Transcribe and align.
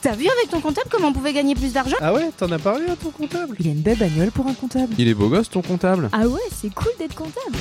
T'as 0.00 0.14
vu 0.14 0.28
avec 0.28 0.50
ton 0.50 0.60
comptable 0.60 0.88
comment 0.90 1.08
on 1.08 1.12
pouvait 1.12 1.32
gagner 1.32 1.54
plus 1.56 1.72
d'argent 1.72 1.96
Ah 2.00 2.12
ouais, 2.12 2.30
t'en 2.36 2.50
as 2.52 2.58
parlé 2.58 2.86
à 2.86 2.94
ton 2.94 3.10
comptable 3.10 3.56
Il 3.58 3.66
a 3.66 3.70
une 3.70 3.80
belle 3.80 3.98
bagnole 3.98 4.30
pour 4.30 4.46
un 4.46 4.54
comptable. 4.54 4.94
Il 4.96 5.08
est 5.08 5.14
beau 5.14 5.28
gosse 5.28 5.50
ton 5.50 5.60
comptable 5.60 6.08
Ah 6.12 6.28
ouais, 6.28 6.40
c'est 6.54 6.72
cool 6.72 6.92
d'être 7.00 7.16
comptable. 7.16 7.56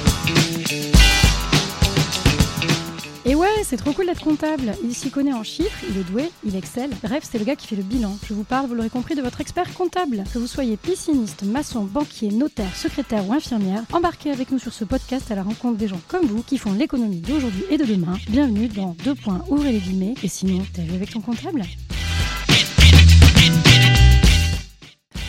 Et 3.26 3.34
ouais, 3.36 3.48
c'est 3.64 3.76
trop 3.78 3.92
cool 3.92 4.06
d'être 4.06 4.24
comptable. 4.24 4.74
Il 4.84 4.94
s'y 4.94 5.10
connaît 5.10 5.34
en 5.34 5.44
chiffres, 5.44 5.84
il 5.90 5.98
est 5.98 6.04
doué, 6.04 6.30
il 6.46 6.56
excelle. 6.56 6.92
Bref, 7.04 7.28
c'est 7.30 7.40
le 7.40 7.44
gars 7.44 7.56
qui 7.56 7.66
fait 7.68 7.76
le 7.76 7.84
bilan. 7.84 8.16
Je 8.30 8.34
vous 8.36 8.44
parle, 8.44 8.68
vous 8.68 8.76
l'aurez 8.76 8.90
compris, 8.90 9.16
de 9.16 9.22
votre 9.22 9.42
expert 9.42 9.74
comptable. 9.74 10.24
Que 10.32 10.38
vous 10.38 10.48
soyez 10.48 10.78
pisciniste, 10.78 11.44
maçon, 11.44 11.84
banquier, 11.86 12.30
notaire, 12.30 12.74
secrétaire 12.76 13.28
ou 13.28 13.34
infirmière, 13.34 13.82
embarquez 13.92 14.30
avec 14.32 14.52
nous 14.52 14.60
sur 14.60 14.72
ce 14.74 14.86
podcast 14.86 15.32
à 15.32 15.36
la 15.36 15.44
rencontre 15.44 15.78
des 15.78 15.88
gens 15.88 16.00
comme 16.08 16.26
vous 16.28 16.44
qui 16.44 16.58
font 16.60 16.72
l'économie 16.74 17.20
d'aujourd'hui 17.20 17.64
et 17.72 17.78
de 17.78 17.84
demain. 17.84 18.14
Bienvenue 18.30 18.68
dans 18.68 18.96
Deux 19.04 19.16
points, 19.16 19.42
ouvrez 19.50 19.72
les 19.72 19.80
guillemets. 19.80 20.14
Et 20.24 20.28
sinon, 20.28 20.64
t'as 20.74 20.84
vu 20.84 20.94
avec 20.94 21.10
ton 21.10 21.20
comptable 21.20 21.64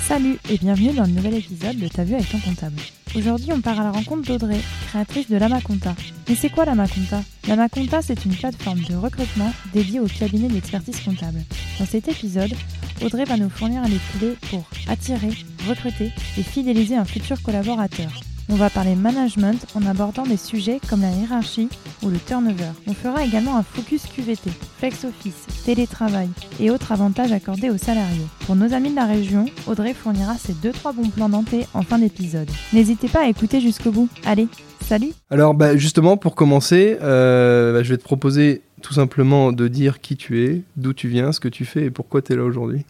Salut 0.08 0.38
et 0.48 0.56
bienvenue 0.56 0.94
dans 0.94 1.02
le 1.02 1.10
nouvel 1.10 1.34
épisode 1.34 1.76
de 1.76 1.86
Ta 1.86 2.02
vue 2.02 2.14
avec 2.14 2.30
ton 2.30 2.38
comptable. 2.38 2.80
Aujourd'hui, 3.14 3.52
on 3.52 3.60
part 3.60 3.78
à 3.78 3.84
la 3.84 3.90
rencontre 3.90 4.26
d'Audrey, 4.26 4.58
créatrice 4.88 5.28
de 5.28 5.36
Lama 5.36 5.60
Conta. 5.60 5.94
Mais 6.26 6.34
c'est 6.34 6.48
quoi 6.48 6.64
Lama 6.64 6.86
Conta 6.88 7.20
Lama 7.46 7.68
Conta, 7.68 8.00
c'est 8.00 8.24
une 8.24 8.34
plateforme 8.34 8.80
de 8.88 8.94
recrutement 8.94 9.52
dédiée 9.74 10.00
au 10.00 10.06
cabinet 10.06 10.48
d'expertise 10.48 10.98
comptable. 11.00 11.42
Dans 11.78 11.84
cet 11.84 12.08
épisode, 12.08 12.54
Audrey 13.02 13.26
va 13.26 13.36
nous 13.36 13.50
fournir 13.50 13.82
les 13.82 13.98
clés 14.18 14.38
pour 14.48 14.64
attirer, 14.88 15.28
recruter 15.68 16.10
et 16.38 16.42
fidéliser 16.42 16.96
un 16.96 17.04
futur 17.04 17.42
collaborateur. 17.42 18.10
On 18.50 18.54
va 18.54 18.70
parler 18.70 18.94
management 18.94 19.66
en 19.74 19.84
abordant 19.84 20.22
des 20.22 20.38
sujets 20.38 20.80
comme 20.88 21.02
la 21.02 21.10
hiérarchie 21.10 21.68
ou 22.02 22.08
le 22.08 22.16
turnover. 22.16 22.70
On 22.86 22.94
fera 22.94 23.22
également 23.22 23.58
un 23.58 23.62
focus 23.62 24.04
QVT, 24.06 24.50
flex 24.78 25.04
office, 25.04 25.46
télétravail 25.66 26.28
et 26.58 26.70
autres 26.70 26.92
avantages 26.92 27.30
accordés 27.30 27.68
aux 27.68 27.76
salariés. 27.76 28.26
Pour 28.46 28.56
nos 28.56 28.72
amis 28.72 28.90
de 28.90 28.96
la 28.96 29.04
région, 29.04 29.44
Audrey 29.66 29.92
fournira 29.92 30.36
ses 30.36 30.54
2-3 30.54 30.94
bons 30.94 31.10
plans 31.10 31.28
dentés 31.28 31.66
en 31.74 31.82
fin 31.82 31.98
d'épisode. 31.98 32.48
N'hésitez 32.72 33.08
pas 33.08 33.24
à 33.24 33.28
écouter 33.28 33.60
jusqu'au 33.60 33.90
bout. 33.90 34.08
Allez, 34.24 34.48
salut 34.80 35.10
Alors 35.30 35.52
bah, 35.52 35.76
justement, 35.76 36.16
pour 36.16 36.34
commencer, 36.34 36.96
euh, 37.02 37.74
bah, 37.74 37.82
je 37.82 37.90
vais 37.90 37.98
te 37.98 38.04
proposer 38.04 38.62
tout 38.80 38.94
simplement 38.94 39.52
de 39.52 39.68
dire 39.68 40.00
qui 40.00 40.16
tu 40.16 40.44
es, 40.44 40.62
d'où 40.76 40.94
tu 40.94 41.08
viens, 41.08 41.32
ce 41.32 41.40
que 41.40 41.48
tu 41.48 41.66
fais 41.66 41.84
et 41.84 41.90
pourquoi 41.90 42.22
tu 42.22 42.32
es 42.32 42.36
là 42.36 42.44
aujourd'hui. 42.44 42.86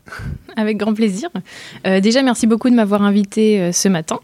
Avec 0.57 0.77
grand 0.77 0.95
plaisir. 0.95 1.31
Euh, 1.87 1.99
déjà, 1.99 2.23
merci 2.23 2.47
beaucoup 2.47 2.71
de 2.71 2.77
m'avoir 2.77 3.03
invité 3.03 3.61
euh, 3.61 3.73
ce 3.73 3.89
matin. 3.89 4.21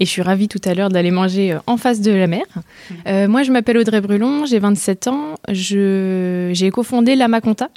Et 0.00 0.04
je 0.04 0.10
suis 0.10 0.22
ravie 0.22 0.48
tout 0.48 0.60
à 0.64 0.74
l'heure 0.74 0.88
d'aller 0.88 1.10
manger 1.10 1.52
euh, 1.52 1.58
en 1.66 1.76
face 1.76 2.00
de 2.00 2.12
la 2.12 2.26
mer. 2.26 2.44
Euh, 3.06 3.28
moi, 3.28 3.42
je 3.42 3.52
m'appelle 3.52 3.78
Audrey 3.78 4.00
Brulon, 4.00 4.46
j'ai 4.46 4.58
27 4.58 5.08
ans. 5.08 5.34
J'ai 5.48 6.70
cofondé 6.72 7.16
Lama 7.16 7.40
Compta, 7.40 7.68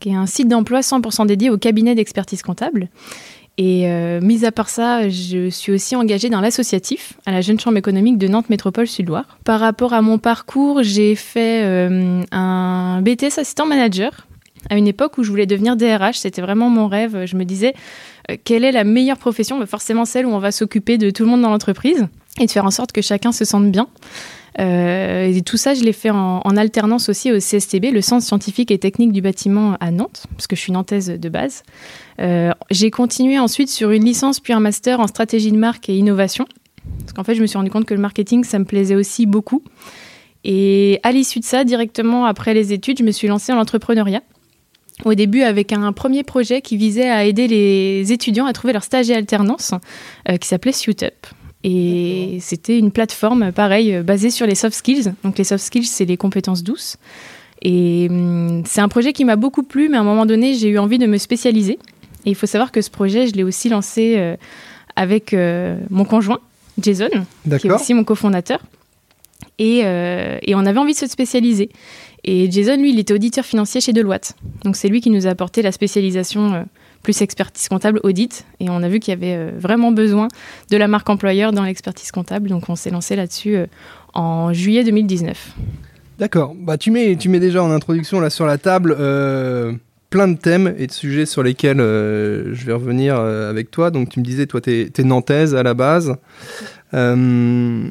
qui 0.00 0.10
est 0.10 0.14
un 0.14 0.26
site 0.26 0.48
d'emploi 0.48 0.80
100% 0.80 1.26
dédié 1.26 1.50
au 1.50 1.58
cabinet 1.58 1.94
d'expertise 1.94 2.42
comptable. 2.42 2.88
Et 3.58 3.82
euh, 3.90 4.22
mis 4.22 4.46
à 4.46 4.52
part 4.52 4.70
ça, 4.70 5.10
je 5.10 5.50
suis 5.50 5.70
aussi 5.70 5.94
engagée 5.94 6.30
dans 6.30 6.40
l'associatif 6.40 7.14
à 7.26 7.30
la 7.30 7.42
Jeune 7.42 7.60
Chambre 7.60 7.76
économique 7.76 8.16
de 8.16 8.26
Nantes 8.26 8.48
Métropole 8.48 8.86
Sud-Loire. 8.86 9.38
Par 9.44 9.60
rapport 9.60 9.92
à 9.92 10.00
mon 10.00 10.16
parcours, 10.16 10.82
j'ai 10.82 11.14
fait 11.14 11.62
euh, 11.62 12.22
un 12.32 13.02
BTS 13.02 13.38
assistant 13.38 13.66
manager 13.66 14.26
à 14.70 14.76
une 14.76 14.86
époque 14.88 15.18
où 15.18 15.22
je 15.22 15.30
voulais 15.30 15.46
devenir 15.46 15.76
DRH. 15.76 16.18
C'était 16.18 16.40
vraiment 16.40 16.70
mon 16.70 16.88
rêve. 16.88 17.26
Je 17.26 17.36
me 17.36 17.44
disais, 17.44 17.74
euh, 18.30 18.36
quelle 18.42 18.64
est 18.64 18.72
la 18.72 18.84
meilleure 18.84 19.18
profession? 19.18 19.58
Bah, 19.58 19.66
Forcément 19.66 20.04
celle 20.04 20.24
où 20.24 20.30
on 20.30 20.38
va 20.38 20.52
s'occuper 20.52 20.96
de 20.96 21.10
tout 21.10 21.24
le 21.24 21.30
monde 21.30 21.42
dans 21.42 21.50
l'entreprise 21.50 22.06
et 22.40 22.46
de 22.46 22.50
faire 22.50 22.64
en 22.64 22.70
sorte 22.70 22.92
que 22.92 23.02
chacun 23.02 23.32
se 23.32 23.44
sente 23.44 23.70
bien. 23.70 23.88
Euh, 24.58 25.26
et 25.26 25.42
tout 25.42 25.56
ça, 25.56 25.74
je 25.74 25.82
l'ai 25.82 25.92
fait 25.92 26.10
en, 26.10 26.56
alternance 26.56 27.08
aussi 27.08 27.30
au 27.32 27.38
CSTB, 27.38 27.92
le 27.92 28.00
Centre 28.00 28.24
scientifique 28.24 28.70
et 28.70 28.78
technique 28.78 29.12
du 29.12 29.22
bâtiment 29.22 29.76
à 29.80 29.90
Nantes, 29.90 30.26
parce 30.36 30.46
que 30.46 30.56
je 30.56 30.60
suis 30.60 30.72
nantaise 30.72 31.08
de 31.08 31.28
base. 31.28 31.62
Euh, 32.20 32.50
j'ai 32.70 32.90
continué 32.90 33.38
ensuite 33.38 33.70
sur 33.70 33.90
une 33.90 34.04
licence 34.04 34.40
puis 34.40 34.52
un 34.52 34.60
master 34.60 35.00
en 35.00 35.06
stratégie 35.06 35.52
de 35.52 35.56
marque 35.56 35.88
et 35.88 35.96
innovation, 35.96 36.46
parce 37.00 37.12
qu'en 37.12 37.24
fait, 37.24 37.34
je 37.34 37.42
me 37.42 37.46
suis 37.46 37.56
rendu 37.56 37.70
compte 37.70 37.84
que 37.84 37.94
le 37.94 38.00
marketing, 38.00 38.44
ça 38.44 38.58
me 38.58 38.64
plaisait 38.64 38.96
aussi 38.96 39.26
beaucoup. 39.26 39.62
Et 40.42 40.98
à 41.02 41.12
l'issue 41.12 41.40
de 41.40 41.44
ça, 41.44 41.64
directement 41.64 42.24
après 42.24 42.52
les 42.52 42.72
études, 42.72 42.98
je 42.98 43.04
me 43.04 43.12
suis 43.12 43.28
lancée 43.28 43.52
en 43.52 43.58
entrepreneuriat 43.58 44.22
au 45.04 45.14
début 45.14 45.42
avec 45.42 45.72
un 45.72 45.92
premier 45.92 46.22
projet 46.22 46.60
qui 46.60 46.76
visait 46.76 47.08
à 47.08 47.24
aider 47.24 47.48
les 47.48 48.12
étudiants 48.12 48.46
à 48.46 48.52
trouver 48.52 48.72
leur 48.72 48.84
stage 48.84 49.10
et 49.10 49.14
alternance, 49.14 49.72
euh, 50.28 50.36
qui 50.36 50.48
s'appelait 50.48 50.72
SuitUp. 50.72 51.26
Et 51.62 52.38
c'était 52.40 52.78
une 52.78 52.90
plateforme, 52.90 53.52
pareil, 53.52 53.94
euh, 53.94 54.02
basée 54.02 54.30
sur 54.30 54.46
les 54.46 54.54
soft 54.54 54.74
skills. 54.74 55.12
Donc 55.24 55.36
les 55.38 55.44
soft 55.44 55.62
skills, 55.62 55.86
c'est 55.86 56.06
les 56.06 56.16
compétences 56.16 56.62
douces. 56.62 56.96
Et 57.62 58.06
hum, 58.10 58.62
c'est 58.66 58.80
un 58.80 58.88
projet 58.88 59.12
qui 59.12 59.24
m'a 59.24 59.36
beaucoup 59.36 59.62
plu, 59.62 59.88
mais 59.88 59.98
à 59.98 60.00
un 60.00 60.04
moment 60.04 60.26
donné, 60.26 60.54
j'ai 60.54 60.68
eu 60.68 60.78
envie 60.78 60.98
de 60.98 61.06
me 61.06 61.18
spécialiser. 61.18 61.78
Et 62.24 62.30
il 62.30 62.34
faut 62.34 62.46
savoir 62.46 62.72
que 62.72 62.80
ce 62.80 62.90
projet, 62.90 63.26
je 63.26 63.34
l'ai 63.34 63.42
aussi 63.42 63.68
lancé 63.68 64.14
euh, 64.16 64.36
avec 64.96 65.34
euh, 65.34 65.78
mon 65.90 66.04
conjoint, 66.04 66.40
Jason, 66.78 67.08
qui 67.58 67.66
est 67.66 67.70
aussi 67.70 67.94
mon 67.94 68.04
cofondateur. 68.04 68.60
Et, 69.58 69.82
euh, 69.84 70.38
et 70.42 70.54
on 70.54 70.60
avait 70.60 70.78
envie 70.78 70.92
de 70.92 70.98
se 70.98 71.06
spécialiser. 71.06 71.70
Et 72.24 72.50
Jason, 72.50 72.76
lui, 72.76 72.92
il 72.92 72.98
était 72.98 73.14
auditeur 73.14 73.44
financier 73.44 73.80
chez 73.80 73.92
Deloitte. 73.92 74.34
Donc 74.64 74.76
c'est 74.76 74.88
lui 74.88 75.00
qui 75.00 75.10
nous 75.10 75.26
a 75.26 75.30
apporté 75.30 75.62
la 75.62 75.72
spécialisation 75.72 76.54
euh, 76.54 76.62
plus 77.02 77.20
expertise 77.22 77.68
comptable 77.68 78.00
audit. 78.02 78.44
Et 78.58 78.68
on 78.68 78.82
a 78.82 78.88
vu 78.88 79.00
qu'il 79.00 79.12
y 79.12 79.16
avait 79.16 79.36
euh, 79.36 79.50
vraiment 79.56 79.92
besoin 79.92 80.28
de 80.70 80.76
la 80.76 80.88
marque 80.88 81.08
employeur 81.08 81.52
dans 81.52 81.64
l'expertise 81.64 82.10
comptable. 82.10 82.48
Donc 82.48 82.68
on 82.68 82.76
s'est 82.76 82.90
lancé 82.90 83.16
là-dessus 83.16 83.56
en 84.14 84.52
juillet 84.52 84.84
2019. 84.84 85.56
D'accord. 86.18 86.54
Bah, 86.54 86.76
tu, 86.76 86.90
mets, 86.90 87.16
tu 87.16 87.28
mets 87.28 87.40
déjà 87.40 87.62
en 87.62 87.70
introduction 87.70 88.20
là 88.20 88.28
sur 88.28 88.46
la 88.46 88.58
table 88.58 88.96
plein 90.10 90.26
de 90.26 90.36
thèmes 90.36 90.74
et 90.76 90.88
de 90.88 90.92
sujets 90.92 91.24
sur 91.24 91.42
lesquels 91.42 91.78
je 91.78 92.64
vais 92.66 92.72
revenir 92.72 93.16
avec 93.16 93.70
toi. 93.70 93.90
Donc 93.90 94.10
tu 94.10 94.20
me 94.20 94.24
disais, 94.24 94.46
toi, 94.46 94.60
tu 94.60 94.70
es, 94.70 95.04
nantaise 95.04 95.54
à 95.54 95.62
la 95.62 95.72
base. 95.72 96.16
Euh, 96.94 97.90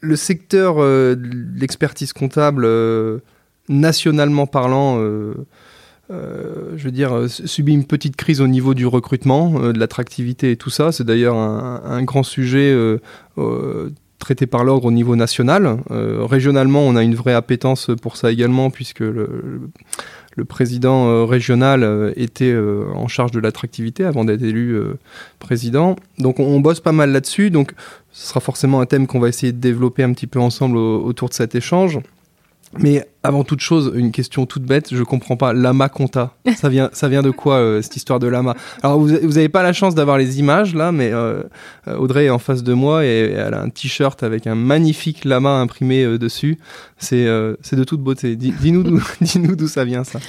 le 0.00 0.16
secteur 0.16 0.76
euh, 0.78 1.14
de 1.14 1.58
l'expertise 1.58 2.12
comptable, 2.12 2.64
euh, 2.64 3.18
nationalement 3.68 4.46
parlant, 4.46 4.98
euh, 4.98 5.34
je 6.08 6.84
veux 6.84 6.90
dire, 6.90 7.26
subit 7.28 7.72
une 7.72 7.86
petite 7.86 8.16
crise 8.16 8.40
au 8.40 8.48
niveau 8.48 8.74
du 8.74 8.86
recrutement, 8.86 9.70
de 9.70 9.78
l'attractivité 9.78 10.50
et 10.50 10.56
tout 10.56 10.70
ça. 10.70 10.90
C'est 10.90 11.04
d'ailleurs 11.04 11.36
un, 11.36 12.02
grand 12.02 12.24
sujet 12.24 12.76
traité 14.18 14.46
par 14.46 14.64
l'ordre 14.64 14.86
au 14.86 14.90
niveau 14.90 15.14
national. 15.14 15.78
Régionalement, 15.88 16.80
on 16.80 16.96
a 16.96 17.04
une 17.04 17.14
vraie 17.14 17.32
appétence 17.32 17.92
pour 18.02 18.16
ça 18.16 18.32
également, 18.32 18.70
puisque 18.70 18.98
le, 18.98 19.70
président 20.48 21.24
régional 21.26 22.12
était 22.16 22.56
en 22.92 23.06
charge 23.06 23.30
de 23.30 23.38
l'attractivité 23.38 24.02
avant 24.04 24.24
d'être 24.24 24.42
élu 24.42 24.80
président. 25.38 25.94
Donc 26.18 26.40
on, 26.40 26.44
on 26.44 26.58
bosse 26.58 26.80
pas 26.80 26.90
mal 26.90 27.12
là-dessus. 27.12 27.52
Donc 27.52 27.72
ce 28.12 28.28
sera 28.28 28.40
forcément 28.40 28.80
un 28.80 28.86
thème 28.86 29.06
qu'on 29.06 29.20
va 29.20 29.28
essayer 29.28 29.52
de 29.52 29.58
développer 29.58 30.02
un 30.02 30.12
petit 30.12 30.26
peu 30.26 30.40
ensemble 30.40 30.76
au- 30.76 31.04
autour 31.04 31.28
de 31.28 31.34
cet 31.34 31.54
échange. 31.54 31.98
Mais 32.78 33.04
avant 33.24 33.42
toute 33.42 33.60
chose, 33.60 33.92
une 33.96 34.12
question 34.12 34.46
toute 34.46 34.62
bête, 34.62 34.94
je 34.94 35.02
comprends 35.02 35.36
pas. 35.36 35.52
Lama 35.52 35.88
Conta, 35.88 36.34
ça 36.56 36.68
vient, 36.68 36.88
ça 36.92 37.08
vient 37.08 37.20
de 37.22 37.30
quoi 37.30 37.56
euh, 37.56 37.82
cette 37.82 37.96
histoire 37.96 38.20
de 38.20 38.28
lama? 38.28 38.54
Alors 38.82 39.00
vous, 39.00 39.08
vous 39.24 39.38
avez 39.38 39.48
pas 39.48 39.64
la 39.64 39.72
chance 39.72 39.96
d'avoir 39.96 40.18
les 40.18 40.38
images 40.38 40.74
là, 40.74 40.92
mais 40.92 41.10
euh, 41.12 41.42
euh, 41.88 41.96
Audrey 41.96 42.26
est 42.26 42.30
en 42.30 42.38
face 42.38 42.62
de 42.62 42.72
moi 42.72 43.04
et 43.04 43.32
elle 43.36 43.54
a 43.54 43.60
un 43.60 43.70
t-shirt 43.70 44.22
avec 44.22 44.46
un 44.46 44.54
magnifique 44.54 45.24
lama 45.24 45.58
imprimé 45.58 46.16
dessus. 46.16 46.58
C'est, 46.96 47.26
c'est 47.60 47.76
de 47.76 47.84
toute 47.84 48.00
beauté. 48.00 48.36
Dis- 48.36 48.54
Dis-nous 48.60 48.84
d'où, 48.84 49.02
dis-nous 49.20 49.56
d'où 49.56 49.66
ça 49.66 49.84
vient 49.84 50.04
ça. 50.04 50.20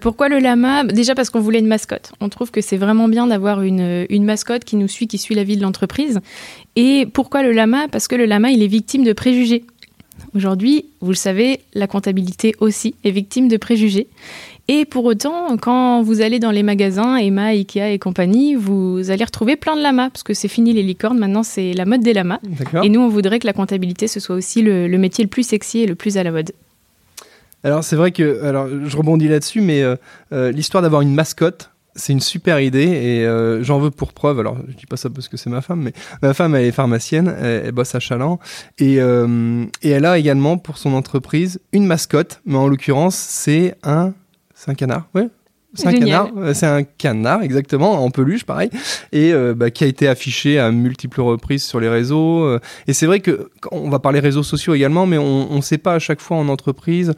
Pourquoi 0.00 0.28
le 0.30 0.38
lama? 0.38 0.84
Déjà 0.84 1.14
parce 1.14 1.28
qu'on 1.30 1.40
voulait 1.40 1.58
une 1.58 1.66
mascotte. 1.68 2.12
On 2.20 2.30
trouve 2.30 2.50
que 2.50 2.62
c'est 2.62 2.78
vraiment 2.78 3.06
bien 3.08 3.26
d'avoir 3.26 3.60
une, 3.62 4.06
une 4.08 4.24
mascotte 4.24 4.64
qui 4.64 4.76
nous 4.76 4.88
suit, 4.88 5.06
qui 5.08 5.18
suit 5.18 5.34
la 5.34 5.44
vie 5.44 5.58
de 5.58 5.62
l'entreprise. 5.62 6.20
Et 6.74 7.06
pourquoi 7.12 7.42
le 7.42 7.52
lama? 7.52 7.86
Parce 7.92 8.08
que 8.08 8.16
le 8.16 8.24
lama, 8.24 8.50
il 8.50 8.62
est 8.62 8.66
victime 8.68 9.04
de 9.04 9.12
préjugés. 9.12 9.64
Aujourd'hui, 10.34 10.86
vous 11.00 11.10
le 11.10 11.16
savez, 11.16 11.60
la 11.74 11.86
comptabilité 11.86 12.54
aussi 12.60 12.94
est 13.04 13.10
victime 13.10 13.48
de 13.48 13.56
préjugés. 13.56 14.06
Et 14.68 14.84
pour 14.84 15.04
autant, 15.04 15.56
quand 15.58 16.02
vous 16.02 16.22
allez 16.22 16.38
dans 16.38 16.52
les 16.52 16.62
magasins, 16.62 17.16
Emma, 17.16 17.46
Ikea 17.46 17.92
et 17.92 17.98
compagnie, 17.98 18.54
vous 18.54 19.10
allez 19.10 19.24
retrouver 19.24 19.56
plein 19.56 19.76
de 19.76 19.82
lamas, 19.82 20.08
parce 20.08 20.22
que 20.22 20.34
c'est 20.34 20.48
fini 20.48 20.72
les 20.72 20.82
licornes, 20.82 21.18
maintenant 21.18 21.42
c'est 21.42 21.74
la 21.74 21.84
mode 21.84 22.02
des 22.02 22.14
lamas. 22.14 22.38
Et 22.82 22.88
nous, 22.88 23.00
on 23.00 23.08
voudrait 23.08 23.40
que 23.40 23.46
la 23.46 23.52
comptabilité, 23.52 24.06
ce 24.06 24.20
soit 24.20 24.36
aussi 24.36 24.62
le, 24.62 24.88
le 24.88 24.98
métier 24.98 25.24
le 25.24 25.28
plus 25.28 25.42
sexy 25.42 25.80
et 25.80 25.86
le 25.86 25.96
plus 25.96 26.16
à 26.16 26.22
la 26.22 26.30
mode. 26.30 26.52
Alors 27.64 27.84
c'est 27.84 27.96
vrai 27.96 28.10
que, 28.10 28.42
alors 28.44 28.68
je 28.68 28.96
rebondis 28.96 29.28
là-dessus, 29.28 29.60
mais 29.60 29.82
euh, 29.82 29.96
euh, 30.32 30.50
l'histoire 30.50 30.82
d'avoir 30.82 31.02
une 31.02 31.14
mascotte, 31.14 31.70
c'est 31.94 32.12
une 32.12 32.20
super 32.20 32.60
idée 32.60 32.86
et 32.86 33.26
euh, 33.26 33.62
j'en 33.62 33.78
veux 33.78 33.90
pour 33.90 34.12
preuve. 34.12 34.40
Alors 34.40 34.56
je 34.68 34.74
dis 34.74 34.86
pas 34.86 34.96
ça 34.96 35.10
parce 35.10 35.28
que 35.28 35.36
c'est 35.36 35.50
ma 35.50 35.60
femme, 35.60 35.82
mais 35.82 35.92
ma 36.22 36.34
femme 36.34 36.54
elle 36.54 36.64
est 36.64 36.72
pharmacienne, 36.72 37.34
elle, 37.40 37.72
bosse 37.72 37.94
à 37.94 38.00
Chaland 38.00 38.38
et, 38.78 39.00
euh, 39.00 39.64
et 39.82 39.90
elle 39.90 40.04
a 40.04 40.18
également 40.18 40.58
pour 40.58 40.78
son 40.78 40.94
entreprise 40.94 41.60
une 41.72 41.86
mascotte, 41.86 42.40
mais 42.44 42.56
en 42.56 42.68
l'occurrence 42.68 43.16
c'est 43.16 43.76
un, 43.82 44.12
c'est 44.54 44.70
un 44.70 44.74
canard. 44.74 45.06
C'est 45.74 45.88
un 45.88 45.92
canard, 45.92 46.28
euh, 46.36 46.52
c'est 46.52 46.66
un 46.66 46.82
canard 46.82 47.42
exactement 47.42 48.04
en 48.04 48.10
peluche 48.10 48.44
pareil 48.44 48.68
et 49.10 49.32
euh, 49.32 49.54
bah, 49.54 49.70
qui 49.70 49.84
a 49.84 49.86
été 49.86 50.06
affiché 50.06 50.58
à 50.58 50.70
multiples 50.70 51.22
reprises 51.22 51.64
sur 51.64 51.80
les 51.80 51.88
réseaux 51.88 52.44
euh. 52.44 52.60
et 52.86 52.92
c'est 52.92 53.06
vrai 53.06 53.20
que 53.20 53.48
on 53.70 53.88
va 53.88 53.98
parler 53.98 54.20
réseaux 54.20 54.42
sociaux 54.42 54.74
également 54.74 55.06
mais 55.06 55.16
on 55.16 55.56
ne 55.56 55.62
sait 55.62 55.78
pas 55.78 55.94
à 55.94 55.98
chaque 55.98 56.20
fois 56.20 56.36
en 56.36 56.48
entreprise 56.48 57.14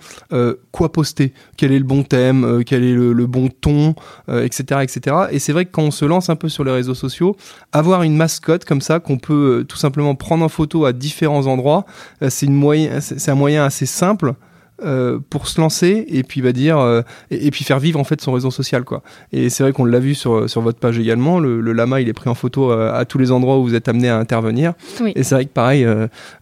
quoi 0.70 0.92
poster, 0.92 1.32
quel 1.56 1.72
est 1.72 1.78
le 1.78 1.84
bon 1.84 2.04
thème, 2.04 2.62
quel 2.64 2.84
est 2.84 2.94
le, 2.94 3.26
bon 3.26 3.48
ton, 3.48 3.94
etc 4.28 4.82
etc 4.82 5.16
et 5.32 5.38
c'est 5.40 5.52
vrai 5.52 5.64
que 5.64 5.72
quand 5.72 5.82
on 5.82 5.90
se 5.90 6.04
lance 6.04 6.30
un 6.30 6.36
peu 6.36 6.48
sur 6.48 6.62
les 6.62 6.72
réseaux 6.72 6.94
sociaux, 6.94 7.36
avoir 7.72 8.02
une 8.02 8.16
mascotte 8.16 8.64
comme 8.64 8.80
ça 8.80 9.00
qu'on 9.00 9.18
peut 9.18 9.64
tout 9.68 9.76
simplement 9.76 10.14
prendre 10.14 10.44
en 10.44 10.48
photo 10.48 10.84
à 10.84 10.92
différents 10.92 11.46
endroits, 11.46 11.86
c'est 12.28 12.46
une 12.46 12.54
moyen, 12.54 13.00
c'est 13.00 13.30
un 13.30 13.34
moyen 13.34 13.64
assez 13.64 13.86
simple 13.86 14.34
euh, 14.82 15.20
pour 15.30 15.46
se 15.46 15.60
lancer 15.60 16.04
et 16.08 16.24
puis 16.24 16.40
va 16.40 16.50
dire 16.50 16.78
euh, 16.78 17.02
et, 17.30 17.52
puis 17.52 17.62
faire 17.62 17.78
vivre 17.78 18.00
en 18.00 18.02
fait 18.02 18.20
son 18.20 18.32
réseau 18.32 18.50
social 18.50 18.82
quoi. 18.82 19.04
Et 19.30 19.48
c'est 19.48 19.62
vrai 19.62 19.72
qu'on 19.72 19.84
l'a 19.84 20.00
vu 20.00 20.16
sur, 20.16 20.50
sur 20.50 20.62
votre 20.62 20.80
page 20.80 20.98
également. 20.98 21.38
Le, 21.38 21.60
lama 21.72 22.00
il 22.00 22.08
est 22.08 22.12
pris 22.12 22.28
en 22.28 22.34
photo 22.34 22.72
euh, 22.72 22.92
à, 22.92 23.04
tous 23.04 23.18
les 23.18 23.30
endroits 23.30 23.58
où 23.58 23.62
vous 23.62 23.76
êtes 23.76 23.86
amené 23.86 24.08
à 24.08 24.18
intervenir. 24.18 24.74
Et 25.14 25.22
c'est 25.22 25.36
vrai 25.36 25.44
que 25.44 25.52
pareil, 25.52 25.86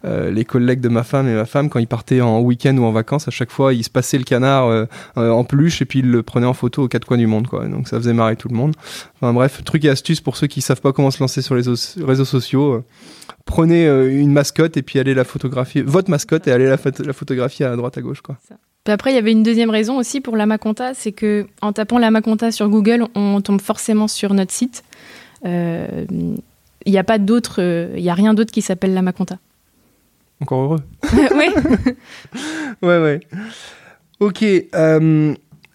les 0.03 0.45
collègues 0.45 0.81
de 0.81 0.89
ma 0.89 1.03
femme 1.03 1.27
et 1.27 1.35
ma 1.35 1.45
femme 1.45 1.69
quand 1.69 1.77
ils 1.77 1.87
partaient 1.87 2.21
en 2.21 2.39
week-end 2.41 2.75
ou 2.77 2.85
en 2.85 2.91
vacances, 2.91 3.27
à 3.27 3.31
chaque 3.31 3.51
fois 3.51 3.71
ils 3.71 3.83
se 3.83 3.91
passaient 3.91 4.17
le 4.17 4.23
canard 4.23 4.87
en 5.15 5.43
peluche 5.43 5.83
et 5.83 5.85
puis 5.85 5.99
ils 5.99 6.09
le 6.09 6.23
prenaient 6.23 6.47
en 6.47 6.53
photo 6.53 6.83
aux 6.83 6.87
quatre 6.87 7.05
coins 7.05 7.17
du 7.17 7.27
monde 7.27 7.47
quoi. 7.47 7.67
Donc 7.67 7.87
ça 7.87 7.97
faisait 7.97 8.13
marrer 8.13 8.35
tout 8.35 8.47
le 8.49 8.55
monde. 8.55 8.73
Enfin 9.23 9.31
bref, 9.31 9.63
truc 9.63 9.85
et 9.85 9.89
astuce 9.89 10.19
pour 10.19 10.35
ceux 10.35 10.47
qui 10.47 10.59
savent 10.59 10.81
pas 10.81 10.91
comment 10.91 11.09
se 11.09 11.21
lancer 11.21 11.41
sur 11.41 11.55
les 11.55 11.63
réseaux 11.63 12.25
sociaux 12.25 12.83
prenez 13.45 13.85
euh, 13.87 14.11
une 14.11 14.31
mascotte 14.31 14.77
et 14.77 14.81
puis 14.81 14.99
allez 14.99 15.13
la 15.13 15.23
photographier, 15.23 15.81
votre 15.81 16.09
mascotte 16.09 16.47
et 16.47 16.51
allez 16.51 16.65
la, 16.65 16.77
la 17.05 17.13
photographier 17.13 17.65
à 17.65 17.75
droite 17.75 17.97
à 17.97 18.01
gauche. 18.01 18.21
Quoi. 18.21 18.37
après, 18.87 19.11
il 19.11 19.15
y 19.15 19.17
avait 19.17 19.31
une 19.31 19.43
deuxième 19.43 19.69
raison 19.69 19.97
aussi 19.97 20.21
pour 20.21 20.35
l'Amaconta, 20.35 20.93
c'est 20.93 21.11
que 21.11 21.47
en 21.61 21.73
tapant 21.73 21.99
l'Amaconta 21.99 22.51
sur 22.51 22.69
Google, 22.69 23.07
on 23.15 23.41
tombe 23.41 23.61
forcément 23.61 24.07
sur 24.07 24.33
notre 24.33 24.51
site. 24.51 24.83
Euh, 25.45 26.05
il 26.85 26.91
n'y 26.91 26.97
a 26.97 27.03
pas 27.03 27.17
d'autre, 27.17 27.61
euh, 27.61 27.93
il 27.95 28.03
y 28.03 28.09
a 28.09 28.13
rien 28.13 28.33
d'autre 28.33 28.51
qui 28.51 28.61
s'appelle 28.61 28.93
l'Amaconta. 28.93 29.37
Encore 30.41 30.61
heureux. 30.61 30.79
oui. 31.35 31.49
ouais, 32.81 33.01
ouais. 33.01 33.19
Ok. 34.19 34.43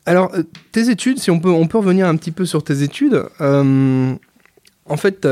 Alors, 0.08 0.32
tes 0.72 0.90
études, 0.90 1.18
si 1.18 1.30
on 1.30 1.38
peut, 1.38 1.50
on 1.50 1.66
peut 1.66 1.78
revenir 1.78 2.06
un 2.06 2.16
petit 2.16 2.32
peu 2.32 2.44
sur 2.44 2.64
tes 2.64 2.82
études. 2.82 3.24
en 3.40 4.96
fait, 4.96 5.26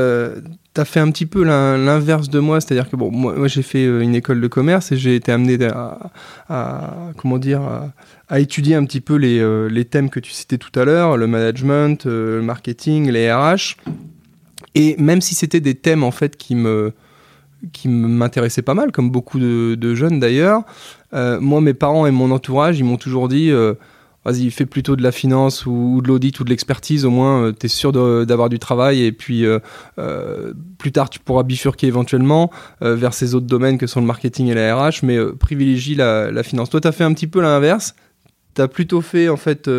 tu 0.77 0.81
as 0.81 0.85
fait 0.85 0.99
un 0.99 1.09
petit 1.09 1.25
peu 1.25 1.43
l'inverse 1.43 2.29
de 2.29 2.39
moi, 2.39 2.61
c'est-à-dire 2.61 2.87
que 2.87 2.95
bon, 2.95 3.09
moi, 3.09 3.47
j'ai 3.47 3.63
fait 3.63 3.83
euh, 3.83 4.01
une 4.01 4.13
école 4.13 4.39
de 4.39 4.47
commerce 4.47 4.91
et 4.91 4.97
j'ai 4.97 5.15
été 5.15 5.31
amené 5.31 5.57
à, 5.65 7.11
comment 7.17 7.39
dire 7.39 7.61
à, 8.29 8.39
étudier 8.39 8.75
un 8.75 8.85
petit 8.85 9.01
peu 9.01 9.15
les, 9.15 9.39
euh, 9.39 9.69
les, 9.69 9.85
thèmes 9.85 10.11
que 10.11 10.19
tu 10.19 10.31
citais 10.31 10.59
tout 10.59 10.79
à 10.79 10.85
l'heure, 10.85 11.17
le 11.17 11.25
management, 11.25 12.05
euh, 12.05 12.37
le 12.37 12.43
marketing, 12.43 13.09
les 13.09 13.33
RH. 13.33 13.77
Et 14.75 14.95
même 14.99 15.19
si 15.19 15.33
c'était 15.33 15.61
des 15.61 15.73
thèmes 15.73 16.03
en 16.03 16.11
fait 16.11 16.37
qui 16.37 16.53
me 16.53 16.93
qui 17.73 17.87
m'intéressaient 17.87 18.61
pas 18.61 18.75
mal, 18.75 18.91
comme 18.91 19.09
beaucoup 19.09 19.39
de, 19.39 19.95
jeunes 19.95 20.19
d'ailleurs, 20.19 20.61
moi 21.11 21.59
mes 21.59 21.73
parents 21.73 22.05
et 22.05 22.11
mon 22.11 22.29
entourage, 22.29 22.77
ils 22.77 22.83
m'ont 22.83 22.97
toujours 22.97 23.29
dit 23.29 23.51
vas-y, 24.27 24.51
fais 24.51 24.65
plutôt 24.65 24.97
de 24.97 25.03
la 25.03 25.13
finance 25.13 25.65
ou, 25.65 26.01
de 26.03 26.07
l'audit 26.09 26.37
ou 26.39 26.43
de 26.43 26.49
l'expertise, 26.49 27.05
au 27.05 27.09
moins 27.09 27.43
euh, 27.43 27.53
tu 27.57 27.65
es 27.65 27.69
sûr 27.69 27.93
d'avoir 28.25 28.49
du 28.49 28.59
travail 28.59 29.03
et 29.03 29.13
puis 29.13 29.45
euh, 29.45 29.59
euh, 29.99 30.53
plus 30.77 30.91
tard 30.91 31.09
tu 31.09 31.19
pourras 31.19 31.43
bifurquer 31.43 31.87
éventuellement 31.87 32.51
vers 32.81 33.13
ces 33.13 33.35
autres 33.35 33.47
domaines 33.47 33.77
que 33.77 33.87
sont 33.87 34.01
le 34.01 34.05
marketing 34.05 34.47
et 34.47 34.53
la 34.53 34.75
RH, 34.75 34.99
mais 35.03 35.17
privilégie 35.39 35.95
la, 35.95 36.43
finance. 36.43 36.69
Toi, 36.69 36.81
tu 36.81 36.87
as 36.87 36.91
fait 36.91 37.03
un 37.03 37.13
petit 37.13 37.27
peu 37.27 37.41
l'inverse, 37.41 37.95
tu 38.53 38.61
as 38.61 38.67
plutôt 38.67 39.01
fait 39.01 39.29
en 39.29 39.37
fait 39.37 39.69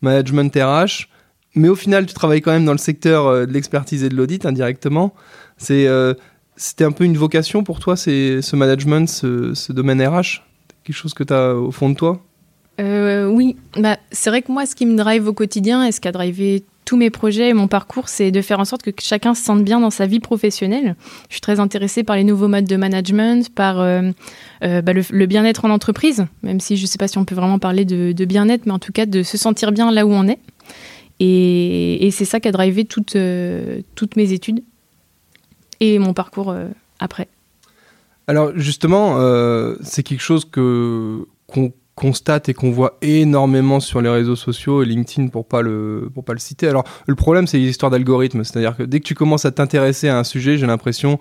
management 0.00 0.54
RH, 0.54 1.08
mais 1.54 1.68
au 1.68 1.74
final 1.74 2.06
tu 2.06 2.14
travailles 2.14 2.40
quand 2.40 2.52
même 2.52 2.64
dans 2.64 2.72
le 2.72 2.78
secteur 2.78 3.46
de 3.46 3.52
l'expertise 3.52 4.04
et 4.04 4.08
de 4.08 4.14
l'audit 4.14 4.46
indirectement. 4.46 5.14
C'est 5.56 5.88
c'était 6.56 6.84
un 6.84 6.92
peu 6.92 7.04
une 7.04 7.16
vocation 7.16 7.64
pour 7.64 7.80
toi, 7.80 7.96
ce 7.96 8.56
management, 8.56 9.08
ce, 9.08 9.54
ce 9.54 9.72
domaine 9.72 10.02
RH 10.02 10.42
Quelque 10.84 10.96
chose 10.96 11.14
que 11.14 11.24
tu 11.24 11.34
as 11.34 11.54
au 11.54 11.70
fond 11.70 11.90
de 11.90 11.94
toi? 11.94 12.22
Euh, 12.80 13.26
oui, 13.26 13.56
bah, 13.76 13.98
c'est 14.12 14.30
vrai 14.30 14.42
que 14.42 14.52
moi, 14.52 14.66
ce 14.66 14.74
qui 14.74 14.86
me 14.86 14.96
drive 14.96 15.26
au 15.26 15.32
quotidien 15.32 15.84
et 15.84 15.92
ce 15.92 16.00
qui 16.00 16.08
a 16.08 16.12
drivé 16.12 16.64
tous 16.84 16.96
mes 16.96 17.10
projets 17.10 17.50
et 17.50 17.54
mon 17.54 17.68
parcours, 17.68 18.08
c'est 18.08 18.30
de 18.30 18.40
faire 18.40 18.60
en 18.60 18.64
sorte 18.64 18.82
que 18.82 18.90
chacun 18.98 19.34
se 19.34 19.42
sente 19.42 19.62
bien 19.62 19.80
dans 19.80 19.90
sa 19.90 20.06
vie 20.06 20.20
professionnelle. 20.20 20.96
Je 21.28 21.34
suis 21.34 21.40
très 21.40 21.60
intéressée 21.60 22.02
par 22.02 22.16
les 22.16 22.24
nouveaux 22.24 22.48
modes 22.48 22.64
de 22.64 22.76
management, 22.76 23.52
par 23.54 23.80
euh, 23.80 24.10
euh, 24.62 24.80
bah, 24.80 24.92
le, 24.94 25.26
bien-être 25.26 25.64
en 25.64 25.70
entreprise, 25.70 26.26
même 26.42 26.60
si 26.60 26.76
je 26.76 26.82
ne 26.82 26.86
sais 26.86 26.96
pas 26.96 27.08
si 27.08 27.18
on 27.18 27.24
peut 27.24 27.34
vraiment 27.34 27.58
parler 27.58 27.84
de, 27.84 28.24
bien-être, 28.24 28.64
mais 28.64 28.72
en 28.72 28.78
tout 28.78 28.92
cas 28.92 29.04
de 29.04 29.22
se 29.22 29.36
sentir 29.36 29.72
bien 29.72 29.90
là 29.90 30.06
où 30.06 30.12
on 30.12 30.28
est. 30.28 30.38
Et, 31.20 32.08
c'est 32.12 32.24
ça 32.24 32.40
qui 32.40 32.48
a 32.48 32.52
drivé 32.52 32.84
toutes, 32.84 33.16
toutes 33.94 34.16
mes 34.16 34.32
études 34.32 34.62
et 35.80 35.98
mon 35.98 36.14
parcours 36.14 36.54
après. 37.00 37.28
Alors 38.28 38.52
justement, 38.54 39.18
c'est 39.82 40.04
quelque 40.04 40.22
chose 40.22 40.46
que 40.46 41.26
qu'on 41.46 41.72
constate 41.98 42.48
et 42.48 42.54
qu'on 42.54 42.70
voit 42.70 42.96
énormément 43.02 43.80
sur 43.80 44.00
les 44.00 44.08
réseaux 44.08 44.36
sociaux 44.36 44.84
et 44.84 44.86
LinkedIn 44.86 45.28
pour 45.28 45.48
pas 45.48 45.62
le 45.62 46.08
pour 46.14 46.24
pas 46.24 46.32
le 46.32 46.38
citer. 46.38 46.68
Alors 46.68 46.84
le 47.08 47.16
problème 47.16 47.48
c'est 47.48 47.58
l'histoire 47.58 47.90
d'algorithme, 47.90 48.44
c'est-à-dire 48.44 48.76
que 48.76 48.84
dès 48.84 49.00
que 49.00 49.04
tu 49.04 49.16
commences 49.16 49.44
à 49.44 49.50
t'intéresser 49.50 50.08
à 50.08 50.16
un 50.16 50.22
sujet, 50.24 50.56
j'ai 50.58 50.66
l'impression 50.66 51.18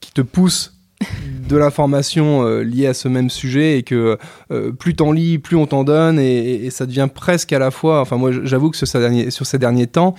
qu'il 0.00 0.12
te 0.12 0.22
pousse 0.22 0.74
de 1.48 1.56
l'information 1.56 2.44
euh, 2.44 2.62
liée 2.62 2.88
à 2.88 2.94
ce 2.94 3.06
même 3.06 3.30
sujet 3.30 3.78
et 3.78 3.84
que 3.84 4.18
euh, 4.50 4.72
plus 4.72 4.96
t'en 4.96 5.12
lis, 5.12 5.38
plus 5.38 5.54
on 5.54 5.66
t'en 5.66 5.84
donne 5.84 6.18
et, 6.18 6.70
ça 6.70 6.86
devient 6.86 7.08
presque 7.14 7.52
à 7.52 7.60
la 7.60 7.70
fois. 7.70 8.00
Enfin 8.00 8.16
moi 8.16 8.32
j'avoue 8.42 8.70
que 8.70 8.76
sur 8.76 8.88
ces 8.88 8.98
derniers, 8.98 9.30
sur 9.30 9.46
ces 9.46 9.58
derniers 9.58 9.86
temps, 9.86 10.16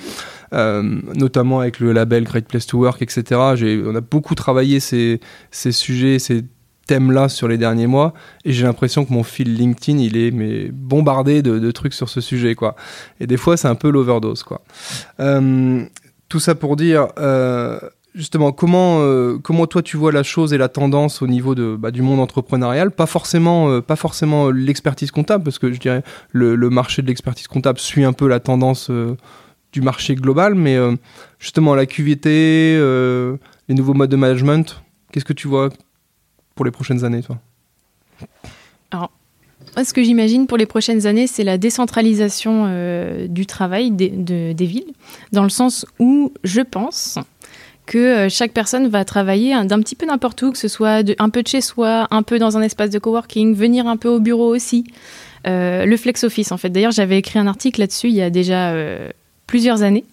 euh, 0.53 0.81
notamment 1.15 1.59
avec 1.59 1.81
le 1.81 1.91
label 1.91 2.23
Great 2.23 2.47
Place 2.47 2.65
to 2.65 2.77
Work, 2.77 3.01
etc. 3.01 3.23
On 3.85 3.93
a 3.95 4.01
beaucoup 4.01 4.35
travaillé 4.35 4.79
ces, 4.79 5.19
ces 5.51 5.73
sujets, 5.73 6.17
ces 6.17 6.45
thème-là 6.87 7.29
sur 7.29 7.47
les 7.47 7.57
derniers 7.57 7.85
mois 7.85 8.13
et 8.45 8.53
j'ai 8.53 8.63
l'impression 8.63 9.05
que 9.05 9.13
mon 9.13 9.23
fil 9.23 9.53
LinkedIn 9.53 9.99
il 9.99 10.17
est 10.17 10.31
mais 10.31 10.69
bombardé 10.71 11.41
de, 11.41 11.71
trucs 11.71 11.93
sur 11.93 12.09
ce 12.09 12.21
sujet 12.21 12.55
quoi. 12.55 12.75
Et 13.19 13.27
des 13.27 13.37
fois 13.37 13.57
c'est 13.57 13.67
un 13.67 13.75
peu 13.75 13.89
l'overdose 13.89 14.43
quoi. 14.43 14.61
Euh, 15.19 15.83
tout 16.29 16.39
ça 16.39 16.55
pour 16.55 16.77
dire 16.77 17.07
euh, 17.19 17.79
justement 18.15 18.51
comment 18.51 18.99
euh, 19.01 19.37
comment 19.37 19.67
toi 19.67 19.81
tu 19.81 19.97
vois 19.97 20.11
la 20.11 20.23
chose 20.23 20.53
et 20.53 20.57
la 20.57 20.69
tendance 20.69 21.21
au 21.21 21.27
niveau 21.27 21.53
de 21.53 21.75
bah, 21.75 21.91
du 21.91 22.01
monde 22.01 22.19
entrepreneurial? 22.19 22.91
Pas 22.91 23.05
forcément 23.05 23.81
forcément 23.95 24.49
l'expertise 24.49 25.11
comptable 25.11 25.43
parce 25.43 25.59
que 25.59 25.71
je 25.71 25.79
dirais 25.79 26.03
le, 26.31 26.55
le 26.55 26.69
marché 26.69 27.01
de 27.01 27.07
l'expertise 27.07 27.47
comptable 27.47 27.79
suit 27.79 28.05
un 28.05 28.13
peu 28.13 28.27
la 28.27 28.39
tendance 28.39 28.89
du 29.73 29.81
marché 29.81 30.15
global 30.15 30.55
mais 30.55 30.77
justement 31.37 31.75
la 31.75 31.85
QVT 31.85 32.79
les 33.69 33.75
nouveaux 33.75 33.93
modes 33.93 34.09
de 34.09 34.15
management 34.15 34.81
qu'est-ce 35.11 35.25
que 35.25 35.33
tu 35.33 35.47
vois? 35.47 35.69
Pour 36.57 36.65
les 36.65 36.71
prochaines 36.71 37.05
années, 37.05 37.21
toi 37.21 37.37
Alors, 38.91 39.11
ce 39.81 39.93
que 39.93 40.03
j'imagine 40.03 40.47
pour 40.47 40.57
les 40.57 40.65
prochaines 40.65 41.07
années, 41.07 41.27
c'est 41.27 41.45
la 41.45 41.57
décentralisation 41.57 42.65
euh, 42.67 43.27
du 43.27 43.45
travail 43.45 43.91
des, 43.91 44.53
villes, 44.59 44.91
dans 45.31 45.43
le 45.43 45.49
sens 45.49 45.85
où 45.99 46.33
je 46.43 46.61
pense 46.61 47.19
que 47.85 47.97
euh, 47.97 48.29
chaque 48.29 48.51
personne 48.51 48.89
va 48.89 49.05
travailler 49.05 49.53
d'un 49.63 49.79
petit 49.79 49.95
peu 49.95 50.05
n'importe 50.05 50.41
où, 50.41 50.51
que 50.51 50.57
ce 50.57 50.67
soit 50.67 51.03
un 51.19 51.29
peu 51.29 51.43
de 51.43 51.47
chez 51.47 51.61
soi, 51.61 52.07
un 52.11 52.23
peu 52.23 52.39
dans 52.39 52.57
un 52.57 52.61
espace 52.61 52.89
de 52.89 52.99
coworking, 52.99 53.53
venir 53.53 53.87
un 53.87 53.95
peu 53.95 54.09
au 54.09 54.19
bureau 54.19 54.53
aussi. 54.53 54.83
Euh, 55.45 55.85
le 55.85 55.95
flex 55.95 56.25
office, 56.25 56.51
en 56.51 56.57
fait. 56.57 56.69
D'ailleurs, 56.69 56.91
j'avais 56.91 57.17
écrit 57.17 57.39
un 57.39 57.47
article 57.47 57.79
là-dessus 57.79 58.07
il 58.07 58.15
y 58.15 58.21
a 58.21 58.29
déjà 58.29 58.73
plusieurs 59.45 59.83
années, 59.83 60.03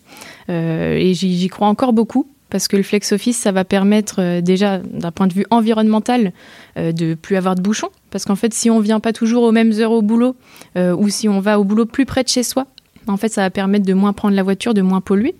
et 0.49 1.13
j'y 1.15 1.49
crois 1.49 1.67
encore 1.67 1.93
beaucoup 1.93 2.29
parce 2.55 2.69
que 2.69 2.77
le 2.77 2.85
flex 2.85 3.11
office, 3.11 3.37
ça 3.37 3.51
va 3.51 3.65
permettre 3.65 4.21
euh, 4.21 4.41
déjà 4.41 4.79
d'un 4.79 5.11
point 5.11 5.27
de 5.27 5.33
vue 5.33 5.45
environnemental 5.51 6.33
euh, 6.79 6.93
de 6.93 7.15
plus 7.15 7.35
avoir 7.35 7.57
de 7.57 7.61
bouchons, 7.61 7.89
parce 8.13 8.25
qu'en 8.25 8.37
fait, 8.37 8.55
si 8.55 8.71
on 8.71 8.79
vient 8.79 9.01
pas 9.01 9.13
toujours 9.13 9.43
aux 9.43 9.51
mêmes 9.51 9.73
heures 9.73 9.91
au 9.91 10.03
boulot, 10.03 10.37
euh, 10.77 10.95
ou 10.95 11.09
si 11.09 11.29
on 11.29 11.41
va 11.41 11.59
au 11.59 11.65
boulot 11.65 11.85
plus 11.85 12.07
près 12.07 12.23
de 12.23 12.29
chez 12.29 12.45
soi, 12.45 12.69
en 13.09 13.17
fait, 13.17 13.29
ça 13.31 13.41
va 13.41 13.51
permettre 13.51 13.85
de 13.85 13.93
moins 13.93 14.13
prendre 14.13 14.37
la 14.37 14.45
voiture, 14.45 14.73
de 14.73 14.83
moins 14.83 15.01
polluer. 15.01 15.35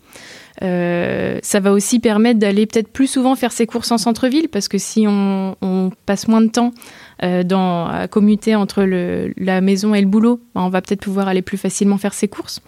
ça 0.61 1.61
va 1.61 1.73
aussi 1.73 2.01
permettre 2.01 2.41
d'aller 2.41 2.67
peut-être 2.67 2.89
plus 2.89 3.07
souvent 3.07 3.37
faire 3.37 3.53
ses 3.53 3.69
courses 3.69 3.93
en 3.93 3.99
centre-ville, 3.99 4.49
parce 4.49 4.67
que 4.67 4.79
si 4.79 5.07
on, 5.07 5.93
passe 6.07 6.27
moins 6.27 6.41
de 6.41 6.49
temps 6.49 6.73
à 7.21 8.09
commuter 8.09 8.57
entre 8.57 8.83
le, 8.83 9.33
la 9.37 9.61
maison 9.61 9.95
et 9.95 10.01
le 10.01 10.09
boulot, 10.09 10.41
ben, 10.57 10.63
on 10.63 10.69
va 10.69 10.83
peut-être 10.83 11.03
pouvoir 11.03 11.29
aller 11.29 11.43
plus 11.43 11.59
facilement 11.59 11.97
faire 11.97 12.13
ses 12.13 12.27
courses 12.27 12.61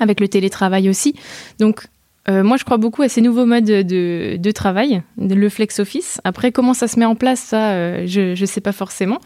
avec 0.00 0.20
le 0.20 0.28
télétravail 0.28 0.88
aussi. 0.88 1.14
Donc 1.60 1.86
euh, 2.28 2.42
moi, 2.42 2.56
je 2.56 2.64
crois 2.64 2.78
beaucoup 2.78 3.02
à 3.02 3.08
ces 3.08 3.20
nouveaux 3.20 3.44
modes 3.44 3.64
de, 3.64 4.50
travail, 4.52 5.02
le 5.18 5.48
flex 5.48 5.78
office. 5.78 6.20
Après, 6.24 6.52
comment 6.52 6.74
ça 6.74 6.88
se 6.88 6.98
met 6.98 7.04
en 7.04 7.14
place, 7.14 7.40
ça, 7.40 7.72
euh, 7.72 8.04
je 8.06 8.40
ne 8.40 8.46
sais 8.46 8.60
pas 8.60 8.72
forcément. 8.72 9.18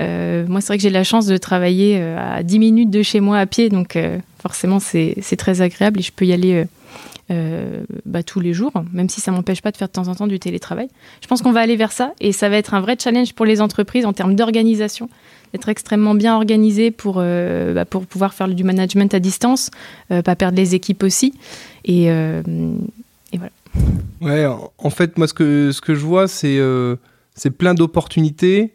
Euh, 0.00 0.46
moi, 0.48 0.60
c'est 0.60 0.68
vrai 0.68 0.76
que 0.78 0.82
j'ai 0.82 0.90
la 0.90 1.04
chance 1.04 1.26
de 1.26 1.36
travailler 1.36 2.00
à 2.00 2.42
10 2.42 2.58
minutes 2.58 2.90
de 2.90 3.02
chez 3.02 3.20
moi 3.20 3.38
à 3.38 3.46
pied, 3.46 3.68
donc 3.68 3.98
forcément, 4.40 4.78
c'est 4.80 5.36
très 5.36 5.60
agréable 5.60 6.00
et 6.00 6.02
je 6.02 6.12
peux 6.12 6.24
y 6.24 6.32
aller 6.32 6.64
bah, 8.06 8.22
tous 8.22 8.40
les 8.40 8.54
jours, 8.54 8.72
même 8.92 9.10
si 9.10 9.20
ça 9.20 9.30
m'empêche 9.30 9.60
pas 9.60 9.70
de 9.70 9.76
faire 9.76 9.88
de 9.88 9.92
temps 9.92 10.08
en 10.08 10.14
temps 10.14 10.26
du 10.26 10.38
télétravail. 10.38 10.88
Je 11.20 11.26
pense 11.26 11.42
qu'on 11.42 11.52
va 11.52 11.60
aller 11.60 11.76
vers 11.76 11.92
ça 11.92 12.12
et 12.20 12.32
ça 12.32 12.48
va 12.48 12.56
être 12.56 12.72
un 12.72 12.80
vrai 12.80 12.96
challenge 12.98 13.34
pour 13.34 13.44
les 13.44 13.60
entreprises 13.60 14.06
en 14.06 14.14
termes 14.14 14.34
d'organisation, 14.34 15.10
être 15.54 15.68
extrêmement 15.68 16.14
bien 16.14 16.34
organisé 16.34 16.90
pour, 16.90 17.16
bah, 17.16 17.84
pour 17.84 18.06
pouvoir 18.06 18.34
faire 18.34 18.48
du 18.48 18.64
management 18.64 19.12
à 19.14 19.20
distance, 19.20 19.70
pas 20.08 20.36
perdre 20.36 20.56
les 20.56 20.74
équipes 20.74 21.02
aussi. 21.02 21.34
Et, 21.84 22.06
et 22.06 23.38
voilà. 23.38 23.50
Ouais, 24.20 24.46
en 24.78 24.90
fait, 24.90 25.16
moi, 25.18 25.26
ce 25.28 25.34
que, 25.34 25.72
ce 25.72 25.80
que 25.80 25.94
je 25.94 26.04
vois, 26.04 26.28
c'est 26.28 26.58
c'est 27.34 27.50
plein 27.50 27.74
d'opportunités, 27.74 28.72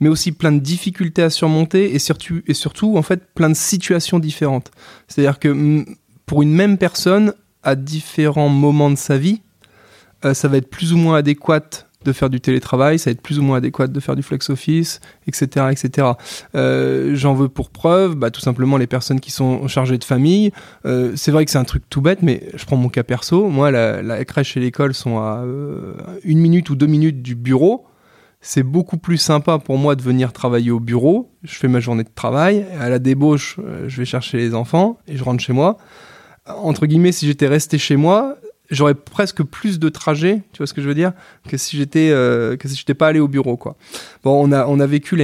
mais 0.00 0.08
aussi 0.08 0.32
plein 0.32 0.52
de 0.52 0.58
difficultés 0.58 1.22
à 1.22 1.30
surmonter 1.30 1.94
et 1.94 1.98
surtout, 1.98 2.42
et 2.46 2.54
surtout 2.54 2.96
en 2.98 3.02
fait, 3.02 3.22
plein 3.34 3.48
de 3.48 3.54
situations 3.54 4.18
différentes. 4.18 4.72
C'est-à-dire 5.06 5.38
que 5.38 5.84
pour 6.26 6.42
une 6.42 6.52
même 6.52 6.76
personne, 6.78 7.34
à 7.62 7.76
différents 7.76 8.48
moments 8.48 8.90
de 8.90 8.96
sa 8.96 9.16
vie, 9.16 9.40
euh, 10.24 10.34
ça 10.34 10.48
va 10.48 10.56
être 10.56 10.68
plus 10.68 10.92
ou 10.92 10.96
moins 10.96 11.18
adéquat 11.18 11.86
de 12.04 12.12
faire 12.12 12.30
du 12.30 12.40
télétravail, 12.40 12.98
ça 12.98 13.10
va 13.10 13.12
être 13.12 13.20
plus 13.20 13.38
ou 13.38 13.42
moins 13.42 13.58
adéquat 13.58 13.86
de 13.86 14.00
faire 14.00 14.16
du 14.16 14.22
flex 14.22 14.50
office, 14.50 15.00
etc. 15.26 15.66
etc. 15.70 16.08
Euh, 16.54 17.14
J'en 17.14 17.34
veux 17.34 17.48
pour 17.48 17.70
preuve, 17.70 18.14
bah, 18.14 18.30
tout 18.30 18.40
simplement 18.40 18.76
les 18.76 18.86
personnes 18.86 19.20
qui 19.20 19.30
sont 19.30 19.68
chargées 19.68 19.98
de 19.98 20.04
famille. 20.04 20.52
Euh, 20.86 21.12
c'est 21.16 21.30
vrai 21.30 21.44
que 21.44 21.50
c'est 21.50 21.58
un 21.58 21.64
truc 21.64 21.84
tout 21.88 22.00
bête, 22.00 22.22
mais 22.22 22.48
je 22.54 22.64
prends 22.64 22.76
mon 22.76 22.88
cas 22.88 23.02
perso. 23.02 23.48
Moi, 23.48 23.70
la, 23.70 24.24
crèche 24.24 24.56
et 24.56 24.60
l'école 24.60 24.94
sont 24.94 25.18
à 25.18 25.42
euh, 25.44 25.94
une 26.24 26.38
minute 26.38 26.70
ou 26.70 26.76
deux 26.76 26.86
minutes 26.86 27.22
du 27.22 27.34
bureau 27.34 27.86
c'est 28.44 28.64
beaucoup 28.64 28.96
plus 28.96 29.18
sympa 29.18 29.60
pour 29.60 29.78
moi 29.78 29.94
de 29.94 30.02
venir 30.02 30.32
travailler 30.32 30.72
au 30.72 30.80
bureau. 30.80 31.30
Je 31.44 31.54
fais 31.54 31.68
ma 31.68 31.78
journée 31.78 32.02
de 32.02 32.10
travail. 32.12 32.66
À 32.80 32.88
la 32.88 32.98
débauche, 32.98 33.60
je 33.86 33.96
vais 33.96 34.04
chercher 34.04 34.36
les 34.36 34.52
enfants 34.52 34.98
et 35.06 35.16
je 35.16 35.22
rentre 35.22 35.40
chez 35.44 35.52
moi. 35.52 35.76
Entre 36.46 36.86
guillemets, 36.86 37.12
si 37.12 37.28
j'étais 37.28 37.46
resté 37.46 37.78
chez 37.78 37.94
moi, 37.94 38.36
j'aurais 38.72 38.94
presque 38.94 39.42
plus 39.44 39.78
de 39.78 39.88
trajets, 39.88 40.42
tu 40.52 40.58
vois 40.58 40.66
ce 40.66 40.74
que 40.74 40.82
je 40.82 40.88
veux 40.88 40.94
dire, 40.94 41.12
que 41.48 41.56
si 41.56 41.76
j'étais 41.76 42.10
euh, 42.10 42.56
que 42.56 42.66
si 42.66 42.82
pas 42.94 43.06
allé 43.06 43.20
au 43.20 43.28
bureau 43.28 43.56
quoi. 43.56 43.76
Bon, 44.24 44.42
on 44.42 44.50
a 44.50 44.66
on 44.66 44.80
a 44.80 44.86
vécu 44.86 45.16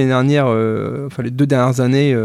euh, 0.47 1.07
enfin 1.07 1.23
les 1.23 1.31
deux 1.31 1.45
dernières 1.45 1.81
années, 1.81 2.15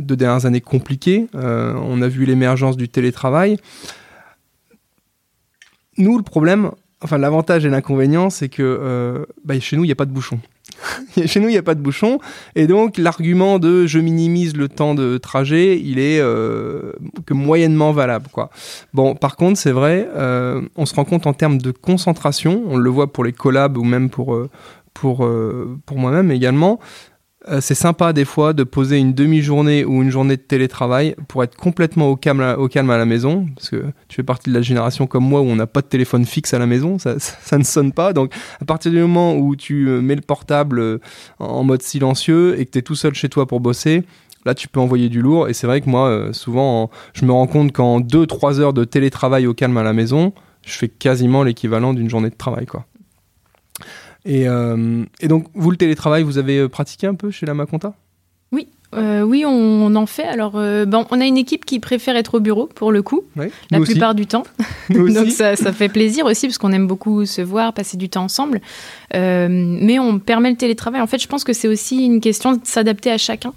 deux 0.00 0.16
dernières 0.16 0.46
années 0.46 0.60
compliquées. 0.60 1.26
on 1.34 2.02
a 2.02 2.08
vu 2.08 2.24
l'émergence 2.24 2.76
du 2.76 2.88
télétravail. 2.88 3.58
Nous, 6.00 6.16
le 6.16 6.24
problème, 6.24 6.70
enfin 7.02 7.18
l'avantage 7.18 7.66
et 7.66 7.68
l'inconvénient, 7.68 8.30
c'est 8.30 8.48
que 8.48 8.62
euh, 8.62 9.24
bah, 9.44 9.58
chez 9.60 9.76
nous, 9.76 9.84
il 9.84 9.88
n'y 9.88 9.92
a 9.92 9.96
pas 9.96 10.06
de 10.06 10.12
bouchon. 10.12 10.40
chez 11.26 11.40
nous, 11.40 11.48
il 11.48 11.52
n'y 11.52 11.58
a 11.58 11.62
pas 11.62 11.74
de 11.74 11.80
bouchon. 11.80 12.18
Et 12.54 12.66
donc, 12.66 12.98
l'argument 12.98 13.58
de 13.58 13.86
je 13.86 13.98
minimise 13.98 14.56
le 14.56 14.68
temps 14.68 14.94
de 14.94 15.18
trajet, 15.18 15.78
il 15.78 15.98
est 15.98 16.20
euh, 16.20 16.92
que 17.26 17.34
moyennement 17.34 17.92
valable. 17.92 18.28
Quoi. 18.32 18.50
Bon, 18.94 19.14
par 19.14 19.36
contre, 19.36 19.58
c'est 19.58 19.72
vrai, 19.72 20.08
euh, 20.16 20.62
on 20.76 20.86
se 20.86 20.94
rend 20.94 21.04
compte 21.04 21.26
en 21.26 21.32
termes 21.32 21.58
de 21.58 21.70
concentration, 21.70 22.62
on 22.68 22.76
le 22.76 22.90
voit 22.90 23.12
pour 23.12 23.24
les 23.24 23.32
collabs 23.32 23.76
ou 23.76 23.84
même 23.84 24.10
pour, 24.10 24.36
pour, 24.94 25.28
pour 25.86 25.98
moi-même 25.98 26.30
également, 26.30 26.80
euh, 27.48 27.60
c'est 27.62 27.74
sympa 27.74 28.12
des 28.12 28.26
fois 28.26 28.52
de 28.52 28.64
poser 28.64 28.98
une 28.98 29.14
demi-journée 29.14 29.84
ou 29.86 30.02
une 30.02 30.10
journée 30.10 30.36
de 30.36 30.42
télétravail 30.42 31.16
pour 31.26 31.42
être 31.42 31.56
complètement 31.56 32.08
au 32.08 32.16
calme, 32.16 32.56
au 32.58 32.68
calme 32.68 32.90
à 32.90 32.98
la 32.98 33.06
maison, 33.06 33.46
parce 33.54 33.70
que 33.70 33.86
tu 34.08 34.16
fais 34.16 34.22
partie 34.22 34.50
de 34.50 34.54
la 34.54 34.60
génération 34.60 35.06
comme 35.06 35.24
moi 35.24 35.40
où 35.40 35.44
on 35.44 35.56
n'a 35.56 35.66
pas 35.66 35.80
de 35.80 35.86
téléphone 35.86 36.26
fixe 36.26 36.52
à 36.52 36.58
la 36.58 36.66
maison, 36.66 36.98
ça, 36.98 37.14
ne 37.56 37.64
sonne 37.64 37.92
pas. 37.92 38.12
Donc 38.12 38.34
à 38.60 38.66
partir 38.66 38.92
du 38.92 38.98
moment 38.98 39.34
où 39.36 39.56
tu 39.56 39.88
euh, 39.88 40.02
mets 40.02 40.16
le 40.16 40.20
portable 40.20 40.80
euh, 40.80 40.98
en 41.38 41.64
mode 41.64 41.80
silencieux 41.80 42.60
et 42.60 42.66
que 42.66 42.72
tu 42.72 42.78
es 42.78 42.82
tout 42.82 42.94
seul 42.94 43.14
chez 43.14 43.30
toi 43.30 43.46
pour 43.46 43.60
bosser, 43.60 44.04
là 44.44 44.54
tu 44.54 44.68
peux 44.68 44.80
envoyer 44.80 45.08
du 45.08 45.22
lourd. 45.22 45.48
Et 45.48 45.54
c'est 45.54 45.66
vrai 45.66 45.80
que 45.80 45.88
moi, 45.88 46.28
souvent, 46.32 46.90
je 47.14 47.24
me 47.24 47.32
rends 47.32 47.46
compte 47.46 47.72
qu'en 47.72 48.00
2-3 48.00 48.60
heures 48.60 48.72
de 48.74 48.84
télétravail 48.84 49.46
au 49.46 49.54
calme 49.54 49.78
à 49.78 49.82
la 49.82 49.94
maison, 49.94 50.34
je 50.66 50.72
fais 50.72 50.88
quasiment 50.88 51.42
l'équivalent 51.42 51.94
d'une 51.94 52.10
journée 52.10 52.30
de 52.30 52.36
travail. 52.36 52.66
quoi. 52.66 52.84
Euh, 54.28 55.04
et, 55.20 55.28
donc, 55.28 55.46
vous, 55.54 55.70
le 55.70 55.76
télétravail, 55.76 56.22
vous 56.22 56.38
avez 56.38 56.58
euh, 56.58 56.68
pratiqué 56.68 57.06
un 57.06 57.14
peu 57.14 57.30
chez 57.30 57.46
la 57.46 57.54
Maconta? 57.54 57.94
Oui. 58.52 58.68
Euh, 58.94 59.22
oui, 59.22 59.44
on, 59.46 59.94
en 59.94 60.06
fait. 60.06 60.24
Alors, 60.24 60.52
bon, 60.52 61.06
on 61.10 61.20
a 61.20 61.24
une 61.24 61.36
équipe 61.36 61.64
qui 61.64 61.78
préfère 61.78 62.16
être 62.16 62.34
au 62.34 62.40
bureau, 62.40 62.66
pour 62.66 62.90
le 62.90 63.02
coup, 63.02 63.22
la 63.70 63.80
plupart 63.80 64.14
du 64.14 64.26
temps. 64.26 64.42
donc, 64.90 65.30
ça, 65.30 65.54
ça, 65.54 65.72
fait 65.72 65.88
plaisir 65.88 66.26
aussi, 66.26 66.48
parce 66.48 66.58
qu'on 66.58 66.72
aime 66.72 66.88
beaucoup 66.88 67.24
se 67.24 67.40
voir, 67.40 67.72
passer 67.72 67.96
du 67.96 68.08
temps 68.08 68.24
ensemble. 68.24 68.60
mais 69.12 69.98
on 69.98 70.18
permet 70.18 70.50
le 70.50 70.56
télétravail. 70.56 71.00
En 71.00 71.06
fait, 71.06 71.22
je 71.22 71.28
pense 71.28 71.44
que 71.44 71.52
c'est 71.52 71.68
aussi 71.68 72.04
une 72.04 72.20
question 72.20 72.52
de 72.52 72.60
s'adapter 72.64 73.10
à 73.12 73.18
chacun. 73.18 73.52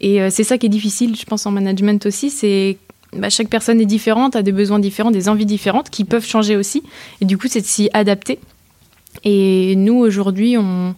Et 0.00 0.28
c'est 0.30 0.44
ça 0.44 0.58
qui 0.58 0.66
est 0.66 0.70
difficile, 0.70 1.14
je 1.16 1.24
pense, 1.24 1.46
en 1.46 1.52
management 1.52 2.04
aussi. 2.04 2.30
C'est 2.30 2.78
bah, 3.16 3.30
chaque 3.30 3.48
personne 3.48 3.80
est 3.80 3.86
différente, 3.86 4.34
a 4.34 4.42
des 4.42 4.50
besoins 4.50 4.80
différents, 4.80 5.12
des 5.12 5.28
envies 5.28 5.46
différentes 5.46 5.88
qui 5.88 6.04
peuvent 6.04 6.26
changer 6.26 6.56
aussi. 6.56 6.82
Et 7.20 7.24
du 7.24 7.38
coup, 7.38 7.46
c'est 7.48 7.60
de 7.60 7.66
s'y 7.66 7.88
adapter. 7.92 8.40
Et 9.22 9.74
nous, 9.76 9.96
aujourd'hui, 9.96 10.56
on, 10.58 10.94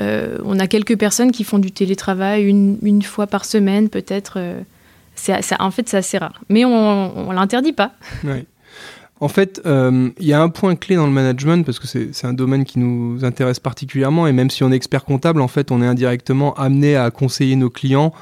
euh, 0.00 0.38
on 0.44 0.58
a 0.58 0.66
quelques 0.66 0.96
personnes 0.98 1.30
qui 1.32 1.44
font 1.44 1.58
du 1.58 1.72
télétravail 1.72 2.44
une, 2.44 2.78
une 2.82 3.02
fois 3.02 3.26
par 3.26 3.44
semaine, 3.44 3.88
peut-être. 3.88 4.34
Euh, 4.36 4.60
en 5.58 5.70
fait, 5.70 5.88
c'est 5.88 5.96
assez 5.96 6.18
rare. 6.18 6.40
Mais 6.48 6.64
on 6.64 7.28
ne 7.28 7.34
l'interdit 7.34 7.72
pas. 7.72 7.92
En 9.20 9.28
fait, 9.28 9.60
euh, 9.66 10.10
il 10.20 10.26
y 10.26 10.32
a 10.32 10.40
un 10.40 10.48
point 10.48 10.76
clé 10.76 10.94
dans 10.94 11.06
le 11.06 11.12
management, 11.12 11.66
parce 11.66 11.80
que 11.80 11.88
c'est 11.88 12.24
un 12.24 12.32
domaine 12.32 12.64
qui 12.64 12.78
nous 12.78 13.24
intéresse 13.24 13.58
particulièrement, 13.58 14.28
et 14.28 14.32
même 14.32 14.48
si 14.48 14.62
on 14.62 14.70
est 14.70 14.76
expert 14.76 15.04
comptable, 15.04 15.40
en 15.40 15.48
fait, 15.48 15.72
on 15.72 15.82
est 15.82 15.86
indirectement 15.86 16.54
amené 16.54 16.94
à 16.94 17.10
conseiller 17.10 17.56
nos 17.56 17.68
clients 17.68 18.12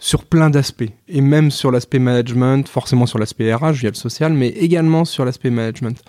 sur 0.00 0.24
plein 0.24 0.48
d'aspects, 0.48 0.90
et 1.08 1.20
même 1.20 1.50
sur 1.50 1.70
l'aspect 1.70 1.98
management, 1.98 2.66
forcément 2.66 3.04
sur 3.04 3.18
l'aspect 3.18 3.54
RH 3.54 3.72
via 3.72 3.90
le 3.90 3.94
social, 3.94 4.32
mais 4.32 4.48
également 4.48 5.04
sur 5.04 5.26
l'aspect 5.26 5.50
management. 5.50 6.02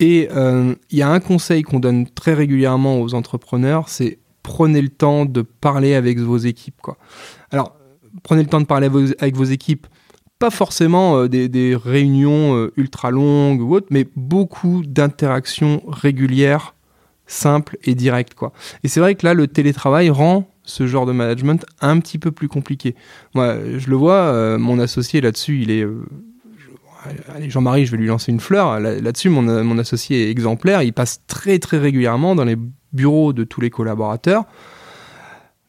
Et 0.00 0.28
euh, 0.34 0.74
il 0.90 0.98
y 0.98 1.02
a 1.02 1.10
un 1.10 1.20
conseil 1.20 1.62
qu'on 1.62 1.78
donne 1.78 2.08
très 2.08 2.32
régulièrement 2.32 3.00
aux 3.00 3.12
entrepreneurs, 3.14 3.90
c'est 3.90 4.18
prenez 4.42 4.80
le 4.80 4.88
temps 4.88 5.26
de 5.26 5.42
parler 5.42 5.94
avec 5.94 6.18
vos 6.18 6.38
équipes. 6.38 6.80
Quoi. 6.80 6.96
Alors, 7.50 7.76
prenez 8.22 8.42
le 8.42 8.48
temps 8.48 8.62
de 8.62 8.66
parler 8.66 8.88
avec 9.18 9.36
vos 9.36 9.44
équipes, 9.44 9.86
pas 10.38 10.50
forcément 10.50 11.18
euh, 11.18 11.28
des, 11.28 11.76
réunions 11.76 12.56
euh, 12.56 12.72
ultra 12.78 13.10
longues 13.10 13.60
ou 13.60 13.74
autres, 13.74 13.88
mais 13.90 14.06
beaucoup 14.16 14.82
d'interactions 14.86 15.82
régulières, 15.86 16.74
simples 17.26 17.76
et 17.84 17.94
directes. 17.94 18.34
Quoi. 18.34 18.54
Et 18.84 18.88
c'est 18.88 19.00
vrai 19.00 19.16
que 19.16 19.26
là, 19.26 19.34
le 19.34 19.48
télétravail 19.48 20.08
rend 20.08 20.48
ce 20.64 20.86
genre 20.86 21.06
de 21.06 21.12
management 21.12 21.64
un 21.80 22.00
petit 22.00 22.18
peu 22.18 22.32
plus 22.32 22.48
compliqué. 22.48 22.94
Moi, 23.34 23.56
je 23.76 23.88
le 23.88 23.96
vois, 23.96 24.14
euh, 24.14 24.58
mon 24.58 24.78
associé 24.78 25.20
là-dessus, 25.20 25.60
il 25.62 25.70
est... 25.70 25.82
Euh, 25.82 26.02
allez, 27.34 27.50
Jean-Marie, 27.50 27.86
je 27.86 27.92
vais 27.92 27.98
lui 27.98 28.06
lancer 28.06 28.32
une 28.32 28.40
fleur. 28.40 28.80
Là-dessus, 28.80 29.28
mon, 29.28 29.42
mon, 29.42 29.78
associé 29.78 30.26
est 30.26 30.30
exemplaire. 30.30 30.82
Il 30.82 30.92
passe 30.92 31.20
très 31.26 31.58
très 31.58 31.78
régulièrement 31.78 32.34
dans 32.34 32.44
les 32.44 32.56
bureaux 32.92 33.32
de 33.32 33.44
tous 33.44 33.60
les 33.60 33.70
collaborateurs. 33.70 34.44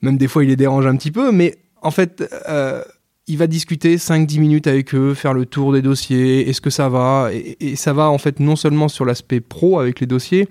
Même 0.01 0.17
des 0.17 0.27
fois, 0.27 0.43
il 0.43 0.49
les 0.49 0.55
dérange 0.55 0.87
un 0.87 0.95
petit 0.95 1.11
peu, 1.11 1.31
mais 1.31 1.57
en 1.81 1.91
fait, 1.91 2.23
euh, 2.47 2.81
il 3.27 3.37
va 3.37 3.47
discuter 3.47 3.97
5-10 3.97 4.39
minutes 4.39 4.67
avec 4.67 4.93
eux, 4.93 5.13
faire 5.13 5.33
le 5.33 5.45
tour 5.45 5.73
des 5.73 5.81
dossiers, 5.81 6.47
est-ce 6.49 6.61
que 6.61 6.69
ça 6.69 6.89
va? 6.89 7.29
Et, 7.33 7.75
ça 7.75 7.93
va 7.93 8.09
en 8.09 8.17
fait 8.17 8.39
non 8.39 8.55
seulement 8.55 8.87
sur 8.87 9.05
l'aspect 9.05 9.39
pro 9.39 9.79
avec 9.79 9.99
les 9.99 10.07
dossiers, 10.07 10.47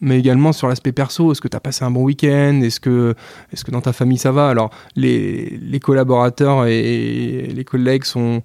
mais 0.00 0.18
également 0.18 0.52
sur 0.52 0.68
l'aspect 0.68 0.92
perso. 0.92 1.32
Est-ce 1.32 1.40
que 1.40 1.48
tu 1.48 1.56
as 1.56 1.60
passé 1.60 1.84
un 1.84 1.90
bon 1.90 2.02
week-end? 2.04 2.60
Est-ce 2.62 2.80
que, 2.80 3.14
est 3.52 3.62
que 3.62 3.70
dans 3.70 3.80
ta 3.80 3.92
famille 3.92 4.18
ça 4.18 4.32
va? 4.32 4.48
Alors, 4.48 4.70
les, 4.96 5.58
les, 5.60 5.80
collaborateurs 5.80 6.66
et 6.66 7.48
les 7.54 7.64
collègues 7.64 8.04
sont 8.04 8.42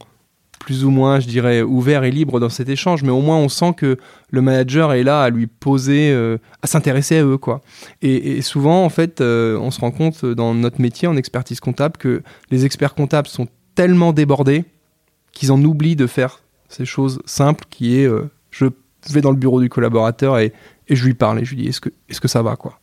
plus 0.60 0.84
ou 0.84 0.90
moins, 0.90 1.20
je 1.20 1.28
dirais, 1.28 1.62
ouverts 1.62 2.04
et 2.04 2.12
libres 2.12 2.40
dans 2.40 2.50
cet 2.50 2.70
échange, 2.70 3.04
mais 3.04 3.12
au 3.12 3.22
moins 3.22 3.38
on 3.38 3.50
sent 3.50 3.74
que 3.78 3.98
le 4.32 4.42
manager 4.42 4.94
est 4.94 5.04
là 5.04 5.22
à 5.22 5.30
lui 5.30 5.46
poser, 5.46 6.12
euh, 6.12 6.38
à 6.64 6.68
s'intéresser 6.68 7.18
à 7.18 7.24
eux, 7.24 7.38
quoi. 7.38 7.62
Et, 8.02 8.42
souvent, 8.42 8.84
en 8.84 8.90
fait, 8.90 9.22
euh, 9.22 9.60
on 9.60 9.70
se 9.70 9.80
rend 9.80 9.92
compte 9.92 10.26
dans 10.26 10.56
notre 10.56 10.82
métier 10.82 11.08
en 11.08 11.18
expertise 11.18 11.60
comptable 11.60 11.98
que 11.98 12.24
les 12.50 12.66
experts 12.66 12.96
comptables 12.96 13.28
sont 13.28 13.48
tellement 13.76 14.12
débordés 14.12 14.66
qu'ils 15.34 15.52
en 15.52 15.62
oublient 15.64 15.96
de 15.96 16.08
faire 16.08 16.40
ces 16.68 16.86
choses 16.86 17.22
simples 17.26 17.66
qui 17.70 18.00
est 18.00 18.08
euh, 18.08 18.30
je 19.08 19.14
vais 19.14 19.22
dans 19.22 19.32
le 19.32 19.38
bureau 19.38 19.62
du 19.62 19.70
collaborateur 19.70 20.40
et 20.40 20.52
et 20.88 20.96
je 20.96 21.06
lui 21.06 21.14
parle 21.14 21.40
et 21.40 21.46
je 21.46 21.56
lui 21.56 21.64
dis 21.64 21.68
est-ce 21.70 21.82
que, 21.82 21.90
est 22.10 22.20
que 22.20 22.28
ça 22.28 22.42
va 22.42 22.56
quoi? 22.56 22.80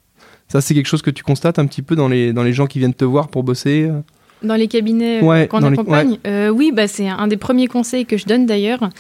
Ça, 0.49 0.61
c'est 0.61 0.75
quelque 0.75 0.87
chose 0.87 1.03
que 1.03 1.11
tu 1.11 1.23
constates 1.23 1.59
un 1.59 1.67
petit 1.67 1.83
peu 1.83 1.97
dans 1.97 2.09
les, 2.09 2.33
dans 2.33 2.43
les 2.43 2.53
gens 2.53 2.67
qui 2.67 2.79
viennent 2.79 2.95
te 2.95 3.05
voir 3.05 3.29
pour 3.29 3.43
bosser 3.43 3.89
euh? 3.91 4.01
Dans 4.43 4.57
les 4.57 4.67
cabinets 4.67 5.23
euh, 5.23 5.47
qu'on 5.47 5.63
accompagne 5.63 6.19
euh, 6.27 6.49
Oui, 6.49 6.73
bah, 6.75 6.89
c'est 6.89 7.09
un 7.09 7.29
des 7.29 7.37
premiers 7.37 7.69
conseils 7.69 8.05
que 8.05 8.17
je 8.17 8.27
donne 8.27 8.45
d'ailleurs. 8.45 8.91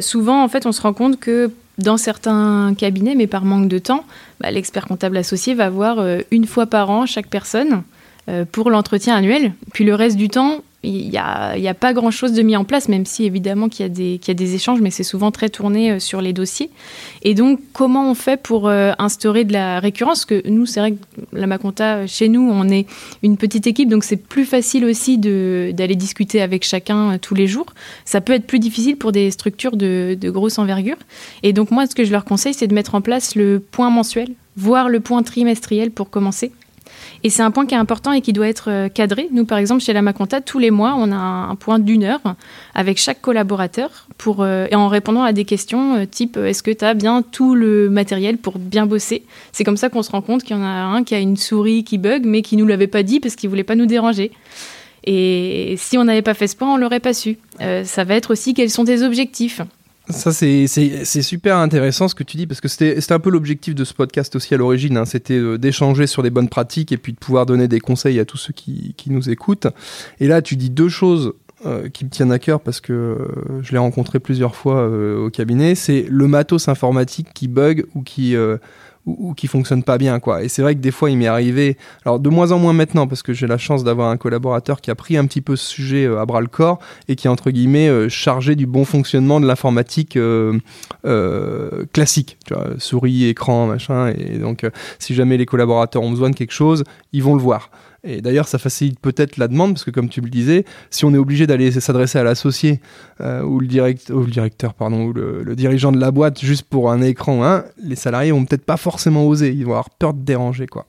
souvent, 0.00 0.42
en 0.42 0.48
fait, 0.48 0.66
on 0.66 0.72
se 0.72 0.82
rend 0.82 0.92
compte 0.92 1.20
que 1.20 1.50
dans 1.78 1.96
certains 1.96 2.74
cabinets, 2.76 3.14
mais 3.14 3.26
par 3.26 3.44
manque 3.44 3.68
de 3.68 3.78
temps, 3.78 4.04
bah, 4.40 4.50
l'expert 4.50 4.86
comptable 4.86 5.16
associé 5.16 5.54
va 5.54 5.70
voir 5.70 6.04
une 6.30 6.46
fois 6.46 6.66
par 6.66 6.90
an 6.90 7.06
chaque 7.06 7.28
personne 7.28 7.84
pour 8.50 8.70
l'entretien 8.70 9.16
annuel. 9.16 9.52
Puis 9.72 9.84
le 9.84 9.94
reste 9.94 10.16
du 10.16 10.28
temps, 10.28 10.62
il 10.84 11.08
n'y 11.10 11.18
a, 11.18 11.74
pas 11.74 11.92
grand-chose 11.92 12.32
de 12.32 12.42
mis 12.42 12.56
en 12.56 12.64
place, 12.64 12.88
même 12.88 13.06
si 13.06 13.24
évidemment 13.24 13.68
qu'il 13.68 13.86
y, 13.86 14.30
a 14.30 14.34
des 14.34 14.54
échanges, 14.54 14.80
mais 14.80 14.90
c'est 14.90 15.04
souvent 15.04 15.30
très 15.30 15.48
tourné 15.48 15.92
euh, 15.92 15.98
sur 16.00 16.20
les 16.20 16.32
dossiers. 16.32 16.70
Et 17.22 17.34
donc, 17.34 17.60
comment 17.72 18.10
on 18.10 18.14
fait 18.14 18.36
pour 18.36 18.68
euh, 18.68 18.92
instaurer 18.98 19.44
de 19.44 19.52
la 19.52 19.78
récurrence? 19.78 20.24
Parce 20.24 20.42
que 20.42 20.48
nous, 20.48 20.66
c'est 20.66 20.80
vrai 20.80 20.92
que 20.92 20.98
la 21.32 21.46
Maconta, 21.46 22.06
chez 22.06 22.28
nous, 22.28 22.48
on 22.50 22.68
est 22.68 22.86
une 23.22 23.36
petite 23.36 23.66
équipe, 23.66 23.88
donc 23.88 24.02
c'est 24.02 24.16
plus 24.16 24.44
facile 24.44 24.84
aussi 24.84 25.18
d'aller 25.18 25.94
discuter 25.94 26.42
avec 26.42 26.64
chacun 26.64 27.12
euh, 27.12 27.18
tous 27.18 27.34
les 27.34 27.46
jours. 27.46 27.66
Ça 28.04 28.20
peut 28.20 28.32
être 28.32 28.46
plus 28.46 28.58
difficile 28.58 28.96
pour 28.96 29.12
des 29.12 29.30
structures 29.30 29.76
de 29.76 30.16
grosse 30.30 30.58
envergure. 30.58 30.96
Et 31.44 31.52
donc, 31.52 31.70
moi, 31.70 31.86
ce 31.86 31.94
que 31.94 32.04
je 32.04 32.10
leur 32.10 32.24
conseille, 32.24 32.54
c'est 32.54 32.66
de 32.66 32.74
mettre 32.74 32.96
en 32.96 33.00
place 33.00 33.36
le 33.36 33.60
point 33.60 33.90
mensuel, 33.90 34.28
voire 34.56 34.88
le 34.88 34.98
point 35.00 35.22
trimestriel 35.22 35.92
pour 35.92 36.10
commencer 36.10 36.50
Et 37.24 37.30
c'est 37.30 37.42
un 37.42 37.52
point 37.52 37.66
qui 37.66 37.74
est 37.74 37.78
important 37.78 38.12
et 38.12 38.20
qui 38.20 38.32
doit 38.32 38.48
être 38.48 38.68
euh, 38.68 38.88
cadré. 38.88 39.28
Nous, 39.30 39.44
par 39.44 39.58
exemple, 39.58 39.82
chez 39.82 39.92
la 39.92 40.02
Maconta, 40.02 40.40
tous 40.40 40.58
les 40.58 40.70
mois, 40.70 40.94
on 40.96 41.12
a 41.12 41.16
un, 41.16 41.54
point 41.54 41.78
d'une 41.78 42.02
heure 42.02 42.20
avec 42.74 42.98
chaque 42.98 43.20
collaborateur 43.20 44.08
pour, 44.18 44.42
euh, 44.42 44.66
et 44.70 44.74
en 44.74 44.88
répondant 44.88 45.22
à 45.22 45.32
des 45.32 45.44
questions 45.44 45.96
euh, 45.96 46.06
type 46.06 46.36
est-ce 46.36 46.62
que 46.62 46.72
tu 46.72 46.84
as 46.84 46.94
bien 46.94 47.22
tout 47.22 47.54
le 47.54 47.88
matériel 47.90 48.38
pour 48.38 48.58
bien 48.58 48.86
bosser? 48.86 49.22
C'est 49.52 49.62
comme 49.62 49.76
ça 49.76 49.88
qu'on 49.88 50.02
se 50.02 50.10
rend 50.10 50.22
compte 50.22 50.42
qu'il 50.42 50.56
y 50.56 50.58
en 50.58 50.64
a 50.64 50.66
un 50.66 51.04
qui 51.04 51.14
a 51.14 51.20
une 51.20 51.36
souris 51.36 51.84
qui 51.84 51.98
bug, 51.98 52.24
mais 52.24 52.42
qui 52.42 52.56
nous 52.56 52.66
l'avait 52.66 52.88
pas 52.88 53.04
dit 53.04 53.20
parce 53.20 53.36
qu'il 53.36 53.48
voulait 53.48 53.62
pas 53.62 53.76
nous 53.76 53.86
déranger. 53.86 54.32
Et 55.04 55.74
si 55.78 55.98
on 55.98 56.04
n'avait 56.04 56.22
pas 56.22 56.34
fait 56.34 56.48
ce 56.48 56.56
point, 56.56 56.72
on 56.72 56.76
l'aurait 56.76 57.00
pas 57.00 57.12
su. 57.12 57.36
ça 57.58 58.04
va 58.04 58.14
être 58.14 58.32
aussi 58.32 58.54
quels 58.54 58.70
sont 58.70 58.84
tes 58.84 59.02
objectifs. 59.02 59.60
Ça, 60.08 60.32
c'est 60.32 60.66
super 61.22 61.56
intéressant 61.56 62.08
ce 62.08 62.14
que 62.14 62.24
tu 62.24 62.36
dis, 62.36 62.46
parce 62.46 62.60
que 62.60 62.68
c'était 62.68 63.12
un 63.12 63.20
peu 63.20 63.30
l'objectif 63.30 63.74
de 63.74 63.84
ce 63.84 63.94
podcast 63.94 64.34
aussi 64.34 64.52
à 64.54 64.56
l'origine. 64.56 64.96
Hein. 64.96 65.04
C'était 65.04 65.38
euh, 65.38 65.58
d'échanger 65.58 66.06
sur 66.06 66.22
des 66.22 66.30
bonnes 66.30 66.48
pratiques 66.48 66.90
et 66.92 66.96
puis 66.96 67.12
de 67.12 67.18
pouvoir 67.18 67.46
donner 67.46 67.68
des 67.68 67.80
conseils 67.80 68.18
à 68.18 68.24
tous 68.24 68.36
ceux 68.36 68.52
qui, 68.52 68.94
qui 68.96 69.10
nous 69.10 69.30
écoutent. 69.30 69.68
Et 70.18 70.26
là, 70.26 70.42
tu 70.42 70.56
dis 70.56 70.70
deux 70.70 70.88
choses 70.88 71.34
euh, 71.64 71.88
qui 71.88 72.04
me 72.04 72.10
tiennent 72.10 72.32
à 72.32 72.40
cœur 72.40 72.60
parce 72.60 72.80
que 72.80 72.92
euh, 72.92 73.62
je 73.62 73.70
l'ai 73.72 73.78
rencontré 73.78 74.18
plusieurs 74.18 74.56
fois 74.56 74.88
au 74.88 75.30
cabinet. 75.30 75.76
C'est 75.76 76.04
le 76.08 76.26
matos 76.26 76.68
informatique 76.68 77.28
qui 77.32 77.46
bug 77.46 77.86
ou 77.94 78.02
qui 78.02 78.34
ou, 79.06 79.34
qui 79.34 79.46
fonctionne 79.46 79.82
pas 79.82 79.98
bien 79.98 80.20
quoi. 80.20 80.42
Et 80.42 80.48
c'est 80.48 80.62
vrai 80.62 80.74
que 80.74 80.80
des 80.80 80.90
fois 80.90 81.10
il 81.10 81.18
m'est 81.18 81.26
arrivé, 81.26 81.76
alors 82.04 82.20
de 82.20 82.28
moins 82.28 82.52
en 82.52 82.58
moins 82.58 82.72
maintenant 82.72 83.06
parce 83.06 83.22
que 83.22 83.32
j'ai 83.32 83.46
la 83.46 83.58
chance 83.58 83.84
d'avoir 83.84 84.10
un 84.10 84.16
collaborateur 84.16 84.80
qui 84.80 84.90
a 84.90 84.94
pris 84.94 85.16
un 85.16 85.26
petit 85.26 85.40
peu 85.40 85.56
ce 85.56 85.68
sujet 85.68 86.04
euh, 86.04 86.20
à 86.20 86.26
bras 86.26 86.40
le 86.40 86.46
corps 86.46 86.78
et 87.08 87.16
qui 87.16 87.26
est 87.26 87.30
entre 87.30 87.50
guillemets 87.50 87.88
euh, 87.88 88.08
chargé 88.08 88.54
du 88.54 88.66
bon 88.66 88.84
fonctionnement 88.84 89.40
de 89.40 89.46
l'informatique 89.46 90.16
euh, 90.16 90.58
classique, 91.92 92.38
souris, 92.78 93.26
écran, 93.26 93.66
machin. 93.66 94.12
Et 94.16 94.38
donc 94.38 94.66
si 94.98 95.14
jamais 95.14 95.36
les 95.36 95.46
collaborateurs 95.46 96.02
ont 96.02 96.10
besoin 96.10 96.30
de 96.30 96.36
quelque 96.36 96.52
chose, 96.52 96.84
ils 97.12 97.22
vont 97.22 97.34
le 97.34 97.42
voir. 97.42 97.70
Et 98.04 98.20
d'ailleurs, 98.20 98.48
ça 98.48 98.58
facilite 98.58 98.98
peut-être 98.98 99.36
la 99.36 99.46
demande, 99.46 99.74
parce 99.74 99.84
que 99.84 99.92
comme 99.92 100.08
tu 100.08 100.20
le 100.20 100.28
disais, 100.28 100.64
si 100.90 101.04
on 101.04 101.14
est 101.14 101.18
obligé 101.18 101.46
d'aller 101.46 101.70
s'adresser 101.70 102.18
à 102.18 102.24
l'associé 102.24 102.80
euh, 103.20 103.42
ou, 103.42 103.60
le 103.60 103.66
directeur, 103.66 104.74
pardon, 104.74 105.04
ou 105.04 105.12
le, 105.12 105.54
dirigeant 105.54 105.92
de 105.92 106.00
la 106.00 106.10
boîte 106.10 106.40
juste 106.40 106.64
pour 106.64 106.90
un 106.90 107.00
écran, 107.00 107.44
hein, 107.44 107.64
les 107.80 107.94
salariés 107.94 108.32
vont 108.32 108.44
peut-être 108.44 108.64
pas 108.64 108.76
forcément 108.76 109.24
oser, 109.26 109.50
ils 109.50 109.64
vont 109.64 109.72
avoir 109.72 109.90
peur 109.90 110.14
de 110.14 110.22
déranger. 110.22 110.66
quoi. 110.66 110.86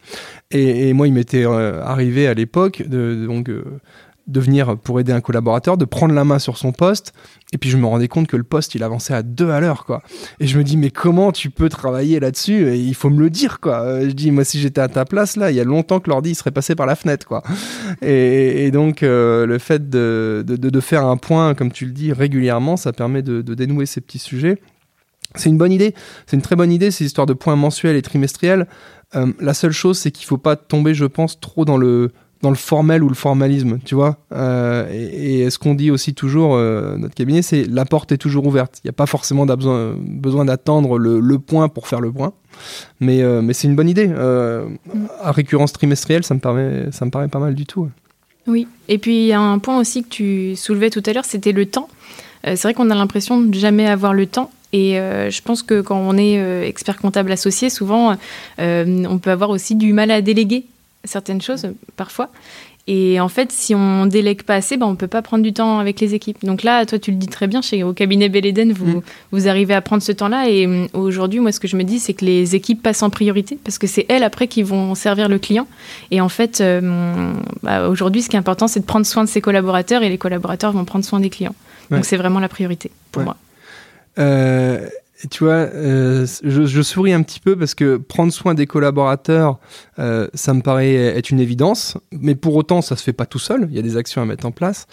Et, 0.49 0.91
moi, 0.93 1.07
il 1.07 1.13
m'était 1.13 1.45
euh, 1.45 1.83
arrivé 1.83 2.27
à 2.27 2.33
l'époque 2.33 2.81
donc, 2.87 3.49
euh, 3.49 3.63
de 4.27 4.39
venir 4.39 4.77
pour 4.77 4.99
aider 4.99 5.11
un 5.11 5.19
collaborateur, 5.19 5.77
de 5.77 5.85
prendre 5.85 6.13
la 6.13 6.23
main 6.23 6.39
sur 6.39 6.57
son 6.57 6.71
poste. 6.71 7.13
Et 7.51 7.57
puis 7.57 7.69
je 7.69 7.77
me 7.77 7.85
rendais 7.85 8.07
compte 8.07 8.27
que 8.27 8.37
le 8.37 8.43
poste, 8.43 8.73
il 8.73 8.83
avançait 8.83 9.13
à 9.13 9.21
deux 9.21 9.49
à 9.49 9.59
l'heure, 9.59 9.85
quoi. 9.85 10.01
Et 10.39 10.47
je 10.47 10.57
me 10.57 10.63
dis, 10.63 10.77
mais 10.77 10.89
comment 10.89 11.31
tu 11.31 11.49
peux 11.49 11.69
travailler 11.69 12.19
là-dessus? 12.19 12.75
Il 12.75 12.95
faut 12.95 13.09
me 13.09 13.19
le 13.19 13.29
dire, 13.29 13.59
quoi. 13.59 13.81
Euh, 13.81 14.07
je 14.07 14.13
dis, 14.13 14.31
moi, 14.31 14.43
si 14.43 14.59
j'étais 14.59 14.81
à 14.81 14.87
ta 14.87 15.05
place, 15.05 15.35
là, 15.35 15.51
il 15.51 15.57
y 15.57 15.59
a 15.59 15.63
longtemps 15.63 15.99
que 15.99 16.09
l'ordi 16.09 16.35
serait 16.35 16.51
passé 16.51 16.73
par 16.73 16.85
la 16.85 16.95
fenêtre, 16.95 17.27
quoi. 17.27 17.43
Et, 18.01 18.71
donc, 18.71 19.03
euh, 19.03 19.45
le 19.45 19.59
fait 19.59 19.89
de, 19.89 20.43
de, 20.47 20.79
faire 20.79 21.05
un 21.05 21.17
point, 21.17 21.53
comme 21.53 21.71
tu 21.71 21.85
le 21.85 21.91
dis, 21.91 22.13
régulièrement, 22.13 22.77
ça 22.77 22.93
permet 22.93 23.21
de, 23.21 23.41
dénouer 23.41 23.85
ces 23.85 24.01
petits 24.01 24.19
sujets. 24.19 24.57
C'est 25.35 25.49
une 25.49 25.57
bonne 25.57 25.71
idée, 25.71 25.95
c'est 26.27 26.35
une 26.35 26.41
très 26.41 26.55
bonne 26.55 26.71
idée, 26.71 26.91
ces 26.91 27.05
histoires 27.05 27.27
de 27.27 27.33
points 27.33 27.55
mensuels 27.55 27.95
et 27.95 28.01
trimestriels. 28.01 28.67
Euh, 29.15 29.31
la 29.39 29.53
seule 29.53 29.71
chose, 29.71 29.97
c'est 29.97 30.11
qu'il 30.11 30.25
ne 30.25 30.27
faut 30.27 30.37
pas 30.37 30.55
tomber, 30.55 30.93
je 30.93 31.05
pense, 31.05 31.39
trop 31.39 31.65
dans 31.65 31.77
le, 31.77 32.11
dans 32.43 32.49
le 32.49 32.57
formel 32.57 33.01
ou 33.03 33.09
le 33.09 33.15
formalisme, 33.15 33.79
tu 33.85 33.95
vois. 33.95 34.17
Euh, 34.33 34.85
et, 34.91 35.49
ce 35.49 35.57
qu'on 35.57 35.73
dit 35.73 35.89
aussi 35.89 36.13
toujours, 36.13 36.55
euh, 36.55 36.97
notre 36.97 37.15
cabinet, 37.15 37.41
c'est 37.41 37.63
la 37.63 37.85
porte 37.85 38.11
est 38.11 38.17
toujours 38.17 38.45
ouverte. 38.45 38.81
Il 38.83 38.87
n'y 38.87 38.89
a 38.89 38.93
pas 38.93 39.05
forcément 39.05 39.45
besoin, 39.45 39.95
besoin 39.97 40.43
d'attendre 40.43 40.99
le, 40.99 41.39
point 41.39 41.69
pour 41.69 41.87
faire 41.87 42.01
le 42.01 42.11
point. 42.11 42.33
Mais, 42.99 43.23
euh, 43.23 43.41
mais 43.41 43.53
c'est 43.53 43.67
une 43.67 43.75
bonne 43.75 43.89
idée. 43.89 44.11
à 44.11 45.31
récurrence 45.31 45.71
trimestrielle, 45.71 46.25
ça 46.25 46.33
me, 46.35 46.41
paraît, 46.41 46.89
ça 46.91 47.05
me 47.05 47.11
paraît 47.11 47.29
pas 47.29 47.39
mal 47.39 47.55
du 47.55 47.65
tout. 47.65 47.89
Oui, 48.45 48.67
et 48.89 48.97
puis 48.97 49.23
il 49.23 49.27
y 49.27 49.33
a 49.33 49.39
un 49.39 49.57
point 49.59 49.79
aussi 49.79 50.03
que 50.03 50.09
tu 50.09 50.55
soulevais 50.57 50.89
tout 50.89 51.01
à 51.05 51.13
l'heure, 51.13 51.25
c'était 51.25 51.53
le 51.53 51.65
temps. 51.65 51.87
c'est 52.43 52.61
vrai 52.61 52.73
qu'on 52.73 52.89
a 52.89 52.95
l'impression 52.95 53.39
de 53.39 53.53
jamais 53.53 53.87
avoir 53.87 54.13
le 54.13 54.27
temps. 54.27 54.51
Et 54.73 54.95
je 54.95 55.41
pense 55.41 55.63
que 55.63 55.79
quand 55.79 55.97
on 55.97 56.17
est 56.17 56.67
expert 56.67 56.97
comptable 56.97 57.31
associé, 57.31 57.69
souvent, 57.69 58.17
on 58.57 59.19
peut 59.19 59.31
avoir 59.31 59.49
aussi 59.49 59.75
du 59.75 59.93
mal 59.93 60.11
à 60.11 60.21
déléguer 60.21 60.65
certaines 61.03 61.41
choses 61.41 61.67
parfois. 61.95 62.29
Et 62.85 63.21
en 63.21 63.29
fait, 63.29 63.53
si 63.53 63.73
on 63.73 64.07
délègue 64.07 64.43
pas 64.43 64.55
assez, 64.55 64.75
ben, 64.75 64.85
on 64.85 64.95
peut 64.95 65.07
pas 65.07 65.21
prendre 65.21 65.41
du 65.41 65.53
temps 65.53 65.79
avec 65.79 66.01
les 66.01 66.15
équipes. 66.15 66.43
Donc 66.43 66.63
là, 66.63 66.85
toi, 66.85 66.99
tu 66.99 67.11
le 67.11 67.17
dis 67.17 67.27
très 67.27 67.47
bien, 67.47 67.61
chez, 67.61 67.81
au 67.81 67.93
cabinet 67.93 68.27
Belléden, 68.27 68.73
vous, 68.73 68.97
mm. 68.97 69.01
vous 69.31 69.47
arrivez 69.47 69.73
à 69.73 69.79
prendre 69.79 70.03
ce 70.03 70.11
temps-là. 70.11 70.49
Et 70.49 70.67
mm, 70.67 70.87
aujourd'hui, 70.93 71.39
moi, 71.39 71.53
ce 71.53 71.61
que 71.61 71.67
je 71.69 71.77
me 71.77 71.83
dis, 71.83 71.99
c'est 71.99 72.13
que 72.13 72.25
les 72.25 72.55
équipes 72.55 72.83
passent 72.83 73.01
en 73.01 73.09
priorité 73.09 73.57
parce 73.63 73.77
que 73.77 73.87
c'est 73.87 74.05
elles, 74.09 74.23
après, 74.23 74.47
qui 74.47 74.63
vont 74.63 74.95
servir 74.95 75.29
le 75.29 75.39
client. 75.39 75.65
Et 76.11 76.19
en 76.19 76.27
fait, 76.27 76.59
euh, 76.59 77.31
bah, 77.61 77.87
aujourd'hui, 77.87 78.21
ce 78.21 78.29
qui 78.29 78.35
est 78.35 78.39
important, 78.39 78.67
c'est 78.67 78.81
de 78.81 78.85
prendre 78.85 79.05
soin 79.05 79.23
de 79.23 79.29
ses 79.29 79.39
collaborateurs 79.39 80.03
et 80.03 80.09
les 80.09 80.17
collaborateurs 80.17 80.73
vont 80.73 80.83
prendre 80.83 81.05
soin 81.05 81.21
des 81.21 81.29
clients. 81.29 81.55
Donc 81.89 82.05
c'est 82.05 82.17
vraiment 82.17 82.39
la 82.39 82.49
priorité 82.49 82.91
pour 83.11 83.23
moi. 83.23 83.37
Euh, 84.17 84.87
tu 85.29 85.43
vois, 85.43 85.53
euh, 85.53 86.25
je, 86.43 86.81
souris 86.81 87.13
un 87.13 87.23
petit 87.23 87.39
peu 87.39 87.55
parce 87.55 87.75
que 87.75 87.97
prendre 87.97 88.31
soin 88.33 88.53
des 88.53 88.65
collaborateurs, 88.65 89.59
euh, 89.99 90.27
ça 90.33 90.53
me 90.53 90.61
paraît 90.61 90.93
être 90.93 91.29
une 91.29 91.39
évidence, 91.39 91.97
mais 92.11 92.35
pour 92.35 92.55
autant, 92.55 92.81
ça 92.81 92.95
se 92.95 93.03
fait 93.03 93.13
pas 93.13 93.25
tout 93.25 93.39
seul. 93.39 93.67
Il 93.69 93.75
y 93.75 93.79
a 93.79 93.81
des 93.81 93.97
actions 93.97 94.21
à 94.21 94.25
mettre 94.25 94.45
en 94.45 94.51
place. 94.51 94.85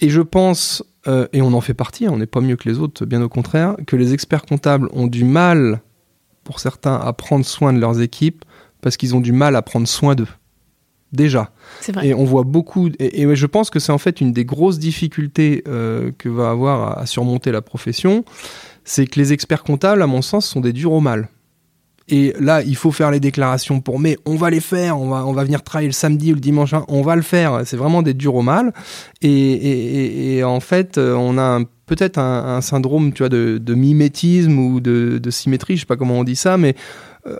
Et 0.00 0.10
je 0.10 0.20
pense, 0.20 0.82
euh, 1.06 1.26
et 1.32 1.42
on 1.42 1.52
en 1.52 1.60
fait 1.60 1.74
partie, 1.74 2.06
hein, 2.06 2.10
on 2.12 2.18
n'est 2.18 2.26
pas 2.26 2.40
mieux 2.40 2.56
que 2.56 2.68
les 2.68 2.78
autres, 2.78 3.04
bien 3.04 3.22
au 3.22 3.28
contraire, 3.28 3.76
que 3.86 3.96
les 3.96 4.14
experts 4.14 4.46
comptables 4.46 4.88
ont 4.92 5.06
du 5.06 5.24
mal, 5.24 5.80
pour 6.44 6.60
certains, 6.60 6.96
à 6.96 7.12
prendre 7.12 7.44
soin 7.44 7.72
de 7.72 7.78
leurs 7.78 8.00
équipes 8.00 8.44
parce 8.80 8.96
qu'ils 8.96 9.14
ont 9.14 9.20
du 9.20 9.32
mal 9.32 9.54
à 9.56 9.62
prendre 9.62 9.86
soin 9.86 10.14
d'eux. 10.14 10.28
Déjà. 11.12 11.52
Vrai. 11.88 12.08
Et 12.08 12.14
on 12.14 12.24
voit 12.24 12.42
beaucoup. 12.42 12.90
Et, 12.98 13.34
je 13.34 13.46
pense 13.46 13.70
que 13.70 13.78
c'est 13.78 13.92
en 13.92 13.98
fait 13.98 14.20
une 14.20 14.32
des 14.32 14.44
grosses 14.44 14.78
difficultés 14.78 15.62
que 15.64 16.28
va 16.28 16.50
avoir 16.50 16.98
à 16.98 17.06
surmonter 17.06 17.50
la 17.50 17.62
profession 17.62 18.24
c'est 18.88 19.06
que 19.06 19.20
les 19.20 19.34
experts 19.34 19.64
comptables, 19.64 20.00
à 20.00 20.06
mon 20.06 20.22
sens, 20.22 20.46
sont 20.46 20.60
des 20.60 20.72
durs 20.72 20.92
au 20.92 21.00
mal. 21.00 21.28
Et 22.08 22.32
là, 22.40 22.62
il 22.62 22.74
faut 22.74 22.90
faire 22.90 23.10
les 23.10 23.20
déclarations 23.20 23.82
pour 23.82 24.00
mais 24.00 24.16
on 24.24 24.36
va 24.36 24.48
les 24.48 24.60
faire, 24.60 24.98
on 24.98 25.10
va, 25.10 25.26
on 25.26 25.34
va 25.34 25.44
venir 25.44 25.62
travailler 25.62 25.88
le 25.88 25.92
samedi 25.92 26.32
ou 26.32 26.34
le 26.36 26.40
dimanche, 26.40 26.72
hein, 26.72 26.86
on 26.88 27.02
va 27.02 27.14
le 27.14 27.22
faire. 27.22 27.60
C'est 27.66 27.76
vraiment 27.76 28.00
des 28.00 28.14
durs 28.14 28.34
au 28.34 28.40
mal. 28.40 28.72
Et, 29.20 30.40
en 30.42 30.60
fait, 30.60 30.96
euh, 30.96 31.12
on 31.14 31.36
a 31.36 31.60
peut-être 31.84 32.16
un, 32.16 32.62
syndrome 32.62 33.12
tu 33.12 33.18
vois, 33.22 33.28
de, 33.28 33.74
mimétisme 33.74 34.58
ou 34.58 34.80
de, 34.80 35.30
symétrie, 35.30 35.76
je 35.76 35.80
sais 35.80 35.86
pas 35.86 35.96
comment 35.96 36.18
on 36.18 36.24
dit 36.24 36.36
ça, 36.36 36.56
mais 36.56 36.74
euh, 37.26 37.36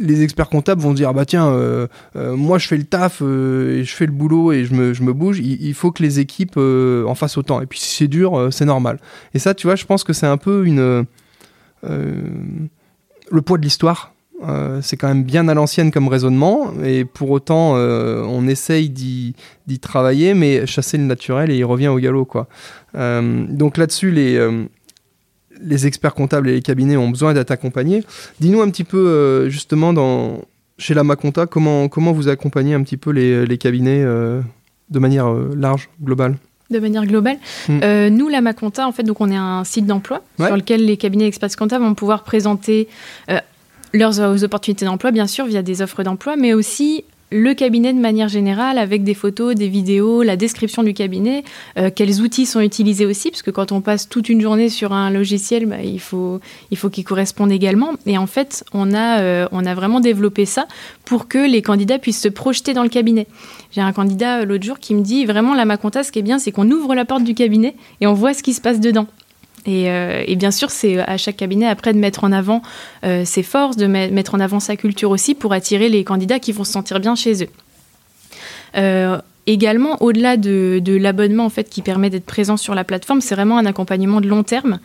les 0.00 0.22
experts 0.22 0.48
comptables 0.48 0.80
vont 0.80 0.94
dire 0.94 1.12
bah 1.12 1.24
tiens 1.24 1.48
euh, 1.48 1.86
euh, 2.16 2.34
moi 2.34 2.58
je 2.58 2.66
fais 2.66 2.76
le 2.76 2.84
taf 2.84 3.20
euh, 3.22 3.84
je 3.84 3.94
fais 3.94 4.06
le 4.06 4.12
boulot 4.12 4.52
et 4.52 4.64
je 4.64 4.74
me, 4.74 4.92
me 5.00 5.12
bouge. 5.12 5.38
Il, 5.38 5.74
faut 5.74 5.92
que 5.92 6.02
les 6.02 6.18
équipes 6.18 6.56
en 6.56 7.14
fassent 7.14 7.38
autant. 7.38 7.60
Et 7.60 7.66
puis 7.66 7.78
si 7.78 7.96
c'est 7.96 8.08
dur 8.08 8.48
c'est 8.50 8.64
normal. 8.64 8.98
Et 9.34 9.38
ça 9.38 9.54
tu 9.54 9.66
vois 9.66 9.76
je 9.76 9.84
pense 9.84 10.02
que 10.02 10.12
c'est 10.12 10.26
un 10.26 10.38
peu 10.38 10.66
une 10.66 11.06
le 11.82 13.42
poids 13.44 13.58
de 13.58 13.62
l'histoire. 13.62 14.14
C'est 14.80 14.96
quand 14.96 15.08
même 15.08 15.24
bien 15.24 15.48
à 15.48 15.54
l'ancienne 15.54 15.90
comme 15.90 16.08
raisonnement. 16.08 16.72
Et 16.82 17.04
pour 17.04 17.30
autant 17.30 17.74
on 17.74 18.48
essaye 18.48 18.88
d'y 18.88 19.34
travailler 19.80 20.34
mais 20.34 20.66
chasser 20.66 20.98
le 20.98 21.04
naturel 21.04 21.50
et 21.50 21.56
il 21.56 21.64
revient 21.64 21.88
au 21.88 21.98
galop 21.98 22.24
quoi. 22.24 22.48
Donc 22.94 23.76
là-dessus 23.76 24.10
les 24.10 24.38
les 25.62 25.86
experts 25.86 26.14
comptables 26.14 26.48
et 26.48 26.54
les 26.54 26.62
cabinets 26.62 26.96
ont 26.96 27.08
besoin 27.08 27.34
d'être 27.34 27.50
accompagnés. 27.50 28.04
Dis-nous 28.40 28.60
un 28.60 28.70
petit 28.70 28.84
peu, 28.84 28.98
euh, 28.98 29.48
justement, 29.48 29.92
dans, 29.92 30.42
chez 30.78 30.94
la 30.94 31.04
Maconta, 31.04 31.46
comment, 31.46 31.88
comment 31.88 32.12
vous 32.12 32.28
accompagnez 32.28 32.74
un 32.74 32.82
petit 32.82 32.96
peu 32.96 33.10
les, 33.10 33.58
cabinets 33.58 34.02
euh, 34.02 34.40
de 34.90 34.98
manière 34.98 35.28
euh, 35.28 35.52
large, 35.56 35.88
globale? 36.02 36.36
De 36.70 36.78
manière 36.78 37.04
globale. 37.04 37.38
Hmm. 37.68 37.80
nous, 38.10 38.28
la 38.28 38.40
Maconta, 38.40 38.86
en 38.86 38.92
fait, 38.92 39.02
donc 39.02 39.20
on 39.20 39.30
est 39.30 39.36
un 39.36 39.64
site 39.64 39.86
d'emploi 39.86 40.22
sur 40.38 40.56
lequel 40.56 40.84
les 40.84 40.96
cabinets 40.96 41.26
experts 41.26 41.56
comptables 41.56 41.84
vont 41.84 41.94
pouvoir 41.94 42.22
présenter 42.22 42.86
leurs 43.92 44.44
opportunités 44.44 44.84
d'emploi, 44.84 45.10
bien 45.10 45.26
sûr, 45.26 45.46
via 45.46 45.62
des 45.62 45.82
offres 45.82 46.04
d'emploi, 46.04 46.36
mais 46.36 46.54
aussi 46.54 47.04
le 47.30 47.54
cabinet 47.54 47.92
de 47.92 48.00
manière 48.00 48.28
générale, 48.28 48.78
avec 48.78 49.04
des 49.04 49.14
photos, 49.14 49.54
des 49.54 49.68
vidéos, 49.68 50.22
la 50.22 50.36
description 50.36 50.82
du 50.82 50.94
cabinet, 50.94 51.44
euh, 51.78 51.90
quels 51.94 52.20
outils 52.20 52.46
sont 52.46 52.60
utilisés 52.60 53.06
aussi, 53.06 53.30
parce 53.30 53.42
que 53.42 53.50
quand 53.50 53.72
on 53.72 53.80
passe 53.80 54.08
toute 54.08 54.28
une 54.28 54.40
journée 54.40 54.68
sur 54.68 54.92
un 54.92 55.10
logiciel, 55.10 55.66
bah, 55.66 55.82
il 55.82 56.00
faut 56.00 56.40
il 56.70 56.76
faut 56.76 56.90
qu'il 56.90 57.04
corresponde 57.04 57.52
également. 57.52 57.92
Et 58.06 58.18
en 58.18 58.26
fait, 58.26 58.64
on 58.72 58.92
a 58.92 59.20
euh, 59.20 59.48
on 59.52 59.64
a 59.64 59.74
vraiment 59.74 60.00
développé 60.00 60.44
ça 60.44 60.66
pour 61.04 61.28
que 61.28 61.38
les 61.38 61.62
candidats 61.62 61.98
puissent 61.98 62.20
se 62.20 62.28
projeter 62.28 62.74
dans 62.74 62.82
le 62.82 62.88
cabinet. 62.88 63.26
J'ai 63.70 63.80
un 63.80 63.92
candidat 63.92 64.40
euh, 64.40 64.44
l'autre 64.44 64.64
jour 64.64 64.78
qui 64.78 64.94
me 64.94 65.02
dit 65.02 65.24
vraiment 65.24 65.54
la 65.54 65.64
Maconta, 65.64 66.02
ce 66.02 66.10
qui 66.12 66.18
est 66.18 66.22
bien, 66.22 66.38
c'est 66.38 66.52
qu'on 66.52 66.70
ouvre 66.70 66.94
la 66.94 67.04
porte 67.04 67.24
du 67.24 67.34
cabinet 67.34 67.74
et 68.00 68.06
on 68.06 68.14
voit 68.14 68.34
ce 68.34 68.42
qui 68.42 68.54
se 68.54 68.60
passe 68.60 68.80
dedans. 68.80 69.06
Euh, 69.68 70.24
et, 70.26 70.36
bien 70.36 70.50
sûr, 70.50 70.70
c'est 70.70 70.98
à 70.98 71.16
chaque 71.16 71.36
cabinet 71.36 71.66
après 71.66 71.92
de 71.92 71.98
mettre 71.98 72.24
en 72.24 72.32
avant 72.32 72.62
euh, 73.04 73.24
ses 73.24 73.42
forces, 73.42 73.76
de 73.76 73.86
mettre 73.86 74.34
en 74.34 74.40
avant 74.40 74.60
sa 74.60 74.76
culture 74.76 75.10
aussi 75.10 75.34
pour 75.34 75.52
attirer 75.52 75.88
les 75.88 76.04
candidats 76.04 76.38
qui 76.38 76.52
vont 76.52 76.64
se 76.64 76.72
sentir 76.72 77.00
bien 77.00 77.14
chez 77.14 77.44
eux. 77.44 77.48
Euh, 78.76 79.18
également, 79.46 80.00
au-delà 80.02 80.36
de, 80.36 80.80
l'abonnement 80.86 81.44
en 81.44 81.50
fait 81.50 81.68
qui 81.68 81.82
permet 81.82 82.10
d'être 82.10 82.26
présent 82.26 82.56
sur 82.56 82.74
la 82.74 82.84
plateforme, 82.84 83.20
c'est 83.20 83.34
vraiment 83.34 83.58
un 83.58 83.66
accompagnement 83.66 84.20
de 84.20 84.28
long 84.28 84.42
terme. 84.42 84.78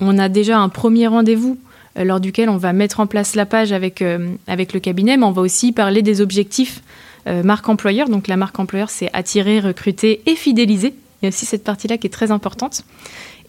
on 0.00 0.18
a 0.18 0.28
déjà 0.28 0.58
un 0.58 0.68
premier 0.68 1.06
rendez-vous 1.06 1.58
lors 1.96 2.20
duquel 2.20 2.48
on 2.48 2.56
va 2.56 2.72
mettre 2.72 3.00
en 3.00 3.06
place 3.06 3.34
la 3.34 3.44
page 3.44 3.72
avec, 3.72 4.02
avec 4.46 4.72
le 4.72 4.80
cabinet, 4.80 5.16
mais 5.16 5.24
on 5.24 5.32
va 5.32 5.42
aussi 5.42 5.72
parler 5.72 6.02
des 6.02 6.20
objectifs 6.20 6.82
marque 7.26 7.68
employeur. 7.68 8.08
Donc 8.08 8.28
la 8.28 8.36
marque 8.36 8.58
employeur, 8.58 8.88
c'est 8.88 9.10
attirer, 9.12 9.60
recruter 9.60 10.22
et 10.26 10.36
fidéliser. 10.36 10.94
Il 11.22 11.26
y 11.26 11.28
a 11.28 11.28
aussi 11.28 11.46
cette 11.46 11.64
partie-là 11.64 11.98
qui 11.98 12.08
est 12.08 12.10
très 12.10 12.32
importante. 12.32 12.84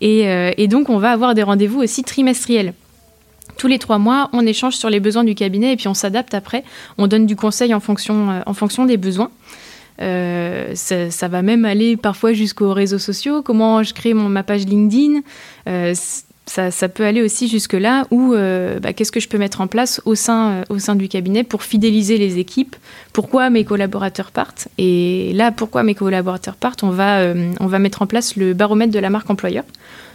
Et, 0.05 0.67
donc 0.67 0.89
on 0.89 0.97
va 0.97 1.11
avoir 1.11 1.33
des 1.33 1.43
rendez-vous 1.43 1.81
aussi 1.81 2.03
trimestriels. 2.03 2.73
Tous 3.57 3.67
les 3.67 3.79
trois 3.79 3.99
mois, 3.99 4.29
on 4.33 4.45
échange 4.45 4.75
sur 4.75 4.89
les 4.89 4.99
besoins 4.99 5.23
du 5.23 5.35
cabinet 5.35 5.73
et 5.73 5.75
puis 5.77 5.87
on 5.87 5.93
s'adapte 5.93 6.33
après. 6.33 6.63
On 6.97 7.07
donne 7.07 7.25
du 7.25 7.35
conseil 7.35 7.73
en 7.73 7.79
fonction, 7.79 8.43
fonction 8.53 8.85
des 8.85 8.97
besoins. 8.97 9.31
Euh, 10.01 10.73
ça, 10.75 11.27
va 11.27 11.41
même 11.41 11.65
aller 11.65 11.97
parfois 11.97 12.33
jusqu'aux 12.33 12.73
réseaux 12.73 12.99
sociaux, 12.99 13.41
comment 13.41 13.83
je 13.83 13.93
crée 13.93 14.13
ma 14.13 14.43
page 14.43 14.65
LinkedIn? 14.65 15.21
Euh, 15.67 15.93
ça, 16.45 16.89
peut 16.89 17.05
aller 17.05 17.21
aussi 17.21 17.47
jusque-là 17.47 18.05
où 18.11 18.33
euh, 18.33 18.79
bah, 18.79 18.93
qu'est-ce 18.93 19.11
que 19.11 19.19
je 19.19 19.29
peux 19.29 19.37
mettre 19.37 19.61
en 19.61 19.67
place 19.67 20.01
au 20.05 20.13
sein, 20.15 20.63
au 20.69 20.77
sein 20.77 20.95
du 20.95 21.07
cabinet 21.07 21.43
pour 21.43 21.63
fidéliser 21.63 22.17
les 22.17 22.37
équipes, 22.37 22.75
pourquoi 23.13 23.49
mes 23.49 23.63
collaborateurs 23.63 24.31
partent? 24.31 24.67
Et 24.77 25.31
là, 25.33 25.51
pourquoi 25.51 25.83
mes 25.83 25.95
collaborateurs 25.95 26.55
partent, 26.55 26.83
on 26.83 26.89
va, 26.89 27.33
va 27.33 27.79
mettre 27.79 28.01
en 28.01 28.07
place 28.07 28.35
le 28.35 28.53
baromètre 28.53 28.91
de 28.91 28.99
la 28.99 29.09
marque 29.09 29.29
employeur. 29.29 29.63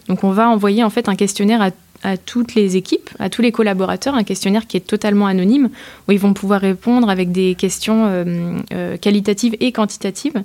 Donc 0.09 0.25
on 0.25 0.31
va 0.31 0.49
envoyer 0.49 0.85
en 0.85 0.91
fait 0.91 1.09
un 1.09 1.17
questionnaire 1.17 1.63
à 2.03 2.17
toutes 2.17 2.55
les 2.55 2.77
équipes, 2.77 3.11
à 3.19 3.29
tous 3.29 3.43
les 3.43 3.53
collaborateurs, 3.53 4.15
un 4.15 4.25
questionnaire 4.25 4.67
qui 4.67 4.77
est 4.77 4.87
totalement 4.87 5.27
anonyme, 5.27 5.69
où 6.07 6.13
ils 6.13 6.19
vont 6.19 6.35
pouvoir 6.35 6.61
répondre 6.61 7.11
avec 7.11 7.33
des 7.33 7.55
questions 7.55 8.07
euh, 8.07 8.59
euh, 8.73 8.97
qualitatives 8.97 9.57
et 9.61 9.73
quantitatives. 9.73 10.43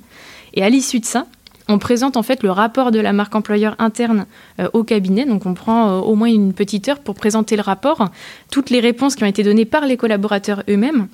Et 0.54 0.64
à 0.64 0.70
l'issue 0.70 1.00
de 1.00 1.06
ça, 1.06 1.28
on 1.68 1.80
présente 1.80 2.18
en 2.18 2.24
fait 2.24 2.44
le 2.44 2.52
rapport 2.52 2.92
de 2.92 3.00
la 3.00 3.14
marque 3.14 3.36
employeur 3.36 3.76
interne 3.80 4.26
euh, 4.60 4.70
au 4.74 4.84
cabinet. 4.84 5.26
Donc 5.26 5.46
on 5.46 5.54
prend 5.54 6.00
au 6.00 6.16
moins 6.16 6.30
une 6.30 6.54
petite 6.54 6.88
heure 6.90 7.00
pour 7.00 7.16
présenter 7.16 7.56
le 7.56 7.62
rapport, 7.62 8.10
toutes 8.52 8.70
les 8.70 8.80
réponses 8.80 9.16
qui 9.16 9.24
ont 9.24 9.28
été 9.28 9.44
données 9.44 9.66
par 9.66 9.86
les 9.86 9.98
collaborateurs 9.98 10.64
eux-mêmes. 10.70 11.08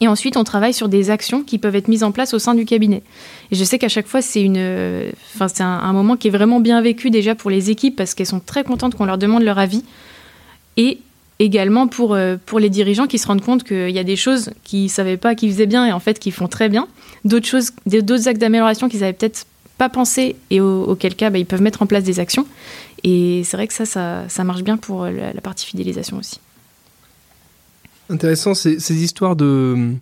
Et 0.00 0.08
ensuite, 0.08 0.36
on 0.36 0.42
travaille 0.42 0.74
sur 0.74 0.88
des 0.88 1.10
actions 1.10 1.42
qui 1.42 1.58
peuvent 1.58 1.76
être 1.76 1.86
mises 1.86 2.02
en 2.02 2.10
place 2.10 2.34
au 2.34 2.40
sein 2.40 2.54
du 2.54 2.64
cabinet. 2.64 3.02
Et 3.52 3.54
je 3.54 3.62
sais 3.62 3.78
qu'à 3.78 3.88
chaque 3.88 4.08
fois, 4.08 4.22
c'est 4.22 4.42
une, 4.42 5.12
enfin, 5.34 5.46
c'est 5.46 5.62
un, 5.62 5.92
moment 5.92 6.16
qui 6.16 6.28
est 6.28 6.30
vraiment 6.32 6.58
bien 6.58 6.82
vécu 6.82 7.10
déjà 7.10 7.36
pour 7.36 7.48
les 7.48 7.70
équipes 7.70 7.94
parce 7.94 8.14
qu'elles 8.14 8.26
sont 8.26 8.40
très 8.40 8.64
contentes 8.64 8.96
qu'on 8.96 9.04
leur 9.04 9.18
demande 9.18 9.44
leur 9.44 9.58
avis. 9.58 9.84
Et 10.76 10.98
également 11.38 11.86
pour, 11.86 12.14
euh, 12.14 12.36
pour 12.44 12.58
les 12.58 12.70
dirigeants 12.70 13.06
qui 13.06 13.18
se 13.18 13.26
rendent 13.26 13.42
compte 13.42 13.64
qu'il 13.64 13.90
y 13.90 13.98
a 13.98 14.04
des 14.04 14.16
choses 14.16 14.50
qu'ils 14.62 14.84
ne 14.84 14.88
savaient 14.88 15.16
pas 15.16 15.34
qu'ils 15.34 15.50
faisaient 15.50 15.66
bien 15.66 15.86
et 15.86 15.92
en 15.92 16.00
fait 16.00 16.18
qu'ils 16.18 16.32
font 16.32 16.48
très 16.48 16.68
bien. 16.68 16.88
D'autres 17.24 17.46
choses, 17.46 17.70
d'autres 17.86 18.28
actes 18.28 18.40
d'amélioration 18.40 18.88
qu'ils 18.88 19.00
n'avaient 19.00 19.12
peut-être 19.12 19.46
pas 19.78 19.88
pensé 19.88 20.36
et 20.50 20.60
auquel 20.60 21.14
cas 21.14 21.30
bah, 21.30 21.38
ils 21.38 21.46
peuvent 21.46 21.62
mettre 21.62 21.82
en 21.82 21.86
place 21.86 22.04
des 22.04 22.20
actions. 22.20 22.46
Et 23.02 23.42
c'est 23.44 23.56
vrai 23.56 23.66
que 23.66 23.74
ça, 23.74 23.84
ça, 24.28 24.44
marche 24.44 24.62
bien 24.62 24.76
pour 24.76 25.04
la 25.04 25.40
partie 25.42 25.66
fidélisation 25.66 26.18
aussi. 26.18 26.40
Intéressant, 28.10 28.54
ces, 28.54 29.02
histoires 29.02 29.36
de 29.36 29.94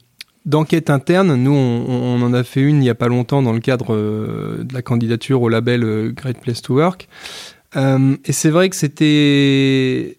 d'enquête 0.44 0.90
interne. 0.90 1.36
Nous, 1.36 1.52
on, 1.52 2.20
en 2.20 2.34
a 2.34 2.42
fait 2.42 2.60
une 2.60 2.76
il 2.76 2.80
n'y 2.80 2.90
a 2.90 2.96
pas 2.96 3.06
longtemps 3.06 3.42
dans 3.42 3.52
le 3.52 3.60
cadre 3.60 3.94
euh, 3.94 4.64
de 4.64 4.74
la 4.74 4.82
candidature 4.82 5.40
au 5.40 5.48
label 5.48 5.84
euh, 5.84 6.10
Great 6.10 6.38
Place 6.40 6.62
to 6.62 6.74
Work. 6.74 7.08
Euh, 7.76 8.16
et 8.24 8.32
c'est 8.32 8.50
vrai 8.50 8.68
que 8.68 8.74
c'était 8.74 10.18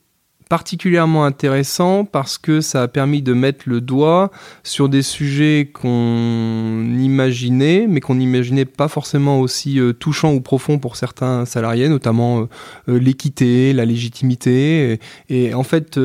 particulièrement 0.53 1.25
intéressant 1.25 2.05
parce 2.05 2.37
que 2.37 2.61
ça 2.61 2.83
a 2.83 2.87
permis 2.87 3.23
de 3.23 3.33
mettre 3.33 3.63
le 3.65 3.81
doigt 3.81 4.29
sur 4.61 4.87
des 4.87 5.01
sujets 5.01 5.71
qu'on 5.73 6.85
imaginait, 6.95 7.87
mais 7.89 8.01
qu'on 8.01 8.13
n'imaginait 8.13 8.65
pas 8.65 8.87
forcément 8.87 9.39
aussi 9.39 9.79
touchants 9.99 10.31
ou 10.31 10.41
profonds 10.41 10.77
pour 10.77 10.95
certains 10.95 11.45
salariés, 11.45 11.89
notamment 11.89 12.47
l'équité, 12.85 13.73
la 13.73 13.85
légitimité. 13.85 14.99
Et, 15.27 15.47
et 15.47 15.53
en 15.55 15.63
fait, 15.63 15.99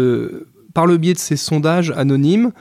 par 0.73 0.87
le 0.87 0.97
biais 0.97 1.13
de 1.13 1.19
ces 1.19 1.37
sondages 1.37 1.93
anonymes, 1.95 2.53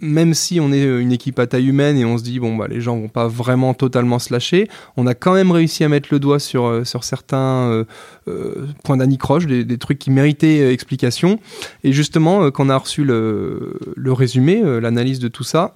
même 0.00 0.34
si 0.34 0.60
on 0.60 0.72
est 0.72 0.84
une 0.84 1.12
équipe 1.12 1.38
à 1.38 1.46
taille 1.46 1.68
humaine 1.68 1.96
et 1.96 2.04
on 2.04 2.18
se 2.18 2.22
dit 2.22 2.38
bon 2.38 2.56
bah 2.56 2.66
les 2.68 2.80
gens 2.80 2.96
vont 2.96 3.08
pas 3.08 3.28
vraiment 3.28 3.74
totalement 3.74 4.18
se 4.18 4.32
lâcher, 4.32 4.68
on 4.96 5.06
a 5.06 5.14
quand 5.14 5.34
même 5.34 5.50
réussi 5.50 5.84
à 5.84 5.88
mettre 5.88 6.08
le 6.10 6.18
doigt 6.18 6.38
sur, 6.38 6.66
euh, 6.66 6.84
sur 6.84 7.04
certains 7.04 7.70
euh, 7.70 7.84
euh, 8.28 8.66
points 8.84 8.96
d'anicroche, 8.96 9.46
des, 9.46 9.64
des, 9.64 9.78
trucs 9.78 9.98
qui 9.98 10.10
méritaient 10.10 10.72
explication. 10.72 11.38
Et 11.84 11.92
justement, 11.92 12.50
quand 12.50 12.66
on 12.66 12.70
a 12.70 12.76
reçu 12.76 13.04
le, 13.04 13.78
le 13.94 14.12
résumé, 14.12 14.62
l'analyse 14.80 15.18
de 15.18 15.28
tout 15.28 15.44
ça, 15.44 15.74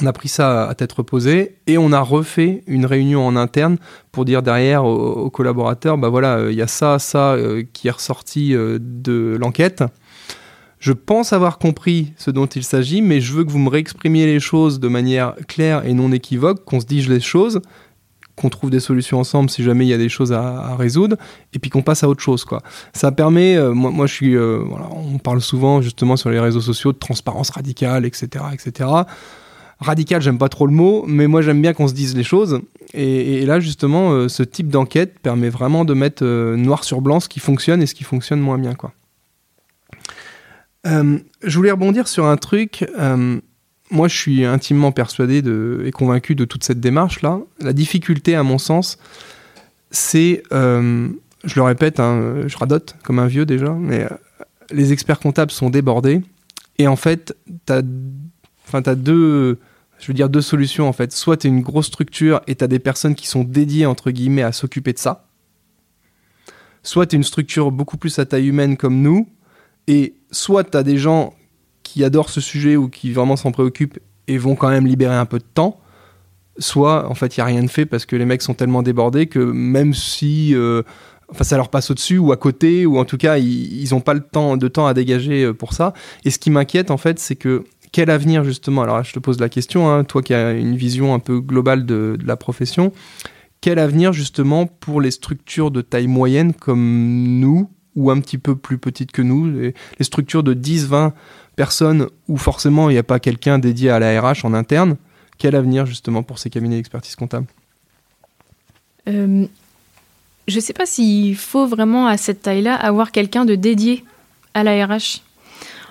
on 0.00 0.06
a 0.06 0.12
pris 0.12 0.28
ça 0.28 0.66
à 0.68 0.74
tête 0.74 0.92
reposée 0.92 1.56
et 1.66 1.78
on 1.78 1.92
a 1.92 2.00
refait 2.00 2.62
une 2.66 2.86
réunion 2.86 3.26
en 3.26 3.36
interne 3.36 3.76
pour 4.10 4.24
dire 4.24 4.42
derrière 4.42 4.84
aux, 4.84 5.30
collaborateurs, 5.30 5.98
bah 5.98 6.08
voilà, 6.08 6.50
il 6.50 6.56
y 6.56 6.62
a 6.62 6.66
ça, 6.66 6.98
ça 6.98 7.36
qui 7.72 7.88
est 7.88 7.92
ressorti 7.92 8.54
de 8.54 9.36
l'enquête 9.38 9.84
je 10.84 10.92
pense 10.92 11.32
avoir 11.32 11.56
compris 11.56 12.12
ce 12.18 12.30
dont 12.30 12.44
il 12.44 12.62
s'agit, 12.62 13.00
mais 13.00 13.22
je 13.22 13.32
veux 13.32 13.42
que 13.42 13.50
vous 13.50 13.58
me 13.58 13.70
réexprimiez 13.70 14.26
les 14.26 14.38
choses 14.38 14.80
de 14.80 14.88
manière 14.88 15.34
claire 15.48 15.86
et 15.86 15.94
non 15.94 16.12
équivoque, 16.12 16.62
qu'on 16.66 16.78
se 16.78 16.84
dise 16.84 17.08
les 17.08 17.20
choses, 17.20 17.62
qu'on 18.36 18.50
trouve 18.50 18.68
des 18.68 18.80
solutions 18.80 19.18
ensemble 19.18 19.48
si 19.48 19.62
jamais 19.62 19.86
il 19.86 19.88
y 19.88 19.94
a 19.94 19.98
des 19.98 20.10
choses 20.10 20.34
à, 20.34 20.76
résoudre, 20.76 21.16
et 21.54 21.58
puis 21.58 21.70
qu'on 21.70 21.80
passe 21.80 22.04
à 22.04 22.08
autre 22.10 22.22
chose. 22.22 22.44
Ça 22.92 23.12
permet, 23.12 23.56
euh, 23.56 23.72
moi, 23.72 24.06
je 24.06 24.12
suis, 24.12 24.36
euh, 24.36 24.62
voilà, 24.68 24.90
on 24.90 25.16
parle 25.16 25.40
souvent 25.40 25.80
justement 25.80 26.18
sur 26.18 26.28
les 26.28 26.38
réseaux 26.38 26.60
sociaux 26.60 26.92
de 26.92 26.98
transparence 26.98 27.48
radicale, 27.48 28.04
etc., 28.04 28.44
etc. 28.52 28.90
Radical, 29.80 30.20
j'aime 30.20 30.36
pas 30.36 30.50
trop 30.50 30.66
le 30.66 30.74
mot, 30.74 31.06
mais 31.06 31.28
moi 31.28 31.40
j'aime 31.40 31.62
bien 31.62 31.72
qu'on 31.72 31.88
se 31.88 31.94
dise 31.94 32.14
les 32.14 32.24
choses. 32.24 32.60
Et, 32.92 33.46
là 33.46 33.58
justement, 33.58 34.12
euh, 34.12 34.28
ce 34.28 34.42
type 34.42 34.68
d'enquête 34.68 35.18
permet 35.20 35.48
vraiment 35.48 35.86
de 35.86 35.94
mettre 35.94 36.26
noir 36.56 36.84
sur 36.84 37.00
blanc 37.00 37.20
ce 37.20 37.30
qui 37.30 37.40
fonctionne 37.40 37.80
et 37.80 37.86
ce 37.86 37.94
qui 37.94 38.04
fonctionne 38.04 38.40
moins 38.40 38.58
bien. 38.58 38.76
Euh, 40.86 41.18
je 41.42 41.56
voulais 41.56 41.70
rebondir 41.70 42.08
sur 42.08 42.26
un 42.26 42.36
truc. 42.36 42.86
Euh, 42.98 43.40
moi, 43.90 44.08
je 44.08 44.16
suis 44.16 44.44
intimement 44.44 44.92
persuadé 44.92 45.42
et 45.84 45.90
convaincu 45.90 46.34
de 46.34 46.44
toute 46.44 46.64
cette 46.64 46.80
démarche-là. 46.80 47.40
La 47.60 47.72
difficulté, 47.72 48.34
à 48.34 48.42
mon 48.42 48.58
sens, 48.58 48.98
c'est, 49.90 50.42
euh, 50.52 51.08
je 51.44 51.54
le 51.54 51.62
répète, 51.62 52.00
hein, 52.00 52.46
je 52.46 52.56
radote 52.56 52.96
comme 53.02 53.18
un 53.18 53.26
vieux 53.26 53.46
déjà, 53.46 53.72
mais 53.72 54.06
les 54.70 54.92
experts 54.92 55.20
comptables 55.20 55.50
sont 55.50 55.70
débordés. 55.70 56.22
Et 56.78 56.88
en 56.88 56.96
fait, 56.96 57.36
tu 57.66 57.72
as, 57.72 57.82
as 58.72 58.94
deux, 58.94 59.58
je 60.00 60.06
veux 60.08 60.14
dire, 60.14 60.28
deux 60.28 60.40
solutions 60.40 60.88
en 60.88 60.92
fait. 60.92 61.12
Soit 61.12 61.38
tu 61.38 61.46
es 61.46 61.50
une 61.50 61.62
grosse 61.62 61.86
structure 61.86 62.40
et 62.46 62.56
tu 62.56 62.64
as 62.64 62.68
des 62.68 62.80
personnes 62.80 63.14
qui 63.14 63.28
sont 63.28 63.44
dédiées, 63.44 63.86
entre 63.86 64.10
guillemets, 64.10 64.42
à 64.42 64.52
s'occuper 64.52 64.92
de 64.92 64.98
ça. 64.98 65.28
Soit 66.82 67.06
tu 67.06 67.14
es 67.14 67.18
une 67.18 67.24
structure 67.24 67.70
beaucoup 67.70 67.96
plus 67.96 68.18
à 68.18 68.26
taille 68.26 68.48
humaine 68.48 68.76
comme 68.76 69.00
nous, 69.00 69.28
et 69.86 70.14
soit 70.34 70.64
tu 70.64 70.76
as 70.76 70.82
des 70.82 70.98
gens 70.98 71.34
qui 71.82 72.04
adorent 72.04 72.30
ce 72.30 72.40
sujet 72.40 72.76
ou 72.76 72.88
qui 72.88 73.12
vraiment 73.12 73.36
s'en 73.36 73.52
préoccupent 73.52 73.98
et 74.26 74.38
vont 74.38 74.56
quand 74.56 74.70
même 74.70 74.86
libérer 74.86 75.14
un 75.14 75.26
peu 75.26 75.38
de 75.38 75.44
temps, 75.44 75.80
soit 76.58 77.08
en 77.08 77.14
fait 77.14 77.36
il 77.36 77.40
n'y 77.40 77.42
a 77.42 77.46
rien 77.46 77.62
de 77.62 77.68
fait 77.68 77.86
parce 77.86 78.06
que 78.06 78.16
les 78.16 78.24
mecs 78.24 78.42
sont 78.42 78.54
tellement 78.54 78.82
débordés 78.82 79.26
que 79.26 79.38
même 79.38 79.94
si 79.94 80.54
euh, 80.54 80.82
enfin, 81.28 81.44
ça 81.44 81.56
leur 81.56 81.68
passe 81.68 81.90
au-dessus 81.90 82.18
ou 82.18 82.32
à 82.32 82.36
côté, 82.36 82.86
ou 82.86 82.98
en 82.98 83.04
tout 83.04 83.18
cas 83.18 83.38
ils 83.38 83.88
n'ont 83.90 84.00
pas 84.00 84.14
le 84.14 84.20
temps, 84.20 84.56
de 84.56 84.68
temps 84.68 84.86
à 84.86 84.94
dégager 84.94 85.44
euh, 85.44 85.52
pour 85.52 85.72
ça. 85.72 85.92
Et 86.24 86.30
ce 86.30 86.38
qui 86.38 86.50
m'inquiète 86.50 86.90
en 86.90 86.96
fait, 86.96 87.18
c'est 87.18 87.36
que 87.36 87.64
quel 87.92 88.10
avenir 88.10 88.42
justement 88.42 88.82
Alors 88.82 88.96
là, 88.96 89.02
je 89.04 89.12
te 89.12 89.20
pose 89.20 89.38
la 89.38 89.48
question, 89.48 89.88
hein, 89.88 90.02
toi 90.02 90.22
qui 90.22 90.34
as 90.34 90.52
une 90.52 90.76
vision 90.76 91.14
un 91.14 91.20
peu 91.20 91.40
globale 91.40 91.86
de, 91.86 92.16
de 92.18 92.26
la 92.26 92.36
profession, 92.36 92.92
quel 93.60 93.78
avenir 93.78 94.12
justement 94.12 94.66
pour 94.66 95.00
les 95.00 95.10
structures 95.10 95.70
de 95.70 95.80
taille 95.80 96.08
moyenne 96.08 96.54
comme 96.54 97.38
nous 97.40 97.70
ou 97.96 98.10
un 98.10 98.20
petit 98.20 98.38
peu 98.38 98.56
plus 98.56 98.78
petites 98.78 99.12
que 99.12 99.22
nous, 99.22 99.50
les, 99.50 99.74
structures 100.00 100.42
de 100.42 100.54
10-20 100.54 101.12
personnes 101.56 102.08
où 102.28 102.36
forcément 102.36 102.90
il 102.90 102.94
n'y 102.94 102.98
a 102.98 103.04
pas 103.04 103.20
quelqu'un 103.20 103.58
dédié 103.58 103.90
à 103.90 103.98
la 103.98 104.20
RH 104.20 104.44
en 104.44 104.54
interne, 104.54 104.96
quel 105.38 105.54
avenir 105.54 105.86
justement 105.86 106.22
pour 106.22 106.38
ces 106.38 106.50
cabinets 106.50 106.76
d'expertise 106.76 107.16
comptable? 107.16 107.46
Euh, 109.08 109.46
Je 110.48 110.56
ne 110.56 110.60
sais 110.60 110.72
pas 110.72 110.86
s'il 110.86 111.36
faut 111.36 111.66
vraiment 111.66 112.06
à 112.06 112.16
cette 112.16 112.42
taille-là 112.42 112.74
avoir 112.74 113.12
quelqu'un 113.12 113.44
de 113.44 113.54
dédié 113.54 114.04
à 114.54 114.64
la 114.64 114.86
RH. 114.86 115.22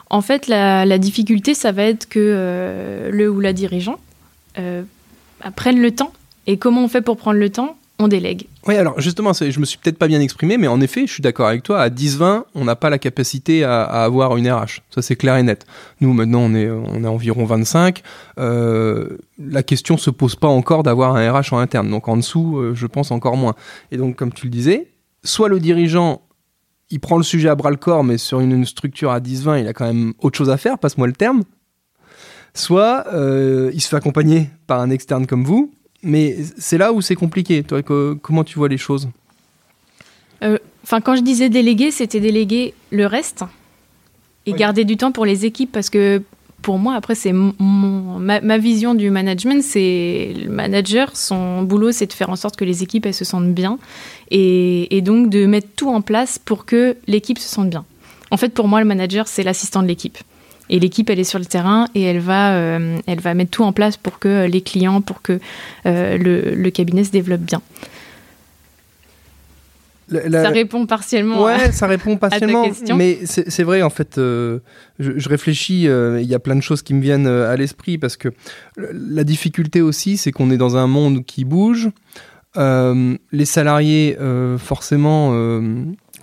En 0.10 0.22
fait, 0.22 0.48
la, 0.48 0.98
difficulté, 1.00 1.54
ça 1.54 1.72
va 1.72 1.84
être 1.84 2.08
que 2.08 2.20
euh, 2.20 3.10
le 3.12 3.30
ou 3.30 3.40
la 3.40 3.52
dirigeant 3.52 4.00
euh, 4.60 4.84
prenne 5.56 5.82
le 5.82 5.90
temps. 5.90 6.14
Et 6.46 6.58
comment 6.58 6.84
on 6.84 6.88
fait 6.88 7.02
pour 7.02 7.18
prendre 7.18 7.40
le 7.40 7.50
temps? 7.50 7.78
On 8.04 8.08
délègue. 8.08 8.48
Oui, 8.68 8.76
alors 8.76 9.00
justement, 9.00 9.34
je 9.34 9.60
me 9.60 9.66
suis 9.66 9.78
peut-être 9.78 9.98
pas 9.98 10.08
bien 10.08 10.22
exprimé, 10.22 10.58
mais 10.58 10.68
en 10.68 10.82
effet, 10.82 11.08
je 11.08 11.14
suis 11.14 11.22
d'accord 11.22 11.48
avec 11.48 11.64
toi. 11.64 11.82
À 11.82 11.90
10-20, 11.90 12.44
on 12.56 12.66
n'a 12.66 12.76
pas 12.76 12.90
la 12.90 13.00
capacité 13.00 13.64
à, 13.64 13.84
avoir 13.84 14.38
une 14.38 14.50
RH. 14.52 14.82
Ça, 14.90 15.02
c'est 15.02 15.16
clair 15.16 15.38
et 15.38 15.44
net. 15.44 15.66
Nous, 16.02 16.14
maintenant, 16.14 16.42
on 16.42 16.54
est, 16.54 16.70
on 16.70 17.04
est 17.04 17.08
environ 17.08 17.46
25. 17.46 18.02
Euh, 18.40 19.18
la 19.40 19.64
question 19.64 19.98
se 19.98 20.10
pose 20.10 20.36
pas 20.36 20.48
encore 20.48 20.84
d'avoir 20.84 21.16
un 21.16 21.32
RH 21.32 21.54
en 21.54 21.60
interne. 21.60 21.90
Donc 21.90 22.08
en 22.08 22.18
dessous, 22.18 22.58
euh, 22.58 22.76
je 22.76 22.88
pense 22.88 23.12
encore 23.12 23.38
moins. 23.38 23.56
Et 23.92 23.98
donc, 23.98 24.16
comme 24.16 24.34
tu 24.34 24.46
le 24.46 24.52
disais, 24.52 24.88
soit 25.24 25.50
le 25.50 25.60
dirigeant, 25.60 26.22
il 26.90 27.00
prend 27.00 27.18
le 27.18 27.24
sujet 27.24 27.50
à 27.50 27.56
bras 27.56 27.72
le 27.72 27.78
corps, 27.78 28.04
mais 28.04 28.18
sur 28.18 28.40
une, 28.40 28.66
structure 28.66 29.12
à 29.12 29.20
10-20, 29.20 29.62
il 29.62 29.68
a 29.68 29.74
quand 29.74 29.86
même 29.86 30.14
autre 30.20 30.38
chose 30.38 30.50
à 30.50 30.58
faire, 30.58 30.78
passe-moi 30.78 31.08
le 31.08 31.14
terme. 31.14 31.44
Soit 32.54 33.06
euh, 33.14 33.72
il 33.74 33.82
se 33.82 33.88
fait 33.90 33.96
accompagner 33.96 34.50
par 34.68 34.80
un 34.80 34.92
externe 34.92 35.26
comme 35.26 35.44
vous, 35.44 35.74
mais 36.04 36.38
c'est 36.58 36.78
là 36.78 36.94
où 36.94 37.02
c'est 37.02 37.16
compliqué. 37.16 37.64
Toi, 37.64 37.82
comment 37.82 38.44
tu 38.44 38.58
vois 38.58 38.70
les 38.70 38.78
choses? 38.78 39.10
Euh, 40.44 40.58
Enfin, 40.84 41.00
quand 41.00 41.16
je 41.16 41.22
disais 41.22 41.50
déléguer, 41.50 41.92
c'était 41.92 42.20
déléguer 42.20 42.74
le 42.92 43.06
reste 43.06 43.46
et 44.46 44.52
garder 44.52 44.84
du 44.84 44.98
temps 44.98 45.14
pour 45.14 45.26
les 45.26 45.46
équipes 45.46 45.72
parce 45.72 45.90
que 45.90 46.22
pour 46.62 46.78
moi, 46.78 46.96
après, 46.96 47.16
c'est 47.16 47.34
ma, 47.34 48.40
ma, 48.40 48.58
vision 48.58 48.96
du 48.96 49.10
management, 49.10 49.62
c'est 49.62 50.34
le 50.34 50.50
manager, 50.50 51.16
son 51.16 51.64
boulot, 51.64 51.92
c'est 51.92 52.08
de 52.08 52.14
faire 52.14 52.30
en 52.30 52.38
sorte 52.38 52.56
que 52.56 52.64
les 52.64 52.84
équipes, 52.84 53.06
elles 53.06 53.14
se 53.14 53.26
sentent 53.26 53.54
bien, 53.54 53.80
et, 54.32 54.96
et 54.96 55.02
donc 55.02 55.30
de 55.30 55.46
mettre 55.46 55.68
tout 55.76 55.90
en 55.90 56.00
place 56.00 56.40
pour 56.40 56.64
que 56.64 56.96
l'équipe 57.06 57.38
se 57.38 57.50
sente 57.50 57.70
bien. 57.70 57.84
En 58.32 58.38
fait, 58.38 58.48
pour 58.54 58.70
moi, 58.70 58.80
le 58.80 58.86
manager, 58.86 59.28
c'est 59.28 59.44
l'assistant 59.44 59.84
de 59.84 59.88
l'équipe. 59.88 60.18
Et 60.70 60.80
l'équipe, 60.80 61.10
elle 61.10 61.20
est 61.20 61.26
sur 61.26 61.40
le 61.40 61.46
terrain 61.46 61.88
et 61.94 62.02
elle 62.02 62.20
va, 62.20 62.56
euh, 62.56 62.98
elle 63.06 63.20
va 63.20 63.34
mettre 63.34 63.52
tout 63.52 63.64
en 63.64 63.74
place 63.74 63.98
pour 63.98 64.20
que 64.20 64.48
les 64.48 64.62
clients, 64.62 65.02
pour 65.02 65.22
que 65.22 65.40
euh, 65.86 66.18
le, 66.18 66.56
le, 66.56 66.70
cabinet 66.70 67.04
se 67.04 67.12
développe 67.12 67.42
bien. 67.42 67.62
Ça 70.10 70.50
répond 70.50 70.86
partiellement. 70.86 71.44
Ouais, 71.44 71.72
ça 71.72 71.88
répond 71.88 72.18
partiellement. 72.18 72.66
Mais 72.96 73.20
c'est 73.26 73.64
vrai, 73.64 73.82
en 73.82 73.90
fait, 73.90 74.18
euh, 74.18 74.60
je, 75.00 75.28
réfléchis, 75.28 75.84
il 75.84 76.28
y 76.28 76.36
a 76.36 76.40
plein 76.40 76.56
de 76.56 76.62
choses 76.62 76.82
qui 76.82 76.94
me 76.94 77.02
viennent 77.02 77.28
à 77.28 77.56
l'esprit 77.56 77.98
parce 77.98 78.16
que 78.16 78.30
la 78.78 79.24
difficulté 79.24 79.82
aussi, 79.82 80.18
c'est 80.18 80.32
qu'on 80.32 80.52
est 80.52 80.58
dans 80.58 80.78
un 80.78 80.88
monde 80.88 81.26
qui 81.26 81.46
bouge. 81.46 81.90
les 82.56 83.46
salariés, 83.46 84.18
forcément, 84.60 85.34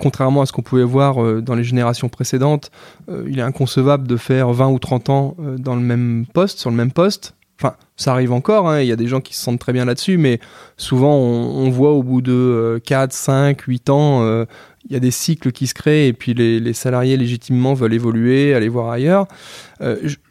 contrairement 0.01 0.43
à 0.43 0.47
ce 0.47 0.53
qu'on 0.53 0.63
pouvait 0.63 0.83
voir 0.83 1.23
euh, 1.23 1.41
dans 1.41 1.55
les 1.55 1.63
générations 1.63 2.09
précédentes, 2.09 2.73
euh, 3.09 3.25
il 3.29 3.39
est 3.39 3.43
inconcevable 3.43 4.09
de 4.09 4.17
faire 4.17 4.51
20 4.53 4.69
ou 4.69 4.79
30 4.79 5.11
ans 5.11 5.37
euh, 5.39 5.59
dans 5.59 5.77
le 5.77 5.83
même 5.83 6.27
poste, 6.33 6.59
sur 6.59 6.71
le 6.71 6.77
même 6.77 6.91
poste. 6.91 7.35
Enfin, 7.61 7.75
ça 7.97 8.13
arrive 8.13 8.33
encore, 8.33 8.71
hein, 8.71 8.81
il 8.81 8.89
y 8.89 8.93
a 8.93 8.97
des 8.97 9.07
gens 9.07 9.21
qui 9.21 9.35
se 9.35 9.43
sentent 9.43 9.59
très 9.59 9.75
bien 9.75 9.85
là-dessus, 9.85 10.17
mais 10.17 10.41
souvent 10.79 11.15
on, 11.15 11.69
voit 11.69 11.93
au 11.93 12.03
bout 12.03 12.23
de 12.23 12.81
4, 12.87 13.13
5, 13.13 13.61
8 13.61 13.91
ans, 13.91 14.47
il 14.89 14.93
y 14.95 14.97
a 14.97 14.99
des 14.99 15.11
cycles 15.11 15.53
qui 15.53 15.67
se 15.67 15.75
créent 15.75 16.09
et 16.09 16.15
puis 16.15 16.33
les, 16.33 16.73
salariés 16.73 17.19
légitimement 17.19 17.75
veulent 17.75 17.93
évoluer, 17.93 18.55
aller 18.55 18.71
voir 18.71 18.89
ailleurs. 18.89 19.27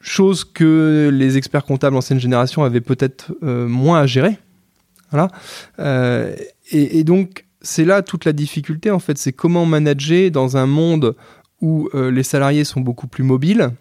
chose 0.02 0.44
que 0.44 1.12
les 1.14 1.38
experts 1.38 1.66
comptables 1.66 1.96
ancienne 1.96 2.20
génération 2.20 2.64
avaient 2.64 2.82
peut-être 2.82 3.32
moins 3.44 4.00
à 4.00 4.08
gérer. 4.08 4.40
Voilà. 5.12 5.28
et, 6.72 7.04
donc, 7.04 7.46
c'est 7.62 7.86
là 7.86 8.02
toute 8.02 8.26
la 8.26 8.34
difficulté 8.34 8.92
en 8.92 9.00
fait, 9.00 9.18
c'est 9.18 9.34
comment 9.34 9.66
manager 9.66 10.32
dans 10.32 10.58
un 10.58 10.66
monde 10.66 11.16
où 11.62 11.90
euh, 11.94 12.12
les 12.12 12.24
salariés 12.24 12.64
sont 12.64 12.82
beaucoup 12.82 13.08
plus 13.08 13.24
mobiles 13.24 13.72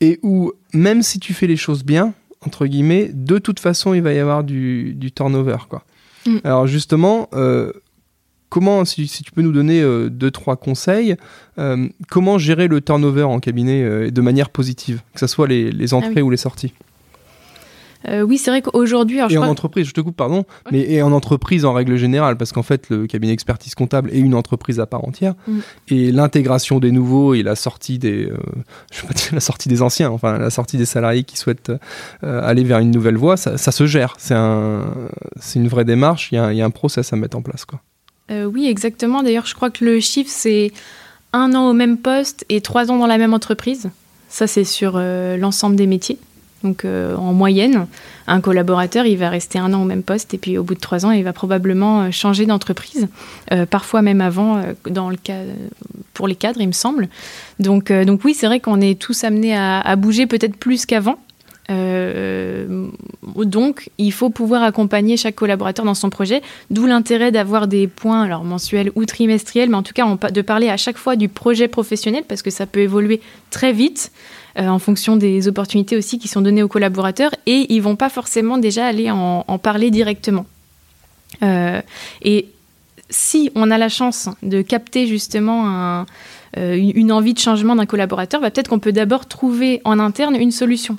et 0.00 0.18
où 0.22 0.52
même 0.72 1.02
si 1.02 1.18
tu 1.18 1.34
fais 1.34 1.46
les 1.46 1.56
choses 1.56 1.84
bien, 1.84 2.14
entre 2.44 2.66
guillemets, 2.66 3.10
de 3.12 3.38
toute 3.38 3.60
façon 3.60 3.94
il 3.94 4.02
va 4.02 4.12
y 4.12 4.18
avoir 4.18 4.44
du, 4.44 4.96
turnover. 5.14 5.58
Quoi. 5.68 5.84
Mm. 6.26 6.38
Alors 6.44 6.66
justement, 6.66 7.28
euh, 7.34 7.72
comment, 8.48 8.84
si, 8.84 9.06
tu 9.06 9.32
peux 9.32 9.42
nous 9.42 9.52
donner 9.52 9.80
euh, 9.80 10.08
deux, 10.08 10.30
trois 10.30 10.56
conseils, 10.56 11.16
comment 12.08 12.38
gérer 12.38 12.68
le 12.68 12.80
turnover 12.80 13.24
en 13.24 13.40
cabinet 13.40 14.10
de 14.10 14.20
manière 14.20 14.50
positive, 14.50 15.02
que 15.14 15.20
ce 15.20 15.26
soit 15.26 15.46
les, 15.46 15.92
ah 15.92 15.96
entrées 15.96 16.22
ou 16.22 16.30
les 16.30 16.36
sorties? 16.36 16.72
Euh, 18.08 18.22
oui, 18.22 18.38
c'est 18.38 18.50
vrai 18.50 18.62
qu'aujourd'hui. 18.62 19.18
Et 19.30 19.38
en 19.38 19.48
entreprise, 19.48 19.86
je 19.86 19.92
te 19.92 20.00
coupe, 20.00 20.16
pardon, 20.16 20.44
mais 20.70 20.80
et 20.90 21.02
en 21.02 21.12
entreprise 21.12 21.64
en 21.64 21.72
règle 21.72 21.96
générale, 21.96 22.36
parce 22.36 22.52
qu'en 22.52 22.62
fait, 22.62 22.88
le 22.90 23.06
cabinet 23.06 23.32
expertise 23.32 23.74
comptable 23.74 24.10
est 24.12 24.18
une 24.18 24.34
entreprise 24.34 24.80
à 24.80 24.86
part 24.86 25.04
entière, 25.04 25.34
mm. 25.46 25.58
et 25.88 26.12
l'intégration 26.12 26.80
des 26.80 26.90
nouveaux 26.90 27.34
et 27.34 27.42
la 27.42 27.54
sortie 27.54 27.98
des, 27.98 28.26
euh, 28.26 28.36
je 28.92 29.02
pas 29.02 29.14
dire 29.14 29.28
la 29.32 29.40
sortie 29.40 29.68
des 29.68 29.82
anciens, 29.82 30.10
enfin 30.10 30.38
la 30.38 30.50
sortie 30.50 30.76
des 30.76 30.86
salariés 30.86 31.24
qui 31.24 31.36
souhaitent 31.36 31.72
euh, 32.24 32.42
aller 32.42 32.64
vers 32.64 32.78
une 32.78 32.90
nouvelle 32.90 33.16
voie, 33.16 33.36
ça, 33.36 33.56
se 33.56 33.86
gère. 33.86 34.14
C'est 34.18 34.34
un, 34.34 34.84
c'est 35.40 35.58
une 35.58 35.68
vraie 35.68 35.84
démarche. 35.84 36.30
Il 36.32 36.36
y, 36.36 36.38
a 36.38 36.64
un 36.64 36.70
process 36.70 37.12
à 37.12 37.16
mettre 37.16 37.36
en 37.36 37.42
place, 37.42 37.64
quoi. 37.64 37.80
oui, 38.30 38.66
exactement. 38.66 39.22
D'ailleurs, 39.22 39.46
je 39.46 39.54
crois 39.54 39.70
que 39.70 39.84
le 39.84 40.00
chiffre 40.00 40.30
c'est 40.32 40.72
un 41.32 41.54
an 41.54 41.70
au 41.70 41.72
même 41.72 41.96
poste 41.98 42.44
et 42.48 42.60
trois 42.60 42.90
ans 42.90 42.98
dans 42.98 43.06
la 43.06 43.18
même 43.18 43.34
entreprise. 43.34 43.90
Ça, 44.28 44.46
c'est 44.46 44.64
sur 44.64 44.98
l'ensemble 44.98 45.76
des 45.76 45.86
métiers. 45.86 46.18
Donc 46.64 46.84
euh, 46.84 47.16
en 47.16 47.32
moyenne, 47.32 47.86
un 48.26 48.40
collaborateur, 48.40 49.06
il 49.06 49.16
va 49.16 49.28
rester 49.28 49.58
un 49.58 49.72
an 49.72 49.82
au 49.82 49.84
même 49.84 50.02
poste 50.02 50.32
et 50.34 50.38
puis 50.38 50.58
au 50.58 50.62
bout 50.62 50.74
de 50.74 50.80
trois 50.80 51.04
ans, 51.04 51.10
il 51.10 51.24
va 51.24 51.32
probablement 51.32 52.02
euh, 52.02 52.10
changer 52.10 52.46
d'entreprise, 52.46 53.08
euh, 53.52 53.66
parfois 53.66 54.02
même 54.02 54.20
avant, 54.20 54.62
pour 56.14 56.28
les 56.28 56.34
cadres, 56.34 56.60
il 56.60 56.68
me 56.68 56.72
semble. 56.72 57.08
Donc, 57.58 57.92
donc 57.92 58.20
oui, 58.24 58.34
c'est 58.34 58.46
vrai 58.46 58.60
qu'on 58.60 58.80
est 58.80 58.98
tous 58.98 59.24
amenés 59.24 59.56
à, 59.56 59.96
bouger 59.96 60.26
peut-être 60.26 60.56
plus 60.56 60.86
qu'avant. 60.86 61.18
Donc, 63.44 63.90
il 63.98 64.12
faut 64.12 64.30
pouvoir 64.30 64.62
accompagner 64.62 65.16
chaque 65.16 65.34
collaborateur 65.34 65.84
dans 65.84 65.94
son 65.94 66.10
projet, 66.10 66.42
d'où 66.70 66.86
l'intérêt 66.86 67.32
d'avoir 67.32 67.66
des 67.66 67.86
points, 67.86 68.22
alors 68.22 68.44
mensuels 68.44 68.90
ou 68.94 69.04
trimestriels, 69.04 69.70
mais 69.70 69.76
en 69.76 69.82
tout 69.82 69.94
cas 69.94 70.06
de 70.30 70.42
parler 70.42 70.68
à 70.68 70.76
chaque 70.76 70.96
fois 70.96 71.16
du 71.16 71.28
projet 71.28 71.68
professionnel 71.68 72.24
parce 72.26 72.42
que 72.42 72.50
ça 72.50 72.66
peut 72.66 72.80
évoluer 72.80 73.20
très 73.50 73.72
vite. 73.72 74.10
Euh, 74.58 74.68
en 74.68 74.78
fonction 74.78 75.16
des 75.16 75.48
opportunités 75.48 75.96
aussi 75.96 76.18
qui 76.18 76.28
sont 76.28 76.42
données 76.42 76.62
aux 76.62 76.68
collaborateurs 76.68 77.34
et 77.46 77.72
ils 77.72 77.80
vont 77.80 77.96
pas 77.96 78.10
forcément 78.10 78.58
déjà 78.58 78.84
aller 78.84 79.10
en, 79.10 79.42
parler 79.58 79.90
directement. 79.90 80.44
Euh, 81.42 81.80
et 82.20 82.48
si 83.08 83.50
on 83.54 83.70
a 83.70 83.78
la 83.78 83.88
chance 83.88 84.28
de 84.42 84.60
capter 84.60 85.06
justement 85.06 86.04
euh, 86.58 86.76
une 86.76 87.12
envie 87.12 87.32
de 87.32 87.38
changement 87.38 87.74
d'un 87.76 87.86
collaborateur, 87.86 88.42
bah, 88.42 88.50
peut-être 88.50 88.68
qu'on 88.68 88.78
peut 88.78 88.92
d'abord 88.92 89.24
trouver 89.24 89.80
en 89.84 89.98
interne 89.98 90.36
une 90.36 90.52
solution. 90.52 90.96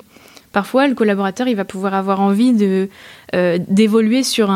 Parfois, 0.54 0.86
le 0.86 0.94
collaborateur, 0.94 1.48
il 1.48 1.56
va 1.56 1.64
pouvoir 1.64 1.94
avoir 1.94 2.20
envie 2.20 2.54
euh, 3.34 3.58
d'évoluer 3.68 4.22
sur 4.22 4.54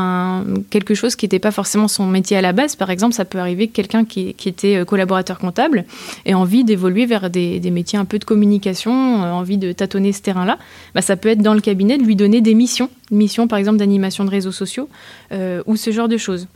quelque 0.70 0.94
chose 0.94 1.16
qui 1.16 1.24
n'était 1.24 1.40
pas 1.40 1.50
forcément 1.50 1.88
son 1.88 2.06
métier 2.06 2.36
à 2.36 2.40
la 2.40 2.52
base. 2.52 2.76
Par 2.76 2.90
exemple, 2.90 3.14
ça 3.14 3.24
peut 3.24 3.38
arriver 3.38 3.66
que 3.66 3.72
quelqu'un 3.72 4.04
qui, 4.04 4.28
était 4.46 4.76
euh, 4.76 4.84
collaborateur 4.84 5.40
comptable 5.40 5.84
ait 6.24 6.34
envie 6.34 6.62
d'évoluer 6.62 7.04
vers 7.04 7.30
des, 7.30 7.60
métiers 7.72 7.98
un 7.98 8.04
peu 8.04 8.20
de 8.20 8.24
communication, 8.24 9.24
euh, 9.24 9.32
envie 9.32 9.58
de 9.58 9.72
tâtonner 9.72 10.12
ce 10.12 10.22
terrain-là. 10.22 10.58
Bah, 10.94 11.02
ça 11.02 11.16
peut 11.16 11.30
être 11.30 11.42
dans 11.42 11.54
le 11.54 11.60
cabinet 11.60 11.98
de 11.98 12.04
lui 12.04 12.14
donner 12.14 12.42
des 12.42 12.54
missions, 12.54 12.90
missions 13.10 13.48
par 13.48 13.58
exemple 13.58 13.78
d'animation 13.78 14.24
de 14.24 14.30
réseaux 14.30 14.52
sociaux 14.52 14.88
ou 15.66 15.74
ce 15.74 15.90
genre 15.90 16.08
de 16.08 16.16
choses 16.16 16.46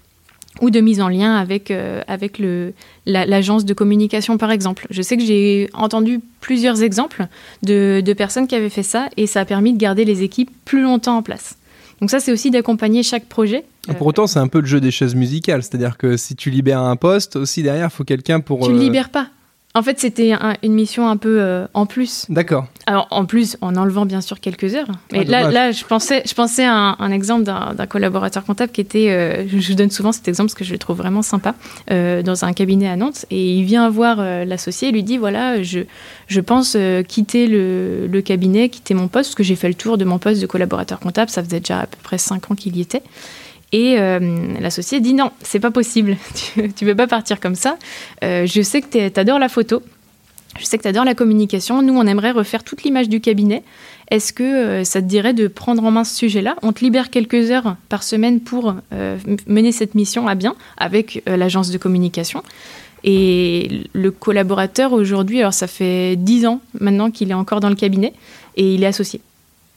ou 0.61 0.71
de 0.71 0.81
mise 0.81 1.01
en 1.01 1.09
lien 1.09 1.35
avec, 1.35 1.71
euh, 1.71 2.03
avec 2.07 2.38
le, 2.38 2.75
l'agence 3.07 3.65
de 3.65 3.75
communication, 3.75 4.38
par 4.38 4.51
exemple. 4.51 4.87
Je 4.91 5.03
sais 5.03 5.17
que 5.17 5.25
j'ai 5.25 5.71
entendu 5.73 6.21
plusieurs 6.41 6.83
exemples 6.83 7.27
de, 7.62 8.03
de, 8.05 8.12
personnes 8.12 8.47
qui 8.47 8.55
avaient 8.55 8.69
fait 8.69 8.83
ça 8.83 9.09
et 9.17 9.27
ça 9.27 9.41
a 9.41 9.45
permis 9.45 9.73
de 9.73 9.79
garder 9.79 10.05
les 10.05 10.23
équipes 10.23 10.51
plus 10.65 10.83
longtemps 10.83 11.17
en 11.17 11.23
place. 11.23 11.57
Donc 12.01 12.11
ça, 12.11 12.21
c'est 12.21 12.33
aussi 12.33 12.51
d'accompagner 12.51 13.03
chaque 13.03 13.27
projet. 13.27 13.65
Pour 13.97 14.09
autant, 14.09 14.27
c'est 14.27 14.41
un 14.41 14.49
peu 14.49 14.61
le 14.61 14.67
jeu 14.67 14.81
des 14.81 14.91
chaises 14.91 15.15
musicales. 15.15 15.62
C'est-à-dire 15.62 15.97
que 15.97 16.17
si 16.17 16.37
tu 16.37 16.51
libères 16.51 16.81
un 16.81 16.97
poste, 16.97 17.37
aussi 17.37 17.62
derrière, 17.62 17.88
il 17.93 17.95
faut 17.95 18.05
quelqu'un 18.05 18.41
pour... 18.41 18.67
Tu 18.67 18.73
ne 18.73 18.77
euh, 18.77 18.81
libères 18.81 19.11
pas. 19.11 19.29
En 19.74 19.82
fait, 19.82 19.98
c'était 19.98 20.35
une 20.62 20.74
mission 20.74 21.08
un 21.08 21.16
peu 21.16 21.40
euh, 21.40 21.66
en 21.72 21.87
plus. 21.87 22.26
D'accord. 22.28 22.66
Alors, 22.85 23.06
en 23.11 23.24
plus, 23.24 23.56
en 23.62 23.74
enlevant 23.76 24.04
bien 24.04 24.20
sûr 24.20 24.38
quelques 24.38 24.74
heures. 24.74 24.88
Mais 25.12 25.20
ah, 25.20 25.30
là, 25.30 25.50
là, 25.50 25.72
je 25.72 25.82
pensais, 25.85 26.22
je 26.26 26.35
pensais 26.35 26.66
à 26.66 26.96
un, 26.98 27.11
exemple 27.11 27.44
d'un 27.44 27.87
collaborateur 27.87 28.44
comptable 28.44 28.70
qui 28.70 28.82
était, 28.82 29.08
euh, 29.11 29.44
je, 29.48 29.72
donne 29.72 29.90
souvent 29.90 30.12
cet 30.12 30.28
exemple 30.28 30.48
parce 30.48 30.58
que 30.58 30.64
je 30.64 30.72
le 30.72 30.78
trouve 30.78 30.98
vraiment 30.98 31.22
sympa, 31.22 31.54
euh, 31.90 32.22
dans 32.22 32.44
un 32.44 32.52
cabinet 32.52 32.87
à 32.87 32.96
Nantes. 32.96 33.24
Et 33.30 33.56
il 33.56 33.64
vient 33.64 33.88
voir 33.88 34.16
l'associé 34.44 34.88
et 34.88 34.92
lui 34.92 35.04
dit 35.04 35.16
voilà, 35.16 35.62
je, 35.62 35.80
je 36.26 36.40
pense 36.40 36.76
quitter 37.08 37.46
le, 37.46 38.06
le, 38.08 38.20
cabinet, 38.20 38.68
quitter 38.68 38.92
mon 38.92 39.08
poste, 39.08 39.30
parce 39.30 39.37
que 39.37 39.42
j'ai 39.42 39.56
fait 39.56 39.68
le 39.68 39.74
tour 39.74 39.96
de 39.96 40.04
mon 40.04 40.18
poste 40.18 40.42
de 40.42 40.46
collaborateur 40.46 41.00
comptable. 41.00 41.30
Ça 41.30 41.42
faisait 41.42 41.61
déjà 41.61 41.80
à 41.80 41.87
peu 41.87 41.96
près 42.02 42.18
cinq 42.18 42.50
ans 42.50 42.54
qu'il 42.54 42.76
y 42.76 42.82
était. 42.82 43.02
Et 43.72 43.98
euh, 43.98 44.20
l'associé 44.61 45.00
dit 45.00 45.14
non, 45.14 45.30
c'est 45.40 45.61
pas 45.61 45.70
possible, 45.70 46.16
tu, 46.54 46.62
ne 46.62 46.90
peux 46.90 46.94
pas 46.94 47.06
partir 47.06 47.40
comme 47.40 47.54
ça. 47.54 47.78
Euh, 48.22 48.46
je 48.46 48.61
sais 48.61 48.82
que 48.82 49.08
tu 49.08 49.20
adores 49.20 49.38
la 49.38 49.48
photo, 49.48 49.82
je 50.58 50.64
sais 50.64 50.76
que 50.76 50.82
tu 50.82 50.88
adores 50.88 51.06
la 51.06 51.14
communication. 51.14 51.80
Nous, 51.80 51.94
on 51.94 52.06
aimerait 52.06 52.32
refaire 52.32 52.64
toute 52.64 52.82
l'image 52.82 53.08
du 53.08 53.20
cabinet. 53.20 53.62
Est-ce 54.11 54.35
que 54.35 54.42
euh, 54.42 54.85
ça 54.85 55.00
te 55.00 55.06
dirait 55.06 55.32
de 55.32 55.48
prendre 55.48 55.82
en 55.82 55.90
main 55.90 56.04
ce 56.04 56.14
sujet-là? 56.14 56.56
On 56.62 56.72
te 56.72 56.85
libère 56.85 57.08
quelques 57.08 57.50
heures 57.50 57.76
par 57.88 58.02
semaine 58.02 58.40
pour 58.40 58.74
mener 59.46 59.72
cette 59.72 59.94
mission 59.94 60.28
à 60.28 60.35
bien 60.35 60.54
avec 60.76 61.22
l'agence 61.26 61.70
de 61.70 61.78
communication. 61.78 62.42
Et 63.04 63.85
le 63.94 64.11
collaborateur 64.11 64.92
aujourd'hui, 64.92 65.40
alors 65.40 65.54
ça 65.54 65.66
fait 65.66 66.14
dix 66.16 66.46
ans 66.46 66.61
maintenant 66.78 67.11
qu'il 67.11 67.30
est 67.30 67.35
encore 67.35 67.61
dans 67.61 67.70
le 67.70 67.74
cabinet 67.74 68.12
et 68.56 68.74
il 68.74 68.85
est 68.85 68.87
associé. 68.87 69.22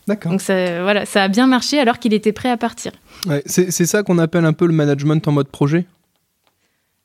D'accord. 0.07 0.31
Donc 0.31 0.41
ça, 0.41 0.83
voilà, 0.83 1.05
ça 1.05 1.23
a 1.23 1.27
bien 1.27 1.47
marché 1.47 1.79
alors 1.79 1.99
qu'il 1.99 2.13
était 2.13 2.31
prêt 2.31 2.49
à 2.49 2.57
partir. 2.57 2.91
c'est 3.45 3.71
ça 3.71 4.03
qu'on 4.03 4.19
appelle 4.19 4.45
un 4.45 4.53
peu 4.53 4.67
le 4.67 4.73
management 4.73 5.27
en 5.27 5.31
mode 5.31 5.47
projet? 5.47 5.85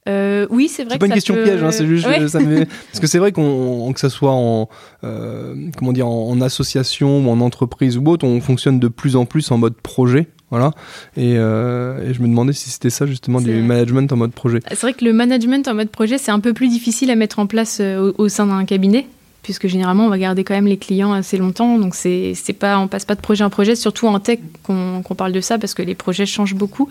Euh, 0.09 0.47
oui, 0.51 0.69
c'est 0.69 0.85
vrai. 0.85 0.95
C'est 0.95 0.99
pas 0.99 1.07
une 1.07 1.13
question 1.13 1.35
piège, 1.35 1.63
hein, 1.63 1.71
c'est 1.71 1.87
juste 1.87 2.07
parce 2.07 3.01
que 3.01 3.07
c'est 3.07 3.19
vrai 3.19 3.33
qu'on 3.33 3.93
que 3.93 4.01
ça 4.01 4.09
soit 4.09 4.33
en 4.33 4.69
euh, 5.05 5.55
comment 5.77 5.93
dire 5.93 6.09
en, 6.09 6.41
association 6.41 7.27
ou 7.27 7.31
en 7.31 7.41
entreprise 7.41 7.99
ou 7.99 8.07
autre, 8.07 8.27
on 8.27 8.41
fonctionne 8.41 8.81
de 8.81 8.89
plus 8.89 9.17
en 9.17 9.27
plus 9.27 9.51
en 9.51 9.59
mode 9.59 9.75
projet. 9.75 10.29
Voilà. 10.51 10.73
Et, 11.17 11.35
euh, 11.37 12.09
et 12.09 12.15
je 12.15 12.23
me 12.23 12.27
demandais 12.27 12.53
si 12.53 12.71
c'était 12.71 12.91
ça 12.91 13.07
justement 13.07 13.41
du 13.41 13.63
management 13.63 14.13
en 14.13 14.17
mode 14.17 14.33
projet. 14.33 14.61
C'est 14.69 14.81
vrai 14.81 14.95
que 14.95 15.05
le 15.05 15.13
management 15.13 15.69
en 15.69 15.75
mode 15.75 15.91
projet, 15.91 16.19
c'est 16.19 16.33
un 16.33 16.41
peu 16.41 16.55
plus 16.55 16.69
difficile 16.69 17.11
à 17.11 17.15
mettre 17.15 17.39
en 17.39 17.47
place 17.47 17.81
au 17.81 18.29
sein 18.29 18.47
d'un 18.47 18.65
cabinet 18.65 19.07
puisque 19.43 19.67
généralement 19.67 20.07
on 20.07 20.09
va 20.09 20.19
garder 20.19 20.45
quand 20.45 20.55
même 20.55 20.67
les 20.67 20.77
clients 20.77 21.13
assez 21.13 21.37
longtemps. 21.37 21.79
Donc 21.79 21.95
c'est 21.95 22.35
pas 22.59 22.79
on 22.79 22.89
passe 22.89 23.05
pas 23.05 23.15
de 23.15 23.21
projet 23.21 23.45
en 23.45 23.51
projet, 23.51 23.77
surtout 23.77 24.07
en 24.07 24.19
tech 24.21 24.39
qu'on 24.63 25.03
parle 25.17 25.33
de 25.33 25.41
ça 25.41 25.59
parce 25.59 25.75
que 25.75 25.83
les 25.83 25.95
projets 25.95 26.27
changent 26.27 26.55
beaucoup. 26.55 26.89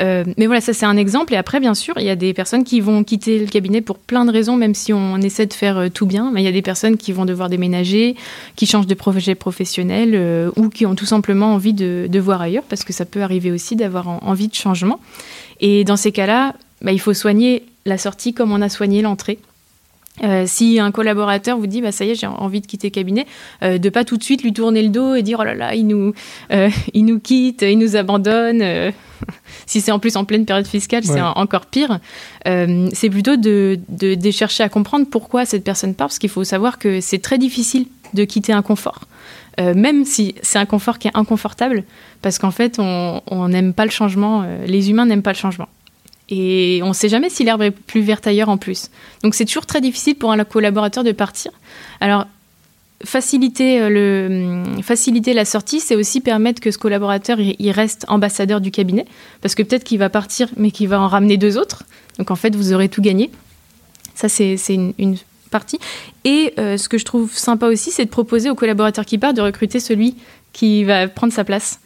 Euh, 0.00 0.24
mais 0.36 0.46
voilà, 0.46 0.60
ça 0.60 0.72
c'est 0.72 0.86
un 0.86 0.96
exemple. 0.96 1.34
Et 1.34 1.36
après, 1.36 1.60
bien 1.60 1.74
sûr, 1.74 1.94
il 1.98 2.04
y 2.04 2.10
a 2.10 2.16
des 2.16 2.34
personnes 2.34 2.64
qui 2.64 2.80
vont 2.80 3.04
quitter 3.04 3.38
le 3.38 3.46
cabinet 3.46 3.80
pour 3.80 3.98
plein 3.98 4.24
de 4.24 4.32
raisons, 4.32 4.56
même 4.56 4.74
si 4.74 4.92
on 4.92 5.16
essaie 5.18 5.46
de 5.46 5.52
faire 5.52 5.78
euh, 5.78 5.88
tout 5.88 6.06
bien. 6.06 6.30
Mais 6.32 6.42
il 6.42 6.44
y 6.44 6.48
a 6.48 6.52
des 6.52 6.62
personnes 6.62 6.96
qui 6.96 7.12
vont 7.12 7.24
devoir 7.24 7.48
déménager, 7.48 8.16
qui 8.56 8.66
changent 8.66 8.86
de 8.86 8.94
projet 8.94 9.34
professionnel 9.34 10.12
euh, 10.14 10.50
ou 10.56 10.68
qui 10.68 10.86
ont 10.86 10.94
tout 10.94 11.06
simplement 11.06 11.54
envie 11.54 11.72
de, 11.72 12.08
voir 12.18 12.40
ailleurs 12.40 12.64
parce 12.66 12.82
que 12.82 12.94
ça 12.94 13.04
peut 13.04 13.20
arriver 13.20 13.52
aussi 13.52 13.76
d'avoir 13.76 14.08
en- 14.08 14.18
envie 14.22 14.48
de 14.48 14.54
changement. 14.54 15.00
Et 15.60 15.84
dans 15.84 15.96
ces 15.96 16.12
cas-là, 16.12 16.54
bah, 16.80 16.92
il 16.92 17.00
faut 17.00 17.14
soigner 17.14 17.62
la 17.84 17.98
sortie 17.98 18.32
comme 18.32 18.52
on 18.52 18.62
a 18.62 18.68
soigné 18.68 19.02
l'entrée. 19.02 19.38
Euh, 20.24 20.44
si 20.46 20.80
un 20.80 20.90
collaborateur 20.92 21.58
vous 21.58 21.66
dit 21.66 21.82
bah 21.82 21.92
ça 21.92 22.04
y 22.06 22.10
est 22.10 22.14
j'ai 22.14 22.26
envie 22.26 22.62
de 22.62 22.66
quitter 22.66 22.88
le 22.88 22.92
cabinet, 22.92 23.26
euh, 23.62 23.76
de 23.76 23.88
pas 23.90 24.02
tout 24.04 24.16
de 24.16 24.22
suite 24.22 24.42
lui 24.42 24.52
tourner 24.54 24.82
le 24.82 24.88
dos 24.88 25.14
et 25.14 25.22
dire 25.22 25.38
oh 25.40 25.44
là 25.44 25.54
là 25.54 25.74
il 25.74 25.86
nous 25.86 26.14
euh, 26.52 26.70
il 26.94 27.04
nous 27.04 27.20
quitte, 27.20 27.60
il 27.62 27.78
nous 27.78 27.96
abandonne. 27.96 28.62
euh. 28.62 28.90
si 29.66 29.80
c'est 29.82 29.92
en 29.92 29.98
plus 29.98 30.16
en 30.16 30.24
pleine 30.24 30.44
période 30.46 30.66
fiscale, 30.66 31.02
Ouais. 31.06 31.12
c'est 31.14 31.20
en- 31.20 31.32
encore 31.32 31.66
pire. 31.66 32.00
C'est 32.44 33.10
plutôt 33.10 33.36
de, 33.36 33.78
de, 33.88 34.14
de 34.14 34.30
chercher 34.30 34.62
à 34.62 34.68
comprendre 34.68 35.06
pourquoi 35.10 35.44
cette 35.46 35.64
personne 35.64 35.94
part, 35.94 36.08
parce 36.08 36.18
qu'il 36.18 36.28
faut 36.30 36.44
savoir 36.44 36.78
que 36.78 37.00
c'est 37.00 37.18
très 37.18 37.38
difficile 37.38 37.86
de 38.14 38.24
quitter 38.24 38.52
un 38.52 38.62
confort. 38.62 39.00
Même 39.58 40.04
si 40.04 40.34
c'est 40.42 40.58
un 40.58 40.66
confort 40.66 40.98
qui 40.98 41.08
est 41.08 41.16
inconfortable, 41.16 41.84
parce 42.20 42.38
qu'en 42.38 42.50
fait, 42.50 42.78
on 42.78 43.48
n'aime 43.48 43.72
pas 43.72 43.86
le 43.86 43.90
changement, 43.90 44.44
les 44.66 44.90
humains 44.90 45.06
n'aiment 45.06 45.22
pas 45.22 45.32
le 45.32 45.38
changement. 45.38 45.68
Et 46.28 46.80
on 46.82 46.88
ne 46.88 46.92
sait 46.92 47.08
jamais 47.08 47.30
si 47.30 47.44
l'herbe 47.44 47.62
est 47.62 47.70
plus 47.70 48.00
verte 48.00 48.26
ailleurs 48.26 48.48
en 48.48 48.56
plus. 48.56 48.90
Donc 49.22 49.34
c'est 49.34 49.44
toujours 49.44 49.66
très 49.66 49.80
difficile 49.80 50.16
pour 50.16 50.32
un 50.32 50.44
collaborateur 50.44 51.04
de 51.04 51.12
partir. 51.12 51.52
Alors, 52.00 52.26
faciliter, 53.04 53.80
euh, 53.80 54.26
hum, 54.26 55.34
la 55.34 55.44
sortie, 55.44 55.80
c'est 55.80 55.96
aussi 55.96 56.20
permettre 56.20 56.60
que 56.60 56.70
ce 56.70 56.78
collaborateur 56.78 57.38
il, 57.40 57.70
reste 57.70 58.06
ambassadeur 58.08 58.60
du 58.60 58.70
cabinet, 58.70 59.06
parce 59.40 59.54
que 59.54 59.62
peut-être 59.62 59.84
qu'il 59.84 59.98
va 59.98 60.08
partir, 60.08 60.48
mais 60.56 60.70
qu'il 60.70 60.88
va 60.88 61.00
en 61.00 61.08
ramener 61.08 61.36
deux 61.36 61.58
autres. 61.58 61.84
Donc 62.18 62.30
en 62.30 62.36
fait, 62.36 62.54
vous 62.56 62.72
aurez 62.72 62.88
tout 62.88 63.02
gagné. 63.02 63.30
Ça, 64.14 64.28
c'est 64.28 64.56
une 64.68 65.16
partie. 65.50 65.78
Et 66.24 66.54
euh, 66.58 66.76
ce 66.76 66.88
que 66.88 66.98
je 66.98 67.04
trouve 67.04 67.36
sympa 67.36 67.66
aussi, 67.66 67.90
c'est 67.90 68.04
de 68.04 68.10
proposer 68.10 68.50
au 68.50 68.54
collaborateur 68.54 69.04
qui 69.04 69.18
part 69.18 69.34
de 69.34 69.42
recruter 69.42 69.78
celui 69.78 70.16
qui 70.52 70.84
va 70.84 71.06
prendre 71.06 71.32
sa 71.32 71.44
place. 71.44 71.80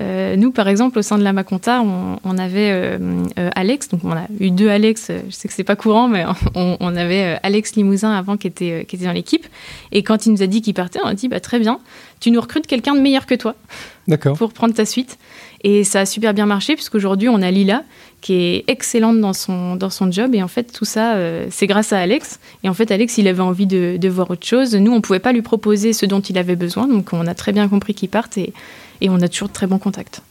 Euh, 0.00 0.36
nous, 0.36 0.50
par 0.50 0.68
exemple, 0.68 0.98
au 0.98 1.02
sein 1.02 1.18
de 1.18 1.22
la 1.22 1.32
Maconta, 1.32 1.82
on, 1.82 2.18
on 2.24 2.38
avait 2.38 2.70
euh, 2.70 2.98
euh, 3.38 3.50
Alex, 3.54 3.88
donc 3.88 4.00
on 4.04 4.12
a 4.12 4.26
eu 4.38 4.50
deux 4.50 4.68
Alex, 4.68 5.10
je 5.28 5.30
sais 5.30 5.48
que 5.48 5.54
c'est 5.54 5.64
pas 5.64 5.76
courant, 5.76 6.08
mais 6.08 6.24
on, 6.54 6.76
on 6.80 6.96
avait 6.96 7.38
Alex 7.42 7.74
Limousin 7.76 8.12
avant 8.12 8.36
qui 8.36 8.46
était, 8.46 8.84
qui 8.86 8.96
était 8.96 9.04
dans 9.04 9.12
l'équipe. 9.12 9.46
Et 9.92 10.02
quand 10.02 10.26
il 10.26 10.32
nous 10.32 10.42
a 10.42 10.46
dit 10.46 10.62
qu'il 10.62 10.74
partait, 10.74 11.00
on 11.04 11.08
a 11.08 11.14
dit 11.14 11.28
bah, 11.28 11.40
très 11.40 11.58
bien, 11.58 11.80
tu 12.20 12.30
nous 12.30 12.40
recrutes 12.40 12.66
quelqu'un 12.66 12.94
de 12.94 13.00
meilleur 13.00 13.26
que 13.26 13.34
toi 13.34 13.54
pour 14.36 14.52
prendre 14.52 14.74
ta 14.74 14.84
suite. 14.84 15.18
Et 15.62 15.84
ça 15.84 16.00
a 16.00 16.06
super 16.06 16.32
bien 16.32 16.46
marché, 16.46 16.74
puisqu'aujourd'hui, 16.74 17.28
on 17.28 17.42
a 17.42 17.50
Lila, 17.50 17.84
qui 18.20 18.34
est 18.34 18.64
excellente 18.66 19.20
dans 19.20 19.32
son, 19.32 19.76
dans 19.76 19.90
son 19.90 20.10
job. 20.10 20.34
Et 20.34 20.42
en 20.42 20.48
fait, 20.48 20.72
tout 20.72 20.84
ça, 20.84 21.14
euh, 21.14 21.46
c'est 21.50 21.66
grâce 21.66 21.92
à 21.92 21.98
Alex. 21.98 22.40
Et 22.64 22.68
en 22.68 22.74
fait, 22.74 22.90
Alex, 22.90 23.18
il 23.18 23.28
avait 23.28 23.42
envie 23.42 23.66
de, 23.66 23.96
de 23.98 24.08
voir 24.08 24.30
autre 24.30 24.46
chose. 24.46 24.74
Nous, 24.74 24.90
on 24.90 24.96
ne 24.96 25.00
pouvait 25.00 25.18
pas 25.18 25.32
lui 25.32 25.42
proposer 25.42 25.92
ce 25.92 26.06
dont 26.06 26.20
il 26.20 26.38
avait 26.38 26.56
besoin. 26.56 26.88
Donc, 26.88 27.12
on 27.12 27.26
a 27.26 27.34
très 27.34 27.52
bien 27.52 27.68
compris 27.68 27.94
qu'il 27.94 28.08
parte 28.08 28.38
et, 28.38 28.52
et 29.00 29.10
on 29.10 29.20
a 29.20 29.28
toujours 29.28 29.48
de 29.48 29.52
très 29.54 29.66
bons 29.66 29.78
contacts. 29.78 30.22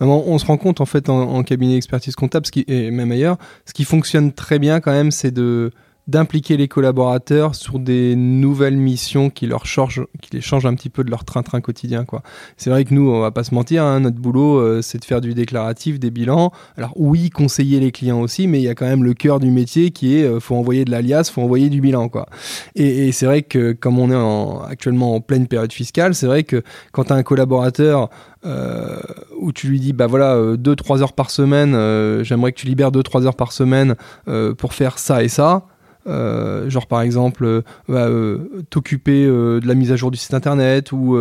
Alors, 0.00 0.28
on 0.28 0.38
se 0.38 0.46
rend 0.46 0.56
compte 0.56 0.80
en 0.80 0.86
fait 0.86 1.08
en, 1.08 1.42
cabinet 1.42 1.74
d'expertise 1.74 2.14
comptable, 2.14 2.46
ce 2.46 2.52
qui, 2.52 2.64
et 2.68 2.90
même 2.90 3.10
ailleurs, 3.10 3.36
ce 3.66 3.72
qui 3.72 3.84
fonctionne 3.84 4.32
très 4.32 4.60
bien 4.60 4.80
quand 4.80 4.92
même, 4.92 5.10
c'est 5.10 5.32
de 5.32 5.72
d'impliquer 6.08 6.56
les 6.56 6.68
collaborateurs 6.68 7.54
sur 7.54 7.78
des 7.78 8.16
nouvelles 8.16 8.78
missions 8.78 9.28
qui 9.28 9.46
leur 9.46 9.66
changent, 9.66 10.06
qui 10.22 10.30
les 10.34 10.40
changent 10.40 10.64
un 10.64 10.74
petit 10.74 10.88
peu 10.88 11.04
de 11.04 11.10
leur 11.10 11.26
train-train 11.26 11.60
quotidien. 11.60 12.06
quoi. 12.06 12.22
C'est 12.56 12.70
vrai 12.70 12.86
que 12.86 12.94
nous, 12.94 13.10
on 13.10 13.20
va 13.20 13.30
pas 13.30 13.44
se 13.44 13.54
mentir, 13.54 13.84
hein, 13.84 14.00
notre 14.00 14.16
boulot, 14.16 14.56
euh, 14.58 14.80
c'est 14.80 14.98
de 14.98 15.04
faire 15.04 15.20
du 15.20 15.34
déclaratif, 15.34 16.00
des 16.00 16.10
bilans. 16.10 16.50
Alors 16.78 16.94
oui, 16.96 17.28
conseiller 17.28 17.78
les 17.78 17.92
clients 17.92 18.20
aussi, 18.20 18.48
mais 18.48 18.58
il 18.58 18.64
y 18.64 18.68
a 18.68 18.74
quand 18.74 18.86
même 18.86 19.04
le 19.04 19.12
cœur 19.12 19.38
du 19.38 19.50
métier 19.50 19.90
qui 19.90 20.16
est, 20.16 20.24
euh, 20.24 20.40
faut 20.40 20.56
envoyer 20.56 20.86
de 20.86 20.90
l'alias, 20.90 21.30
faut 21.30 21.42
envoyer 21.42 21.68
du 21.68 21.82
bilan, 21.82 22.08
quoi. 22.08 22.26
Et, 22.74 23.12
c'est 23.12 23.26
vrai 23.26 23.42
que 23.42 23.72
comme 23.72 23.98
on 23.98 24.10
est 24.10 24.14
en- 24.14 24.62
actuellement 24.62 25.14
en 25.14 25.20
pleine 25.20 25.46
période 25.46 25.72
fiscale, 25.72 26.14
c'est 26.14 26.26
vrai 26.26 26.42
que 26.42 26.62
quand 26.92 27.04
tu 27.04 27.12
as 27.12 27.16
un 27.16 27.22
collaborateur 27.22 28.08
euh, 28.46 28.98
où 29.38 29.52
tu 29.52 29.66
lui 29.68 29.80
dis 29.80 29.92
bah 29.92 30.06
voilà 30.06 30.56
2-3 30.56 31.02
heures 31.02 31.12
par 31.12 31.28
semaine 31.30 31.74
euh, 31.74 32.22
j'aimerais 32.22 32.52
que 32.52 32.60
tu 32.60 32.66
libères 32.66 32.92
2-3 32.92 33.26
heures 33.26 33.34
par 33.34 33.50
semaine 33.50 33.96
euh, 34.28 34.54
pour 34.54 34.74
faire 34.74 34.98
ça 35.00 35.24
et 35.24 35.28
ça 35.28 35.66
euh, 36.08 36.70
genre 36.70 36.86
par 36.86 37.02
exemple 37.02 37.44
euh, 37.44 37.62
bah, 37.88 38.06
euh, 38.06 38.62
t'occuper 38.70 39.26
de 39.26 39.66
la 39.66 39.74
mise 39.74 39.92
à 39.92 39.96
jour 39.96 40.10
du 40.10 40.16
site 40.16 40.34
internet 40.34 40.92
ou 40.92 41.18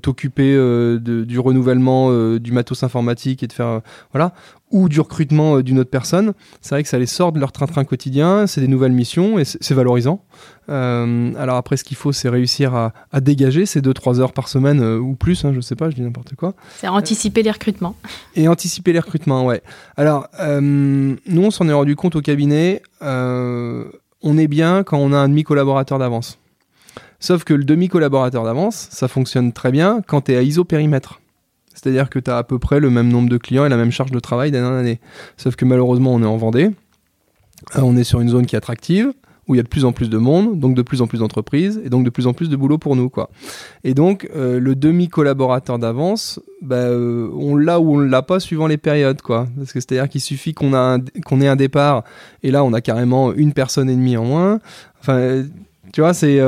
t'occuper 0.00 0.52
du 1.00 1.38
renouvellement 1.38 2.36
du 2.38 2.52
matos 2.52 2.82
informatique 2.82 3.42
et 3.42 3.46
de 3.46 3.52
faire 3.52 3.80
voilà 4.12 4.32
ou 4.72 4.88
du 4.88 5.00
recrutement 5.00 5.58
euh, 5.58 5.62
d'une 5.62 5.78
autre 5.78 5.90
personne 5.90 6.32
c'est 6.60 6.74
vrai 6.74 6.82
que 6.82 6.88
ça 6.88 6.98
les 6.98 7.06
sort 7.06 7.32
de 7.32 7.38
leur 7.38 7.52
train-train 7.52 7.84
quotidien 7.84 8.46
c'est 8.46 8.60
des 8.60 8.68
nouvelles 8.68 8.92
missions 8.92 9.38
et 9.38 9.44
c'est 9.44 9.74
valorisant 9.74 10.24
euh, 10.68 11.32
alors 11.36 11.56
après, 11.56 11.76
ce 11.76 11.84
qu'il 11.84 11.96
faut, 11.96 12.12
c'est 12.12 12.28
réussir 12.28 12.74
à, 12.74 12.92
à 13.10 13.20
dégager 13.20 13.66
ces 13.66 13.80
2-3 13.80 14.20
heures 14.20 14.32
par 14.32 14.48
semaine 14.48 14.80
euh, 14.80 14.98
ou 14.98 15.14
plus, 15.14 15.44
hein, 15.44 15.52
je 15.54 15.60
sais 15.60 15.74
pas, 15.74 15.90
je 15.90 15.96
dis 15.96 16.02
n'importe 16.02 16.34
quoi. 16.36 16.54
C'est 16.76 16.88
anticiper 16.88 17.42
les 17.42 17.50
recrutements. 17.50 17.96
Et 18.36 18.48
anticiper 18.48 18.92
les 18.92 19.00
recrutements, 19.00 19.44
ouais. 19.44 19.62
Alors, 19.96 20.28
nous, 20.60 21.18
on 21.42 21.50
s'en 21.50 21.68
est 21.68 21.72
rendu 21.72 21.96
compte 21.96 22.16
au 22.16 22.20
cabinet, 22.20 22.82
on 23.00 24.38
est 24.38 24.48
bien 24.48 24.84
quand 24.84 24.98
on 24.98 25.12
a 25.12 25.18
un 25.18 25.28
demi-collaborateur 25.28 25.98
d'avance. 25.98 26.38
Sauf 27.20 27.44
que 27.44 27.54
le 27.54 27.64
demi-collaborateur 27.64 28.44
d'avance, 28.44 28.88
ça 28.90 29.06
fonctionne 29.08 29.52
très 29.52 29.70
bien 29.70 30.02
quand 30.06 30.22
tu 30.22 30.32
es 30.32 30.36
à 30.36 30.42
isopérimètre. 30.42 31.21
C'est-à-dire 31.74 32.10
que 32.10 32.18
tu 32.18 32.30
as 32.30 32.36
à 32.36 32.44
peu 32.44 32.58
près 32.58 32.80
le 32.80 32.90
même 32.90 33.08
nombre 33.08 33.28
de 33.28 33.38
clients 33.38 33.64
et 33.64 33.68
la 33.68 33.76
même 33.76 33.90
charge 33.90 34.10
de 34.10 34.20
travail 34.20 34.50
d'année 34.50 34.66
en 34.66 34.74
année. 34.74 35.00
Sauf 35.36 35.56
que 35.56 35.64
malheureusement, 35.64 36.14
on 36.14 36.22
est 36.22 36.26
en 36.26 36.36
Vendée. 36.36 36.70
Euh, 37.76 37.80
on 37.82 37.96
est 37.96 38.04
sur 38.04 38.20
une 38.20 38.28
zone 38.28 38.46
qui 38.46 38.56
est 38.56 38.58
attractive, 38.58 39.12
où 39.48 39.54
il 39.54 39.58
y 39.58 39.60
a 39.60 39.62
de 39.62 39.68
plus 39.68 39.84
en 39.84 39.92
plus 39.92 40.10
de 40.10 40.18
monde, 40.18 40.58
donc 40.58 40.74
de 40.74 40.82
plus 40.82 41.02
en 41.02 41.06
plus 41.06 41.18
d'entreprises, 41.18 41.80
et 41.84 41.88
donc 41.88 42.04
de 42.04 42.10
plus 42.10 42.26
en 42.26 42.32
plus 42.32 42.48
de 42.48 42.56
boulot 42.56 42.78
pour 42.78 42.96
nous. 42.96 43.08
quoi. 43.08 43.30
Et 43.84 43.94
donc, 43.94 44.28
euh, 44.34 44.60
le 44.60 44.74
demi-collaborateur 44.74 45.78
d'avance, 45.78 46.40
bah, 46.60 46.76
euh, 46.76 47.28
on 47.34 47.56
l'a 47.56 47.80
ou 47.80 47.96
on 47.96 47.98
ne 47.98 48.08
l'a 48.08 48.22
pas 48.22 48.40
suivant 48.40 48.66
les 48.66 48.78
périodes. 48.78 49.22
quoi. 49.22 49.46
Parce 49.56 49.72
que 49.72 49.80
c'est-à-dire 49.80 50.08
qu'il 50.08 50.20
suffit 50.20 50.54
qu'on 50.54 50.72
qu'on 51.24 51.40
ait 51.40 51.48
un 51.48 51.56
départ, 51.56 52.04
et 52.42 52.50
là, 52.50 52.64
on 52.64 52.72
a 52.72 52.80
carrément 52.80 53.32
une 53.32 53.52
personne 53.52 53.88
et 53.88 53.96
demie 53.96 54.16
en 54.16 54.24
moins. 54.24 54.60
Enfin, 55.00 55.44
tu 55.92 56.00
vois, 56.00 56.14
c'est... 56.14 56.40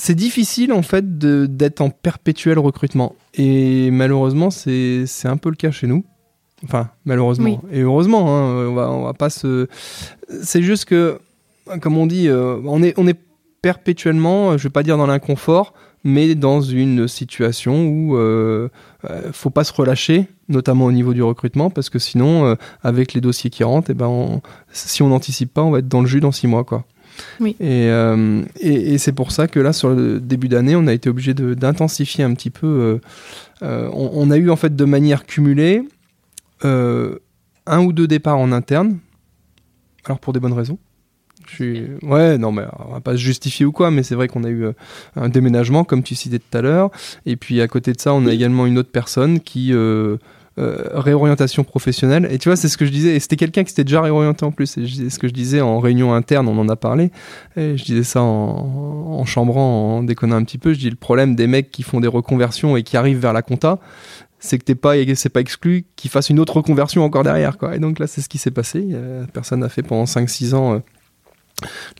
c'est 0.00 0.14
difficile 0.14 0.72
en 0.72 0.82
fait 0.82 1.18
d'être 1.18 1.80
en 1.80 1.90
perpétuel 1.90 2.58
recrutement. 2.58 3.14
Et 3.34 3.90
malheureusement, 3.90 4.50
c'est 4.50 5.04
un 5.24 5.36
peu 5.36 5.50
le 5.50 5.56
cas 5.56 5.70
chez 5.72 5.86
nous. 5.86 6.04
Enfin, 6.64 6.88
malheureusement. 7.04 7.62
Et 7.70 7.80
heureusement, 7.82 8.22
hein, 8.36 8.66
on, 8.68 8.74
va, 8.74 8.90
on 8.90 9.04
va 9.04 9.12
pas 9.12 9.28
se. 9.30 9.66
C'est 10.42 10.62
juste 10.62 10.86
que, 10.86 11.18
comme 11.80 11.96
on 11.98 12.06
dit, 12.06 12.28
euh, 12.28 12.56
on, 12.64 12.82
est, 12.82 12.94
on 12.96 13.06
est 13.06 13.18
perpétuellement, 13.62 14.56
je 14.56 14.64
vais 14.64 14.72
pas 14.72 14.82
dire 14.82 14.96
dans 14.96 15.06
l'inconfort, 15.06 15.74
mais 16.04 16.34
dans 16.34 16.60
une 16.60 17.06
situation 17.08 17.86
où 17.88 18.16
euh, 18.16 18.68
euh, 19.10 19.30
faut 19.32 19.50
pas 19.50 19.64
se 19.64 19.72
relâcher, 19.72 20.26
notamment 20.48 20.84
au 20.86 20.92
niveau 20.92 21.12
du 21.12 21.22
recrutement, 21.22 21.70
parce 21.70 21.90
que 21.90 21.98
sinon, 21.98 22.44
euh, 22.46 22.54
avec 22.82 23.14
les 23.14 23.20
dossiers 23.20 23.50
qui 23.50 23.64
rentrent, 23.64 23.90
eh 23.90 23.94
ben 23.94 24.06
on- 24.06 24.40
si 24.72 25.02
on 25.02 25.08
n'anticipe 25.08 25.52
pas, 25.52 25.62
on 25.62 25.70
va 25.70 25.80
être 25.80 25.88
dans 25.88 26.00
le 26.00 26.06
jus 26.06 26.20
dans 26.20 26.32
six 26.32 26.46
mois. 26.46 26.64
Quoi. 26.64 26.84
Oui. 27.40 27.56
Et, 27.60 27.88
euh, 27.90 28.42
et, 28.60 28.94
et 28.94 28.98
c'est 28.98 29.12
pour 29.12 29.32
ça 29.32 29.46
que 29.48 29.60
là, 29.60 29.72
sur 29.72 29.90
le 29.90 30.20
début 30.20 30.48
d'année, 30.48 30.76
on 30.76 30.86
a 30.86 30.92
été 30.92 31.08
obligé 31.08 31.34
de- 31.34 31.54
d'intensifier 31.54 32.24
un 32.24 32.34
petit 32.34 32.50
peu. 32.50 32.66
euh, 32.66 32.98
euh, 33.62 33.88
on, 33.92 34.10
on 34.14 34.30
a 34.30 34.36
eu 34.36 34.50
en 34.50 34.56
fait 34.56 34.74
de 34.76 34.84
manière 34.84 35.26
cumulée 35.26 35.82
un 36.62 37.80
ou 37.84 37.92
deux 37.92 38.06
départs 38.06 38.38
en 38.38 38.52
interne. 38.52 38.98
Alors 40.04 40.18
pour 40.18 40.32
des 40.32 40.40
bonnes 40.40 40.52
raisons. 40.54 40.78
Je 41.46 41.54
suis... 41.54 41.82
Ouais, 42.02 42.36
non, 42.36 42.52
mais 42.52 42.64
on 42.78 42.92
va 42.92 43.00
pas 43.00 43.12
se 43.12 43.18
justifier 43.18 43.64
ou 43.64 43.72
quoi, 43.72 43.90
mais 43.90 44.02
c'est 44.02 44.14
vrai 44.14 44.28
qu'on 44.28 44.44
a 44.44 44.48
eu 44.48 44.64
euh, 44.66 44.72
un 45.16 45.28
déménagement, 45.28 45.82
comme 45.84 46.02
tu 46.02 46.14
citais 46.14 46.38
tout 46.38 46.58
à 46.58 46.60
l'heure. 46.60 46.90
Et 47.26 47.36
puis 47.36 47.60
à 47.62 47.68
côté 47.68 47.92
de 47.92 48.00
ça, 48.00 48.12
on 48.12 48.26
a 48.26 48.32
également 48.32 48.66
une 48.66 48.76
autre 48.78 48.90
personne 48.90 49.40
qui. 49.40 49.72
euh, 49.72 50.18
euh, 50.58 50.88
réorientation 50.94 51.64
professionnelle. 51.64 52.28
Et 52.30 52.38
tu 52.38 52.48
vois, 52.48 52.56
c'est 52.56 52.68
ce 52.68 52.76
que 52.76 52.84
je 52.84 52.90
disais. 52.90 53.16
Et 53.16 53.20
c'était 53.20 53.36
quelqu'un 53.36 53.62
qui 53.64 53.70
s'était 53.70 53.84
déjà 53.84 54.00
réorienté 54.02 54.44
en 54.44 54.50
plus. 54.50 54.76
Et 54.78 54.86
je 54.86 55.08
ce 55.08 55.18
que 55.18 55.28
je 55.28 55.32
disais 55.32 55.60
en 55.60 55.78
réunion 55.78 56.12
interne, 56.14 56.48
on 56.48 56.58
en 56.58 56.68
a 56.68 56.76
parlé. 56.76 57.10
Et 57.56 57.76
je 57.76 57.84
disais 57.84 58.02
ça 58.04 58.22
en, 58.22 59.16
en 59.18 59.24
chambrant, 59.24 59.98
en 59.98 60.02
déconnant 60.02 60.36
un 60.36 60.44
petit 60.44 60.58
peu. 60.58 60.72
Je 60.72 60.78
dis 60.78 60.90
le 60.90 60.96
problème 60.96 61.34
des 61.34 61.46
mecs 61.46 61.70
qui 61.70 61.82
font 61.82 62.00
des 62.00 62.08
reconversions 62.08 62.76
et 62.76 62.82
qui 62.82 62.96
arrivent 62.96 63.18
vers 63.20 63.32
la 63.32 63.42
compta, 63.42 63.78
c'est 64.40 64.58
que 64.58 64.64
t'es 64.64 64.74
pas, 64.74 64.94
c'est 65.14 65.28
pas 65.28 65.40
exclu 65.40 65.84
qu'ils 65.96 66.10
fassent 66.10 66.30
une 66.30 66.38
autre 66.40 66.56
reconversion 66.56 67.04
encore 67.04 67.24
derrière. 67.24 67.58
Quoi. 67.58 67.76
Et 67.76 67.78
donc 67.78 67.98
là, 67.98 68.06
c'est 68.06 68.20
ce 68.20 68.28
qui 68.28 68.38
s'est 68.38 68.50
passé. 68.50 68.86
Euh, 68.92 69.24
Personne 69.32 69.60
n'a 69.60 69.68
fait 69.68 69.82
pendant 69.82 70.04
5-6 70.04 70.54
ans. 70.54 70.74
euh, 70.74 70.78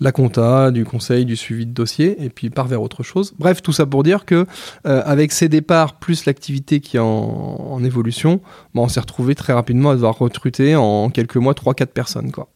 la 0.01 0.12
compta, 0.12 0.71
du 0.71 0.85
conseil, 0.85 1.25
du 1.25 1.37
suivi 1.37 1.66
de 1.66 1.73
dossier, 1.73 2.23
et 2.25 2.31
puis 2.31 2.50
part 2.50 2.67
vers 2.67 2.83
autre 2.83 3.02
chose. 3.02 3.35
Bref, 3.38 3.63
tout 3.63 3.73
ça 3.73 3.87
pour 3.87 4.02
dire 4.02 4.25
que 4.25 4.46
euh, 4.87 5.02
avec 5.04 5.33
ces 5.33 5.48
départs 5.48 5.98
plus 5.98 6.25
l'activité 6.25 6.81
qui 6.81 6.96
est 6.96 7.00
en, 7.00 7.83
évolution, 7.85 8.40
on 8.75 8.88
s'est 8.88 9.00
retrouvé 9.00 9.35
très 9.35 9.52
rapidement 9.52 9.90
à 9.90 9.94
devoir 9.94 10.19
recruter 10.19 10.77
en 10.77 11.11
quelques 11.11 11.37
mois 11.37 11.52
3-4 11.52 11.87
personnes. 11.87 12.33
Quoi. 12.33 12.48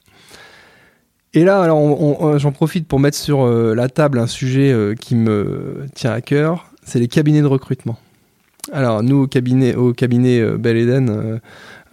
Et 1.32 1.44
là, 1.44 1.60
alors, 1.62 2.38
j'en 2.38 2.52
profite 2.52 2.86
pour 2.86 2.98
mettre 2.98 3.16
sur 3.16 3.46
la 3.46 3.88
table 3.88 4.18
un 4.18 4.26
sujet 4.26 4.94
qui 5.00 5.14
me 5.14 5.86
tient 5.94 6.12
à 6.12 6.20
cœur, 6.20 6.66
c'est 6.84 6.98
les 6.98 7.08
cabinets 7.08 7.40
de 7.40 7.46
recrutement. 7.46 7.98
Alors, 8.72 9.02
nous, 9.02 9.22
au 9.22 9.26
cabinet, 9.26 9.74
au 9.74 9.92
cabinet 9.92 10.44
Bel 10.58 10.76
Eden, 10.76 11.40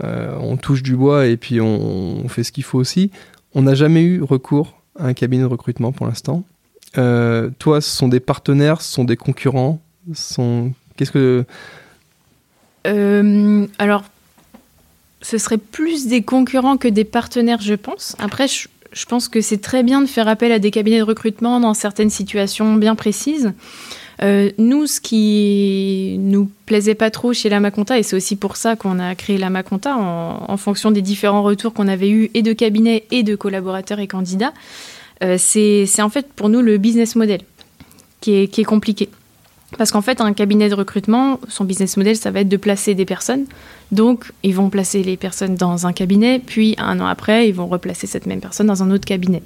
on 0.02 0.58
touche 0.58 0.82
du 0.82 0.96
bois 0.96 1.28
et 1.28 1.38
puis 1.38 1.62
on, 1.62 2.28
fait 2.30 2.44
ce 2.44 2.52
qu'il 2.52 2.64
faut 2.64 2.80
aussi. 2.80 3.12
On 3.54 3.62
n'a 3.62 3.76
jamais 3.76 4.02
eu 4.02 4.22
recours 4.24 4.79
un 5.00 5.14
cabinet 5.14 5.44
de 5.44 5.48
recrutement 5.48 5.92
pour 5.92 6.06
l'instant. 6.06 6.44
toi, 6.94 7.82
ce 7.82 7.90
sont 7.90 8.08
des 8.08 8.20
partenaires, 8.20 8.82
ce 8.82 8.92
sont 8.92 9.04
des 9.04 9.18
concurrents, 9.18 9.80
sont... 10.14 10.72
Qu'est-ce 10.98 11.12
que... 11.12 11.46
alors, 13.80 14.04
ce 15.22 15.38
serait 15.38 15.58
plus 15.58 16.08
des 16.08 16.22
concurrents 16.22 16.78
que 16.78 16.88
des 16.88 17.04
partenaires, 17.04 17.62
je 17.62 17.74
pense. 17.74 18.16
Après, 18.20 18.48
je, 18.48 19.06
pense 19.06 19.28
que 19.28 19.42
c'est 19.42 19.60
très 19.60 19.84
bien 19.84 20.02
de 20.02 20.08
faire 20.08 20.28
appel 20.28 20.52
à 20.52 20.60
des 20.60 20.72
cabinets 20.72 21.00
de 21.00 21.04
recrutement 21.04 21.60
dans 21.60 21.74
certaines 21.74 22.10
situations 22.10 22.76
bien 22.76 22.96
précises. 22.96 23.54
Euh, 24.22 24.52
nous, 24.58 24.86
ce 24.86 25.00
qui 25.00 26.18
nous 26.20 26.50
plaisait 26.66 26.96
pas 26.96 27.10
trop 27.10 27.32
chez 27.34 27.50
la 27.50 27.60
Maconta, 27.60 27.98
et 27.98 28.04
c'est 28.04 28.16
aussi 28.16 28.36
pour 28.36 28.58
ça 28.58 28.76
qu'on 28.76 29.00
a 29.00 29.16
créé 29.16 29.38
la 29.38 29.50
Maconta, 29.50 29.96
en, 29.98 30.58
fonction 30.58 30.92
des 30.92 31.02
différents 31.02 31.44
retours 31.44 31.74
qu'on 31.74 31.88
avait 31.88 32.10
eus 32.10 32.30
et 32.34 32.42
de 32.42 32.52
cabinets 32.52 33.06
et 33.12 33.24
de 33.24 33.36
collaborateurs 33.36 34.00
et 34.00 34.08
candidats, 34.08 34.54
euh, 35.24 35.38
c'est 35.38 36.02
en 36.02 36.10
fait 36.10 36.32
pour 36.34 36.50
nous 36.50 36.62
le 36.62 36.78
business 36.78 37.16
model 37.16 37.42
qui 38.20 38.36
est, 38.36 38.48
qui 38.48 38.62
est 38.62 38.66
compliqué. 38.66 39.10
Parce 39.78 39.92
qu'en 39.92 40.02
fait, 40.02 40.20
un 40.20 40.34
cabinet 40.34 40.68
de 40.68 40.74
recrutement, 40.74 41.40
son 41.48 41.64
business 41.64 41.96
model, 41.96 42.16
ça 42.16 42.32
va 42.32 42.42
être 42.42 42.50
de 42.50 42.58
placer 42.58 42.96
des 42.96 43.06
personnes. 43.06 43.46
Donc, 43.92 44.32
ils 44.44 44.56
vont 44.56 44.70
placer 44.70 45.04
les 45.04 45.16
personnes 45.16 45.56
dans 45.56 45.86
un 45.86 45.94
cabinet, 45.94 46.42
puis 46.44 46.76
un 46.80 47.00
an 47.00 47.06
après, 47.06 47.48
ils 47.48 47.54
vont 47.54 47.68
replacer 47.68 48.08
cette 48.08 48.26
même 48.26 48.42
personne 48.42 48.68
dans 48.68 48.82
un 48.84 48.92
autre 48.92 49.06
cabinet. 49.06 49.44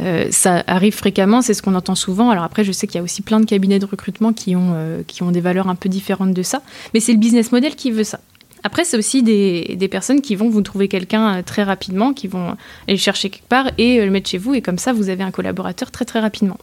Euh, 0.00 0.28
ça 0.30 0.64
arrive 0.66 0.94
fréquemment, 0.94 1.42
c'est 1.42 1.54
ce 1.54 1.62
qu'on 1.62 1.74
entend 1.74 1.94
souvent. 1.94 2.30
Alors 2.30 2.44
après, 2.44 2.64
je 2.64 2.72
sais 2.72 2.86
qu'il 2.86 2.96
y 2.96 3.00
a 3.00 3.02
aussi 3.02 3.22
plein 3.22 3.40
de 3.40 3.44
cabinets 3.44 3.78
de 3.78 3.86
recrutement 3.86 4.32
qui 4.32 4.56
ont, 4.56 4.72
euh, 4.74 5.02
qui 5.06 5.22
ont 5.22 5.30
des 5.30 5.40
valeurs 5.40 5.68
un 5.68 5.74
peu 5.74 5.88
différentes 5.88 6.32
de 6.32 6.42
ça, 6.42 6.62
mais 6.94 7.00
c'est 7.00 7.12
le 7.12 7.18
business 7.18 7.52
model 7.52 7.76
qui 7.76 7.90
veut 7.90 8.04
ça. 8.04 8.20
Après, 8.62 8.84
c'est 8.84 8.98
aussi 8.98 9.22
des, 9.22 9.76
des, 9.78 9.88
personnes 9.88 10.20
qui 10.20 10.36
vont 10.36 10.50
vous 10.50 10.60
trouver 10.60 10.88
quelqu'un 10.88 11.36
euh, 11.36 11.42
très 11.42 11.62
rapidement, 11.62 12.12
qui 12.12 12.28
vont 12.28 12.56
aller 12.88 12.96
chercher 12.96 13.30
quelque 13.30 13.48
part 13.48 13.70
et 13.78 14.04
le 14.04 14.10
mettre 14.10 14.28
chez 14.28 14.38
vous, 14.38 14.54
et 14.54 14.62
comme 14.62 14.78
ça, 14.78 14.92
vous 14.92 15.08
avez 15.08 15.22
un 15.22 15.30
collaborateur 15.30 15.90
très 15.90 16.04
très 16.04 16.20
rapidement. 16.20 16.58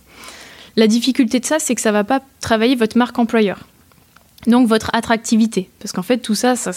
La 0.75 0.88
difficulté 0.88 1.39
de 1.39 1.45
ça, 1.45 1.57
c'est 1.59 1.73
que 1.73 1.81
ça 1.81 1.89
ne 1.89 1.93
va 1.93 2.03
pas 2.03 2.21
travailler 2.39 2.75
votre 2.75 2.97
marque 2.97 3.17
employeur. 3.17 3.67
Donc 4.45 4.67
votre 4.67 4.91
attractivité, 4.93 5.67
parce 5.79 5.91
qu'en 5.91 6.03
fait 6.03 6.19
tout 6.19 6.35
ça, 6.35 6.55
ça 6.55 6.71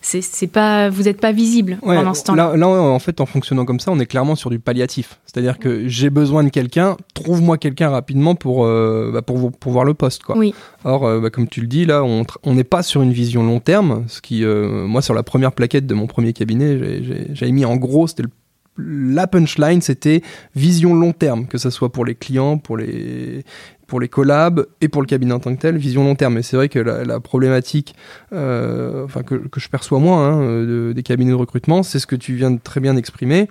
c'est 0.00 0.46
pas, 0.48 0.90
vous 0.90 1.04
n'êtes 1.04 1.20
pas 1.20 1.32
visible 1.32 1.78
pendant 1.80 2.12
ce 2.12 2.24
temps-là. 2.24 2.56
Là, 2.56 2.68
en 2.68 2.98
fait, 2.98 3.20
en 3.20 3.26
fonctionnant 3.26 3.64
comme 3.64 3.80
ça, 3.80 3.92
on 3.92 4.00
est 4.00 4.06
clairement 4.06 4.34
sur 4.34 4.50
du 4.50 4.58
palliatif. 4.58 5.18
C'est-à-dire 5.26 5.58
que 5.58 5.86
j'ai 5.86 6.10
besoin 6.10 6.42
de 6.44 6.48
quelqu'un, 6.48 6.96
trouve-moi 7.14 7.56
quelqu'un 7.56 7.90
rapidement 7.90 8.34
pour, 8.34 8.64
euh, 8.64 9.10
bah, 9.12 9.22
pour, 9.22 9.52
pour 9.52 9.72
voir 9.72 9.84
le 9.84 9.94
poste. 9.94 10.24
Quoi. 10.24 10.36
Oui. 10.36 10.54
Or, 10.84 11.04
euh, 11.04 11.20
bah, 11.20 11.30
comme 11.30 11.48
tu 11.48 11.60
le 11.60 11.66
dis, 11.66 11.86
là, 11.86 12.02
on 12.04 12.54
n'est 12.54 12.64
pas 12.64 12.82
sur 12.82 13.00
une 13.02 13.12
vision 13.12 13.44
long 13.44 13.60
terme. 13.60 14.04
Ce 14.08 14.20
qui, 14.20 14.44
euh, 14.44 14.86
moi, 14.86 15.02
sur 15.02 15.14
la 15.14 15.22
première 15.22 15.52
plaquette 15.52 15.86
de 15.86 15.94
mon 15.94 16.06
premier 16.06 16.32
cabinet, 16.32 17.00
j'avais 17.32 17.52
mis 17.52 17.64
en 17.64 17.76
gros, 17.76 18.06
c'était 18.06 18.24
le 18.24 18.30
la 18.78 19.26
punchline, 19.26 19.80
c'était 19.80 20.22
vision 20.54 20.94
long 20.94 21.12
terme, 21.12 21.46
que 21.46 21.58
ce 21.58 21.70
soit 21.70 21.90
pour 21.90 22.04
les 22.04 22.14
clients, 22.14 22.58
pour 22.58 22.76
les, 22.76 23.44
pour 23.86 24.00
les 24.00 24.08
collabs 24.08 24.66
et 24.80 24.88
pour 24.88 25.02
le 25.02 25.06
cabinet 25.06 25.32
en 25.32 25.38
tant 25.38 25.54
que 25.54 25.60
tel, 25.60 25.76
vision 25.76 26.04
long 26.04 26.14
terme. 26.14 26.38
Et 26.38 26.42
c'est 26.42 26.56
vrai 26.56 26.68
que 26.68 26.78
la, 26.78 27.20
problématique 27.20 27.94
euh, 28.32 29.04
enfin, 29.04 29.22
que, 29.22 29.40
je 29.56 29.68
perçois 29.68 29.98
moi 29.98 30.18
hein, 30.18 30.92
des 30.92 31.02
cabinets 31.02 31.30
de 31.30 31.36
recrutement, 31.36 31.82
c'est 31.82 31.98
ce 31.98 32.06
que 32.06 32.16
tu 32.16 32.34
viens 32.34 32.50
de 32.50 32.60
très 32.62 32.80
bien 32.80 32.96
exprimer. 32.96 33.48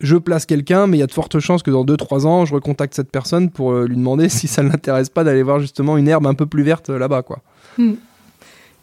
Je 0.00 0.16
place 0.16 0.46
quelqu'un, 0.46 0.86
mais 0.86 0.96
il 0.96 1.00
y 1.00 1.02
a 1.02 1.08
de 1.08 1.12
fortes 1.12 1.40
chances 1.40 1.64
que 1.64 1.72
dans 1.72 1.84
2-3 1.84 2.26
ans, 2.26 2.44
je 2.44 2.54
recontacte 2.54 2.94
cette 2.94 3.10
personne 3.10 3.50
pour 3.50 3.72
euh, 3.72 3.86
lui 3.86 3.96
demander 3.96 4.28
si 4.28 4.46
ça 4.46 4.62
ne 4.62 4.68
l'intéresse 4.68 5.08
pas 5.08 5.24
d'aller 5.24 5.42
voir 5.42 5.58
justement 5.58 5.96
une 5.96 6.08
herbe 6.08 6.26
un 6.26 6.34
peu 6.34 6.46
plus 6.46 6.62
verte 6.62 6.90
euh, 6.90 6.98
là-bas. 6.98 7.22
quoi. 7.22 7.40
Hmm. 7.78 7.94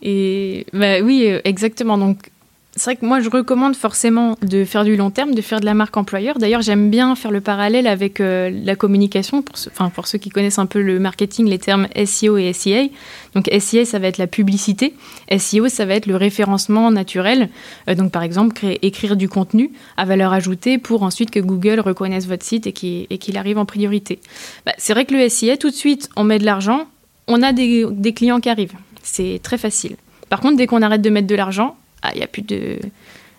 Et 0.01 0.67
bah, 0.73 1.01
oui, 1.01 1.25
exactement. 1.45 1.97
Donc 1.97 2.31
c'est 2.77 2.91
vrai 2.91 2.95
que 2.97 3.05
moi, 3.05 3.21
je 3.21 3.29
recommande 3.29 3.73
forcément 3.73 4.37
de 4.41 4.65
faire 4.65 4.83
du 4.83 4.97
long 4.97 5.09
terme, 5.09 5.33
de 5.33 5.41
faire 5.41 5.61
de 5.61 5.65
la 5.65 5.73
marque 5.73 5.95
employeur. 5.95 6.37
D'ailleurs, 6.39 6.61
j'aime 6.61 6.89
bien 6.89 7.15
faire 7.15 7.31
le 7.31 7.39
parallèle 7.39 7.87
avec 7.87 8.19
euh, 8.19 8.49
la 8.49 8.75
communication, 8.75 9.41
pour, 9.41 9.55
pour 9.91 10.07
ceux 10.07 10.17
qui 10.17 10.29
connaissent 10.29 10.59
un 10.59 10.65
peu 10.65 10.81
le 10.81 10.99
marketing, 10.99 11.47
les 11.47 11.57
termes 11.57 11.87
SEO 12.05 12.37
et 12.37 12.51
SEA. 12.51 12.91
Donc, 13.33 13.49
SEA, 13.59 13.85
ça 13.85 13.97
va 13.97 14.07
être 14.07 14.17
la 14.17 14.27
publicité. 14.27 14.93
SEO, 15.37 15.69
ça 15.69 15.85
va 15.85 15.93
être 15.95 16.05
le 16.05 16.17
référencement 16.17 16.91
naturel. 16.91 17.47
Euh, 17.89 17.95
donc, 17.95 18.11
par 18.11 18.23
exemple, 18.23 18.53
créer, 18.53 18.85
écrire 18.85 19.15
du 19.15 19.29
contenu 19.29 19.71
à 19.95 20.03
valeur 20.03 20.33
ajoutée 20.33 20.77
pour 20.77 21.03
ensuite 21.03 21.31
que 21.31 21.39
Google 21.39 21.79
reconnaisse 21.79 22.27
votre 22.27 22.43
site 22.43 22.67
et 22.67 22.73
qu'il 22.73 23.37
arrive 23.37 23.57
en 23.57 23.65
priorité. 23.65 24.19
Bah, 24.65 24.73
c'est 24.77 24.93
vrai 24.93 25.05
que 25.05 25.13
le 25.13 25.29
SEA, 25.29 25.55
tout 25.57 25.69
de 25.69 25.75
suite, 25.75 26.09
on 26.17 26.25
met 26.25 26.39
de 26.39 26.45
l'argent, 26.45 26.87
on 27.27 27.41
a 27.41 27.53
des 27.53 28.13
clients 28.13 28.41
qui 28.41 28.49
arrivent. 28.49 28.75
C'est 29.01 29.39
très 29.41 29.57
facile. 29.57 29.95
Par 30.29 30.41
contre, 30.41 30.57
dès 30.57 30.67
qu'on 30.67 30.81
arrête 30.81 31.01
de 31.01 31.09
mettre 31.09 31.27
de 31.27 31.35
l'argent, 31.35 31.77
ah, 32.07 32.11
il 32.13 32.17
n'y 32.17 32.23
a 32.23 32.27
plus 32.27 32.41
de 32.41 32.79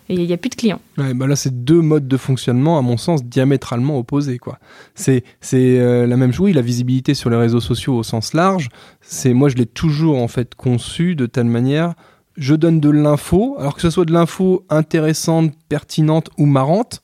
il 0.09 0.31
a 0.31 0.37
plus 0.37 0.49
de 0.49 0.55
clients. 0.55 0.79
bah 0.95 1.27
là, 1.27 1.35
c'est 1.35 1.63
deux 1.63 1.81
modes 1.81 2.07
de 2.07 2.17
fonctionnement, 2.17 2.77
à 2.77 2.81
mon 2.81 2.97
sens, 2.97 3.23
diamétralement 3.23 3.97
opposés. 3.99 4.37
Quoi. 4.37 4.57
C'est, 4.95 5.23
c'est 5.41 5.79
euh, 5.79 6.07
la 6.07 6.15
même 6.15 6.31
chose. 6.31 6.45
Oui, 6.45 6.53
la 6.53 6.61
visibilité 6.61 7.13
sur 7.13 7.29
les 7.29 7.35
réseaux 7.35 7.59
sociaux 7.59 7.95
au 7.95 8.03
sens 8.03 8.33
large, 8.33 8.69
c'est 9.01 9.33
moi, 9.33 9.49
je 9.49 9.55
l'ai 9.55 9.65
toujours 9.65 10.21
en 10.21 10.27
fait 10.27 10.55
conçu 10.55 11.15
de 11.15 11.25
telle 11.25 11.47
manière. 11.47 11.93
Je 12.37 12.55
donne 12.55 12.79
de 12.79 12.89
l'info, 12.89 13.57
alors 13.59 13.75
que 13.75 13.81
ce 13.81 13.89
soit 13.89 14.05
de 14.05 14.13
l'info 14.13 14.63
intéressante, 14.69 15.51
pertinente 15.67 16.29
ou 16.37 16.45
marrante. 16.45 17.03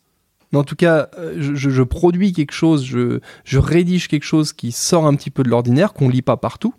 Mais 0.51 0.59
en 0.59 0.64
tout 0.64 0.76
cas, 0.76 1.09
euh, 1.18 1.36
je, 1.39 1.70
je, 1.70 1.84
produis 1.84 2.32
quelque 2.32 2.53
chose, 2.53 2.86
je, 2.86 3.20
je 3.43 3.57
rédige 3.57 4.07
quelque 4.07 4.24
chose 4.24 4.53
qui 4.53 4.72
sort 4.72 5.07
un 5.07 5.16
petit 5.16 5.32
peu 5.32 5.43
de 5.43 5.49
l'ordinaire, 5.49 5.93
qu'on 5.93 6.07
lit 6.07 6.22
pas 6.22 6.38
partout. 6.38 6.74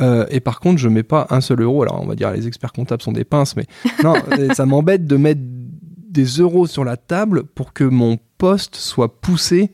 Euh, 0.00 0.26
et 0.30 0.40
par 0.40 0.60
contre, 0.60 0.78
je 0.78 0.88
mets 0.88 1.02
pas 1.02 1.26
un 1.30 1.40
seul 1.40 1.62
euro. 1.62 1.82
Alors, 1.82 2.00
on 2.02 2.06
va 2.06 2.14
dire 2.14 2.30
les 2.32 2.46
experts 2.46 2.72
comptables 2.72 3.02
sont 3.02 3.12
des 3.12 3.24
pinces, 3.24 3.56
mais 3.56 3.66
non, 4.04 4.14
ça 4.54 4.66
m'embête 4.66 5.06
de 5.06 5.16
mettre 5.16 5.40
des 5.42 6.24
euros 6.24 6.66
sur 6.66 6.84
la 6.84 6.96
table 6.96 7.44
pour 7.44 7.72
que 7.72 7.84
mon 7.84 8.18
poste 8.38 8.76
soit 8.76 9.20
poussé 9.20 9.72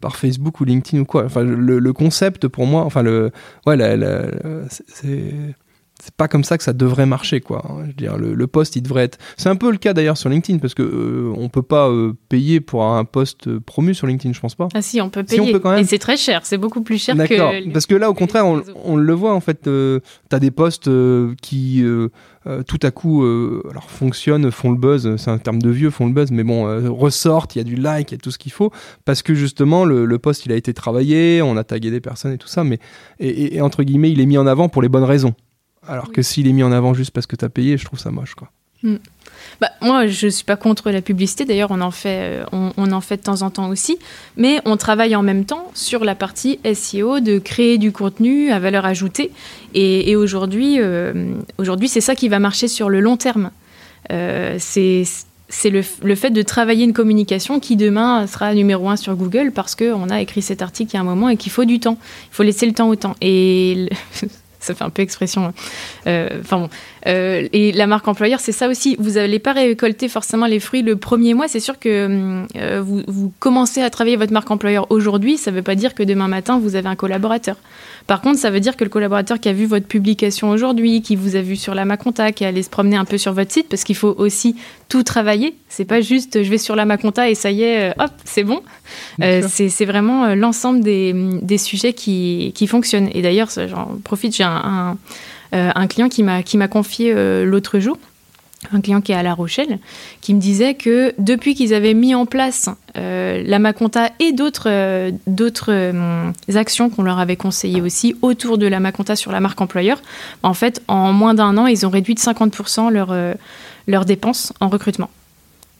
par 0.00 0.16
Facebook 0.16 0.60
ou 0.60 0.64
LinkedIn 0.64 1.02
ou 1.02 1.04
quoi. 1.04 1.24
Enfin, 1.24 1.42
le, 1.42 1.92
concept 1.92 2.48
pour 2.48 2.66
moi, 2.66 2.84
enfin 2.84 3.02
le, 3.02 3.30
ouais, 3.66 3.76
c'est 4.68 5.54
c'est 6.02 6.14
pas 6.16 6.26
comme 6.26 6.42
ça 6.42 6.58
que 6.58 6.64
ça 6.64 6.72
devrait 6.72 7.06
marcher 7.06 7.40
quoi. 7.40 7.62
Je 7.82 7.86
veux 7.86 7.92
dire 7.92 8.16
le, 8.18 8.46
poste 8.48 8.74
il 8.74 8.82
devrait 8.82 9.04
être. 9.04 9.18
C'est 9.36 9.48
un 9.48 9.54
peu 9.54 9.70
le 9.70 9.78
cas 9.78 9.92
d'ailleurs 9.92 10.16
sur 10.16 10.28
LinkedIn 10.28 10.58
parce 10.58 10.74
que 10.74 10.82
euh, 10.82 11.32
on 11.36 11.48
peut 11.48 11.62
pas 11.62 11.88
euh, 11.88 12.12
payer 12.28 12.60
pour 12.60 12.82
un 12.82 13.04
poste 13.04 13.56
promu 13.60 13.94
sur 13.94 14.08
LinkedIn, 14.08 14.34
je 14.34 14.40
pense 14.40 14.56
pas. 14.56 14.66
Ah 14.74 14.82
si, 14.82 15.00
on 15.00 15.10
peut 15.10 15.22
payer. 15.22 15.54
Et 15.78 15.84
c'est 15.84 16.00
très 16.00 16.16
cher, 16.16 16.40
c'est 16.42 16.58
beaucoup 16.58 16.82
plus 16.82 17.00
cher 17.00 17.14
que. 17.14 17.70
Parce 17.72 17.86
que 17.86 17.94
là 17.94 18.10
au 18.10 18.14
contraire 18.14 18.44
on, 18.46 18.96
le 18.96 19.12
voit 19.12 19.32
en 19.32 19.38
fait. 19.38 19.68
Euh, 19.68 20.00
tu 20.28 20.34
as 20.34 20.40
des 20.40 20.50
postes 20.50 20.90
qui 21.40 21.84
tout 22.66 22.80
à 22.82 22.90
coup 22.90 23.24
alors 23.70 23.88
fonctionnent, 23.88 24.50
font 24.50 24.72
le 24.72 24.78
buzz. 24.78 25.14
C'est 25.16 25.30
un 25.30 25.38
terme 25.38 25.62
de 25.62 25.70
vieux, 25.70 25.90
font 25.90 26.06
le 26.06 26.12
buzz, 26.12 26.32
mais 26.32 26.42
bon 26.42 26.64
ressortent. 26.92 27.54
Il 27.54 27.58
y 27.58 27.60
a 27.60 27.64
du 27.64 27.76
like, 27.76 28.10
il 28.10 28.14
y 28.14 28.18
a 28.18 28.18
tout 28.18 28.32
ce 28.32 28.38
qu'il 28.38 28.50
faut 28.50 28.72
parce 29.04 29.22
que 29.22 29.34
justement 29.34 29.84
le, 29.84 30.04
le, 30.04 30.18
poste 30.18 30.46
il 30.46 30.52
a 30.52 30.56
été 30.56 30.74
travaillé, 30.74 31.42
on 31.42 31.56
a 31.56 31.62
tagué 31.62 31.92
des 31.92 32.00
personnes 32.00 32.32
et 32.32 32.38
tout 32.38 32.48
ça, 32.48 32.64
mais 32.64 32.80
et 33.20 33.60
entre 33.60 33.84
guillemets 33.84 34.10
il 34.10 34.20
est 34.20 34.26
mis 34.26 34.38
en 34.38 34.48
avant 34.48 34.68
pour 34.68 34.82
les 34.82 34.88
bonnes 34.88 35.04
raisons. 35.04 35.34
Alors 35.86 36.12
que 36.12 36.22
s'il 36.22 36.46
est 36.46 36.52
mis 36.52 36.62
en 36.62 36.72
avant 36.72 36.94
juste 36.94 37.10
parce 37.10 37.26
que 37.26 37.36
tu 37.36 37.44
as 37.44 37.48
payé, 37.48 37.76
je 37.76 37.84
trouve 37.84 37.98
ça 37.98 38.10
moche. 38.10 38.34
quoi. 38.34 38.50
Hmm. 38.82 38.96
Bah, 39.60 39.70
moi, 39.80 40.06
je 40.06 40.26
ne 40.26 40.30
suis 40.30 40.44
pas 40.44 40.56
contre 40.56 40.90
la 40.90 41.02
publicité. 41.02 41.44
D'ailleurs, 41.44 41.70
on, 41.70 41.80
en 41.80 41.90
fait, 41.90 42.42
euh, 42.52 42.70
on, 42.76 42.92
en 42.92 43.00
fait 43.00 43.18
de 43.18 43.22
temps 43.22 43.42
en 43.42 43.50
temps 43.50 43.68
aussi. 43.68 43.98
Mais 44.36 44.60
on 44.64 44.76
travaille 44.76 45.14
en 45.14 45.22
même 45.22 45.44
temps 45.44 45.70
sur 45.74 46.04
la 46.04 46.14
partie 46.14 46.58
SEO, 46.74 47.20
de 47.20 47.38
créer 47.38 47.78
du 47.78 47.92
contenu 47.92 48.50
à 48.50 48.58
valeur 48.58 48.84
ajoutée. 48.84 49.30
Et, 49.74 50.16
aujourd'hui, 50.16 50.80
euh, 50.80 51.34
aujourd'hui, 51.58 51.88
c'est 51.88 52.00
ça 52.00 52.14
qui 52.14 52.28
va 52.28 52.38
marcher 52.38 52.68
sur 52.68 52.88
le 52.88 53.00
long 53.00 53.16
terme. 53.16 53.50
Euh, 54.10 54.56
c'est 54.58 55.04
c'est 55.48 55.68
le, 55.68 55.82
le, 56.02 56.14
fait 56.14 56.30
de 56.30 56.40
travailler 56.40 56.82
une 56.82 56.94
communication 56.94 57.60
qui 57.60 57.76
demain 57.76 58.26
sera 58.26 58.54
numéro 58.54 58.88
un 58.88 58.96
sur 58.96 59.14
Google 59.16 59.52
parce 59.52 59.74
qu'on 59.74 60.08
a 60.08 60.22
écrit 60.22 60.40
cet 60.40 60.62
article 60.62 60.92
il 60.92 60.94
y 60.94 60.96
a 60.96 61.02
un 61.02 61.04
moment 61.04 61.28
et 61.28 61.36
qu'il 61.36 61.52
faut 61.52 61.66
du 61.66 61.78
temps. 61.78 61.98
Il 62.30 62.34
faut 62.34 62.42
laisser 62.42 62.64
le 62.64 62.72
temps 62.72 62.88
au 62.88 62.96
temps. 62.96 63.14
Et 63.20 63.90
ça 64.62 64.74
fait 64.74 64.84
un 64.84 64.90
peu 64.90 65.02
expression. 65.02 65.46
Hein. 65.46 65.54
Euh. 66.06 66.40
Euh, 67.06 67.48
et 67.52 67.72
la 67.72 67.86
marque 67.86 68.06
employeur, 68.06 68.40
c'est 68.40 68.52
ça 68.52 68.68
aussi. 68.68 68.96
Vous 68.98 69.12
n'allez 69.12 69.38
pas 69.38 69.52
récolter 69.52 70.08
forcément 70.08 70.46
les 70.46 70.60
fruits 70.60 70.82
le 70.82 70.96
premier 70.96 71.34
mois. 71.34 71.48
C'est 71.48 71.60
sûr 71.60 71.78
que 71.78 72.44
euh, 72.56 72.80
vous, 72.80 73.02
vous, 73.08 73.32
commencez 73.40 73.82
à 73.82 73.90
travailler 73.90 74.16
votre 74.16 74.32
marque 74.32 74.50
employeur 74.50 74.86
aujourd'hui. 74.90 75.36
Ça 75.36 75.50
ne 75.50 75.56
veut 75.56 75.62
pas 75.62 75.74
dire 75.74 75.94
que 75.94 76.02
demain 76.02 76.28
matin, 76.28 76.60
vous 76.60 76.76
avez 76.76 76.88
un 76.88 76.96
collaborateur. 76.96 77.56
Par 78.06 78.20
contre, 78.20 78.38
ça 78.38 78.50
veut 78.50 78.60
dire 78.60 78.76
que 78.76 78.84
le 78.84 78.90
collaborateur 78.90 79.40
qui 79.40 79.48
a 79.48 79.52
vu 79.52 79.66
votre 79.66 79.86
publication 79.86 80.50
aujourd'hui, 80.50 81.02
qui 81.02 81.16
vous 81.16 81.36
a 81.36 81.40
vu 81.40 81.56
sur 81.56 81.74
la 81.74 81.84
Maconta, 81.84 82.32
qui 82.32 82.44
est 82.44 82.46
allé 82.46 82.62
se 82.62 82.70
promener 82.70 82.96
un 82.96 83.04
peu 83.04 83.18
sur 83.18 83.32
votre 83.32 83.52
site, 83.52 83.68
parce 83.68 83.84
qu'il 83.84 83.96
faut 83.96 84.14
aussi 84.18 84.56
tout 84.88 85.02
travailler. 85.02 85.56
C'est 85.68 85.84
pas 85.84 86.00
juste 86.00 86.42
je 86.42 86.50
vais 86.50 86.58
sur 86.58 86.76
la 86.76 86.84
Maconta 86.84 87.30
et 87.30 87.34
ça 87.34 87.50
y 87.50 87.62
est, 87.62 87.94
hop, 87.98 88.10
c'est 88.24 88.44
bon. 88.44 88.62
c'est 89.18 89.84
vraiment 89.84 90.34
l'ensemble 90.34 90.80
des, 90.80 91.12
des, 91.42 91.58
sujets 91.58 91.92
qui, 91.92 92.52
qui 92.54 92.66
fonctionnent. 92.66 93.08
Et 93.14 93.22
d'ailleurs, 93.22 93.48
j'en 93.68 93.98
profite, 94.04 94.36
j'ai 94.36 94.44
un, 94.44 94.96
un, 95.52 95.72
un, 95.74 95.86
client 95.86 96.08
qui 96.08 96.22
m'a 96.22 96.68
confié 96.68 97.14
l'autre 97.44 97.78
jour 97.78 97.98
un 98.70 98.80
client 98.80 99.00
qui 99.00 99.12
est 99.12 99.16
à 99.16 99.22
La 99.22 99.34
Rochelle, 99.34 99.78
qui 100.20 100.34
me 100.34 100.40
disait 100.40 100.74
que 100.74 101.14
depuis 101.18 101.54
qu'ils 101.54 101.74
avaient 101.74 101.94
mis 101.94 102.14
en 102.14 102.26
place 102.26 102.68
euh, 102.96 103.42
la 103.44 103.58
Maconta 103.58 104.10
et 104.20 104.32
d'autres 104.32 104.68
euh, 104.68 105.10
euh, 105.68 106.32
actions 106.54 106.90
qu'on 106.90 107.02
leur 107.02 107.18
avait 107.18 107.36
conseillées 107.36 107.80
aussi 107.80 108.14
autour 108.22 108.58
de 108.58 108.66
la 108.66 108.80
Maconta 108.80 109.16
sur 109.16 109.32
la 109.32 109.40
marque 109.40 109.60
employeur, 109.60 110.00
en 110.42 110.54
fait, 110.54 110.82
en 110.88 111.12
moins 111.12 111.34
d'un 111.34 111.56
an, 111.58 111.66
ils 111.66 111.86
ont 111.86 111.90
réduit 111.90 112.14
de 112.14 112.20
50% 112.20 112.90
leurs 112.90 113.14
leurs 113.88 114.04
dépenses 114.04 114.52
en 114.60 114.68
recrutement. 114.68 115.10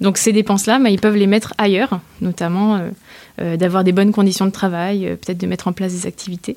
Donc 0.01 0.19
ces 0.19 0.33
dépenses-là, 0.33 0.81
bah, 0.81 0.91
ils 0.91 0.99
peuvent 0.99 1.17
les 1.17 1.29
mettre 1.29 1.55
ailleurs, 1.59 2.01
notamment 2.21 2.81
d'avoir 3.39 3.85
des 3.85 3.93
bonnes 3.93 4.13
conditions 4.13 4.47
de 4.47 4.51
travail, 4.51 5.17
peut-être 5.21 5.39
de 5.39 5.47
mettre 5.47 5.69
en 5.69 5.73
place 5.73 5.93
des 5.93 6.07
activités. 6.07 6.57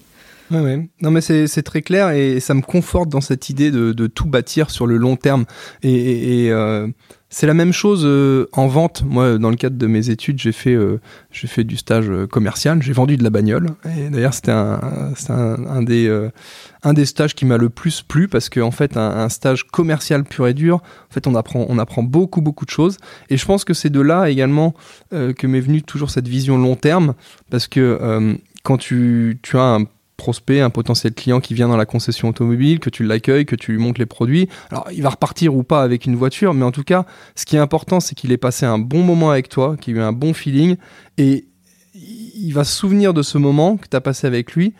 Ouais, 0.51 0.59
ouais. 0.59 0.89
Non, 1.01 1.11
mais 1.11 1.21
c'est 1.21 1.63
très 1.63 1.81
clair 1.81 2.11
et 2.11 2.39
ça 2.39 2.53
me 2.53 2.61
conforte 2.61 3.09
dans 3.09 3.21
cette 3.21 3.49
idée 3.49 3.71
de, 3.71 4.07
tout 4.07 4.27
bâtir 4.27 4.69
sur 4.69 4.85
le 4.85 4.97
long 4.97 5.15
terme. 5.15 5.45
Et, 5.81 6.49
euh, 6.51 6.87
c'est 7.29 7.47
la 7.47 7.55
même 7.55 7.73
chose 7.73 8.03
euh, 8.05 8.47
en 8.53 8.67
vente. 8.67 9.03
Moi, 9.03 9.39
dans 9.39 9.49
le 9.49 9.55
cadre 9.55 9.75
de 9.75 9.87
mes 9.87 10.09
études, 10.09 10.39
j'ai 10.39 10.51
fait, 10.51 10.75
euh, 10.75 11.01
fait 11.31 11.63
du 11.63 11.75
stage 11.75 12.09
commercial. 12.29 12.81
J'ai 12.81 12.93
vendu 12.93 13.17
de 13.17 13.23
la 13.23 13.31
bagnole. 13.31 13.71
Et 13.97 14.09
d'ailleurs, 14.09 14.33
c'était 14.33 14.51
un, 14.51 14.79
un, 15.29 15.65
un, 15.65 15.81
des, 15.81 16.29
un 16.83 16.93
des 16.93 17.05
stages 17.05 17.33
qui 17.33 17.45
m'a 17.45 17.57
le 17.57 17.69
plus 17.69 18.03
plu 18.03 18.27
parce 18.27 18.49
qu'en 18.49 18.67
en 18.67 18.71
fait, 18.71 18.95
un, 18.97 19.29
stage 19.29 19.63
commercial 19.63 20.23
pur 20.23 20.47
et 20.47 20.53
dur, 20.53 20.75
en 20.75 21.13
fait, 21.13 21.25
on 21.25 21.33
apprend, 21.33 21.65
on 21.67 21.79
apprend 21.79 22.03
beaucoup, 22.03 22.41
beaucoup 22.41 22.65
de 22.65 22.71
choses. 22.71 22.97
Et 23.29 23.37
je 23.37 23.45
pense 23.45 23.65
que 23.65 23.73
c'est 23.73 23.89
de 23.89 24.01
là 24.01 24.29
également 24.29 24.75
que 25.09 25.47
m'est 25.47 25.59
venue 25.59 25.81
toujours 25.81 26.11
cette 26.11 26.27
vision 26.27 26.57
long 26.57 26.75
terme 26.75 27.15
parce 27.49 27.67
que 27.67 28.37
quand 28.63 28.77
tu, 28.77 29.39
tu 29.41 29.57
as 29.57 29.75
un 29.75 29.85
prospect, 30.17 30.61
un 30.61 30.69
potentiel 30.69 31.13
client 31.13 31.39
qui 31.39 31.53
vient 31.53 31.67
dans 31.67 31.77
la 31.77 31.85
concession 31.85 32.29
automobile, 32.29 32.79
que 32.79 32.89
tu 32.89 33.03
l'accueilles, 33.03 33.45
que 33.45 33.55
tu 33.55 33.71
lui 33.71 33.79
montres 33.79 33.99
les 33.99 34.05
produits. 34.05 34.47
Alors, 34.71 34.87
il 34.91 35.01
va 35.01 35.09
repartir 35.09 35.55
ou 35.55 35.63
pas 35.63 35.83
avec 35.83 36.05
une 36.05 36.15
voiture, 36.15 36.53
mais 36.53 36.65
en 36.65 36.71
tout 36.71 36.83
cas, 36.83 37.05
ce 37.35 37.45
qui 37.45 37.55
est 37.55 37.59
important, 37.59 37.99
c'est 37.99 38.15
qu'il 38.15 38.31
ait 38.31 38.37
passé 38.37 38.65
un 38.65 38.79
bon 38.79 39.03
moment 39.03 39.31
avec 39.31 39.49
toi, 39.49 39.75
qu'il 39.79 39.95
ait 39.95 39.99
eu 39.99 40.01
un 40.01 40.13
bon 40.13 40.33
feeling, 40.33 40.77
et 41.17 41.45
il 41.93 42.51
va 42.51 42.63
se 42.63 42.75
souvenir 42.75 43.13
de 43.13 43.21
ce 43.21 43.37
moment 43.37 43.77
que 43.77 43.87
tu 43.89 43.95
as 43.95 44.01
passé 44.01 44.27
avec 44.27 44.53
lui, 44.53 44.73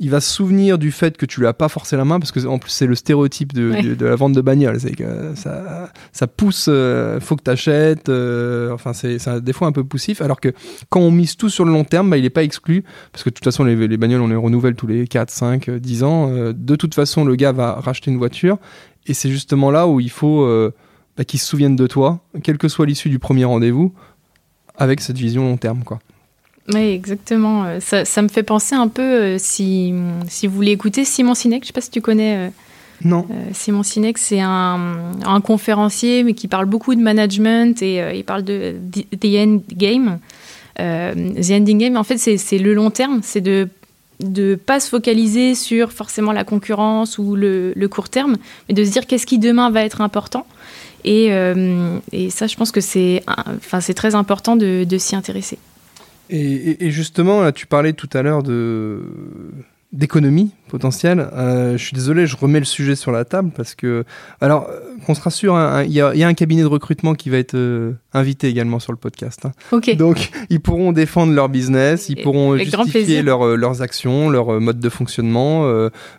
il 0.00 0.10
va 0.10 0.20
se 0.20 0.30
souvenir 0.30 0.78
du 0.78 0.92
fait 0.92 1.16
que 1.16 1.26
tu 1.26 1.40
lui 1.40 1.46
as 1.48 1.52
pas 1.52 1.68
forcé 1.68 1.96
la 1.96 2.04
main 2.04 2.20
parce 2.20 2.30
que 2.30 2.46
en 2.46 2.58
plus 2.58 2.70
c'est 2.70 2.86
le 2.86 2.94
stéréotype 2.94 3.52
de, 3.52 3.94
de, 3.94 4.06
la 4.06 4.14
vente 4.14 4.32
de 4.32 4.40
bagnole 4.40 4.78
c'est 4.78 4.94
que 4.94 5.34
ça, 5.34 5.90
ça 6.12 6.26
pousse 6.28 6.66
euh, 6.68 7.18
faut 7.20 7.34
que 7.34 7.42
tu 7.42 7.50
achètes 7.50 8.08
euh, 8.08 8.72
enfin 8.72 8.92
c'est 8.92 9.18
des 9.42 9.52
fois 9.52 9.66
un 9.66 9.72
peu 9.72 9.82
poussif 9.82 10.20
alors 10.20 10.40
que 10.40 10.52
quand 10.88 11.00
on 11.00 11.10
mise 11.10 11.36
tout 11.36 11.48
sur 11.48 11.64
le 11.64 11.72
long 11.72 11.84
terme 11.84 12.10
bah, 12.10 12.16
il 12.16 12.22
n'est 12.22 12.30
pas 12.30 12.44
exclu 12.44 12.84
parce 13.12 13.24
que 13.24 13.30
de 13.30 13.34
toute 13.34 13.44
façon 13.44 13.64
les, 13.64 13.88
les, 13.88 13.96
bagnoles 13.96 14.20
on 14.20 14.28
les 14.28 14.36
renouvelle 14.36 14.76
tous 14.76 14.86
les 14.86 15.08
4 15.08 15.30
5 15.30 15.70
10 15.70 16.02
ans 16.04 16.30
euh, 16.30 16.52
de 16.56 16.76
toute 16.76 16.94
façon 16.94 17.24
le 17.24 17.34
gars 17.34 17.52
va 17.52 17.74
racheter 17.74 18.12
une 18.12 18.18
voiture 18.18 18.58
et 19.06 19.14
c'est 19.14 19.30
justement 19.30 19.72
là 19.72 19.88
où 19.88 19.98
il 19.98 20.10
faut 20.10 20.46
bah, 21.16 21.24
qu'il 21.24 21.40
se 21.40 21.46
souvienne 21.46 21.74
de 21.74 21.86
toi 21.88 22.20
quelle 22.44 22.58
que 22.58 22.68
soit 22.68 22.86
l'issue 22.86 23.08
du 23.08 23.18
premier 23.18 23.44
rendez-vous 23.44 23.92
avec 24.76 25.00
cette 25.00 25.18
vision 25.18 25.42
long 25.42 25.56
terme 25.56 25.82
quoi 25.82 25.98
oui, 26.74 26.90
exactement. 26.90 27.64
Euh, 27.64 27.80
ça, 27.80 28.04
ça, 28.04 28.20
me 28.20 28.28
fait 28.28 28.42
penser 28.42 28.74
un 28.74 28.88
peu, 28.88 29.02
euh, 29.02 29.36
si, 29.38 29.94
si 30.28 30.46
vous 30.46 30.54
voulez 30.54 30.72
écouter, 30.72 31.04
Simon 31.04 31.34
Sinek, 31.34 31.62
je 31.62 31.64
ne 31.64 31.66
sais 31.68 31.72
pas 31.72 31.80
si 31.80 31.90
tu 31.90 32.02
connais. 32.02 32.36
Euh, 32.36 32.50
non. 33.04 33.26
Simon 33.52 33.82
Sinek, 33.82 34.18
c'est 34.18 34.40
un, 34.40 35.12
un, 35.24 35.40
conférencier, 35.40 36.24
mais 36.24 36.34
qui 36.34 36.48
parle 36.48 36.66
beaucoup 36.66 36.94
de 36.94 37.00
management 37.00 37.80
et 37.80 38.02
il 38.16 38.24
parle 38.24 38.42
de 38.42 38.74
The, 38.90 39.24
End 39.24 39.60
Game. 39.70 40.18
the 40.76 41.50
Ending 41.50 41.78
Game, 41.78 41.96
en 41.96 42.02
fait, 42.02 42.18
c'est 42.18 42.58
le 42.58 42.74
long 42.74 42.90
terme, 42.90 43.20
c'est 43.22 43.40
de 43.40 43.68
ne 44.20 44.56
pas 44.56 44.80
se 44.80 44.88
focaliser 44.88 45.54
sur 45.54 45.92
forcément 45.92 46.32
la 46.32 46.42
concurrence 46.42 47.18
ou 47.18 47.36
le, 47.36 47.72
le 47.76 47.88
court 47.88 48.08
terme, 48.08 48.36
mais 48.68 48.74
de 48.74 48.82
se 48.82 48.90
dire 48.90 49.06
qu'est-ce 49.06 49.26
qui 49.26 49.38
demain 49.38 49.70
va 49.70 49.84
être 49.84 50.00
important. 50.00 50.44
Et, 51.04 51.26
et 52.10 52.30
ça, 52.30 52.48
je 52.48 52.56
pense 52.56 52.72
que 52.72 52.80
c'est 52.80 53.22
enfin, 53.28 53.78
très 53.94 54.16
important 54.16 54.56
de, 54.56 54.82
de 54.82 54.98
s'y 54.98 55.14
intéresser. 55.14 55.58
Et, 56.30 56.90
justement, 56.90 57.40
là, 57.42 57.52
tu 57.52 57.66
parlais 57.66 57.92
tout 57.92 58.08
à 58.12 58.22
l'heure 58.22 58.42
de 58.42 59.02
d'économie 59.90 60.50
potentielle. 60.68 61.30
Euh, 61.32 61.78
je 61.78 61.82
suis 61.82 61.94
désolé, 61.94 62.26
je 62.26 62.36
remets 62.36 62.58
le 62.58 62.66
sujet 62.66 62.94
sur 62.94 63.10
la 63.10 63.24
table 63.24 63.50
parce 63.56 63.74
que, 63.74 64.04
alors, 64.42 64.68
euh, 64.68 64.80
qu'on 65.06 65.14
se 65.14 65.22
rassure, 65.22 65.56
hein, 65.56 65.82
il 65.84 65.92
y, 65.92 66.00
a 66.02 66.12
un 66.12 66.34
cabinet 66.34 66.60
de 66.60 66.66
recrutement 66.66 67.14
qui 67.14 67.30
va 67.30 67.38
être 67.38 67.54
euh, 67.54 67.92
invité 68.12 68.48
également 68.48 68.80
sur 68.80 68.92
le 68.92 68.98
podcast. 68.98 69.46
Hein. 69.46 69.80
Donc, 69.96 70.30
ils 70.50 70.60
pourront 70.60 70.92
défendre 70.92 71.32
leur 71.32 71.48
business, 71.48 72.10
ils 72.10 72.20
pourront 72.22 72.58
justifier 72.58 73.22
leurs 73.22 73.80
actions, 73.80 74.28
leur 74.28 74.60
mode 74.60 74.78
de 74.78 74.88
fonctionnement, 74.90 75.64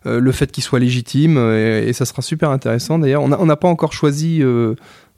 le 0.05 0.31
fait 0.31 0.51
qu'ils 0.51 0.63
soient 0.63 0.79
légitimes, 0.79 1.37
et, 1.37 1.93
ça 1.93 2.05
sera 2.05 2.23
super 2.23 2.49
intéressant. 2.49 2.97
D'ailleurs, 2.97 3.21
on 3.21 3.45
n'a 3.45 3.55
pas 3.55 3.67
encore 3.67 3.93
choisi 3.93 4.41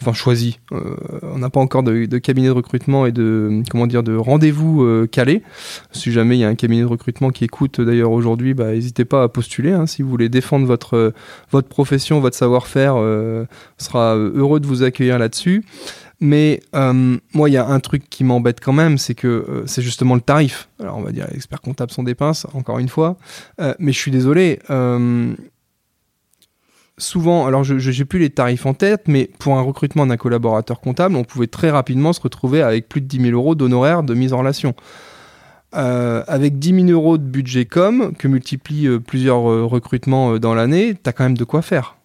enfin 0.01 0.13
choisi. 0.13 0.59
Euh, 0.71 0.95
on 1.21 1.37
n'a 1.37 1.49
pas 1.49 1.59
encore 1.59 1.83
de, 1.83 2.17
cabinet 2.17 2.47
de 2.47 2.53
recrutement 2.53 3.05
et 3.05 3.11
de 3.11 3.63
comment 3.69 3.87
de 3.87 4.15
rendez-vous 4.15 4.83
euh, 4.83 5.07
calé. 5.07 5.43
Si 5.91 6.11
jamais 6.11 6.37
il 6.37 6.39
y 6.39 6.43
a 6.43 6.47
un 6.47 6.55
cabinet 6.55 6.81
de 6.81 6.87
recrutement 6.87 7.29
qui 7.29 7.43
écoute 7.43 7.79
d'ailleurs 7.79 8.11
aujourd'hui, 8.11 8.53
bah, 8.53 8.71
n'hésitez 8.71 9.05
pas 9.05 9.23
à 9.23 9.29
postuler. 9.29 9.71
Hein. 9.71 9.85
si 9.85 10.01
vous 10.01 10.09
voulez 10.09 10.29
défendre 10.29 10.65
votre 10.65 11.13
profession, 11.69 12.19
votre 12.19 12.35
savoir-faire, 12.35 12.95
euh, 12.97 13.45
sera 13.77 14.15
heureux 14.15 14.59
de 14.59 14.67
vous 14.67 14.83
accueillir 14.83 15.19
là-dessus. 15.19 15.63
Mais 16.23 16.61
moi, 16.71 17.49
il 17.49 17.53
y 17.53 17.57
a 17.57 17.65
un 17.65 17.79
truc 17.79 18.07
qui 18.07 18.23
m'embête 18.23 18.59
quand 18.59 18.73
même, 18.73 18.99
c'est 18.99 19.15
que 19.15 19.63
c'est 19.65 19.81
justement 19.81 20.13
le 20.13 20.21
tarif. 20.21 20.69
Alors, 20.79 20.99
on 20.99 21.01
va 21.01 21.11
dire, 21.11 21.25
les 21.31 21.35
experts 21.35 21.61
comptables 21.61 21.91
sont 21.91 22.03
des 22.03 22.13
pinces, 22.13 22.45
encore 22.53 22.77
une 22.77 22.89
fois. 22.89 23.17
mais 23.79 23.91
je 23.91 23.97
suis 23.97 24.11
désolé 24.11 24.59
souvent, 27.01 27.45
alors 27.45 27.63
je 27.63 27.73
n'ai 27.75 28.05
plus 28.05 28.19
les 28.19 28.29
tarifs 28.29 28.65
en 28.65 28.73
tête, 28.73 29.03
mais 29.07 29.29
pour 29.39 29.57
un 29.57 29.61
recrutement 29.61 30.05
d'un 30.05 30.17
collaborateur 30.17 30.79
comptable, 30.79 31.15
on 31.15 31.23
pouvait 31.23 31.47
très 31.47 31.69
rapidement 31.69 32.13
se 32.13 32.21
retrouver 32.21 32.61
avec 32.61 32.87
plus 32.87 33.01
de 33.01 33.07
10 33.07 33.21
000 33.21 33.31
euros 33.31 33.55
d'honoraires 33.55 34.03
de 34.03 34.13
mise 34.13 34.33
en 34.33 34.39
relation. 34.39 34.75
Euh, 35.73 36.23
avec 36.27 36.59
10 36.59 36.87
000 36.87 36.89
euros 36.89 37.17
de 37.17 37.23
budget 37.23 37.63
com, 37.63 38.11
que 38.17 38.27
multiplie 38.27 38.87
euh, 38.87 38.99
plusieurs 38.99 39.49
euh, 39.49 39.63
recrutements 39.63 40.37
dans 40.37 40.53
l'année, 40.53 40.95
tu 41.01 41.09
as 41.09 41.13
quand 41.13 41.23
même 41.23 41.37
de 41.37 41.45
quoi 41.45 41.61
faire. 41.61 41.95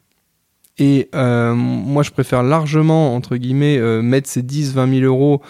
Et 0.79 1.09
moi, 1.15 2.03
je 2.03 2.11
préfère 2.11 2.43
largement, 2.43 3.15
entre 3.15 3.37
guillemets, 3.37 3.79
mettre 4.03 4.29
ces 4.29 4.43
10-20 4.43 5.01
000 5.01 5.07
euros 5.07 5.41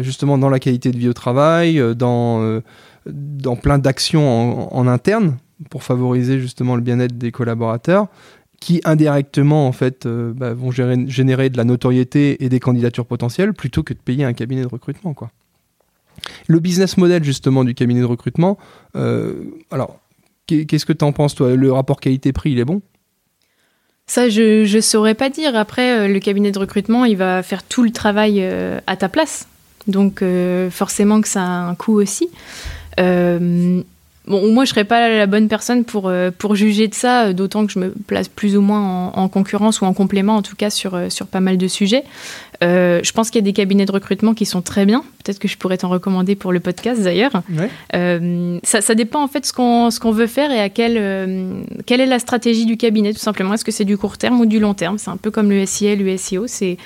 justement 0.00 0.38
dans 0.38 0.48
la 0.48 0.58
qualité 0.58 0.90
de 0.90 0.96
vie 0.96 1.10
au 1.10 1.12
travail, 1.12 1.82
dans, 1.94 2.62
dans 3.04 3.56
plein 3.56 3.76
d'actions 3.76 4.74
en 4.74 4.86
interne 4.86 5.36
pour 5.68 5.82
favoriser 5.82 6.40
justement 6.40 6.76
le 6.76 6.80
bien-être 6.80 7.18
des 7.18 7.30
collaborateurs 7.30 8.08
qui 8.64 8.80
indirectement 8.86 9.68
en 9.68 9.72
fait 9.72 10.06
euh, 10.06 10.32
bah, 10.34 10.54
vont 10.54 10.70
générer 10.70 11.50
de 11.50 11.58
la 11.58 11.64
notoriété 11.64 12.42
et 12.42 12.48
des 12.48 12.60
candidatures 12.60 13.04
potentielles 13.04 13.52
plutôt 13.52 13.82
que 13.82 13.92
de 13.92 13.98
payer 13.98 14.24
un 14.24 14.32
cabinet 14.32 14.62
de 14.62 14.66
recrutement 14.68 15.12
quoi. 15.12 15.30
Le 16.46 16.60
business 16.60 16.96
model 16.96 17.22
justement 17.22 17.62
du 17.62 17.74
cabinet 17.74 18.00
de 18.00 18.06
recrutement, 18.06 18.56
euh, 18.96 19.34
alors 19.70 20.00
qu'est-ce 20.46 20.86
que 20.86 20.94
tu 20.94 21.04
en 21.04 21.12
penses 21.12 21.34
toi? 21.34 21.54
Le 21.54 21.72
rapport 21.72 22.00
qualité-prix 22.00 22.52
il 22.52 22.58
est 22.58 22.64
bon? 22.64 22.80
Ça, 24.06 24.30
je 24.30 24.74
ne 24.74 24.80
saurais 24.80 25.14
pas 25.14 25.28
dire. 25.28 25.54
Après, 25.56 25.98
euh, 25.98 26.08
le 26.08 26.18
cabinet 26.18 26.50
de 26.50 26.58
recrutement, 26.58 27.04
il 27.04 27.18
va 27.18 27.42
faire 27.42 27.64
tout 27.64 27.82
le 27.82 27.90
travail 27.90 28.42
à 28.86 28.96
ta 28.96 29.10
place. 29.10 29.46
Donc, 29.88 30.24
forcément 30.70 31.20
que 31.20 31.28
ça 31.28 31.42
a 31.42 31.68
un 31.68 31.74
coût 31.74 32.00
aussi. 32.00 32.30
Bon, 34.26 34.50
moi, 34.50 34.64
je 34.64 34.70
serais 34.70 34.84
pas 34.84 35.10
la 35.10 35.26
bonne 35.26 35.48
personne 35.48 35.84
pour, 35.84 36.08
euh, 36.08 36.30
pour 36.36 36.54
juger 36.54 36.88
de 36.88 36.94
ça, 36.94 37.26
euh, 37.26 37.32
d'autant 37.34 37.66
que 37.66 37.72
je 37.72 37.78
me 37.78 37.90
place 37.90 38.28
plus 38.28 38.56
ou 38.56 38.62
moins 38.62 39.08
en, 39.08 39.28
concurrence 39.28 39.82
ou 39.82 39.84
en 39.84 39.92
complément, 39.92 40.36
en 40.36 40.42
tout 40.42 40.56
cas, 40.56 40.70
sur, 40.70 40.94
euh, 40.94 41.10
sur 41.10 41.26
pas 41.26 41.40
mal 41.40 41.58
de 41.58 41.68
sujets. 41.68 42.04
je 42.62 43.12
pense 43.12 43.28
qu'il 43.28 43.38
y 43.40 43.44
a 43.44 43.44
des 43.44 43.52
cabinets 43.52 43.84
de 43.84 43.92
recrutement 43.92 44.32
qui 44.32 44.46
sont 44.46 44.62
très 44.62 44.86
bien. 44.86 45.04
Peut-être 45.22 45.38
que 45.38 45.48
je 45.48 45.58
pourrais 45.58 45.76
t'en 45.76 45.90
recommander 45.90 46.36
pour 46.36 46.52
le 46.52 46.60
podcast, 46.60 47.02
d'ailleurs. 47.02 47.32
ça, 47.92 48.80
ça, 48.80 48.94
dépend, 48.94 49.22
en 49.22 49.28
fait, 49.28 49.40
de 49.40 49.46
ce 49.46 49.52
qu'on 49.52 49.90
ce 49.90 50.00
qu'on 50.00 50.12
veut 50.12 50.26
faire 50.26 50.50
et 50.50 50.60
à 50.60 50.70
quelle, 50.70 51.64
quelle 51.84 52.00
est 52.00 52.06
la 52.06 52.18
stratégie 52.18 52.64
du 52.64 52.78
cabinet, 52.78 53.12
tout 53.12 53.18
simplement. 53.18 53.52
Est-ce 53.52 53.64
que 53.66 53.72
c'est 53.72 53.84
du 53.84 53.98
court 53.98 54.16
terme 54.16 54.40
ou 54.40 54.46
du 54.46 54.58
long 54.58 54.72
terme? 54.72 54.96
C'est 54.96 55.10
un 55.10 55.18
peu 55.18 55.30
comme 55.30 55.50
le 55.50 55.66
SIL, 55.66 56.02
le 56.02 56.16
SEO. 56.16 56.46
C'est 56.46 56.78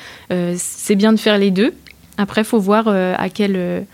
c'est 0.57 0.97
bien 0.97 1.13
de 1.13 1.19
faire 1.19 1.39
les 1.39 1.53
deux. 1.53 1.73
Après, 2.17 2.41
il 2.41 2.47
faut 2.47 2.59
voir 2.59 2.89
à 2.89 3.29
quel 3.29 3.85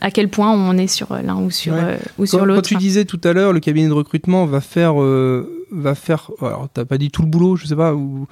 à 0.00 0.10
quel 0.10 0.28
point 0.28 0.52
on 0.52 0.76
est 0.76 0.86
sur 0.86 1.14
l'un 1.14 1.36
ou 1.36 1.50
sur, 1.50 1.74
euh, 1.74 1.96
ou 2.18 2.26
sur 2.26 2.44
l'autre. 2.44 2.62
Quand 2.62 2.68
tu 2.68 2.76
disais 2.76 3.04
tout 3.04 3.20
à 3.24 3.32
l'heure, 3.32 3.52
le 3.52 3.60
cabinet 3.60 3.88
de 3.88 3.92
recrutement 3.92 4.46
va 4.46 4.60
faire, 4.60 5.00
euh, 5.00 5.66
va 5.70 5.94
faire, 5.94 6.30
alors 6.40 6.68
t'as 6.72 6.84
pas 6.84 6.98
dit 6.98 7.10
tout 7.10 7.22
le 7.22 7.28
boulot, 7.28 7.56
je 7.56 7.66
sais 7.66 7.76
pas, 7.76 7.94
ou, 7.94 8.26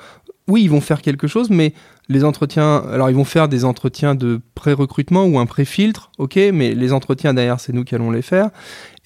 oui, 0.47 0.63
ils 0.63 0.71
vont 0.71 0.81
faire 0.81 1.01
quelque 1.01 1.27
chose, 1.27 1.49
mais 1.49 1.73
les 2.09 2.23
entretiens, 2.23 2.85
alors 2.93 3.09
ils 3.09 3.17
vont 3.17 3.25
faire 3.25 3.49
des 3.49 3.65
entretiens 3.65 4.15
de 4.15 4.41
pré-recrutement 4.55 5.25
ou 5.25 5.39
un 5.39 5.47
pré-filtre, 5.47 6.11
ok, 6.19 6.39
mais 6.53 6.75
les 6.75 6.93
entretiens 6.93 7.33
derrière, 7.33 7.61
c'est 7.61 7.73
nous 7.73 7.85
qui 7.85 7.95
allons 7.95 8.11
les 8.11 8.23
faire. 8.23 8.51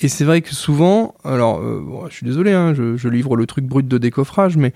Et 0.01 0.09
c'est 0.09 0.25
vrai 0.25 0.43
que 0.43 0.53
souvent, 0.53 1.15
alors, 1.23 1.61
euh, 1.61 1.85
je 2.09 2.15
suis 2.15 2.27
désolé, 2.27 2.53
hein, 2.53 2.75
je, 2.75 2.97
je, 2.97 3.09
livre 3.09 3.37
le 3.37 3.47
truc 3.47 3.67
brut 3.67 3.87
de 3.87 3.99
décoffrage, 3.99 4.57
mais 4.57 4.73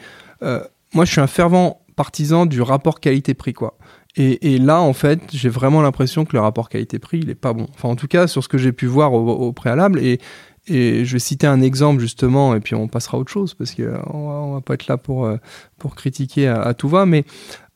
moi, 0.94 1.04
je 1.04 1.12
suis 1.12 1.20
un 1.20 1.26
fervent 1.26 1.80
partisan 1.96 2.46
du 2.46 2.62
rapport 2.62 3.00
qualité-prix, 3.00 3.52
quoi. 3.52 3.76
Et, 4.16 4.58
là, 4.58 4.80
en 4.80 4.92
fait, 4.92 5.20
j'ai 5.32 5.48
vraiment 5.48 5.80
l'impression 5.80 6.26
que 6.26 6.34
le 6.34 6.40
rapport 6.40 6.68
qualité-prix, 6.68 7.20
il 7.20 7.30
est 7.30 7.34
pas 7.34 7.54
bon. 7.54 7.66
Enfin, 7.74 7.88
en 7.88 7.96
tout 7.96 8.08
cas, 8.08 8.26
sur 8.26 8.44
ce 8.44 8.48
que 8.48 8.58
j'ai 8.58 8.72
pu 8.72 8.86
voir 8.86 9.14
au, 9.14 9.52
préalable. 9.52 10.00
Et, 10.00 10.20
je 10.68 11.10
vais 11.12 11.18
citer 11.18 11.46
un 11.46 11.60
exemple 11.60 12.00
justement, 12.00 12.54
et 12.54 12.60
puis 12.60 12.76
on 12.76 12.86
passera 12.86 13.16
à 13.16 13.20
autre 13.20 13.32
chose, 13.32 13.54
parce 13.54 13.74
qu'on 13.74 13.82
on 14.12 14.54
va 14.54 14.60
pas 14.60 14.74
être 14.74 14.86
là 14.86 14.96
pour, 14.96 15.28
pour 15.76 15.96
critiquer 15.96 16.46
à, 16.46 16.72
tout 16.74 16.88
va, 16.88 17.04
mais 17.04 17.24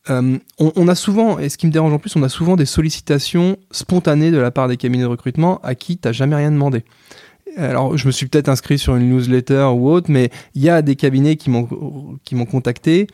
on, 0.07 0.39
on, 0.57 0.87
a 0.87 0.95
souvent, 0.95 1.37
et 1.37 1.49
ce 1.49 1.57
qui 1.57 1.67
me 1.67 1.71
dérange 1.71 1.91
en 1.91 1.99
plus, 1.99 2.15
on 2.15 2.23
a 2.23 2.29
souvent 2.29 2.55
des 2.55 2.65
sollicitations 2.65 3.57
spontanées 3.71 4.31
de 4.31 4.37
la 4.37 4.51
part 4.51 4.69
des 4.69 4.77
cabinets 4.77 5.03
de 5.03 5.09
recrutement 5.09 5.59
à 5.63 5.75
qui 5.75 5.97
tu 5.97 6.07
n'as 6.07 6.13
jamais 6.13 6.35
rien 6.35 6.51
demandé 6.51 6.85
alors 7.57 7.97
je 7.97 8.05
me 8.07 8.11
suis 8.11 8.27
peut-être 8.27 8.49
inscrit 8.49 8.77
sur 8.77 8.95
une 8.95 9.09
newsletter 9.09 9.69
ou 9.73 9.89
autre, 9.89 10.11
mais 10.11 10.29
il 10.53 10.61
y 10.61 10.69
a 10.69 10.81
des 10.81 10.95
cabinets 10.95 11.35
qui 11.35 11.49
m'ont 11.49 12.45
contacté 12.49 13.07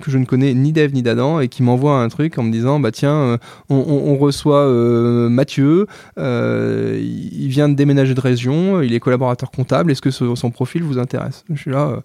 que 0.00 0.10
je 0.10 0.18
ne 0.18 0.24
connais 0.24 0.54
ni 0.54 0.72
d'Eve 0.72 0.94
ni 0.94 1.02
d'Adam 1.02 1.40
et 1.40 1.48
qui 1.48 1.62
m'envoient 1.62 2.00
un 2.00 2.08
truc 2.08 2.38
en 2.38 2.42
me 2.42 2.50
disant 2.50 2.80
bah 2.80 2.92
tiens 2.92 3.14
euh, 3.14 3.38
on, 3.68 4.16
reçoit 4.16 4.60
euh, 4.60 5.28
Mathieu 5.28 5.86
euh, 6.18 6.98
il 7.00 7.48
vient 7.48 7.68
de 7.68 7.74
déménager 7.74 8.14
de 8.14 8.20
région 8.20 8.82
il 8.82 8.94
est 8.94 9.00
collaborateur 9.00 9.50
comptable 9.50 9.90
est-ce 9.90 10.02
que 10.02 10.10
son 10.10 10.50
profil 10.50 10.82
vous 10.82 10.98
intéresse? 10.98 11.44
Je 11.52 11.60
suis 11.60 11.70
là 11.70 12.02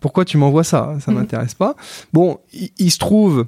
pourquoi 0.00 0.24
tu 0.24 0.38
m'envoies 0.38 0.64
ça? 0.64 0.96
Ça 1.00 1.10
mhm. 1.10 1.18
m'intéresse 1.18 1.54
pas. 1.54 1.76
Bon 2.12 2.38
il, 2.78 2.90
se 2.90 2.98
trouve 2.98 3.46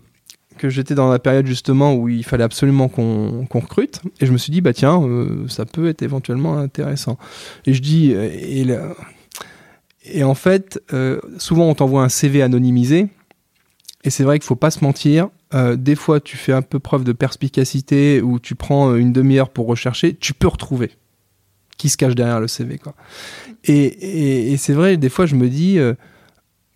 que 0.59 0.69
j'étais 0.69 0.95
dans 0.95 1.11
la 1.11 1.19
période 1.19 1.47
justement 1.47 1.95
où 1.95 2.09
il 2.09 2.25
fallait 2.25 2.45
absolument 2.45 2.89
qu'on 2.89 3.47
recrute 3.53 4.01
et 4.21 4.27
je 4.27 4.33
me 4.33 4.39
suis 4.39 4.53
dit 4.53 4.61
bah 4.61 4.73
tiens 4.73 5.03
ça 5.49 5.65
peut 5.65 5.89
être 5.89 6.03
éventuellement 6.03 6.59
intéressant. 6.59 7.19
Et 7.67 7.75
je 7.75 7.83
dis 7.83 8.13
et, 8.13 8.67
et 10.05 10.25
en 10.25 10.35
fait 10.35 10.81
souvent 11.39 11.65
on 11.65 11.75
t'envoie 11.75 12.03
un 12.03 12.09
CV 12.09 12.43
anonymisé 12.43 13.09
et 14.05 14.11
c'est 14.11 14.25
vrai 14.25 14.39
qu'il 14.39 14.47
faut 14.47 14.57
pas 14.57 14.71
se 14.71 14.85
mentir 14.85 15.29
des 15.75 15.95
fois 15.95 16.21
tu 16.21 16.37
fais 16.37 16.53
un 16.53 16.63
peu 16.63 16.79
preuve 16.79 17.05
de 17.05 17.13
perspicacité 17.13 18.23
ou 18.23 18.39
tu 18.39 18.55
prends 18.55 18.95
une 18.95 19.13
demi-heure 19.13 19.51
pour 19.51 19.67
rechercher 19.67 20.15
tu 20.15 20.33
peux 20.35 20.49
retrouver 20.49 20.93
qui 21.77 21.89
se 21.89 21.97
cache 21.97 22.15
derrière 22.15 22.41
le 22.41 22.49
CV 22.49 22.79
quoi 22.79 22.95
et, 23.65 24.57
c'est 24.57 24.73
vrai 24.73 24.97
des 24.97 25.09
fois 25.09 25.27
je 25.27 25.37
me 25.37 25.49
dis 25.49 25.79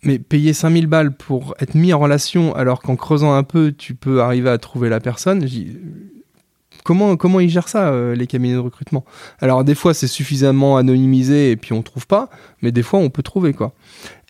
mais 0.03 0.19
payer 0.19 0.53
5000 0.53 0.87
balles 0.87 1.15
pour 1.15 1.55
être 1.59 1.75
mis 1.75 1.93
en 1.93 1.99
relation 1.99 2.55
alors 2.55 2.81
qu'en 2.81 2.95
creusant 2.95 3.33
un 3.33 3.43
peu, 3.43 3.71
tu 3.71 3.95
peux 3.95 4.21
arriver 4.21 4.49
à 4.49 4.57
trouver 4.57 4.89
la 4.89 4.99
personne, 4.99 5.45
comment, 6.83 7.17
comment 7.17 7.39
ils 7.39 7.49
gèrent 7.49 7.67
ça, 7.67 7.89
euh, 7.89 8.15
les 8.15 8.27
cabinets 8.27 8.53
de 8.53 8.59
recrutement? 8.59 9.05
Alors, 9.39 9.63
des 9.63 9.75
fois, 9.75 9.93
c'est 9.93 10.07
suffisamment 10.07 10.77
anonymisé 10.77 11.51
et 11.51 11.57
puis 11.57 11.73
on 11.73 11.81
trouve 11.81 12.07
pas, 12.07 12.29
mais 12.61 12.71
des 12.71 12.83
fois, 12.83 12.99
on 12.99 13.09
peut 13.09 13.23
trouver, 13.23 13.53
quoi. 13.53 13.73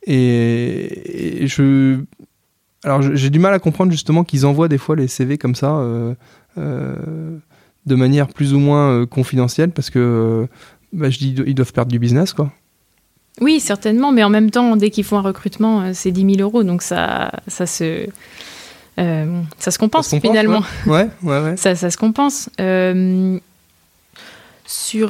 Et, 0.06 1.44
je. 1.46 2.00
Alors, 2.88 3.02
j'ai 3.02 3.30
du 3.30 3.40
mal 3.40 3.54
à 3.54 3.60
comprendre 3.60 3.92
justement 3.92 4.24
qu'ils 4.24 4.46
envoient 4.46 4.70
des 4.70 4.78
fois 4.78 4.96
les 4.96 5.10
CV 5.10 5.38
comme 5.38 5.56
ça, 5.56 5.76
euh, 5.76 6.14
euh, 6.58 6.96
de 7.86 7.96
manière 7.96 8.30
plus 8.30 8.54
ou 8.54 8.60
moins 8.60 9.06
confidentielle, 9.06 9.72
parce 9.72 9.90
que 9.90 10.48
bah, 10.94 11.10
je 11.10 11.18
dis, 11.18 11.36
ils 11.46 11.54
doivent 11.54 11.74
perdre 11.74 11.92
du 11.92 12.00
business, 12.00 12.32
quoi. 12.32 12.50
Oui, 13.42 13.60
certainement, 13.60 14.14
mais 14.14 14.24
en 14.24 14.30
même 14.30 14.50
temps, 14.50 14.78
dès 14.78 14.90
qu'ils 14.90 15.04
font 15.04 15.18
un 15.18 15.22
recrutement, 15.22 15.82
euh, 15.82 15.92
c'est 15.94 16.12
10 16.12 16.36
000 16.38 16.50
euros, 16.50 16.64
donc 16.64 16.82
ça, 16.82 17.32
ça 17.48 17.66
se... 17.66 18.08
Euh, 19.00 19.42
ça 19.60 19.70
se 19.70 19.78
compense, 19.78 20.16
finalement. 20.20 20.64
Ouais, 20.88 21.10
ouais, 21.22 21.42
ouais. 21.42 21.58
ça, 21.58 21.76
ça, 21.76 21.92
se 21.92 21.98
compense. 21.98 22.50
Euh, 22.62 23.38
sur, 24.66 25.10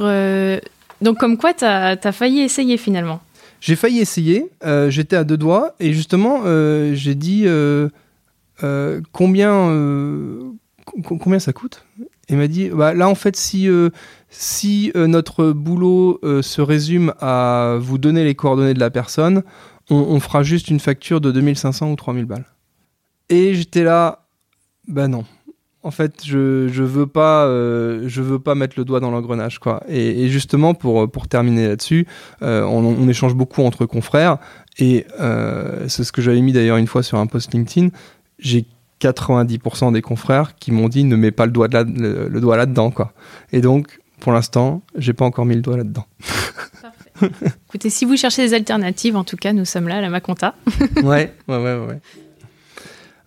donc, 1.01 1.19
comme 1.19 1.37
quoi, 1.37 1.53
tu 1.53 1.63
as, 1.63 2.11
failli 2.11 2.41
essayer 2.41 2.77
finalement 2.77 3.21
J'ai 3.59 3.75
failli 3.75 3.99
essayer. 3.99 4.49
J'étais 4.89 5.15
à 5.15 5.23
deux 5.23 5.37
doigts. 5.37 5.75
Et 5.79 5.93
justement, 5.93 6.43
j'ai 6.93 7.15
dit 7.15 7.45
combien, 9.11 10.53
combien 11.03 11.39
ça 11.39 11.53
coûte? 11.53 11.85
Il 12.29 12.37
m'a 12.37 12.47
dit 12.47 12.69
bah, 12.69 12.93
là, 12.93 13.07
en 13.07 13.15
fait, 13.15 13.35
si, 13.35 13.69
si 14.29 14.91
euh, 14.95 15.07
notre 15.07 15.51
boulot 15.51 16.19
euh, 16.23 16.41
se 16.41 16.61
résume 16.61 17.13
à 17.19 17.77
vous 17.79 17.97
donner 17.97 18.23
les 18.23 18.35
coordonnées 18.35 18.73
de 18.73 18.79
la 18.79 18.89
personne, 18.89 19.43
on, 19.89 20.19
fera 20.19 20.43
juste 20.43 20.67
une 20.67 20.81
facture 20.81 21.21
de 21.21 21.31
2500 21.31 21.91
ou 21.91 21.95
3000 21.95 22.25
balles. 22.25 22.45
Et 23.29 23.53
j'étais 23.53 23.83
là, 23.83 24.27
bah 24.85 25.07
non. 25.07 25.23
En 25.87 25.91
fait, 25.91 26.21
je, 26.25 26.67
je 26.67 26.83
veux 26.83 27.07
pas 27.07 27.45
euh, 27.45 28.03
je 28.07 28.21
veux 28.21 28.39
pas 28.39 28.55
mettre 28.55 28.75
le 28.77 28.83
doigt 28.83 28.99
dans 28.99 29.09
l'engrenage 29.09 29.59
quoi. 29.59 29.81
Et, 29.87 30.27
justement 30.27 30.73
pour 30.73 31.09
pour 31.09 31.27
terminer 31.27 31.67
là-dessus, 31.67 32.05
on, 32.41 33.07
échange 33.07 33.35
beaucoup 33.35 33.63
entre 33.63 33.85
confrères 33.85 34.37
et 34.77 35.05
c'est 35.87 36.03
ce 36.03 36.11
que 36.11 36.21
j'avais 36.21 36.41
mis 36.41 36.51
d'ailleurs 36.51 36.77
une 36.77 36.87
fois 36.87 37.03
sur 37.03 37.17
un 37.17 37.27
post 37.27 37.53
LinkedIn. 37.53 37.89
J'ai 38.37 38.65
90% 38.99 39.93
des 39.93 40.01
confrères 40.01 40.55
qui 40.55 40.71
m'ont 40.71 40.89
dit 40.89 41.03
ne 41.03 41.15
mets 41.15 41.31
pas 41.31 41.45
le 41.45 41.51
doigt, 41.51 41.67
de 41.67 41.77
le, 41.77 42.27
le, 42.27 42.41
doigt 42.41 42.57
là-dedans 42.57 42.91
quoi. 42.91 43.13
Et 43.53 43.61
donc 43.61 43.99
pour 44.19 44.31
l'instant, 44.33 44.81
j'ai 44.97 45.13
pas 45.13 45.25
encore 45.25 45.45
mis 45.45 45.55
le 45.55 45.61
doigt 45.61 45.77
là-dedans. 45.77 46.05
Parfait. 46.81 47.47
Écoutez, 47.69 47.89
si 47.89 48.05
vous 48.05 48.17
cherchez 48.17 48.43
des 48.43 48.53
alternatives, 48.53 49.15
en 49.15 49.23
tout 49.23 49.37
cas, 49.37 49.53
nous 49.53 49.65
sommes 49.65 49.87
là 49.87 49.97
à 49.97 50.01
la 50.01 50.09
Maconta. 50.09 50.55
ouais, 51.03 51.33
ouais, 51.47 51.57
ouais, 51.57 51.75
ouais. 51.75 51.99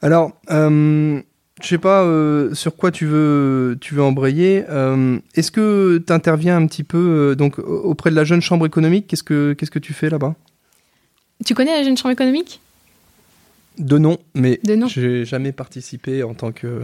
Alors, 0.03 0.33
euh, 0.51 1.21
je 1.63 1.69
sais 1.69 1.79
pas 1.79 2.03
euh, 2.03 2.55
sur 2.55 2.77
quoi 2.77 2.91
tu 2.91 3.07
veux, 3.07 3.77
tu 3.81 3.95
veux 3.95 4.03
embrayer. 4.03 4.65
Euh, 4.69 5.19
est-ce 5.35 5.51
que 5.51 6.03
tu 6.05 6.13
interviens 6.13 6.57
un 6.57 6.67
petit 6.67 6.85
peu 6.85 6.99
euh, 6.99 7.35
donc 7.35 7.59
auprès 7.59 8.11
de 8.11 8.17
la 8.17 8.25
jeune 8.25 8.41
chambre 8.41 8.67
économique? 8.67 9.07
Qu'est-ce 9.07 9.23
que 9.23 9.53
qu'est-ce 9.53 9.71
que 9.71 9.79
tu 9.79 9.93
fais 9.93 10.11
là-bas? 10.11 10.35
Tu 11.45 11.55
connais 11.55 11.77
la 11.77 11.83
jeune 11.83 11.97
chambre 11.97 12.13
économique? 12.13 12.61
De 13.79 13.99
nom, 13.99 14.19
mais 14.35 14.61
je 14.65 15.01
n'ai 15.01 15.25
jamais 15.25 15.53
participé 15.53 16.23
en 16.23 16.35
tant 16.35 16.53
que 16.53 16.83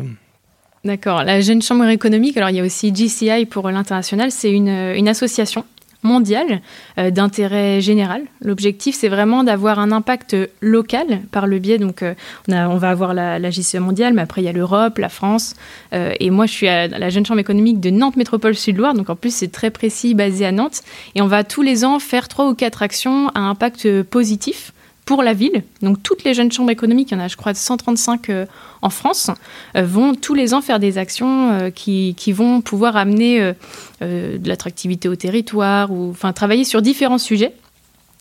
D'accord. 0.85 1.24
La 1.24 1.41
Jeune 1.41 1.62
Chambre 1.62 1.85
économique, 1.87 2.37
alors 2.37 2.51
il 2.51 2.57
y 2.57 2.61
a 2.61 2.64
aussi 2.64 2.93
GCI 2.93 3.45
pour 3.47 3.68
l'international, 3.68 4.31
c'est 4.31 4.53
une, 4.53 4.68
une, 4.68 5.09
association 5.09 5.64
mondiale 6.07 6.63
euh, 6.99 7.11
d'intérêt 7.11 7.83
général. 7.83 8.23
L'objectif, 8.41 8.97
c'est 8.97 9.09
vraiment 9.09 9.45
d'avoir 9.45 9.79
un 9.79 9.93
impact 9.93 10.37
local 10.63 11.21
par 11.31 11.47
le 11.47 11.59
biais, 11.59 11.79
donc 11.79 12.03
euh, 12.03 12.15
on, 12.49 12.77
va 12.77 12.91
avoir 12.91 13.13
la, 13.13 13.39
la, 13.39 13.51
GCI 13.51 13.81
mondiale, 13.81 14.15
mais 14.15 14.23
après 14.23 14.41
il 14.41 14.45
y 14.45 14.49
a 14.49 14.53
l'Europe, 14.53 14.99
la 14.99 15.09
France, 15.11 15.55
euh, 15.93 16.15
et 16.19 16.31
moi 16.31 16.47
je 16.47 16.53
suis 16.53 16.69
à 16.69 16.89
la 16.89 17.11
Jeune 17.11 17.27
Chambre 17.27 17.41
économique 17.41 17.81
de 17.81 17.91
Nantes 17.91 18.17
Métropole 18.17 18.55
Sud-Loire, 18.55 18.95
donc 18.95 19.11
en 19.11 19.17
plus 19.17 19.35
c'est 19.35 19.53
très 19.53 19.71
précis, 19.71 20.15
basé 20.15 20.47
à 20.47 20.53
Nantes, 20.53 20.83
et 21.15 21.21
on 21.21 21.27
va 21.27 21.45
tous 21.45 21.63
les 21.63 21.85
ans 21.85 21.99
faire 21.99 22.29
trois 22.29 22.49
ou 22.49 22.55
quatre 22.55 22.83
actions 22.83 23.29
à 23.35 23.41
impact 23.41 24.03
positif 24.05 24.73
pour 25.07 25.23
la 25.23 25.33
ville. 25.33 25.63
Donc 25.81 26.03
toutes 26.03 26.25
les 26.25 26.35
jeunes 26.35 26.53
chambres 26.53 26.71
économiques, 26.71 27.13
il 27.13 27.15
y 27.15 27.17
en 27.17 27.25
a 27.25 27.29
je 27.29 27.37
crois 27.37 27.55
135 27.55 28.29
euh, 28.29 28.45
en 28.83 28.91
France, 28.91 29.31
euh, 29.77 29.85
vont 29.87 30.15
tous 30.15 30.35
les 30.35 30.53
ans 30.53 30.61
faire 30.61 30.81
des 30.81 30.99
actions 30.99 31.53
euh, 31.53 31.71
qui, 31.71 32.15
vont 32.33 32.61
pouvoir 32.61 32.97
amener 32.97 33.53
de 34.01 34.49
l'attractivité 34.49 35.09
au 35.09 35.15
territoire, 35.15 35.93
ou 35.93 36.11
enfin 36.11 36.33
travailler 36.33 36.65
sur 36.65 36.83
différents 36.83 37.19
sujets. 37.19 37.53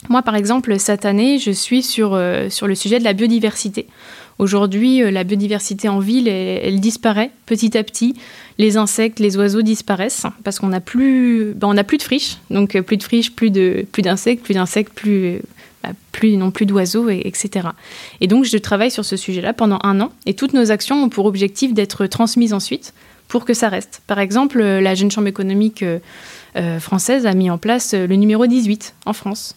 Moi 0.09 0.21
par 0.21 0.35
exemple, 0.35 0.79
cette 0.79 1.05
année, 1.05 1.39
je 1.39 1.49
suis 1.49 1.81
sur, 1.81 2.17
sur 2.49 2.67
le 2.67 2.75
sujet 2.75 2.99
de 2.99 3.03
la 3.03 3.13
biodiversité. 3.13 3.87
Aujourd'hui, 4.37 4.99
la 5.11 5.23
biodiversité 5.23 5.89
en 5.89 5.99
ville, 5.99 6.27
elle, 6.27 6.79
disparaît 6.79 7.31
petit 7.45 7.75
à 7.77 7.83
petit. 7.83 8.15
Les 8.57 8.77
insectes, 8.77 9.19
les 9.19 9.37
oiseaux 9.37 9.63
disparaissent 9.63 10.27
parce 10.43 10.59
qu'on 10.59 10.67
n'a 10.67 10.81
plus, 10.81 11.53
ben, 11.55 11.73
plus 11.83 11.97
de 11.97 12.03
friches. 12.03 12.37
Donc 12.51 12.79
plus 12.81 12.97
de 12.97 13.03
friches, 13.03 13.31
plus 13.31 13.49
de 13.49 13.85
plus 13.91 14.03
d'insectes, 14.03 14.43
plus 14.43 14.53
d'insectes, 14.53 14.93
plus 14.93 15.41
plus 16.11 16.37
non 16.37 16.51
plus 16.51 16.65
d'oiseaux, 16.65 17.09
et, 17.09 17.21
etc. 17.25 17.69
Et 18.21 18.27
donc 18.27 18.45
je 18.45 18.57
travaille 18.57 18.91
sur 18.91 19.05
ce 19.05 19.17
sujet-là 19.17 19.53
pendant 19.53 19.79
un 19.83 20.01
an, 20.01 20.11
et 20.25 20.33
toutes 20.33 20.53
nos 20.53 20.71
actions 20.71 21.03
ont 21.03 21.09
pour 21.09 21.25
objectif 21.25 21.73
d'être 21.73 22.05
transmises 22.07 22.53
ensuite 22.53 22.93
pour 23.27 23.45
que 23.45 23.53
ça 23.53 23.69
reste. 23.69 24.01
Par 24.07 24.19
exemple, 24.19 24.61
la 24.61 24.95
Jeune 24.95 25.11
Chambre 25.11 25.27
économique 25.27 25.83
euh, 25.83 25.99
euh, 26.55 26.79
française 26.79 27.25
a 27.25 27.33
mis 27.33 27.49
en 27.49 27.57
place 27.57 27.93
euh, 27.93 28.07
le 28.07 28.15
numéro 28.15 28.45
18 28.45 28.93
en 29.05 29.13
France, 29.13 29.55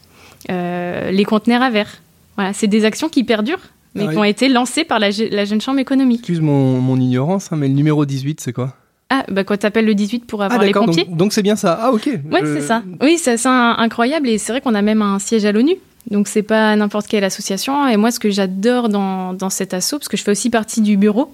les 0.49 1.25
conteneurs 1.27 1.63
à 1.63 1.71
verre. 1.71 2.03
Voilà, 2.37 2.53
c'est 2.53 2.69
des 2.69 2.85
actions 2.85 3.09
qui 3.09 3.25
perdurent, 3.25 3.61
mais 3.95 4.05
ah 4.07 4.13
qui 4.13 4.19
ont 4.19 4.25
été 4.25 4.49
lancées 4.49 4.85
par 4.85 4.99
la, 4.99 5.11
Jeune 5.11 5.61
Chambre 5.61 5.81
économique. 5.81 6.21
Excuse 6.21 6.41
mon, 6.41 6.97
ignorance, 6.97 7.53
hein, 7.53 7.57
mais 7.57 7.69
le 7.69 7.75
numéro 7.75 8.05
18, 8.05 8.41
c'est 8.41 8.53
quoi? 8.53 8.75
Ah, 9.11 9.25
bah 9.31 9.43
quand 9.43 9.57
t'appelles 9.57 9.87
le 9.87 9.95
18 9.95 10.27
pour 10.27 10.43
avoir 10.43 10.61
ah, 10.61 10.67
les 10.67 10.73
pompiers. 10.73 11.07
Donc 11.09 11.33
c'est 11.33 11.43
bien 11.43 11.57
ça. 11.57 11.79
Ah, 11.81 11.93
ok. 11.93 12.07
Ouais, 12.31 12.41
c'est 12.45 12.61
ça. 12.61 12.83
Oui, 13.01 13.17
c'est 13.19 13.39
incroyable 13.47 14.29
et 14.29 14.37
c'est 14.37 14.53
vrai 14.53 14.61
qu'on 14.61 14.75
a 14.75 14.83
même 14.83 15.01
un 15.01 15.19
siège 15.19 15.47
à 15.47 15.53
l'ONU 15.53 15.77
donc 16.11 16.29
c'est 16.29 16.43
pas 16.43 16.75
n'importe 16.77 17.07
quelle 17.07 17.25
association. 17.25 17.87
Et 17.89 17.97
moi, 17.97 18.11
ce 18.11 18.21
que 18.21 18.31
j'adore 18.31 18.89
dans, 18.89 19.35
dans 19.35 19.51
cet 19.51 19.75
asso, 19.75 19.93
parce 19.93 20.09
que 20.09 20.17
je 20.17 20.23
fais 20.23 20.31
aussi 20.31 20.51
partie 20.51 20.81
du 20.81 20.97
bureau. 20.97 21.33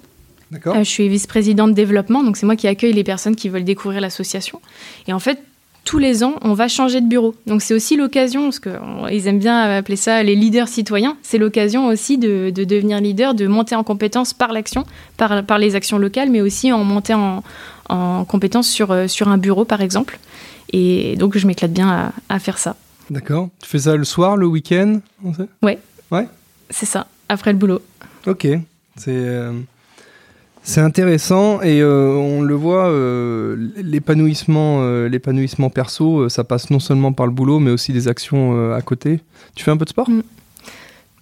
Euh, 0.67 0.79
je 0.79 0.83
suis 0.85 1.09
vice-présidente 1.09 1.71
de 1.71 1.75
développement, 1.75 2.23
donc 2.23 2.37
c'est 2.37 2.47
moi 2.47 2.57
qui 2.57 2.69
accueille 2.69 2.93
les 2.93 3.05
personnes 3.05 3.35
qui 3.35 3.49
veulent 3.49 3.65
découvrir 3.65 4.01
l'association. 4.01 4.61
Et 5.09 5.13
en 5.13 5.19
fait, 5.19 5.43
tous 5.85 5.99
les 5.99 6.25
ans, 6.25 6.35
on 6.43 6.55
va 6.55 6.69
changer 6.69 7.01
de 7.01 7.07
bureau. 7.07 7.35
Donc 7.47 7.61
c'est 7.61 7.75
aussi 7.75 7.97
l'occasion, 7.97 8.45
parce 8.45 8.61
qu'ils 8.61 9.27
aiment 9.27 9.39
bien 9.39 9.59
appeler 9.77 9.97
ça 9.97 10.23
les 10.23 10.35
leaders 10.35 10.69
citoyens, 10.69 11.17
c'est 11.23 11.39
l'occasion 11.39 11.87
aussi 11.87 12.19
de, 12.19 12.51
de, 12.51 12.65
devenir 12.65 13.01
leader, 13.01 13.35
de 13.35 13.47
monter 13.47 13.75
en 13.75 13.85
compétence 13.85 14.33
par 14.33 14.53
l'action, 14.53 14.85
par, 15.17 15.45
par 15.45 15.59
les 15.59 15.75
actions 15.75 15.99
locales, 15.99 16.31
mais 16.31 16.41
aussi 16.41 16.73
en 16.73 16.85
monter 16.85 17.15
en, 17.15 17.43
en 17.89 18.25
compétence 18.25 18.69
sur, 18.69 18.93
euh, 18.93 19.09
sur 19.09 19.29
un 19.29 19.39
bureau, 19.39 19.65
par 19.65 19.81
exemple. 19.81 20.19
Et 20.73 21.17
donc 21.17 21.37
je 21.37 21.47
m'éclate 21.47 21.73
bien 21.73 21.89
à, 21.89 22.13
à 22.29 22.39
faire 22.39 22.59
ça. 22.59 22.77
D'accord. 23.11 23.51
Tu 23.63 23.69
fais 23.69 23.79
ça 23.81 23.97
le 23.97 24.05
soir, 24.05 24.37
le 24.37 24.47
week-end 24.47 25.01
Ouais. 25.63 25.79
Ouais? 26.11 26.29
C'est 26.71 26.87
ça, 26.87 27.07
après 27.29 27.53
le 27.53 27.59
boulot. 27.59 27.81
Ok. 28.27 28.47
C'est. 28.97 29.09
Euh, 29.11 29.53
C'est 30.67 30.81
intéressant 30.81 31.61
et 31.61 31.83
euh, 31.83 32.15
on 32.15 32.41
le 32.41 32.55
voit, 32.55 32.89
euh, 32.89 33.55
l'épanouissement, 33.77 34.79
euh, 34.81 35.09
l'épanouissement 35.11 35.69
perso, 35.69 36.31
ça 36.31 36.43
passe 36.43 36.71
non 36.71 36.81
seulement 36.81 37.13
par 37.13 37.27
le 37.27 37.33
boulot, 37.33 37.59
mais 37.59 37.71
aussi 37.71 37.93
des 37.93 38.09
actions 38.09 38.73
à 38.73 38.81
côté. 38.81 39.21
Tu 39.55 39.63
fais 39.63 39.71
un 39.71 39.77
peu 39.77 39.85
de 39.85 39.91
sport? 39.91 40.09
Mm. 40.09 40.23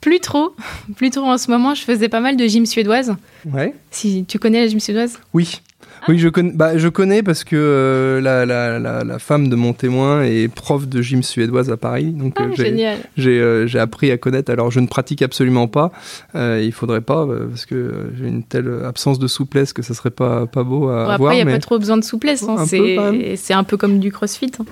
Plus 0.01 0.20
trop, 0.20 0.55
plus 0.97 1.11
trop 1.11 1.24
en 1.26 1.39
ce 1.39 1.51
moment. 1.51 1.74
Je 1.74 1.83
faisais 1.83 2.09
pas 2.09 2.20
mal 2.20 2.37
de 2.37 2.47
gym 2.47 2.66
suédoise. 2.66 3.16
Ouais. 3.53 3.74
Si 3.91 4.24
tu 4.26 4.39
connais 4.39 4.61
la 4.61 4.68
gym 4.68 4.78
suédoise? 4.78 5.18
Oui. 5.35 5.61
Oui, 6.09 6.18
je 6.18 6.28
connais, 6.28 6.53
bah, 6.53 6.76
je 6.78 6.88
connais 6.88 7.22
parce 7.22 7.44
que 7.44 7.57
euh, 7.57 8.20
la, 8.20 8.44
la, 8.44 9.05
la, 9.05 9.18
femme 9.18 9.48
de 9.48 9.57
mon 9.57 9.72
témoin 9.72 10.22
est 10.22 10.48
prof 10.48 10.88
de 10.88 11.00
gym 11.00 11.22
suédoise 11.22 11.70
à 11.70 11.76
Paris. 11.76 12.12
Donc, 12.12 12.34
ah, 12.38 12.44
euh, 12.59 12.96
euh, 13.18 13.66
j'ai 13.66 13.78
appris 13.78 14.11
à 14.11 14.18
connaître. 14.18 14.50
Alors, 14.50 14.70
je 14.70 14.80
ne 14.80 14.86
pratique 14.86 15.22
absolument 15.22 15.68
pas. 15.68 15.92
il 16.34 16.72
faudrait 16.72 17.00
pas 17.00 17.26
parce 17.26 17.66
que 17.66 18.11
j'ai 18.18 18.26
une 18.26 18.42
telle 18.42 18.82
absence 18.84 19.18
de 19.18 19.26
souplesse 19.26 19.72
que 19.72 19.82
ça 19.82 19.94
serait 19.94 20.11
pas, 20.11 20.46
pas 20.46 20.64
beau 20.64 20.88
à 20.88 21.05
voir. 21.05 21.11
Après, 21.11 21.38
il 21.38 21.44
n'y 21.44 21.50
a 21.50 21.55
pas 21.55 21.61
trop 21.61 21.78
besoin 21.78 21.96
de 21.96 22.05
souplesse. 22.05 22.42
Hein. 22.44 22.64
C'est 22.66 23.55
un 23.55 23.64
peu 23.64 23.76
comme 23.76 23.98
du 23.98 24.11
crossfit. 24.11 24.50
Hein. 24.59 24.64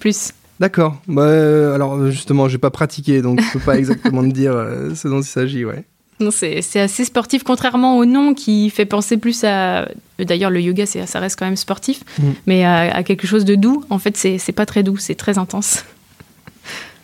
Plus. 0.00 0.32
D'accord. 0.60 1.00
Bah, 1.06 1.74
alors, 1.74 2.10
justement, 2.10 2.48
j'ai 2.48 2.58
pas 2.58 2.70
pratiqué, 2.70 3.22
donc 3.22 3.40
je 3.40 3.52
peux 3.52 3.64
pas 3.64 3.78
exactement 3.78 4.22
te 4.22 4.32
dire 4.32 4.54
ce 4.94 5.08
dont 5.08 5.20
il 5.20 5.26
s'agit. 5.26 5.64
Ouais. 5.64 5.84
Non, 6.20 6.30
c'est 6.32 6.80
assez 6.80 7.04
sportif, 7.04 7.44
contrairement 7.44 7.96
au 7.96 8.04
nom 8.04 8.34
qui 8.34 8.70
fait 8.70 8.86
penser 8.86 9.16
plus 9.16 9.44
à. 9.44 9.88
D'ailleurs, 10.18 10.50
le 10.50 10.60
yoga, 10.60 10.84
ça 10.84 11.20
reste 11.20 11.38
quand 11.38 11.44
même 11.44 11.56
sportif, 11.56 12.02
mm. 12.18 12.30
mais 12.46 12.64
à, 12.64 13.02
quelque 13.04 13.26
chose 13.26 13.44
de 13.44 13.54
doux. 13.54 13.84
En 13.88 13.98
fait, 13.98 14.16
c'est 14.16 14.52
pas 14.52 14.66
très 14.66 14.82
doux, 14.82 14.96
c'est 14.96 15.14
très 15.14 15.38
intense. 15.38 15.84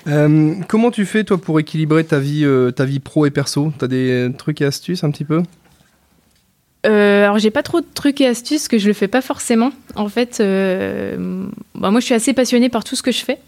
Euh, 0.07 0.55
comment 0.69 0.91
tu 0.91 1.07
fais, 1.07 1.25
toi, 1.25 1.39
pour 1.39 1.59
équilibrer 1.61 2.05
ta 2.05 2.19
vie, 2.19 2.45
euh, 2.45 2.71
ta 2.71 2.85
vie 2.85 3.01
pro 3.01 3.25
et 3.25 3.31
perso? 3.31 3.73
T'as 3.79 3.87
des 3.87 4.31
trucs 4.37 4.61
et 4.61 4.65
astuces 4.65 5.05
un 5.05 5.11
petit 5.11 5.25
peu? 5.25 5.43
Euh, 6.87 7.25
alors 7.25 7.39
j'ai 7.39 7.51
pas 7.51 7.63
trop 7.63 7.81
de 7.81 7.87
trucs 7.95 8.21
et 8.21 8.27
astuces 8.27 8.69
que 8.69 8.77
je 8.77 8.87
le 8.87 8.93
fais 8.93 9.09
pas 9.09 9.23
forcément. 9.23 9.73
En 9.95 10.11
fait, 10.11 10.43
bah, 11.75 11.91
moi 11.91 12.01
je 12.01 12.05
suis 12.05 12.15
assez 12.15 12.35
passionnée 12.35 12.69
par 12.69 12.85
tout 12.85 12.97
ce 12.97 13.03
que 13.03 13.13
je 13.13 13.25
fais. 13.25 13.39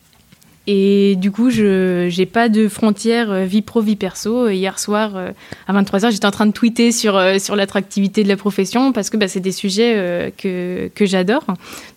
Et 0.68 1.14
du 1.16 1.30
coup, 1.30 1.50
je 1.50 2.14
n'ai 2.16 2.26
pas 2.26 2.48
de 2.48 2.68
frontière 2.68 3.30
euh, 3.30 3.44
vie 3.44 3.62
pro, 3.62 3.80
vie 3.80 3.94
perso. 3.94 4.48
Hier 4.48 4.78
soir, 4.80 5.12
euh, 5.14 5.30
à 5.68 5.72
23h, 5.72 6.10
j'étais 6.10 6.26
en 6.26 6.32
train 6.32 6.46
de 6.46 6.52
tweeter 6.52 6.90
sur, 6.90 7.16
euh, 7.16 7.38
sur 7.38 7.54
l'attractivité 7.54 8.24
de 8.24 8.28
la 8.28 8.36
profession 8.36 8.92
parce 8.92 9.08
que 9.08 9.16
bah, 9.16 9.28
c'est 9.28 9.40
des 9.40 9.52
sujets 9.52 10.32
que, 10.36 10.90
que 10.92 11.06
j'adore. 11.06 11.44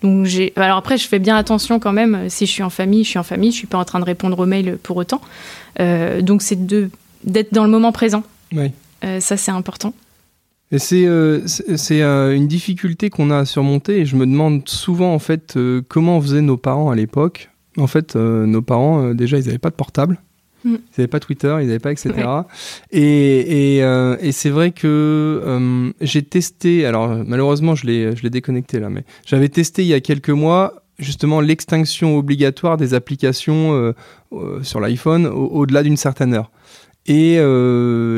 Donc, 0.04 0.28
Alors 0.56 0.78
après, 0.78 0.98
je 0.98 1.08
fais 1.08 1.20
bien 1.20 1.36
attention 1.36 1.80
quand 1.80 1.94
même. 1.94 2.30
Si 2.30 2.46
je 2.46 2.52
suis 2.52 2.64
en 2.64 2.70
famille, 2.70 3.04
je 3.04 3.10
suis 3.10 3.20
en 3.20 3.24
famille. 3.24 3.50
Je 3.52 3.56
ne 3.56 3.60
suis 3.60 3.68
pas 3.68 3.80
en 3.80 3.86
train 3.86 4.00
de 4.00 4.06
répondre 4.06 4.38
aux 4.38 4.46
mails 4.46 4.78
pour 4.82 4.98
autant. 4.98 5.22
donc, 6.22 6.42
c'est 6.44 6.60
d'être 7.24 7.54
dans 7.54 7.64
le 7.64 7.72
moment 7.72 7.92
présent. 7.92 8.24
Oui. 8.54 8.72
ça, 9.20 9.36
c'est 9.36 9.52
important. 9.52 9.94
Et 10.72 10.78
c'est 10.78 11.08
c'est 11.48 12.04
une 12.04 12.48
difficulté 12.48 13.10
qu'on 13.10 13.32
a 13.32 13.40
à 13.40 13.46
surmonter 13.46 14.02
et 14.02 14.06
je 14.06 14.16
me 14.16 14.28
demande 14.28 14.70
souvent 14.70 15.14
en 15.14 15.20
fait 15.20 15.58
comment 15.88 16.22
faisaient 16.22 16.42
nos 16.42 16.58
parents 16.58 16.92
à 16.92 16.96
l'époque 16.96 17.49
en 17.78 17.88
fait, 17.88 18.16
euh, 18.16 18.46
nos 18.46 18.62
parents, 18.62 19.04
euh, 19.04 19.14
déjà, 19.14 19.38
ils 19.38 19.46
n'avaient 19.46 19.58
pas 19.58 19.70
de 19.70 19.76
portable. 19.76 20.20
Mm. 20.64 20.76
Ils 20.76 20.80
n'avaient 20.98 21.08
pas 21.08 21.20
Twitter, 21.20 21.56
ils 21.62 21.68
n'avaient 21.68 21.80
pas 21.80 21.92
etc. 21.92 22.14
Et, 22.92 23.80
euh, 23.82 24.18
et, 24.20 24.32
c'est 24.32 24.50
vrai 24.50 24.72
que 24.72 25.94
j'ai 26.02 26.24
testé, 26.24 26.86
alors 26.86 27.16
malheureusement 27.26 27.76
je 27.76 27.86
l'ai, 27.86 28.16
je 28.16 28.24
l'ai 28.24 28.30
déconnecté 28.30 28.80
là, 28.80 28.90
mais 28.90 29.06
j'avais 29.26 29.48
testé 29.48 29.84
il 29.84 29.88
y 29.88 29.94
a 29.94 30.02
quelques 30.02 30.30
mois 30.30 30.84
justement 30.98 31.40
l'extinction 31.40 32.18
obligatoire 32.18 32.76
des 32.76 32.94
applications 32.94 33.94
sur 34.64 34.82
l'iPhone 34.82 35.28
au-delà 35.28 35.82
d'une 35.82 35.96
certaine 35.96 36.34
heure. 36.34 36.52
Et 37.06 37.38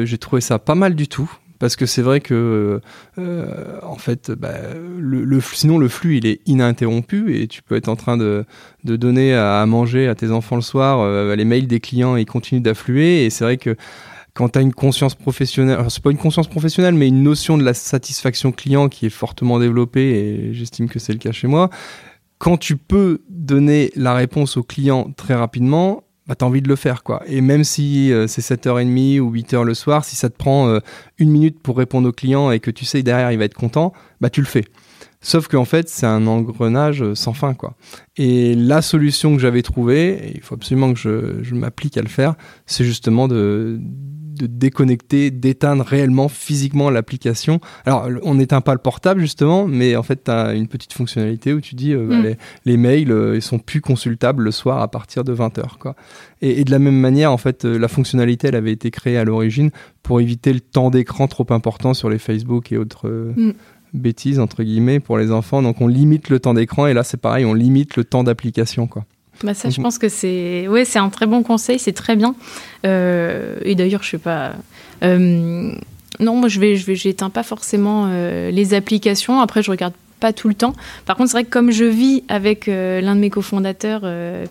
j'ai 0.03 0.17
trouvé 0.17 0.41
ça 0.41 0.57
pas 0.57 0.73
mal 0.73 0.95
du 0.95 1.07
tout 1.07 1.31
parce 1.61 1.75
que 1.75 1.85
c'est 1.85 2.01
vrai 2.01 2.21
que 2.21 2.81
euh, 3.19 3.79
en 3.83 3.95
fait 3.95 4.31
bah, 4.31 4.49
sinon 5.53 5.77
le 5.77 5.87
flux 5.87 6.17
il 6.17 6.25
est 6.25 6.41
ininterrompu 6.47 7.39
et 7.39 7.47
tu 7.47 7.61
peux 7.61 7.75
être 7.75 7.87
en 7.87 7.95
train 7.95 8.17
de, 8.17 8.45
de 8.83 8.95
donner 8.95 9.35
à, 9.35 9.63
manger 9.67 10.07
à 10.07 10.15
tes 10.15 10.31
enfants 10.31 10.55
le 10.55 10.63
soir 10.63 11.01
euh, 11.01 11.35
les 11.35 11.45
mails 11.45 11.67
des 11.67 11.79
clients 11.79 12.15
ils 12.15 12.25
continuent 12.25 12.63
d'affluer. 12.63 13.25
Et 13.25 13.29
c'est 13.29 13.43
vrai 13.43 13.57
que 13.57 13.75
quand 14.33 14.49
tu 14.49 14.57
as 14.59 14.63
une 14.63 14.73
conscience 14.73 15.13
professionnelle, 15.13 15.77
c'est 15.89 16.01
pas 16.01 16.09
une 16.09 16.17
conscience 16.17 16.47
professionnelle, 16.47 16.95
mais 16.95 17.07
une 17.07 17.21
notion 17.21 17.59
de 17.59 17.63
la 17.63 17.75
satisfaction 17.75 18.51
client 18.51 18.89
qui 18.89 19.05
est 19.05 19.09
fortement 19.09 19.59
développée, 19.59 20.09
et 20.09 20.53
j'estime 20.53 20.89
que 20.89 20.97
c'est 20.97 21.13
le 21.13 21.19
cas 21.19 21.31
chez 21.31 21.47
moi, 21.47 21.69
quand 22.39 22.57
tu 22.57 22.75
peux 22.75 23.21
donner 23.29 23.91
la 23.95 24.15
réponse 24.15 24.57
au 24.57 24.63
client 24.63 25.11
très 25.15 25.35
rapidement, 25.35 26.05
bah, 26.31 26.35
tu 26.39 26.45
as 26.45 26.47
envie 26.47 26.61
de 26.61 26.69
le 26.69 26.77
faire. 26.77 27.03
quoi. 27.03 27.21
Et 27.27 27.41
même 27.41 27.65
si 27.65 28.13
euh, 28.13 28.25
c'est 28.25 28.41
7h30 28.41 29.19
ou 29.19 29.33
8h 29.33 29.65
le 29.65 29.73
soir, 29.73 30.05
si 30.05 30.15
ça 30.15 30.29
te 30.29 30.37
prend 30.37 30.69
euh, 30.69 30.79
une 31.17 31.29
minute 31.29 31.59
pour 31.59 31.75
répondre 31.77 32.07
au 32.07 32.13
client 32.13 32.51
et 32.51 32.61
que 32.61 32.71
tu 32.71 32.85
sais 32.85 33.03
derrière 33.03 33.33
il 33.33 33.37
va 33.37 33.43
être 33.43 33.53
content, 33.53 33.91
bah 34.21 34.29
tu 34.29 34.39
le 34.39 34.47
fais. 34.47 34.63
Sauf 35.19 35.49
qu'en 35.49 35.65
fait, 35.65 35.89
c'est 35.89 36.05
un 36.05 36.27
engrenage 36.27 37.03
euh, 37.03 37.15
sans 37.15 37.33
fin. 37.33 37.53
quoi. 37.53 37.75
Et 38.15 38.55
la 38.55 38.81
solution 38.81 39.35
que 39.35 39.41
j'avais 39.41 39.61
trouvée, 39.61 40.31
il 40.33 40.39
faut 40.39 40.55
absolument 40.55 40.93
que 40.93 40.99
je, 40.99 41.43
je 41.43 41.53
m'applique 41.53 41.97
à 41.97 42.01
le 42.01 42.07
faire, 42.07 42.35
c'est 42.65 42.85
justement 42.85 43.27
de, 43.27 43.77
de 44.41 44.47
déconnecter, 44.47 45.31
d'éteindre 45.31 45.83
réellement 45.83 46.27
physiquement 46.27 46.89
l'application. 46.89 47.59
Alors, 47.85 48.07
on 48.23 48.35
n'éteint 48.35 48.61
pas 48.61 48.73
le 48.73 48.79
portable 48.79 49.21
justement, 49.21 49.67
mais 49.67 49.95
en 49.95 50.03
fait, 50.03 50.23
tu 50.25 50.31
as 50.31 50.53
une 50.53 50.67
petite 50.67 50.93
fonctionnalité 50.93 51.53
où 51.53 51.61
tu 51.61 51.75
dis 51.75 51.93
euh, 51.93 52.07
bah, 52.07 52.17
mm. 52.17 52.35
les, 52.65 52.77
mails, 52.77 53.11
euh, 53.11 53.35
ils 53.35 53.41
sont 53.41 53.59
plus 53.59 53.81
consultables 53.81 54.43
le 54.43 54.51
soir 54.51 54.81
à 54.81 54.87
partir 54.89 55.23
de 55.23 55.33
20h. 55.33 55.77
Quoi. 55.79 55.95
Et, 56.41 56.63
de 56.63 56.71
la 56.71 56.79
même 56.79 56.99
manière, 56.99 57.31
en 57.31 57.37
fait, 57.37 57.65
euh, 57.65 57.77
la 57.77 57.87
fonctionnalité, 57.87 58.47
elle 58.47 58.55
avait 58.55 58.71
été 58.71 58.91
créée 58.91 59.17
à 59.17 59.23
l'origine 59.23 59.69
pour 60.03 60.19
éviter 60.19 60.53
le 60.53 60.59
temps 60.59 60.89
d'écran 60.89 61.27
trop 61.27 61.45
important 61.51 61.93
sur 61.93 62.09
les 62.09 62.19
Facebook 62.19 62.71
et 62.71 62.77
autres. 62.77 63.07
Mm. 63.35 63.53
bêtises 63.93 64.39
entre 64.39 64.63
guillemets 64.63 64.99
pour 64.99 65.17
les 65.17 65.31
enfants 65.31 65.61
donc 65.61 65.81
on 65.81 65.87
limite 65.87 66.29
le 66.29 66.39
temps 66.39 66.53
d'écran 66.53 66.87
et 66.87 66.93
là 66.93 67.03
c'est 67.03 67.19
pareil 67.19 67.43
on 67.43 67.53
limite 67.53 67.97
le 67.97 68.05
temps 68.05 68.23
d'application 68.23 68.87
quoi 68.87 69.05
bah 69.43 69.53
ça, 69.53 69.69
je 69.69 69.79
mhm. 69.79 69.83
pense 69.83 69.97
que 69.97 70.09
c'est 70.09 70.67
ouais, 70.67 70.85
c'est 70.85 70.99
un 70.99 71.09
très 71.09 71.25
bon 71.25 71.43
conseil, 71.43 71.79
c'est 71.79 71.93
très 71.93 72.15
bien. 72.15 72.35
Euh, 72.85 73.55
et 73.63 73.75
d'ailleurs, 73.75 74.03
je 74.03 74.09
sais 74.11 74.17
pas. 74.17 74.53
Euh, 75.03 75.73
non, 76.19 76.35
moi, 76.35 76.49
je 76.49 76.59
vais, 76.59 76.75
je 76.75 76.85
vais, 76.85 76.95
j'éteins 76.95 77.29
pas 77.29 77.43
forcément 77.43 78.07
euh, 78.09 78.51
les 78.51 78.73
applications. 78.73 79.39
Après, 79.39 79.63
je 79.63 79.71
regarde 79.71 79.93
pas 80.19 80.33
tout 80.33 80.47
le 80.47 80.53
temps. 80.53 80.73
Par 81.07 81.15
contre, 81.15 81.31
c'est 81.31 81.37
vrai 81.37 81.43
que 81.45 81.49
comme 81.49 81.71
je 81.71 81.83
vis 81.83 82.23
avec 82.27 82.67
l'un 82.67 83.15
de 83.15 83.19
mes 83.19 83.31
cofondateurs, 83.31 84.03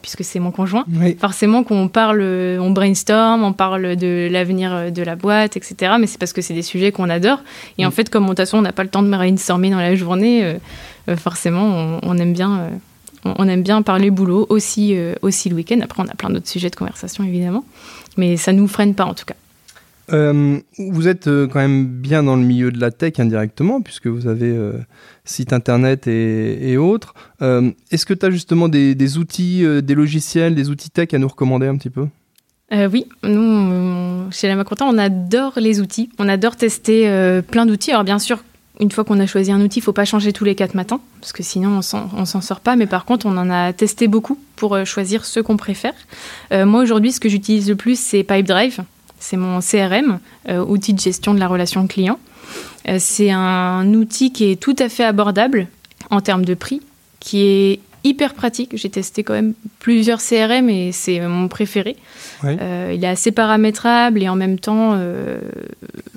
puisque 0.03 0.25
c'est 0.25 0.41
mon 0.41 0.51
conjoint, 0.51 0.85
forcément 1.21 1.63
qu'on 1.63 1.87
parle, 1.87 2.23
on 2.23 2.71
brainstorm, 2.71 3.45
on 3.45 3.53
parle 3.53 3.95
de 3.95 4.29
l'avenir 4.33 4.91
de 4.91 5.03
la 5.05 5.15
boîte, 5.15 5.57
etc. 5.57 5.93
Mais 6.01 6.09
c'est 6.09 6.19
parce 6.19 6.33
que 6.33 6.43
c'est 6.43 6.55
des 6.55 6.63
sujets 6.63 6.91
qu'on 6.91 7.09
adore. 7.09 7.39
Et 7.79 7.87
en 7.87 7.93
fait, 7.93 8.11
comme 8.11 8.25
de 8.25 8.29
toute 8.31 8.39
façon, 8.39 8.59
on 8.59 8.63
n'a 8.63 8.73
pas 8.73 8.83
le 8.83 8.89
temps 8.89 9.05
de 9.05 9.11
brainstormer 9.11 9.71
dans 9.71 9.79
la 9.79 9.95
journée, 9.95 10.57
forcément, 11.17 11.63
on, 11.63 12.01
on 12.03 12.19
aime 12.19 12.33
bien 12.33 12.69
on 13.25 13.49
aime 13.49 13.63
bien 13.63 13.83
parler 13.83 14.11
boulot 14.11 14.47
aussi, 14.49 14.97
euh, 14.97 15.15
aussi 15.23 15.49
le 15.49 15.57
week-end. 15.57 15.79
Après, 15.83 16.03
on 16.03 16.07
a 16.07 16.15
plein 16.15 16.31
d'autres 16.31 16.49
sujets 16.49 16.71
de 16.71 16.77
conversation, 16.77 17.25
évidemment. 17.25 17.65
Mais 18.17 18.37
ça 18.37 18.53
ne 18.53 18.59
nous 18.59 18.69
freine 18.69 18.95
pas, 18.95 19.05
en 19.05 19.15
tout 19.15 19.25
cas. 19.25 19.35
Euh, 20.13 20.59
vous 20.79 21.07
êtes 21.07 21.29
euh, 21.29 21.47
quand 21.47 21.61
même 21.61 21.87
bien 21.87 22.25
dans 22.25 22.35
le 22.35 22.43
milieu 22.43 22.73
de 22.73 22.81
la 22.81 22.91
tech 22.91 23.21
indirectement, 23.21 23.81
puisque 23.81 24.07
vous 24.07 24.27
avez 24.27 24.57
site 25.25 25.53
internet 25.53 26.07
et, 26.07 26.77
autres. 26.77 27.15
Est-ce 27.41 28.07
que 28.07 28.15
tu 28.15 28.27
as 28.27 28.31
justement 28.31 28.69
des, 28.69 29.19
outils, 29.19 29.65
des 29.83 29.95
logiciels, 29.95 30.55
des 30.55 30.71
outils 30.71 30.91
tech 30.91 31.13
à 31.13 31.19
nous 31.19 31.29
recommander 31.29 31.67
un 31.67 31.77
petit 31.77 31.91
peu? 31.91 32.07
Oui, 32.73 33.07
nous, 33.25 34.31
chez 34.31 34.47
la 34.47 34.57
Maconta, 34.57 34.85
on 34.87 34.97
adore 34.97 35.55
les 35.57 35.81
outils. 35.81 36.09
On 36.19 36.29
adore 36.29 36.57
tester 36.57 37.41
plein 37.49 37.67
d'outils. 37.67 37.93
Alors, 37.93 38.05
bien 38.05 38.19
sûr, 38.19 38.43
une 38.81 38.91
fois 38.91 39.05
qu'on 39.05 39.21
a 39.21 39.27
choisi 39.27 39.53
un 39.53 39.61
outil, 39.61 39.79
il 39.79 39.83
ne 39.83 39.85
faut 39.85 39.93
pas 39.93 40.07
changer 40.07 40.33
tous 40.33 40.45
les 40.45 40.55
quatre 40.55 40.75
matins, 40.75 41.01
parce 41.21 41.33
que 41.33 41.43
sinon 41.43 41.81
on 41.93 42.21
ne 42.21 42.25
s'en 42.25 42.41
sort 42.41 42.61
pas. 42.61 42.77
Mais 42.77 42.87
par 42.87 43.05
contre, 43.05 43.27
on 43.27 43.37
en 43.37 43.51
a 43.51 43.73
testé 43.73 44.09
beaucoup 44.09 44.39
pour 44.57 44.75
euh, 44.75 44.85
choisir 44.85 45.27
ceux 45.27 45.43
qu'on 45.43 45.59
préfère. 45.59 45.93
Euh, 46.53 46.65
moi, 46.65 46.81
aujourd'hui, 46.81 47.13
ce 47.13 47.21
que 47.21 47.29
j'utilise 47.29 47.69
le 47.69 47.77
plus, 47.77 48.01
c'est 48.01 48.25
Pipedrive. 48.25 48.81
C'est 49.19 49.37
mon 49.37 49.61
CRM, 49.61 50.19
euh, 50.49 50.65
outil 50.65 50.95
de 50.95 51.01
gestion 51.01 51.35
de 51.35 51.41
la 51.41 51.47
relation 51.47 51.87
client. 51.87 52.19
c'est 52.99 53.31
un 53.31 53.93
outil 53.93 54.33
qui 54.33 54.51
est 54.51 54.57
tout 54.57 54.75
à 54.79 54.89
fait 54.89 55.05
abordable 55.05 55.69
en 56.09 56.23
termes 56.23 56.47
de 56.47 56.55
prix, 56.55 56.81
qui 57.21 57.43
est 57.43 57.81
hyper 58.05 58.35
pratique. 58.35 58.71
J'ai 58.75 58.91
testé 58.91 59.23
quand 59.23 59.35
même 59.35 59.55
plusieurs 59.79 60.21
CRM 60.21 60.69
et 60.69 60.93
c'est 60.93 61.21
mon 61.21 61.49
préféré. 61.49 61.97
Euh, 62.45 62.93
il 62.95 63.03
est 63.05 63.09
assez 63.09 63.33
paramétrable 63.33 64.23
et 64.23 64.29
en 64.29 64.37
même 64.37 64.59
temps, 64.59 64.93
euh, 64.95 65.39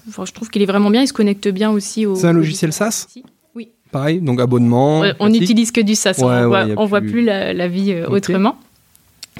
je 0.07 0.31
trouve 0.31 0.49
qu'il 0.49 0.61
est 0.61 0.67
vraiment 0.67 0.89
bien. 0.89 1.01
Il 1.01 1.07
se 1.07 1.13
connecte 1.13 1.47
bien 1.47 1.71
aussi 1.71 2.05
au. 2.05 2.15
C'est 2.15 2.27
un 2.27 2.33
logiciel 2.33 2.73
SaaS 2.73 3.07
Oui. 3.55 3.69
Pareil, 3.91 4.21
donc 4.21 4.39
abonnement. 4.39 5.03
on 5.19 5.29
n'utilise 5.29 5.71
que 5.71 5.81
du 5.81 5.95
SaaS. 5.95 6.15
on 6.19 6.47
voit, 6.47 6.65
voit 6.85 7.01
plus 7.01 7.23
la, 7.23 7.67
vie 7.67 7.91
euh, 7.91 8.07
autrement. 8.07 8.57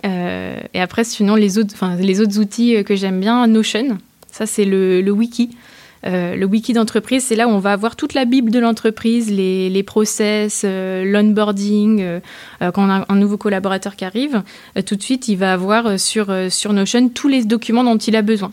et 0.04 0.80
après, 0.82 1.04
sinon, 1.04 1.36
les 1.36 1.58
autres, 1.58 1.76
les 2.00 2.22
autres 2.22 2.40
outils 2.40 2.84
que 2.84 2.96
j'aime 2.96 3.20
bien, 3.20 3.48
Notion. 3.48 3.98
Ça, 4.32 4.48
c'est 4.48 4.66
le, 4.66 5.02
le 5.02 5.12
wiki. 5.12 5.52
Euh, 6.06 6.36
le 6.36 6.46
wiki 6.46 6.74
d'entreprise, 6.74 7.24
c'est 7.24 7.36
là 7.36 7.48
où 7.48 7.52
on 7.52 7.60
va 7.60 7.72
avoir 7.72 7.96
toute 7.96 8.14
la 8.14 8.26
bible 8.26 8.52
de 8.52 8.60
l'entreprise, 8.60 9.32
les, 9.32 9.84
process, 9.84 10.64
euh, 10.66 11.04
l'onboarding. 11.06 12.02
Euh, 12.02 12.20
quand 12.60 12.86
on 12.86 12.90
a 12.90 13.06
un 13.08 13.16
nouveau 13.16 13.38
collaborateur 13.38 13.96
qui 13.96 14.06
arrive, 14.06 14.44
tout 14.86 14.96
de 14.96 15.02
suite, 15.02 15.28
il 15.28 15.38
va 15.38 15.54
avoir 15.54 16.00
sur, 16.00 16.34
sur 16.50 16.74
Notion 16.74 17.10
tous 17.10 17.28
les 17.28 17.44
documents 17.44 17.84
dont 17.84 17.98
il 17.98 18.16
a 18.16 18.22
besoin. 18.22 18.52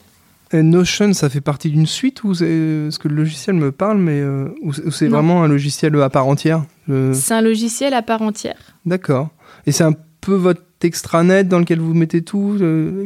Notion, 0.53 1.13
ça 1.13 1.29
fait 1.29 1.41
partie 1.41 1.71
d'une 1.71 1.87
suite 1.87 2.25
ou 2.25 2.35
ce 2.35 2.99
que 2.99 3.09
le 3.09 3.15
logiciel 3.15 3.55
me 3.55 3.71
parle, 3.71 3.99
mais 3.99 4.23
ou 4.63 4.73
c'est 4.73 5.07
vraiment 5.07 5.45
un 5.45 5.49
logiciel 5.49 6.01
à 6.01 6.11
part 6.11 6.27
entière 6.27 6.65
C'est 7.13 7.35
un 7.35 7.41
logiciel 7.41 7.95
à 7.95 8.03
part 8.03 8.23
entière. 8.23 8.59
D'accord. 8.85 9.29
Et 9.67 9.73
c'est 9.73 9.85
un 9.85 9.95
peu 10.21 10.35
votre 10.35 10.63
extranet 10.83 11.45
dans 11.45 11.59
lequel 11.59 11.79
vous 11.79 11.95
mettez 11.95 12.23
tout 12.23 12.57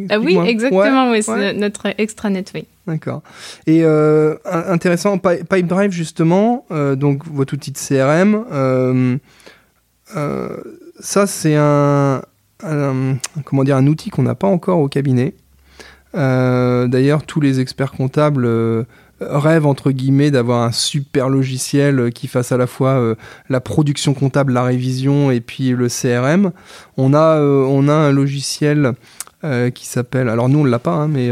ah 0.09 0.19
Oui, 0.19 0.39
exactement, 0.47 1.11
oui, 1.11 1.23
c'est 1.23 1.53
notre 1.53 1.93
extranet, 1.99 2.51
oui. 2.55 2.67
D'accord. 2.87 3.22
Et 3.66 3.80
euh, 3.82 4.37
intéressant, 4.45 5.18
Pipedrive 5.18 5.91
justement, 5.91 6.66
euh, 6.70 6.97
donc 6.97 7.22
votre 7.26 7.55
outil 7.55 7.72
de 7.72 7.78
CRM, 7.78 8.45
euh, 8.53 9.16
ça 11.01 11.26
c'est 11.26 11.57
un, 11.57 12.20
comment 13.45 13.64
dire 13.64 13.76
un 13.76 13.87
outil 13.87 14.11
qu'on 14.11 14.22
n'a 14.22 14.35
pas 14.35 14.49
encore 14.49 14.80
au 14.80 14.89
cabinet. 14.89 15.35
D'ailleurs, 16.12 17.24
tous 17.24 17.41
les 17.41 17.59
experts 17.59 17.93
comptables 17.93 18.47
rêvent 19.20 19.66
entre 19.66 19.91
guillemets 19.91 20.30
d'avoir 20.30 20.62
un 20.62 20.70
super 20.70 21.28
logiciel 21.28 22.12
qui 22.12 22.28
fasse 22.28 22.53
à 22.53 22.57
la 22.57 22.66
fois 22.68 23.16
la 23.49 23.61
production 23.61 24.14
comptable, 24.14 24.53
la 24.53 24.62
révision 24.62 25.30
et 25.32 25.41
puis 25.41 25.70
le 25.70 25.89
CRM. 25.89 26.53
On 26.97 27.14
a, 27.14 27.41
on 27.41 27.89
a 27.89 27.95
un 27.95 28.12
logiciel 28.12 28.93
qui 29.74 29.87
s'appelle, 29.87 30.28
alors 30.28 30.49
nous 30.49 30.61
on 30.61 30.64
l'a 30.64 30.78
pas, 30.78 30.93
hein, 30.93 31.09
mais 31.09 31.30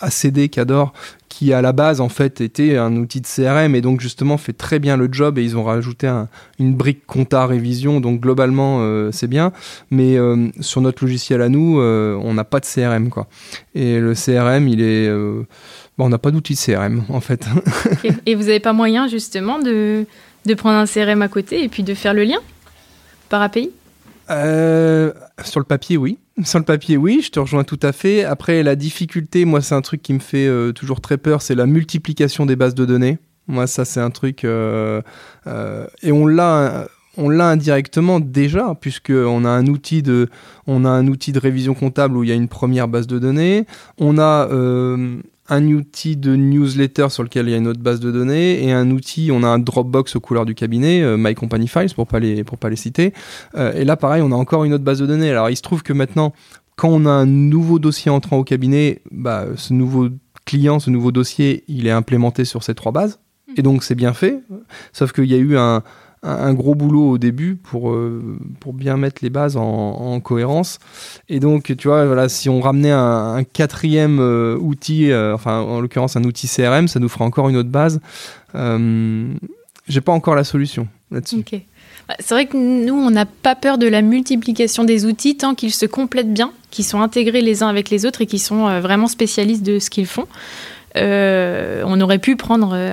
ACD 0.00 0.48
Cador 0.48 0.92
qui 1.36 1.52
à 1.52 1.60
la 1.60 1.72
base 1.72 2.00
en 2.00 2.08
fait 2.08 2.40
était 2.40 2.78
un 2.78 2.96
outil 2.96 3.20
de 3.20 3.26
CRM 3.26 3.74
et 3.74 3.82
donc 3.82 4.00
justement 4.00 4.38
fait 4.38 4.54
très 4.54 4.78
bien 4.78 4.96
le 4.96 5.08
job 5.12 5.36
et 5.36 5.44
ils 5.44 5.54
ont 5.54 5.64
rajouté 5.64 6.10
une 6.58 6.74
brique 6.74 7.04
compta 7.06 7.46
révision. 7.46 8.00
Donc 8.00 8.20
globalement 8.20 8.78
euh, 8.80 9.10
c'est 9.12 9.26
bien. 9.26 9.52
Mais 9.90 10.16
euh, 10.16 10.48
sur 10.60 10.80
notre 10.80 11.04
logiciel 11.04 11.42
à 11.42 11.50
nous 11.50 11.78
euh, 11.78 12.18
on 12.22 12.32
n'a 12.32 12.44
pas 12.44 12.58
de 12.60 12.64
CRM 12.64 13.10
quoi. 13.10 13.26
Et 13.74 14.00
le 14.00 14.14
CRM 14.14 14.66
il 14.66 14.80
est 14.80 15.10
bon, 15.10 16.06
on 16.06 16.08
n'a 16.08 16.16
pas 16.16 16.30
d'outil 16.30 16.54
de 16.54 16.58
CRM 16.58 17.04
en 17.10 17.20
fait. 17.20 17.46
Et 18.24 18.34
vous 18.34 18.44
n'avez 18.44 18.60
pas 18.60 18.72
moyen 18.72 19.06
justement 19.06 19.58
de, 19.58 20.06
de 20.46 20.54
prendre 20.54 20.78
un 20.78 20.86
CRM 20.86 21.20
à 21.20 21.28
côté 21.28 21.62
et 21.62 21.68
puis 21.68 21.82
de 21.82 21.92
faire 21.92 22.14
le 22.14 22.24
lien 22.24 22.38
par 23.28 23.42
API 23.42 23.70
sur 24.28 25.60
le 25.60 25.64
papier 25.64 25.98
oui 25.98 26.18
sur 26.44 26.58
le 26.58 26.64
papier, 26.64 26.96
oui, 26.96 27.20
je 27.24 27.30
te 27.30 27.40
rejoins 27.40 27.64
tout 27.64 27.80
à 27.82 27.92
fait. 27.92 28.24
Après, 28.24 28.62
la 28.62 28.76
difficulté, 28.76 29.44
moi, 29.44 29.60
c'est 29.60 29.74
un 29.74 29.80
truc 29.80 30.02
qui 30.02 30.12
me 30.12 30.18
fait 30.18 30.46
euh, 30.46 30.72
toujours 30.72 31.00
très 31.00 31.16
peur, 31.16 31.42
c'est 31.42 31.54
la 31.54 31.66
multiplication 31.66 32.46
des 32.46 32.56
bases 32.56 32.74
de 32.74 32.84
données. 32.84 33.18
Moi, 33.48 33.66
ça, 33.66 33.84
c'est 33.84 34.00
un 34.00 34.10
truc. 34.10 34.44
Euh, 34.44 35.00
euh, 35.46 35.86
et 36.02 36.12
on 36.12 36.26
l'a. 36.26 36.88
On 37.18 37.30
l'a 37.30 37.48
indirectement 37.48 38.20
déjà, 38.20 38.74
puisqu'on 38.78 39.46
a 39.46 39.48
un 39.48 39.66
outil 39.68 40.02
de, 40.02 40.28
a 40.66 40.72
un 40.72 41.06
outil 41.06 41.32
de 41.32 41.38
révision 41.38 41.72
comptable 41.72 42.14
où 42.14 42.24
il 42.24 42.28
y 42.28 42.32
a 42.32 42.34
une 42.34 42.46
première 42.46 42.88
base 42.88 43.06
de 43.06 43.18
données. 43.18 43.64
On 43.96 44.18
a 44.18 44.46
un 45.48 45.66
outil 45.68 46.16
de 46.16 46.34
newsletter 46.34 47.08
sur 47.10 47.22
lequel 47.22 47.48
il 47.48 47.50
y 47.52 47.54
a 47.54 47.56
une 47.56 47.68
autre 47.68 47.80
base 47.80 48.00
de 48.00 48.10
données 48.10 48.64
et 48.64 48.72
un 48.72 48.90
outil, 48.90 49.30
on 49.32 49.42
a 49.42 49.46
un 49.46 49.58
Dropbox 49.58 50.16
aux 50.16 50.20
couleurs 50.20 50.46
du 50.46 50.54
cabinet, 50.54 51.02
euh, 51.02 51.16
My 51.18 51.34
Company 51.34 51.68
Files 51.68 51.94
pour 51.94 52.06
pas 52.06 52.18
les 52.18 52.44
pour 52.44 52.58
pas 52.58 52.70
les 52.70 52.76
citer. 52.76 53.12
Euh, 53.56 53.72
et 53.74 53.84
là, 53.84 53.96
pareil, 53.96 54.22
on 54.22 54.32
a 54.32 54.36
encore 54.36 54.64
une 54.64 54.72
autre 54.72 54.84
base 54.84 54.98
de 54.98 55.06
données. 55.06 55.30
Alors, 55.30 55.50
il 55.50 55.56
se 55.56 55.62
trouve 55.62 55.82
que 55.82 55.92
maintenant, 55.92 56.32
quand 56.76 56.88
on 56.88 57.06
a 57.06 57.10
un 57.10 57.26
nouveau 57.26 57.78
dossier 57.78 58.10
entrant 58.10 58.38
au 58.38 58.44
cabinet, 58.44 59.00
bah, 59.10 59.46
ce 59.56 59.72
nouveau 59.72 60.08
client, 60.44 60.78
ce 60.78 60.90
nouveau 60.90 61.12
dossier, 61.12 61.64
il 61.68 61.86
est 61.86 61.90
implémenté 61.90 62.44
sur 62.44 62.62
ces 62.62 62.74
trois 62.74 62.92
bases. 62.92 63.18
Et 63.56 63.62
donc, 63.62 63.82
c'est 63.82 63.94
bien 63.94 64.12
fait. 64.12 64.40
Sauf 64.92 65.12
qu'il 65.12 65.26
y 65.26 65.34
a 65.34 65.38
eu 65.38 65.56
un, 65.56 65.82
un, 66.22 66.54
gros 66.54 66.74
boulot 66.74 67.10
au 67.10 67.18
début 67.18 67.56
pour, 67.56 67.90
euh, 67.90 68.38
pour 68.60 68.72
bien 68.72 68.96
mettre 68.96 69.22
les 69.22 69.30
bases 69.30 69.56
en, 69.56 70.20
cohérence. 70.20 70.78
Et 71.28 71.40
donc, 71.40 71.76
tu 71.76 71.88
vois, 71.88 72.06
voilà, 72.06 72.28
si 72.28 72.48
on 72.48 72.60
ramenait 72.60 72.90
un, 72.90 73.44
quatrième 73.44 74.18
euh, 74.20 74.56
outil, 74.58 75.10
euh, 75.10 75.34
enfin, 75.34 75.60
en 75.60 75.80
l'occurrence, 75.80 76.16
un 76.16 76.24
outil 76.24 76.48
CRM, 76.48 76.88
ça 76.88 77.00
nous 77.00 77.08
fera 77.08 77.24
encore 77.24 77.48
une 77.48 77.56
autre 77.56 77.68
base. 77.68 78.00
J'ai 78.54 80.00
pas 80.00 80.12
encore 80.12 80.34
la 80.34 80.44
solution 80.44 80.88
là-dessus. 81.10 81.44
Bah, 82.08 82.14
c'est 82.18 82.34
vrai 82.34 82.46
que 82.46 82.56
nous, 82.56 82.94
on 82.94 83.10
n'a 83.10 83.26
pas 83.26 83.54
peur 83.54 83.78
de 83.78 83.86
la 83.86 84.02
multiplication 84.02 84.84
des 84.84 85.06
outils 85.06 85.36
tant 85.36 85.54
qu'ils 85.54 85.72
se 85.72 85.86
complètent 85.86 86.32
bien, 86.32 86.52
qu'ils 86.70 86.84
sont 86.84 87.00
intégrés 87.00 87.40
les 87.40 87.62
uns 87.62 87.68
avec 87.68 87.90
les 87.90 88.06
autres 88.06 88.22
et 88.22 88.26
qu'ils 88.26 88.40
sont 88.40 88.80
vraiment 88.80 89.06
spécialistes 89.06 89.62
de 89.62 89.78
ce 89.78 89.90
qu'ils 89.90 90.06
font. 90.06 90.26
Euh, 90.96 91.82
on 91.84 92.00
aurait 92.00 92.18
pu 92.18 92.36
prendre 92.36 92.72
euh, 92.74 92.92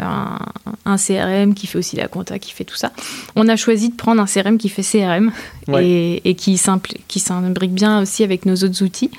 un, 0.85 0.97
CRM 0.97 1.53
qui 1.53 1.67
fait 1.67 1.77
aussi 1.77 1.95
la 1.95 2.07
compta, 2.07 2.39
qui 2.39 2.51
fait 2.51 2.65
tout 2.65 2.75
ça. 2.75 2.91
On 3.35 3.47
a 3.47 3.55
choisi 3.55 3.89
de 3.89 3.95
prendre 3.95 4.21
un 4.21 4.25
CRM 4.25 4.57
qui 4.57 4.69
fait 4.69 4.81
CRM 4.81 5.31
et, 5.77 6.35
qui 6.35 6.57
s'imbrique 6.57 7.73
bien 7.73 8.01
aussi 8.01 8.23
avec 8.23 8.45
nos 8.45 8.55
autres 8.55 8.83
outils. 8.83 9.11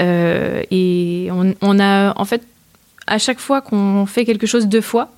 Euh, 0.00 0.62
et 0.70 1.28
on, 1.32 1.80
a, 1.80 2.18
en 2.18 2.24
fait, 2.24 2.42
à 3.06 3.18
chaque 3.18 3.40
fois 3.40 3.60
qu'on 3.60 4.06
fait 4.06 4.24
quelque 4.24 4.46
chose 4.46 4.66
deux 4.66 4.82
fois, 4.82 5.10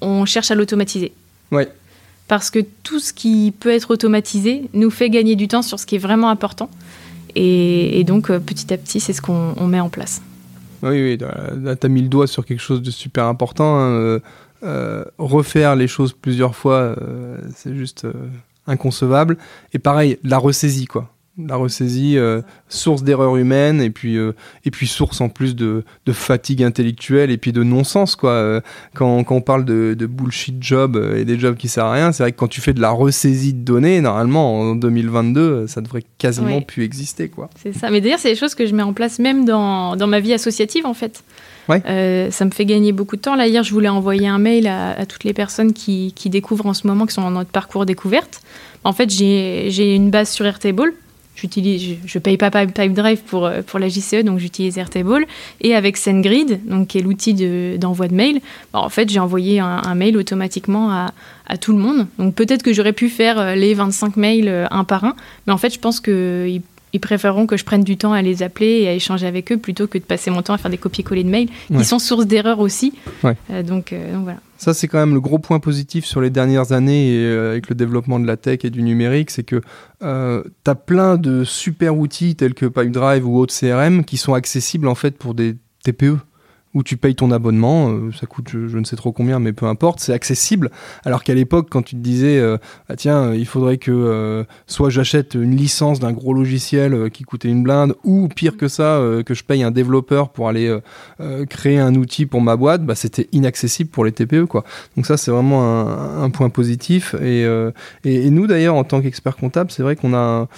on 0.00 0.24
cherche 0.24 0.50
à 0.50 0.54
l'automatiser. 0.54 1.12
Ouais. 1.52 1.68
Parce 2.26 2.50
que 2.50 2.60
tout 2.82 2.98
ce 2.98 3.12
qui 3.12 3.52
peut 3.58 3.70
être 3.70 3.90
automatisé 3.90 4.64
nous 4.72 4.90
fait 4.90 5.10
gagner 5.10 5.36
du 5.36 5.48
temps 5.48 5.62
sur 5.62 5.78
ce 5.78 5.86
qui 5.86 5.96
est 5.96 5.98
vraiment 5.98 6.30
important. 6.30 6.68
et 7.34 8.02
donc, 8.04 8.30
petit 8.38 8.72
à 8.72 8.76
petit, 8.76 9.00
c'est 9.00 9.12
ce 9.12 9.22
qu'on 9.22 9.66
met 9.66 9.80
en 9.80 9.88
place. 9.88 10.22
Oui, 10.82 11.00
oui, 11.00 11.18
là, 11.62 11.76
tu 11.76 11.86
as 11.86 11.88
mis 11.88 12.02
le 12.02 12.08
doigt 12.08 12.26
sur 12.26 12.44
quelque 12.44 12.60
chose 12.60 12.82
de 12.82 12.90
super 12.90 13.26
important. 13.26 13.76
Hein, 13.76 13.92
euh, 13.92 14.20
euh, 14.64 15.04
refaire 15.18 15.76
les 15.76 15.86
choses 15.86 16.12
plusieurs 16.12 16.56
fois, 16.56 16.96
euh, 17.00 17.38
c'est 17.54 17.74
juste 17.74 18.06
inconcevable. 18.66 19.38
Et 19.72 19.78
pareil, 19.78 20.18
la 20.24 20.38
ressaisie, 20.38 20.86
quoi 20.86 21.11
la 21.38 21.56
ressaisie, 21.56 22.18
euh, 22.18 22.42
source 22.68 23.02
d'erreur 23.02 23.36
humaine 23.36 23.80
et 23.80 23.88
puis, 23.88 24.18
euh, 24.18 24.32
et 24.66 24.70
puis 24.70 24.86
source 24.86 25.20
en 25.22 25.30
plus 25.30 25.56
de, 25.56 25.82
fatigue 26.12 26.62
intellectuelle 26.62 27.30
et 27.30 27.38
puis 27.38 27.52
de 27.52 27.62
non-sens. 27.62 28.16
quoi. 28.16 28.32
Euh, 28.32 28.60
quand, 28.94 29.24
quand, 29.24 29.36
on 29.36 29.40
parle 29.40 29.64
de, 29.64 29.94
bullshit 30.06 30.62
job 30.62 31.02
et 31.16 31.24
des 31.24 31.38
jobs 31.38 31.56
qui 31.56 31.68
servent 31.68 31.88
à 31.88 31.92
rien, 31.92 32.12
c'est 32.12 32.22
vrai 32.22 32.32
que 32.32 32.36
quand 32.36 32.48
tu 32.48 32.60
fais 32.60 32.74
de 32.74 32.80
la 32.80 32.90
ressaisie 32.90 33.54
de 33.54 33.64
données, 33.64 34.00
normalement 34.02 34.60
en 34.60 34.74
2022, 34.74 35.66
ça 35.68 35.80
devrait 35.80 36.04
quasiment 36.18 36.60
plus 36.60 36.84
exister. 36.84 37.28
quoi. 37.28 37.48
C'est 37.62 37.74
ça. 37.74 37.90
Mais 37.90 38.02
d'ailleurs, 38.02 38.18
c'est 38.18 38.30
des 38.30 38.38
choses 38.38 38.54
que 38.54 38.66
je 38.66 38.74
mets 38.74 38.82
en 38.82 38.92
place 38.92 39.18
même 39.18 39.46
dans, 39.46 39.96
dans 39.96 40.06
ma 40.06 40.20
vie 40.20 40.34
associative 40.34 40.84
en 40.84 40.94
fait. 40.94 41.24
ça 41.68 42.44
me 42.44 42.50
fait 42.50 42.66
gagner 42.66 42.92
beaucoup 42.92 43.16
de 43.16 43.22
temps. 43.22 43.36
Là, 43.36 43.46
hier, 43.46 43.62
je 43.62 43.72
voulais 43.72 43.88
envoyer 43.88 44.28
un 44.28 44.38
mail 44.38 44.66
à, 44.66 45.06
toutes 45.06 45.24
les 45.24 45.32
personnes 45.32 45.72
qui, 45.72 46.12
qui, 46.14 46.28
découvrent 46.28 46.66
en 46.66 46.74
ce 46.74 46.86
moment, 46.86 47.06
qui 47.06 47.14
sont 47.14 47.22
dans 47.22 47.30
notre 47.30 47.50
parcours 47.50 47.86
découverte. 47.86 48.42
En 48.84 48.92
fait, 48.92 49.08
j'ai 49.08 49.94
une 49.94 50.10
base 50.10 50.28
sur 50.28 50.44
Airtable 50.44 50.92
J'utilise, 51.34 51.96
je, 52.04 52.18
ne 52.18 52.22
paye 52.22 52.36
pas 52.36 52.50
Pipedrive 52.50 53.22
pour, 53.22 53.46
euh, 53.46 53.62
pour 53.62 53.78
la 53.78 53.88
JCE, 53.88 54.22
donc 54.22 54.38
j'utilise 54.38 54.76
Airtable. 54.76 55.26
Et 55.60 55.74
avec 55.74 55.96
SendGrid, 55.96 56.60
donc, 56.66 56.88
qui 56.88 56.98
est 56.98 57.02
l'outil 57.02 57.34
d'envoi 57.78 58.08
de, 58.08 58.14
mail, 58.14 58.40
bah, 58.72 58.80
en 58.80 58.90
fait, 58.90 59.08
j'ai 59.08 59.18
envoyé 59.18 59.58
un, 59.58 59.94
mail 59.94 60.16
automatiquement 60.16 60.90
à, 60.90 61.12
à, 61.46 61.56
tout 61.56 61.72
le 61.72 61.78
monde. 61.78 62.06
Donc 62.18 62.34
peut-être 62.34 62.62
que 62.62 62.72
j'aurais 62.72 62.92
pu 62.92 63.08
faire 63.08 63.38
euh, 63.38 63.54
les 63.54 63.74
25 63.74 64.16
mails 64.16 64.48
euh, 64.48 64.66
un 64.70 64.84
par 64.84 65.04
un, 65.04 65.16
mais 65.46 65.52
en 65.52 65.58
fait, 65.58 65.72
je 65.72 65.78
pense 65.78 66.00
qu'ils 66.00 66.62
ils 66.92 67.00
préféreront 67.00 67.46
que 67.46 67.56
je 67.56 67.64
prenne 67.64 67.84
du 67.84 67.96
temps 67.96 68.12
à 68.12 68.22
les 68.22 68.42
appeler 68.42 68.82
et 68.82 68.88
à 68.88 68.92
échanger 68.92 69.26
avec 69.26 69.52
eux 69.52 69.58
plutôt 69.58 69.86
que 69.86 69.98
de 69.98 70.04
passer 70.04 70.30
mon 70.30 70.42
temps 70.42 70.54
à 70.54 70.58
faire 70.58 70.70
des 70.70 70.78
copier-coller 70.78 71.24
de 71.24 71.30
mails. 71.30 71.48
Ils 71.70 71.84
sont 71.84 71.98
source 71.98 72.26
d'erreurs 72.26 72.60
aussi. 72.60 72.92
donc, 73.22 73.92
donc 73.92 74.22
voilà. 74.22 74.38
Ça, 74.62 74.74
c'est 74.74 74.86
quand 74.86 75.00
même 75.00 75.12
le 75.12 75.20
gros 75.20 75.40
point 75.40 75.58
positif 75.58 76.04
sur 76.04 76.20
les 76.20 76.30
dernières 76.30 76.70
années 76.70 77.14
et, 77.14 77.26
euh, 77.26 77.50
avec 77.50 77.68
le 77.68 77.74
développement 77.74 78.20
de 78.20 78.28
la 78.28 78.36
tech 78.36 78.60
et 78.62 78.70
du 78.70 78.84
numérique, 78.84 79.32
c'est 79.32 79.42
que 79.42 79.60
euh, 80.04 80.44
tu 80.64 80.70
as 80.70 80.76
plein 80.76 81.16
de 81.16 81.42
super 81.42 81.98
outils 81.98 82.36
tels 82.36 82.54
que 82.54 82.66
Pipedrive 82.66 83.26
ou 83.26 83.38
autres 83.38 83.52
CRM 83.52 84.04
qui 84.04 84.16
sont 84.18 84.34
accessibles 84.34 84.86
en 84.86 84.94
fait 84.94 85.18
pour 85.18 85.34
des 85.34 85.56
TPE 85.82 86.18
où 86.74 86.82
tu 86.82 86.96
payes 86.96 87.14
ton 87.14 87.30
abonnement, 87.30 87.90
euh, 87.90 88.10
ça 88.18 88.26
coûte 88.26 88.48
je, 88.50 88.78
ne 88.78 88.84
sais 88.84 88.96
trop 88.96 89.12
combien, 89.12 89.38
mais 89.38 89.52
peu 89.52 89.66
importe, 89.66 90.00
c'est 90.00 90.12
accessible. 90.12 90.70
Alors 91.04 91.22
qu'à 91.22 91.34
l'époque, 91.34 91.68
quand 91.70 91.82
tu 91.82 91.96
te 91.96 92.00
disais, 92.00 92.38
euh, 92.38 92.56
ah, 92.88 92.96
tiens, 92.96 93.34
il 93.34 93.46
faudrait 93.46 93.76
que 93.76 93.90
euh, 93.90 94.44
soit 94.66 94.88
j'achète 94.88 95.34
une 95.34 95.54
licence 95.54 96.00
d'un 96.00 96.12
gros 96.12 96.32
logiciel 96.32 97.10
qui 97.10 97.24
coûtait 97.24 97.48
une 97.48 97.62
blinde, 97.62 97.94
ou 98.04 98.28
pire 98.28 98.56
que 98.56 98.68
ça, 98.68 99.00
que 99.26 99.34
je 99.34 99.44
paye 99.44 99.62
un 99.62 99.70
développeur 99.70 100.30
pour 100.30 100.48
aller 100.48 100.76
créer 101.48 101.78
un 101.78 101.94
outil 101.94 102.26
pour 102.26 102.40
ma 102.40 102.56
boîte, 102.56 102.84
bah, 102.84 102.94
c'était 102.94 103.28
inaccessible 103.32 103.90
pour 103.90 104.04
les 104.04 104.12
TPE. 104.12 104.44
Quoi. 104.44 104.64
Donc 104.96 105.06
ça, 105.06 105.16
c'est 105.16 105.30
vraiment 105.30 105.88
un, 105.88 106.30
point 106.30 106.48
positif. 106.48 107.14
Et, 107.22 107.42
et, 108.04 108.26
et 108.26 108.30
nous, 108.30 108.46
d'ailleurs, 108.46 108.74
en 108.74 108.84
tant 108.84 109.00
qu'expert 109.02 109.36
comptable, 109.36 109.70
c'est 109.70 109.82
vrai 109.82 109.96
qu'on 109.96 110.14
a 110.14 110.48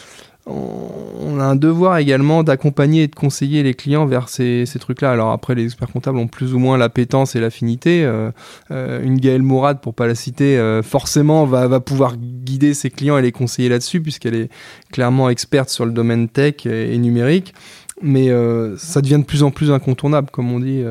on 0.47 1.41
a 1.41 1.45
un 1.45 1.57
devoir 1.57 1.97
également 1.99 2.43
d'accompagner 2.43 3.05
et 3.05 3.09
de 3.09 3.15
conseiller 3.15 3.63
les 3.63 3.73
clients 3.75 4.05
vers 4.05 4.29
ces, 4.29 4.67
trucs-là. 4.79 5.11
Alors 5.11 5.31
après, 5.31 5.55
les 5.55 5.65
experts 5.65 5.91
comptables 5.91 6.19
ont 6.19 6.27
plus 6.27 6.55
ou 6.55 6.59
moins 6.59 6.77
l'appétence 6.77 7.35
et 7.35 7.41
l'affinité. 7.41 8.05
Euh, 8.05 8.31
euh, 8.71 9.03
une 9.03 9.19
Gaëlle 9.19 9.43
Mourad, 9.43 9.81
pour 9.81 9.95
pas 9.95 10.07
la 10.07 10.15
citer, 10.15 10.59
euh, 10.59 10.83
forcément 10.83 11.47
va, 11.47 11.81
pouvoir 11.81 12.17
guider 12.17 12.75
ses 12.75 12.91
clients 12.91 13.17
et 13.17 13.23
les 13.23 13.33
conseiller 13.33 13.71
là-dessus, 13.71 14.03
puisqu'elle 14.03 14.35
est 14.35 14.51
clairement 14.93 15.31
experte 15.31 15.71
sur 15.71 15.87
le 15.87 15.93
domaine 15.93 16.29
tech 16.29 16.67
et, 16.67 16.99
numérique. 16.99 17.55
Mais 18.03 18.29
ça 18.77 19.01
devient 19.01 19.19
de 19.19 19.25
plus 19.25 19.45
en 19.45 19.51
plus 19.51 19.71
incontournable, 19.71 20.29
comme 20.31 20.53
on 20.53 20.61
dit. 20.61 20.85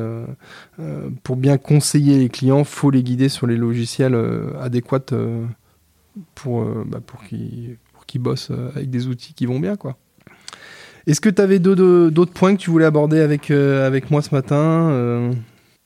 pour 1.22 1.36
bien 1.36 1.58
conseiller 1.58 2.18
les 2.18 2.28
clients, 2.28 2.64
faut 2.64 2.90
les 2.90 3.02
guider 3.02 3.28
sur 3.28 3.46
les 3.46 3.56
logiciels 3.56 4.16
adéquats 4.60 5.12
bah, 6.44 7.00
pour 7.06 7.24
qu'ils 7.28 7.76
qui 8.06 8.18
bossent 8.18 8.50
euh, 8.50 8.70
avec 8.74 8.90
des 8.90 9.06
outils 9.06 9.34
qui 9.34 9.46
vont 9.46 9.60
bien, 9.60 9.76
quoi. 9.76 9.96
Est-ce 11.06 11.20
que 11.20 11.28
tu 11.28 11.42
avais 11.42 11.58
d'autres 11.58 12.32
points 12.32 12.56
que 12.56 12.60
tu 12.60 12.70
voulais 12.70 12.86
aborder 12.86 13.20
avec, 13.20 13.50
avec 13.50 14.10
moi 14.10 14.22
ce 14.22 14.34
matin 14.34 15.34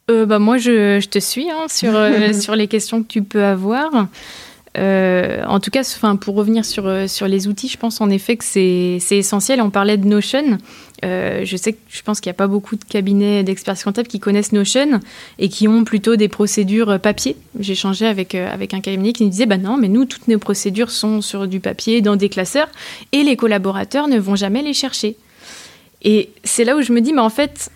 bah, 0.06 0.38
Moi, 0.38 0.58
je, 0.58 1.00
je 1.00 1.08
te 1.08 1.18
suis 1.18 1.50
hein, 1.50 1.66
sur, 1.66 1.92
sur 2.40 2.54
les 2.54 2.68
questions 2.68 3.02
que 3.02 3.08
tu 3.08 3.22
peux 3.22 3.42
avoir. 3.42 4.06
Euh, 4.78 5.42
en 5.46 5.58
tout 5.60 5.70
cas, 5.70 5.82
pour 6.20 6.36
revenir 6.36 6.64
sur, 6.64 6.86
euh, 6.86 7.08
sur 7.08 7.26
les 7.26 7.48
outils, 7.48 7.68
je 7.68 7.76
pense 7.76 8.00
en 8.00 8.10
effet 8.10 8.36
que 8.36 8.44
c'est 8.44 9.00
essentiel. 9.10 9.60
On 9.60 9.70
parlait 9.70 9.96
de 9.96 10.06
Notion. 10.06 10.58
Euh, 11.04 11.44
je 11.44 11.56
sais 11.56 11.72
que 11.72 11.78
je 11.88 12.02
pense 12.02 12.20
qu'il 12.20 12.30
n'y 12.30 12.34
a 12.34 12.38
pas 12.38 12.46
beaucoup 12.46 12.76
de 12.76 12.84
cabinets 12.84 13.42
d'experts 13.42 13.82
comptables 13.82 14.08
qui 14.08 14.20
connaissent 14.20 14.52
Notion 14.52 15.00
et 15.38 15.48
qui 15.48 15.68
ont 15.68 15.84
plutôt 15.84 16.16
des 16.16 16.28
procédures 16.28 17.00
papier. 17.00 17.36
J'ai 17.58 17.72
échangé 17.72 18.06
avec, 18.06 18.34
avec 18.34 18.72
un 18.72 18.80
cabinet 18.80 19.12
qui 19.12 19.24
nous 19.24 19.30
disait 19.30 19.46
bah 19.46 19.58
non, 19.58 19.76
mais 19.76 19.88
nous, 19.88 20.04
toutes 20.04 20.28
nos 20.28 20.38
procédures 20.38 20.90
sont 20.90 21.20
sur 21.22 21.48
du 21.48 21.60
papier, 21.60 22.00
dans 22.00 22.16
des 22.16 22.28
classeurs, 22.28 22.68
et 23.12 23.22
les 23.22 23.36
collaborateurs 23.36 24.08
ne 24.08 24.18
vont 24.18 24.36
jamais 24.36 24.62
les 24.62 24.74
chercher. 24.74 25.16
Et 26.02 26.30
c'est 26.44 26.64
là 26.64 26.76
où 26.76 26.82
je 26.82 26.92
me 26.92 27.00
dis, 27.00 27.12
mais 27.12 27.20
en 27.20 27.30
fait, 27.30 27.70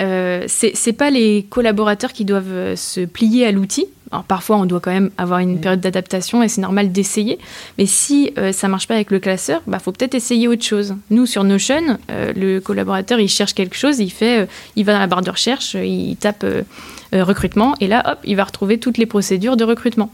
euh, 0.00 0.44
c'est 0.48 0.92
pas 0.92 1.10
les 1.10 1.46
collaborateurs 1.48 2.12
qui 2.12 2.24
doivent 2.24 2.74
se 2.74 3.00
plier 3.00 3.46
à 3.46 3.52
l'outil, 3.52 3.86
parfois, 4.28 4.56
on 4.56 4.66
doit 4.66 4.80
quand 4.80 4.90
même 4.92 5.10
avoir 5.18 5.40
une 5.40 5.60
période 5.60 5.80
d'adaptation 5.80 6.42
et 6.42 6.48
c'est 6.48 6.60
normal 6.60 6.92
d'essayer. 6.92 7.38
Mais 7.78 7.86
si 7.86 8.32
ça 8.34 8.40
euh, 8.40 8.52
ça 8.52 8.68
marche 8.68 8.88
pas 8.88 8.94
avec 8.94 9.10
le 9.10 9.18
classeur, 9.18 9.60
bah 9.66 9.78
faut 9.78 9.92
peut-être 9.92 10.14
essayer 10.14 10.48
autre 10.48 10.64
chose. 10.64 10.94
Nous 11.10 11.26
sur 11.26 11.44
Notion, 11.44 11.98
euh, 12.10 12.32
le 12.34 12.60
collaborateur 12.60 13.20
il 13.20 13.28
cherche 13.28 13.52
quelque 13.52 13.76
chose, 13.76 13.98
il 13.98 14.10
fait, 14.10 14.40
euh, 14.40 14.46
il 14.74 14.84
va 14.86 14.94
dans 14.94 15.00
la 15.00 15.06
barre 15.06 15.20
de 15.20 15.30
recherche, 15.30 15.74
il 15.74 16.16
tape 16.16 16.46
recrutement 17.12 17.74
et 17.80 17.88
là 17.88 18.12
hop, 18.12 18.18
il 18.24 18.36
va 18.36 18.44
retrouver 18.44 18.78
toutes 18.78 18.96
les 18.96 19.06
procédures 19.06 19.56
de 19.56 19.64
recrutement. 19.64 20.10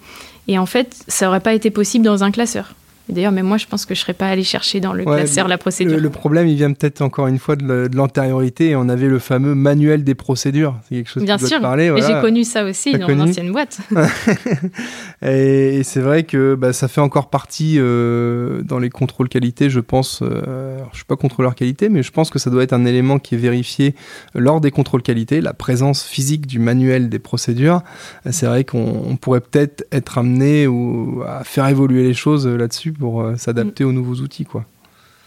Et 0.49 0.59
en 0.59 0.67
fait, 0.67 0.97
ça 1.07 1.29
aurait 1.29 1.41
pas 1.41 1.55
été 1.55 1.71
possible 1.71 2.05
dans 2.05 2.25
un 2.25 2.33
classeur. 2.33 2.75
D'ailleurs, 3.09 3.33
mais 3.33 3.43
moi, 3.43 3.57
je 3.57 3.67
pense 3.67 3.87
que 3.87 3.95
je 3.95 4.01
ne 4.01 4.03
serais 4.03 4.15
pas 4.15 4.29
allé 4.29 4.45
chercher 4.45 4.81
dans 4.81 4.93
le 4.93 5.05
classeur 5.05 5.49
la 5.49 5.59
procédure. 5.59 5.99
Le, 5.99 6.11
problème, 6.11 6.47
il 6.47 6.57
vient 6.57 6.73
peut-être 6.73 7.03
encore 7.03 7.27
une 7.27 7.39
fois 7.39 7.57
de 7.57 7.89
l'antériorité. 7.95 8.77
On 8.77 8.89
avait 8.89 9.09
le 9.09 9.19
fameux 9.19 9.55
manuel 9.55 10.05
des 10.05 10.15
procédures. 10.15 10.77
C'est 10.89 10.97
quelque 10.97 11.11
chose 11.11 11.25
Bien 11.25 11.39
sûr, 11.39 11.61
parler. 11.61 11.93
j'ai 11.97 12.21
connu 12.21 12.45
ça 12.45 12.65
aussi 12.65 12.97
dans 12.97 13.09
mon 13.09 13.29
ancienne 13.29 13.51
boîte. 13.53 13.79
et, 15.23 15.83
c'est 15.83 16.01
vrai 16.01 16.23
que 16.23 16.55
bah, 16.55 16.73
ça 16.73 16.89
fait 16.89 17.01
encore 17.01 17.31
partie 17.31 17.77
euh, 17.79 18.63
dans 18.63 18.79
les 18.79 18.91
contrôles 18.91 19.29
qualité, 19.29 19.71
je 19.71 19.81
pense. 19.81 20.21
Euh, 20.23 20.79
je 20.79 20.91
ne 20.91 20.95
suis 20.95 21.05
pas 21.05 21.17
contrôleur 21.17 21.55
qualité, 21.55 21.89
mais 21.89 22.03
je 22.03 22.13
pense 22.13 22.31
que 22.31 22.39
ça 22.39 22.51
doit 22.51 22.63
être 22.63 22.73
un 22.73 22.85
élément 22.85 23.19
qui 23.19 23.35
est 23.35 23.39
vérifié 23.39 23.95
lors 24.35 24.61
des 24.61 24.71
contrôles 24.71 25.03
qualité, 25.03 25.41
la 25.41 25.55
présence 25.55 26.05
physique 26.05 26.47
du 26.47 26.59
manuel 26.59 27.09
des 27.09 27.19
procédures. 27.19 27.83
C'est 28.31 28.47
vrai 28.47 28.65
qu'on 28.65 29.17
pourrait 29.21 29.41
peut-être 29.41 29.85
être 29.91 30.19
amené 30.19 30.67
ou, 30.67 31.23
à 31.27 31.45
faire 31.45 31.67
évoluer 31.67 32.05
les 32.05 32.15
choses 32.15 32.47
là-dessus 32.47 32.90
pour 32.93 33.23
euh, 33.23 33.37
s'adapter 33.37 33.85
aux 33.85 33.93
nouveaux 33.93 34.17
outils, 34.17 34.45
quoi. 34.45 34.65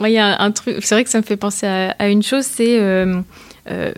il 0.01 0.09
y 0.09 0.17
a 0.17 0.41
un 0.41 0.51
truc. 0.51 0.77
C'est 0.81 0.95
vrai 0.95 1.03
que 1.03 1.09
ça 1.09 1.19
me 1.19 1.23
fait 1.23 1.37
penser 1.37 1.65
à, 1.67 2.09
une 2.09 2.23
chose. 2.23 2.45
C'est 2.45 2.79
euh, 2.79 3.21
euh, 3.69 3.93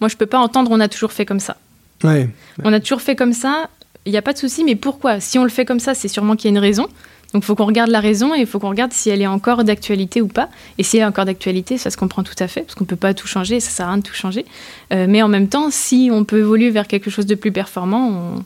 moi, 0.00 0.08
je 0.08 0.16
peux 0.16 0.26
pas 0.26 0.38
entendre. 0.38 0.70
On 0.72 0.80
a 0.80 0.88
toujours 0.88 1.12
fait 1.12 1.26
comme 1.26 1.40
ça. 1.40 1.56
Ouais. 2.04 2.28
On 2.62 2.72
a 2.72 2.80
toujours 2.80 3.00
fait 3.00 3.16
comme 3.16 3.32
ça. 3.32 3.68
Il 4.04 4.12
n'y 4.12 4.18
a 4.18 4.22
pas 4.22 4.32
de 4.32 4.38
souci. 4.38 4.64
Mais 4.64 4.76
pourquoi? 4.76 5.20
Si 5.20 5.38
on 5.38 5.44
le 5.44 5.50
fait 5.50 5.64
comme 5.64 5.80
ça, 5.80 5.94
c'est 5.94 6.08
sûrement 6.08 6.36
qu'il 6.36 6.50
y 6.50 6.54
a 6.54 6.56
une 6.56 6.62
raison. 6.62 6.88
Donc, 7.32 7.42
il 7.42 7.46
faut 7.46 7.56
qu'on 7.56 7.66
regarde 7.66 7.90
la 7.90 8.00
raison 8.00 8.34
et 8.34 8.38
il 8.38 8.46
faut 8.46 8.60
qu'on 8.60 8.68
regarde 8.68 8.92
si 8.92 9.10
elle 9.10 9.20
est 9.20 9.26
encore 9.26 9.64
d'actualité 9.64 10.20
ou 10.20 10.28
pas. 10.28 10.48
Et 10.78 10.82
si 10.82 10.96
elle 10.96 11.02
est 11.02 11.06
encore 11.06 11.24
d'actualité, 11.24 11.76
ça 11.76 11.90
se 11.90 11.96
comprend 11.96 12.22
tout 12.22 12.36
à 12.38 12.46
fait, 12.46 12.62
parce 12.62 12.76
qu'on 12.76 12.84
ne 12.84 12.88
peut 12.88 12.94
pas 12.94 13.14
tout 13.14 13.26
changer, 13.26 13.58
ça 13.58 13.70
sert 13.70 13.86
à 13.86 13.90
rien 13.90 13.98
de 13.98 14.02
tout 14.04 14.14
changer. 14.14 14.46
mais 14.90 15.22
en 15.22 15.28
même 15.28 15.48
temps, 15.48 15.70
si 15.70 16.08
on 16.12 16.24
peut 16.24 16.38
évoluer 16.38 16.70
vers 16.70 16.86
quelque 16.86 17.10
chose 17.10 17.26
de 17.26 17.34
plus 17.34 17.50
performant, 17.50 18.36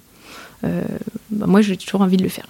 bah, 0.62 0.70
moi, 1.30 1.60
j'ai 1.60 1.76
toujours 1.76 2.00
envie 2.00 2.16
de 2.16 2.22
le 2.22 2.30
faire. 2.30 2.46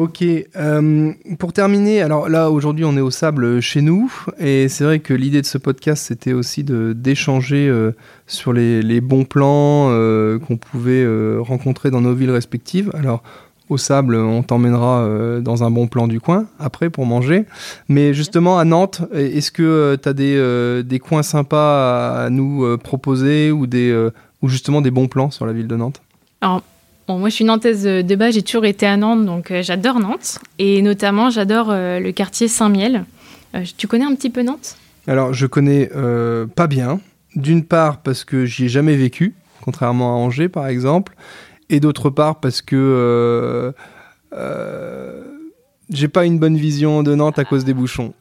Ok, 0.00 0.24
euh, 0.24 1.12
pour 1.38 1.52
terminer, 1.52 2.00
alors 2.00 2.30
là 2.30 2.50
aujourd'hui 2.50 2.86
on 2.86 2.96
est 2.96 3.02
au 3.02 3.10
sable 3.10 3.60
chez 3.60 3.82
nous 3.82 4.10
et 4.38 4.70
c'est 4.70 4.82
vrai 4.82 5.00
que 5.00 5.12
l'idée 5.12 5.42
de 5.42 5.46
ce 5.46 5.58
podcast 5.58 6.06
c'était 6.06 6.32
aussi 6.32 6.64
d'échanger 6.64 7.68
euh, 7.68 7.92
sur 8.26 8.54
les, 8.54 9.02
bons 9.02 9.26
plans 9.26 9.88
euh, 9.90 10.38
qu'on 10.38 10.56
pouvait 10.56 11.06
rencontrer 11.40 11.90
dans 11.90 12.00
nos 12.00 12.14
villes 12.14 12.30
respectives. 12.30 12.90
Alors 12.94 13.22
au 13.68 13.76
sable 13.76 14.16
on 14.16 14.42
t'emmènera 14.42 15.06
dans 15.42 15.64
un 15.64 15.70
bon 15.70 15.86
plan 15.86 16.08
du 16.08 16.18
coin 16.18 16.46
après 16.58 16.88
pour 16.88 17.04
manger. 17.04 17.44
Mais 17.90 18.14
justement 18.14 18.58
à 18.58 18.64
Nantes, 18.64 19.02
est-ce 19.12 19.52
que 19.52 19.98
tu 20.02 20.08
as 20.08 20.14
des, 20.14 20.82
des, 20.82 20.98
coins 20.98 21.22
sympas 21.22 22.24
à, 22.24 22.30
nous 22.30 22.78
proposer 22.78 23.52
ou, 23.52 23.66
des, 23.66 23.94
ou 24.40 24.48
justement 24.48 24.80
des 24.80 24.90
bons 24.90 25.08
plans 25.08 25.30
sur 25.30 25.44
la 25.44 25.52
ville 25.52 25.68
de 25.68 25.76
Nantes? 25.76 26.00
Moi, 27.18 27.28
je 27.28 27.34
suis 27.34 27.44
nantaise 27.44 27.84
de 27.84 28.14
base, 28.14 28.34
j'ai 28.34 28.42
toujours 28.42 28.64
été 28.64 28.86
à 28.86 28.96
Nantes, 28.96 29.24
donc 29.24 29.50
euh, 29.50 29.62
j'adore 29.62 30.00
Nantes. 30.00 30.38
Et 30.58 30.82
notamment, 30.82 31.30
j'adore 31.30 31.68
euh, 31.70 31.98
le 32.00 32.12
quartier 32.12 32.48
Saint-Miel. 32.48 33.04
Euh, 33.54 33.64
tu 33.76 33.86
connais 33.86 34.04
un 34.04 34.14
petit 34.14 34.30
peu 34.30 34.42
Nantes? 34.42 34.76
Alors, 35.06 35.32
je 35.32 35.46
connais 35.46 35.90
pas 36.54 36.66
bien. 36.66 37.00
D'une 37.34 37.64
part, 37.64 37.98
parce 38.02 38.24
que 38.24 38.44
j'y 38.44 38.66
ai 38.66 38.68
jamais 38.68 38.96
vécu, 38.96 39.34
contrairement 39.62 40.14
à 40.14 40.16
Angers, 40.18 40.48
par 40.48 40.66
exemple. 40.66 41.14
Et 41.68 41.80
d'autre 41.80 42.10
part, 42.10 42.38
parce 42.40 42.60
que 42.60 43.72
j'ai 45.90 46.08
pas 46.08 46.24
une 46.24 46.38
bonne 46.38 46.56
vision 46.56 47.02
de 47.02 47.14
Nantes 47.14 47.38
à 47.38 47.44
cause 47.44 47.64
des 47.64 47.74
bouchons. 47.74 48.12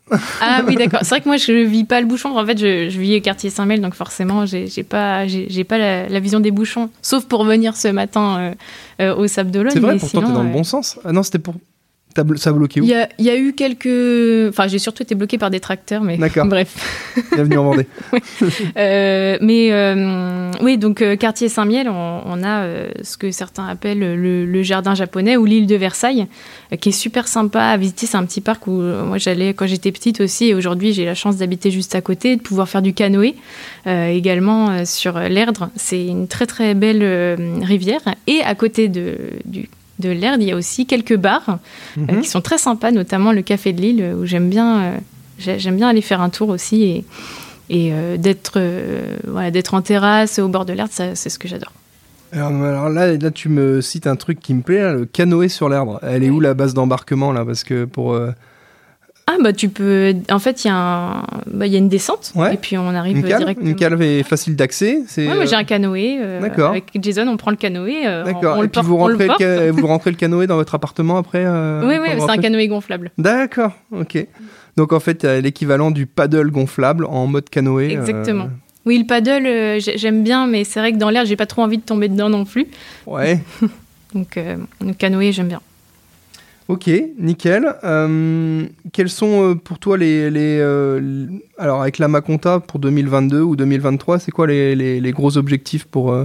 Ah 0.42 0.62
oui, 0.68 0.76
d'accord. 0.76 1.02
C'est 1.04 1.10
vrai 1.10 1.22
que 1.22 1.28
moi, 1.28 1.38
je 1.38 1.52
vis 1.52 1.84
pas 1.84 2.02
le 2.02 2.08
bouchon. 2.08 2.36
En 2.38 2.46
fait, 2.46 2.58
je, 2.58 2.98
vis 2.98 3.18
au 3.18 3.22
quartier 3.22 3.50
Saint-Mel, 3.50 3.82
donc 3.82 3.94
forcément, 3.94 4.46
j'ai 4.46 4.84
pas, 4.84 5.28
j'ai 5.28 5.64
pas 5.64 5.78
la, 5.78 6.20
vision 6.20 6.40
des 6.40 6.52
bouchons. 6.52 6.90
Sauf 7.02 7.26
pour 7.26 7.44
venir 7.44 7.76
ce 7.76 7.88
matin 7.88 8.38
euh, 8.40 8.54
euh, 9.02 9.16
au 9.16 9.28
Sable 9.28 9.52
d'Olonne. 9.52 9.72
C'est 9.72 9.80
vrai, 9.80 9.98
pourtant, 9.98 10.22
t'es 10.22 10.34
dans 10.34 10.44
le 10.44 10.50
bon 10.50 10.64
sens. 10.64 11.00
Ah 11.06 11.12
non, 11.12 11.24
c'était 11.24 11.40
pour 11.40 11.56
ça 12.38 12.50
a 12.50 12.54
bloqué 12.54 12.82
où 12.82 12.84
Il 12.84 13.08
y, 13.20 13.30
a 13.30 13.38
eu 13.38 13.54
quelques. 13.54 14.50
Enfin, 14.50 14.68
j'ai 14.68 14.80
surtout 14.80 15.04
été 15.04 15.16
bloqué 15.16 15.38
par 15.38 15.50
des 15.50 15.60
tracteurs, 15.60 16.02
mais 16.02 16.18
bref. 16.46 16.76
Bienvenue 17.34 17.58
en 17.58 17.64
Vendée. 17.64 17.88
Euh, 18.78 19.38
mais 19.42 19.72
euh, 19.72 20.52
oui, 20.62 20.78
donc 20.78 21.02
euh, 21.02 21.16
quartier 21.16 21.50
Saint-Miel, 21.50 21.90
on, 21.90 22.44
a 22.44 22.66
ce 23.04 23.18
que 23.18 23.32
certains 23.32 23.68
appellent 23.68 24.00
le, 24.00 24.64
jardin 24.64 24.96
japonais 24.96 25.38
ou 25.38 25.46
l'île 25.46 25.68
de 25.68 25.76
Versailles, 25.76 26.28
qui 26.80 26.90
est 26.90 26.94
super 26.94 27.28
sympa 27.28 27.62
à 27.62 27.78
visiter. 27.78 28.06
C'est 28.06 28.18
un 28.18 28.26
petit 28.26 28.42
parc 28.42 28.68
où 28.68 28.82
moi 28.82 29.18
j'allais 29.18 29.54
quand 29.54 29.68
j'étais 29.68 29.92
petite 29.92 30.22
aussi, 30.22 30.46
et 30.46 30.54
aujourd'hui 30.54 30.94
j'ai 30.94 31.06
la 31.06 31.16
chance 31.16 31.38
d'habiter 31.38 31.72
juste 31.72 31.96
à 31.96 32.02
côté, 32.02 32.36
de 32.36 32.42
pouvoir 32.42 32.70
faire 32.70 32.82
du 32.82 32.94
canoë 32.94 33.36
également 33.86 34.86
sur 34.86 35.20
l'Erdre. 35.20 35.70
C'est 35.76 36.06
une 36.06 36.28
très 36.28 36.46
très 36.46 36.74
belle 36.74 37.38
rivière, 37.62 38.02
et 38.28 38.42
à 38.42 38.56
côté 38.56 38.88
de, 38.88 39.18
du 39.46 39.70
de 40.00 40.10
l'Erde, 40.10 40.42
il 40.42 40.48
y 40.48 40.52
a 40.52 40.56
aussi 40.56 40.86
quelques 40.86 41.16
bars 41.16 41.60
euh, 41.98 42.02
mhm. 42.02 42.22
qui 42.22 42.28
sont 42.28 42.42
très 42.42 42.58
sympas, 42.58 42.92
notamment 42.92 43.32
le 43.32 43.42
Café 43.42 43.74
de 43.74 43.82
Lille, 43.82 44.16
où 44.18 44.26
j'aime 44.26 44.50
bien, 44.50 44.82
euh, 44.82 44.98
j'aime 45.38 45.76
bien 45.76 45.90
aller 45.90 46.02
faire 46.02 46.22
un 46.22 46.30
tour 46.30 46.50
aussi 46.50 46.84
et, 46.84 47.06
et 47.70 47.92
euh, 47.94 48.18
d'être 48.18 48.62
voilà, 49.28 49.52
d'être 49.52 49.74
en 49.74 49.82
terrasse 49.82 50.40
au 50.40 50.48
bord 50.48 50.66
de 50.66 50.74
l'Erde, 50.74 50.92
c'est 50.92 51.16
ce 51.16 51.40
que 51.40 51.48
j'adore. 51.48 51.72
Alors, 52.32 52.90
là, 52.90 53.18
là, 53.18 53.32
tu 53.32 53.50
me 53.50 53.82
cites 53.82 54.06
un 54.06 54.16
truc 54.16 54.40
qui 54.40 54.54
me 54.54 54.62
plaît, 54.62 54.94
le 54.94 55.06
canoë 55.06 55.50
sur 55.50 55.68
l'Erdre. 55.68 56.00
Elle 56.04 56.24
est 56.24 56.30
où 56.30 56.40
la 56.40 56.54
base 56.54 56.76
d'embarquement 56.76 57.32
là? 57.32 57.44
Parce 57.44 57.64
que 57.64 57.86
pour 57.86 58.16
ah 59.32 59.38
bah 59.40 59.54
tu 59.54 59.70
peux. 59.70 60.16
En 60.32 60.40
fait, 60.40 60.64
il 60.64 60.70
y, 60.70 60.72
a 60.72 61.24
bah, 61.46 61.68
y 61.68 61.76
a 61.76 61.78
une 61.78 61.88
descente 61.90 62.34
et 62.52 62.58
puis 62.58 62.80
on 62.80 62.96
arrive 62.96 63.18
une 63.18 63.24
directement. 63.24 63.70
Une 63.70 63.76
cale 63.76 64.02
est 64.02 64.24
facile 64.24 64.56
d'accès. 64.56 65.04
Ouais, 65.18 65.36
moi 65.36 65.46
j'ai 65.46 65.56
un 65.56 65.64
canoë. 65.64 66.18
Euh, 66.20 66.42
D'accord. 66.42 66.72
Avec 66.72 66.86
Jason, 67.00 67.28
on 67.28 67.38
prend 67.38 67.52
le 67.52 67.58
canoë. 67.58 68.08
Euh, 68.08 68.24
D'accord. 68.24 68.64
Et 68.64 68.68
puis 68.68 68.82
vous 68.82 68.98
rentrez 68.98 69.28
le, 69.28 69.70
vous 69.70 69.86
rentrez 69.88 70.10
le 70.10 70.18
canoë 70.18 70.48
dans 70.48 70.56
votre 70.56 70.74
appartement 70.74 71.18
après. 71.18 71.44
Euh, 71.46 71.88
oui 71.88 71.98
oui, 72.02 72.20
c'est 72.20 72.32
un 72.32 72.38
canoë 72.38 72.68
gonflable. 72.68 73.12
D'accord. 73.20 73.74
Ok. 73.92 74.26
Donc 74.78 74.94
en 74.94 75.00
fait, 75.00 75.24
l'équivalent 75.24 75.92
du 75.92 76.08
paddle 76.08 76.50
gonflable 76.50 77.06
en 77.06 77.28
mode 77.28 77.50
canoë. 77.50 77.92
Exactement. 77.92 78.50
Oui, 78.86 78.98
le 78.98 79.06
paddle, 79.06 79.80
j'aime 79.80 80.24
bien, 80.24 80.48
mais 80.48 80.64
c'est 80.64 80.80
vrai 80.80 80.92
que 80.92 80.98
dans 80.98 81.12
l'air, 81.12 81.26
j'ai 81.26 81.36
pas 81.36 81.46
trop 81.46 81.62
envie 81.62 81.78
de 81.78 81.84
tomber 81.84 82.08
dedans 82.08 82.30
non 82.30 82.46
plus. 82.46 82.66
Ouais. 83.06 83.42
Donc 84.16 84.40
le 84.84 84.94
canoë, 84.94 85.34
j'aime 85.34 85.50
bien. 85.50 85.62
Ok, 86.70 86.88
nickel. 87.18 87.76
Euh, 87.84 88.68
quels 88.94 89.10
sont 89.10 89.44
euh, 89.44 89.56
pour 89.56 89.80
toi 89.80 89.98
les, 89.98 90.30
euh, 90.38 91.26
alors 91.58 91.82
avec 91.82 91.98
la 91.98 92.08
Maconta 92.08 92.60
pour 92.60 92.80
2022 92.80 93.42
ou 93.42 93.56
2023, 93.56 94.20
c'est 94.20 94.30
quoi 94.30 94.46
les, 94.46 95.12
gros 95.12 95.36
objectifs 95.36 95.86
pour 95.86 96.16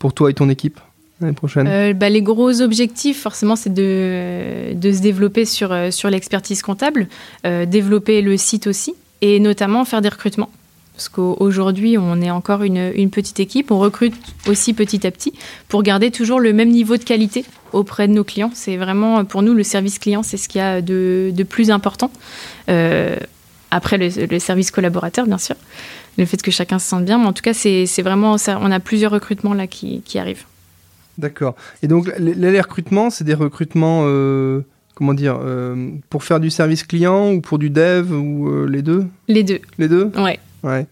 pour 0.00 0.12
toi 0.12 0.30
et 0.30 0.34
ton 0.34 0.48
équipe 0.48 0.80
l'année 1.20 1.32
prochaine? 1.32 1.92
Bah, 1.92 2.08
les 2.08 2.22
gros 2.22 2.60
objectifs, 2.60 3.22
forcément, 3.22 3.54
c'est 3.54 3.72
de, 3.72 4.74
de, 4.74 4.92
se 4.92 5.00
développer 5.00 5.44
sur 5.44 5.72
sur 5.92 6.10
l'expertise 6.10 6.60
comptable, 6.60 7.06
développer 7.44 8.20
le 8.20 8.36
site 8.36 8.66
aussi, 8.66 8.96
et 9.20 9.38
notamment 9.38 9.84
faire 9.84 10.02
des 10.02 10.08
recrutements. 10.08 10.50
Parce 10.94 11.08
qu'aujourd'hui, 11.08 11.98
on 11.98 12.20
est 12.20 12.30
encore 12.30 12.62
une, 12.62 12.92
une, 12.94 13.10
petite 13.10 13.40
équipe. 13.40 13.72
On 13.72 13.80
recrute 13.80 14.14
aussi 14.46 14.74
petit 14.74 15.04
à 15.06 15.10
petit 15.10 15.32
pour 15.68 15.82
garder 15.82 16.12
toujours 16.12 16.38
le 16.38 16.52
même 16.52 16.70
niveau 16.70 16.96
de 16.96 17.02
qualité 17.02 17.44
auprès 17.72 18.06
de 18.06 18.12
nos 18.12 18.22
clients. 18.22 18.52
C'est 18.54 18.76
vraiment, 18.76 19.24
pour 19.24 19.42
nous, 19.42 19.54
le 19.54 19.64
service 19.64 19.98
client, 19.98 20.22
c'est 20.22 20.36
ce 20.36 20.48
qu'il 20.48 20.60
y 20.60 20.62
a 20.62 20.80
de, 20.80 21.32
de 21.34 21.42
plus 21.42 21.72
important. 21.72 22.12
Euh, 22.68 23.16
après, 23.72 23.98
le, 23.98 24.38
service 24.38 24.70
collaborateur, 24.70 25.26
bien 25.26 25.38
sûr. 25.38 25.56
Le 26.16 26.26
fait 26.26 26.40
que 26.40 26.52
chacun 26.52 26.78
se 26.78 26.88
sente 26.88 27.04
bien. 27.04 27.18
Mais 27.18 27.26
en 27.26 27.32
tout 27.32 27.42
cas, 27.42 27.54
c'est 27.54 28.02
vraiment 28.02 28.38
ça. 28.38 28.60
On 28.62 28.70
a 28.70 28.78
plusieurs 28.78 29.10
recrutements 29.10 29.54
là 29.54 29.66
qui, 29.66 30.00
qui 30.02 30.20
arrivent. 30.20 30.44
D'accord. 31.18 31.56
Et 31.82 31.88
donc, 31.88 32.08
les, 32.18 32.60
recrutements, 32.60 33.10
c'est 33.10 33.24
des 33.24 33.34
recrutements. 33.34 34.02
Euh 34.04 34.62
comment 34.94 35.14
dire, 35.14 35.38
euh, 35.42 35.90
pour 36.08 36.22
faire 36.22 36.38
du 36.40 36.50
service 36.50 36.84
client 36.84 37.32
ou 37.32 37.40
pour 37.40 37.58
du 37.58 37.68
dev 37.68 38.12
ou 38.12 38.48
euh, 38.48 38.66
les 38.66 38.82
deux? 38.82 39.06
Les 39.26 39.42
deux. 39.42 39.60
Les 39.76 39.88
deux? 39.88 40.12
Ouais. 40.16 40.38
Ouais. 40.64 40.86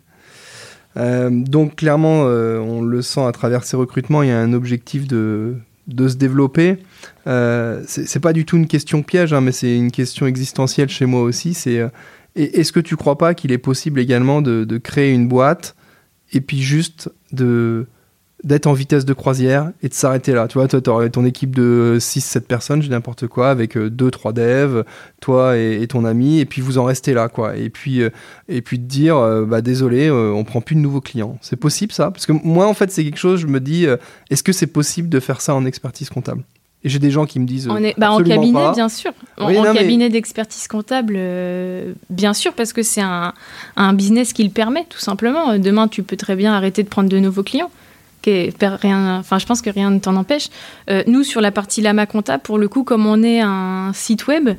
Euh, 0.96 1.30
donc 1.30 1.76
clairement, 1.76 2.24
euh, 2.26 2.58
on 2.58 2.82
le 2.82 3.02
sent 3.02 3.22
à 3.22 3.32
travers 3.32 3.64
ces 3.64 3.76
recrutements, 3.76 4.22
il 4.22 4.28
y 4.28 4.32
a 4.32 4.38
un 4.38 4.52
objectif 4.52 5.08
de, 5.08 5.56
de 5.88 6.08
se 6.08 6.16
développer. 6.16 6.76
Euh, 7.26 7.82
c'est 7.86 8.20
pas 8.20 8.32
du 8.32 8.44
tout 8.44 8.56
une 8.56 8.66
question 8.66 9.02
piège, 9.02 9.32
hein, 9.32 9.40
mais 9.40 9.52
c'est 9.52 9.74
une 9.74 9.90
question 9.90 10.26
existentielle 10.26 10.90
chez 10.90 11.06
moi 11.06 11.22
aussi. 11.22 11.54
C'est 11.54 11.78
euh, 11.78 11.88
est-ce 12.36 12.72
que 12.72 12.80
tu 12.80 12.96
crois 12.96 13.18
pas 13.18 13.34
qu'il 13.34 13.52
est 13.52 13.58
possible 13.58 14.00
également 14.00 14.40
de 14.42 14.78
créer 14.78 15.12
une 15.12 15.28
boîte 15.28 15.74
et 16.32 16.40
puis 16.40 16.62
juste 16.62 17.10
de 17.32 17.86
d'être 18.44 18.66
en 18.66 18.72
vitesse 18.72 19.04
de 19.04 19.12
croisière 19.12 19.70
et 19.82 19.88
de 19.88 19.94
s'arrêter 19.94 20.32
là. 20.32 20.48
Tu 20.48 20.58
vois, 20.58 20.66
toi, 20.68 21.08
ton 21.08 21.24
équipe 21.24 21.54
de 21.54 21.98
6-7 22.00 22.40
personnes, 22.40 22.82
j'ai 22.82 22.88
n'importe 22.90 23.26
quoi, 23.28 23.50
avec 23.50 23.76
2-3 23.76 24.32
devs, 24.32 24.84
toi 25.20 25.56
et, 25.56 25.80
et 25.82 25.86
ton 25.86 26.04
ami, 26.04 26.40
et 26.40 26.44
puis 26.44 26.60
vous 26.60 26.78
en 26.78 26.84
restez 26.84 27.14
là, 27.14 27.28
quoi. 27.28 27.56
Et 27.56 27.70
puis, 27.70 28.02
euh, 28.02 28.10
et 28.48 28.60
puis 28.62 28.78
de 28.78 28.84
dire, 28.86 29.16
euh, 29.16 29.44
bah 29.44 29.60
désolé, 29.60 30.08
euh, 30.08 30.32
on 30.32 30.44
prend 30.44 30.60
plus 30.60 30.74
de 30.74 30.80
nouveaux 30.80 31.00
clients. 31.00 31.38
C'est 31.40 31.56
possible 31.56 31.92
ça? 31.92 32.10
Parce 32.10 32.26
que 32.26 32.32
moi, 32.32 32.66
en 32.66 32.74
fait, 32.74 32.90
c'est 32.90 33.04
quelque 33.04 33.18
chose, 33.18 33.40
je 33.40 33.46
me 33.46 33.60
dis, 33.60 33.86
euh, 33.86 33.96
est-ce 34.30 34.42
que 34.42 34.52
c'est 34.52 34.66
possible 34.66 35.08
de 35.08 35.20
faire 35.20 35.40
ça 35.40 35.54
en 35.54 35.64
expertise 35.64 36.10
comptable? 36.10 36.42
Et 36.84 36.88
j'ai 36.88 36.98
des 36.98 37.12
gens 37.12 37.26
qui 37.26 37.38
me 37.38 37.46
disent, 37.46 37.68
euh, 37.68 37.72
On 37.72 37.76
est, 37.76 37.94
bah, 37.96 38.10
en 38.10 38.16
absolument 38.18 38.40
cabinet, 38.40 38.58
pas. 38.58 38.72
bien 38.74 38.88
sûr. 38.88 39.12
En, 39.38 39.46
Oui, 39.46 39.56
en 39.56 39.62
non, 39.62 39.72
mais- 39.72 39.78
cabinet 39.78 40.10
d'expertise 40.10 40.66
comptable, 40.66 41.14
euh, 41.16 41.92
bien 42.10 42.34
sûr, 42.34 42.54
parce 42.54 42.72
que 42.72 42.82
c'est 42.82 43.00
un, 43.02 43.34
un 43.76 43.92
business 43.92 44.32
qui 44.32 44.42
le 44.42 44.50
permet, 44.50 44.84
tout 44.90 44.98
simplement. 44.98 45.50
Euh, 45.50 45.58
Demain, 45.58 45.86
tu 45.86 46.02
peux 46.02 46.16
très 46.16 46.34
bien 46.34 46.52
arrêter 46.52 46.82
de 46.82 46.88
prendre 46.88 47.08
de 47.08 47.18
nouveaux 47.20 47.44
clients. 47.44 47.70
Per- 48.22 48.76
Rien, 48.80 49.22
je 49.30 49.46
pense 49.46 49.60
que 49.62 49.70
rien 49.70 49.90
ne 49.90 49.98
t'en 49.98 50.16
empêche. 50.16 50.48
Euh, 50.88 51.02
nous, 51.06 51.24
sur 51.24 51.40
la 51.40 51.50
partie 51.50 51.80
Lama 51.82 52.06
Compta, 52.06 52.38
pour 52.38 52.58
le 52.58 52.68
coup, 52.68 52.84
comme 52.84 53.06
on 53.06 53.22
est 53.22 53.40
un 53.40 53.90
site 53.94 54.26
web 54.28 54.50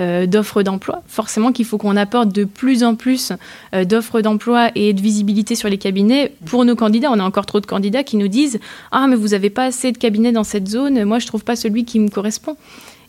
euh, 0.00 0.24
d'offres 0.24 0.62
d'emploi, 0.62 1.02
forcément 1.06 1.52
qu'il 1.52 1.66
faut 1.66 1.76
qu'on 1.76 1.96
apporte 1.96 2.30
de 2.32 2.44
plus 2.44 2.82
en 2.84 2.94
plus 2.94 3.32
euh, 3.74 3.84
d'offres 3.84 4.22
d'emploi 4.22 4.70
et 4.74 4.94
de 4.94 5.00
visibilité 5.02 5.54
sur 5.54 5.68
les 5.68 5.76
cabinets 5.76 6.32
pour 6.46 6.64
nos 6.64 6.74
candidats. 6.74 7.10
On 7.12 7.18
a 7.18 7.22
encore 7.24 7.44
trop 7.44 7.60
de 7.60 7.66
candidats 7.66 8.02
qui 8.02 8.16
nous 8.16 8.28
disent 8.28 8.58
Ah, 8.92 9.06
mais 9.06 9.16
vous 9.16 9.28
n'avez 9.28 9.50
pas 9.50 9.64
assez 9.64 9.92
de 9.92 9.98
cabinets 9.98 10.32
dans 10.32 10.44
cette 10.44 10.68
zone, 10.68 11.04
moi 11.04 11.18
je 11.18 11.26
trouve 11.26 11.44
pas 11.44 11.54
celui 11.56 11.84
qui 11.84 12.00
me 12.00 12.08
correspond. 12.08 12.56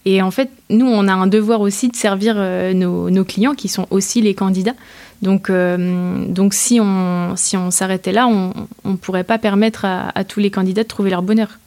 Et 0.06 0.22
en 0.22 0.32
fait, 0.32 0.50
nous, 0.70 0.88
on 0.88 1.08
a 1.08 1.14
un 1.14 1.28
devoir 1.28 1.62
aussi 1.62 1.90
de 1.90 1.96
servir 1.96 2.36
euh, 2.38 2.74
nos, 2.74 3.26
clients 3.26 3.54
qui 3.54 3.68
sont 3.68 3.88
aussi 3.92 4.22
les 4.22 4.34
candidats. 4.34 4.76
Donc, 5.22 5.50
euh, 5.50 6.26
donc 6.28 6.54
si 6.54 6.80
on, 6.82 7.36
si 7.36 7.56
on 7.56 7.70
s'arrêtait 7.70 8.12
là, 8.12 8.28
on 8.28 8.54
ne 8.84 8.96
pourrait 8.96 9.24
pas 9.24 9.38
permettre 9.38 9.86
à, 9.86 10.24
tous 10.24 10.40
les 10.40 10.50
candidats 10.50 10.84
de 10.84 10.88
trouver 10.88 11.12
leur 11.12 11.22
bonheur. 11.22 11.60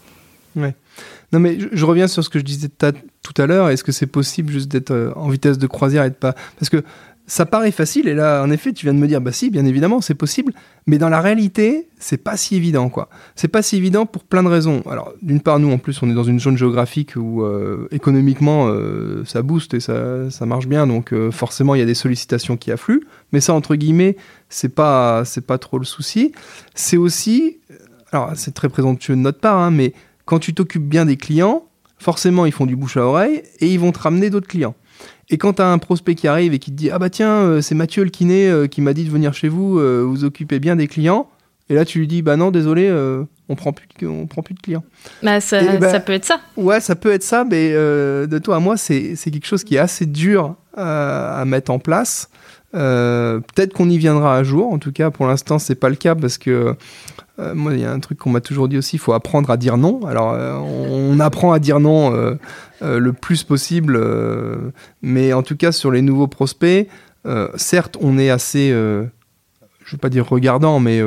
Non, 1.33 1.41
mais 1.41 1.59
je, 1.59 1.69
je 1.73 1.85
reviens 1.85 2.07
sur 2.07 2.23
ce 2.23 2.29
que 2.29 2.39
je 2.39 2.45
disais 2.45 2.69
tout 2.69 3.43
à 3.43 3.47
l'heure. 3.47 3.69
Est-ce 3.71 3.85
que 3.85 3.93
c'est 3.93 4.07
possible 4.07 4.53
juste 4.53 4.69
d'être 4.69 4.91
euh, 4.91 5.13
en 5.17 5.29
vitesse 5.29 5.59
de 5.59 5.67
croisière 5.67 6.05
et 6.05 6.11
de 6.11 6.15
pas. 6.15 6.35
Parce 6.59 6.69
que 6.69 6.85
ça 7.27 7.47
paraît 7.47 7.71
facile, 7.71 8.07
et 8.07 8.15
là, 8.15 8.43
en 8.43 8.51
effet, 8.51 8.73
tu 8.75 8.85
viens 8.85 8.93
de 8.93 8.99
me 8.99 9.07
dire, 9.07 9.21
bah 9.21 9.33
si, 9.33 9.49
bien 9.49 9.65
évidemment, 9.65 10.03
c'est 10.03 10.15
possible, 10.15 10.53
mais 10.87 10.99
dans 10.99 11.09
la 11.09 11.23
réalité, 11.23 11.89
c'est 11.99 12.19
pas 12.19 12.37
si 12.37 12.55
évident, 12.55 12.91
quoi. 12.91 13.09
C'est 13.35 13.49
pas 13.49 13.63
si 13.63 13.77
évident 13.77 14.05
pour 14.05 14.25
plein 14.25 14.43
de 14.43 14.49
raisons. 14.49 14.83
Alors, 14.91 15.15
d'une 15.23 15.41
part, 15.41 15.59
nous, 15.59 15.73
en 15.73 15.79
plus, 15.79 16.03
on 16.03 16.11
est 16.11 16.15
dans 16.15 16.25
une 16.25 16.39
zone 16.39 16.59
géographique 16.59 17.17
où, 17.17 17.43
euh, 17.43 17.89
économiquement, 17.93 18.67
euh, 18.69 19.25
ça 19.25 19.41
booste 19.41 19.73
et 19.73 19.81
ça, 19.81 20.31
ça 20.31 20.45
marche 20.45 20.67
bien, 20.67 20.87
donc 20.87 21.15
euh, 21.15 21.31
forcément, 21.31 21.75
il 21.75 21.79
y 21.79 21.83
a 21.83 21.87
des 21.87 21.95
sollicitations 21.95 22.59
qui 22.59 22.71
affluent, 22.71 23.05
mais 23.33 23.41
ça, 23.41 23.55
entre 23.55 23.75
guillemets, 23.75 24.17
c'est 24.51 24.75
pas, 24.75 25.25
c'est 25.25 25.47
pas 25.47 25.57
trop 25.57 25.79
le 25.79 25.87
souci. 25.87 26.33
C'est 26.75 26.99
aussi, 26.99 27.59
alors, 28.13 28.33
c'est 28.35 28.53
très 28.53 28.69
présomptueux 28.69 29.17
de 29.17 29.21
notre 29.21 29.41
part, 29.41 29.59
hein, 29.59 29.71
mais 29.71 29.95
quand 30.27 30.39
tu 30.39 30.53
t'occupes 30.53 30.87
bien 30.87 31.07
des 31.07 31.17
clients, 31.17 31.65
forcément, 31.97 32.45
ils 32.45 32.53
font 32.53 32.67
du 32.67 32.77
bouche 32.77 32.99
à 32.99 33.07
oreille 33.07 33.43
et 33.61 33.73
ils 33.73 33.81
vont 33.81 33.93
te 33.93 33.99
ramener 33.99 34.29
d'autres 34.29 34.47
clients. 34.47 34.75
Et 35.31 35.39
quand 35.39 35.55
tu 35.55 35.63
as 35.63 35.69
un 35.69 35.79
prospect 35.79 36.15
qui 36.15 36.29
arrive 36.29 36.55
et 36.55 36.59
qui 36.59 36.71
te 36.71 36.77
dit 36.77 36.91
Ah 36.91 36.99
bah 36.99 37.11
tiens, 37.11 37.33
euh, 37.33 37.61
c'est 37.61 37.75
Mathieu 37.75 38.05
le 38.05 38.11
kiné 38.11 38.49
euh, 38.49 38.67
qui 38.67 38.81
m'a 38.81 38.93
dit 38.93 39.05
de 39.05 39.11
venir 39.11 39.35
chez 39.35 39.49
vous, 39.49 39.79
euh, 39.79 40.03
vous 40.03 40.25
occupez 40.25 40.59
bien 40.59 40.77
des 40.77 40.87
clients. 40.87 41.29
Et 41.71 41.75
là, 41.75 41.85
tu 41.85 41.99
lui 41.99 42.07
dis 42.07 42.23
Bah 42.23 42.37
non, 42.37 42.51
désolé, 42.51 42.91
on 43.49 43.57
prend 43.57 43.73
plus 43.73 43.87
de, 44.01 44.07
on 44.07 44.27
prend 44.27 44.43
plus 44.43 44.55
de 44.55 44.61
clients. 44.61 44.85
Bah, 45.23 45.41
ça, 45.41 45.61
ben, 45.63 45.91
ça 45.91 46.01
peut 46.01 46.13
être 46.13 46.25
ça. 46.25 46.41
Ouais, 46.57 46.81
ça 46.81 46.95
peut 46.95 47.13
être 47.13 47.23
ça, 47.23 47.45
mais 47.45 47.73
euh, 47.73 48.27
de 48.27 48.39
toi 48.39 48.57
à 48.57 48.59
moi, 48.59 48.77
c'est 48.77 49.17
c'est 49.17 49.31
quelque 49.31 49.47
chose 49.47 49.65
qui 49.65 49.77
est 49.77 49.79
assez 49.79 50.07
dur 50.07 50.57
à, 50.77 51.41
à 51.41 51.45
mettre 51.45 51.71
en 51.71 51.79
place. 51.79 52.29
Euh, 52.75 53.41
Peut-être 53.41 53.73
qu'on 53.73 53.89
y 53.89 53.99
viendra 53.99 54.37
un 54.37 54.43
jour. 54.43 54.73
En 54.73 54.79
tout 54.79 54.93
cas, 54.93 55.11
pour 55.11 55.27
l'instant, 55.27 55.59
c'est 55.59 55.75
pas 55.75 55.89
le 55.89 55.97
cas 55.97 56.15
parce 56.15 56.39
que 56.39 56.75
euh, 57.39 57.55
moi, 57.55 57.73
il 57.75 57.81
y 57.81 57.85
a 57.85 57.93
un 57.93 58.01
truc 58.01 58.19
qu'on 58.19 58.31
m'a 58.31 58.41
toujours 58.41 58.69
dit 58.69 58.79
aussi. 58.79 58.97
Il 58.97 58.99
faut 58.99 59.13
apprendre 59.13 59.51
à 59.51 59.57
dire 59.57 59.77
non. 59.77 60.05
Alors, 60.07 60.33
euh, 60.33 60.55
on, 60.55 61.21
apprend 61.21 61.53
à 61.53 61.59
dire 61.59 61.81
non 61.81 62.11
le 62.81 63.13
plus 63.13 63.45
possible, 63.45 63.99
mais 65.03 65.33
en 65.33 65.43
tout 65.43 65.57
cas, 65.57 65.73
sur 65.73 65.91
les 65.91 66.03
nouveaux 66.03 66.27
prospects, 66.27 66.89
certes, 67.57 67.97
on 68.01 68.19
est 68.19 68.31
assez, 68.31 68.71
je 68.71 69.91
vais 69.91 69.99
pas 69.99 70.11
dire 70.11 70.29
regardant, 70.29 70.81
mais 70.81 71.01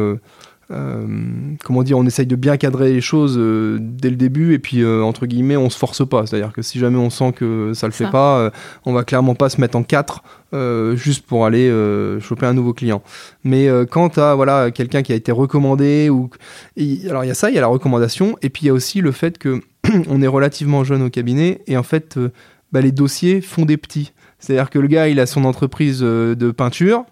comment 0.70 1.84
dire, 1.84 1.98
on 1.98 2.06
essaye 2.06 2.26
de 2.28 2.36
bien 2.36 2.58
cadrer 2.58 2.92
les 2.94 3.02
choses 3.02 3.36
euh, 3.38 3.78
dès 3.82 4.10
le 4.10 4.16
début 4.16 4.54
et 4.54 4.60
puis 4.60 4.82
euh, 4.84 5.02
entre 5.02 5.26
guillemets 5.26 5.58
on 5.58 5.70
se 5.70 5.78
force 5.78 6.08
pas. 6.08 6.26
C'est-à-dire 6.26 6.52
que 6.54 6.62
si 6.62 6.80
jamais 6.80 6.98
on 6.98 7.10
sent 7.10 7.32
que 7.34 7.72
ça 7.74 7.88
le 7.88 7.94
fait 7.94 8.06
pas, 8.12 8.40
euh, 8.40 8.50
on 8.86 8.94
va 8.94 9.04
clairement 9.04 9.36
pas 9.36 9.50
se 9.50 9.62
mettre 9.62 9.78
en 9.78 9.84
quatre 9.84 10.24
euh, 10.54 10.96
juste 10.96 11.26
pour 11.26 11.46
aller 11.46 11.70
euh, 11.70 12.20
choper 12.20 12.46
un 12.46 12.54
nouveau 12.54 12.74
client. 12.74 13.02
Mais 13.44 13.68
euh, 13.68 13.86
quand 13.86 14.10
tu 14.10 14.20
as 14.20 14.36
voilà, 14.36 14.72
quelqu'un 14.72 15.02
qui 15.04 15.14
a 15.14 15.16
été 15.16 15.32
recommandé, 15.32 16.10
ou 16.10 16.30
et- 16.76 17.10
alors 17.10 17.24
il 17.24 17.28
y 17.28 17.32
a 17.32 17.36
ça, 17.36 17.50
il 17.50 17.56
y 17.56 17.58
a 17.58 17.62
la 17.62 17.68
recommandation 17.68 18.38
et 18.42 18.50
puis 18.50 18.64
il 18.64 18.68
y 18.68 18.70
a 18.70 18.74
aussi 18.74 19.02
le 19.02 19.12
fait 19.12 19.38
que 19.38 19.62
on 20.10 20.22
est 20.22 20.28
relativement 20.28 20.84
jeune 20.84 21.02
au 21.02 21.10
cabinet 21.10 21.62
et 21.68 21.78
en 21.78 21.84
fait 21.84 22.18
euh, 22.18 22.30
bah, 22.72 22.82
les 22.82 22.92
dossiers 22.92 23.42
font 23.42 23.66
des 23.66 23.78
petits. 23.78 24.12
C'est-à-dire 24.40 24.70
que 24.70 24.80
le 24.80 24.88
gars 24.88 25.08
il 25.08 25.20
a 25.20 25.26
son 25.26 25.46
entreprise 25.46 26.00
euh, 26.04 26.36
de 26.36 26.52
peinture. 26.52 27.06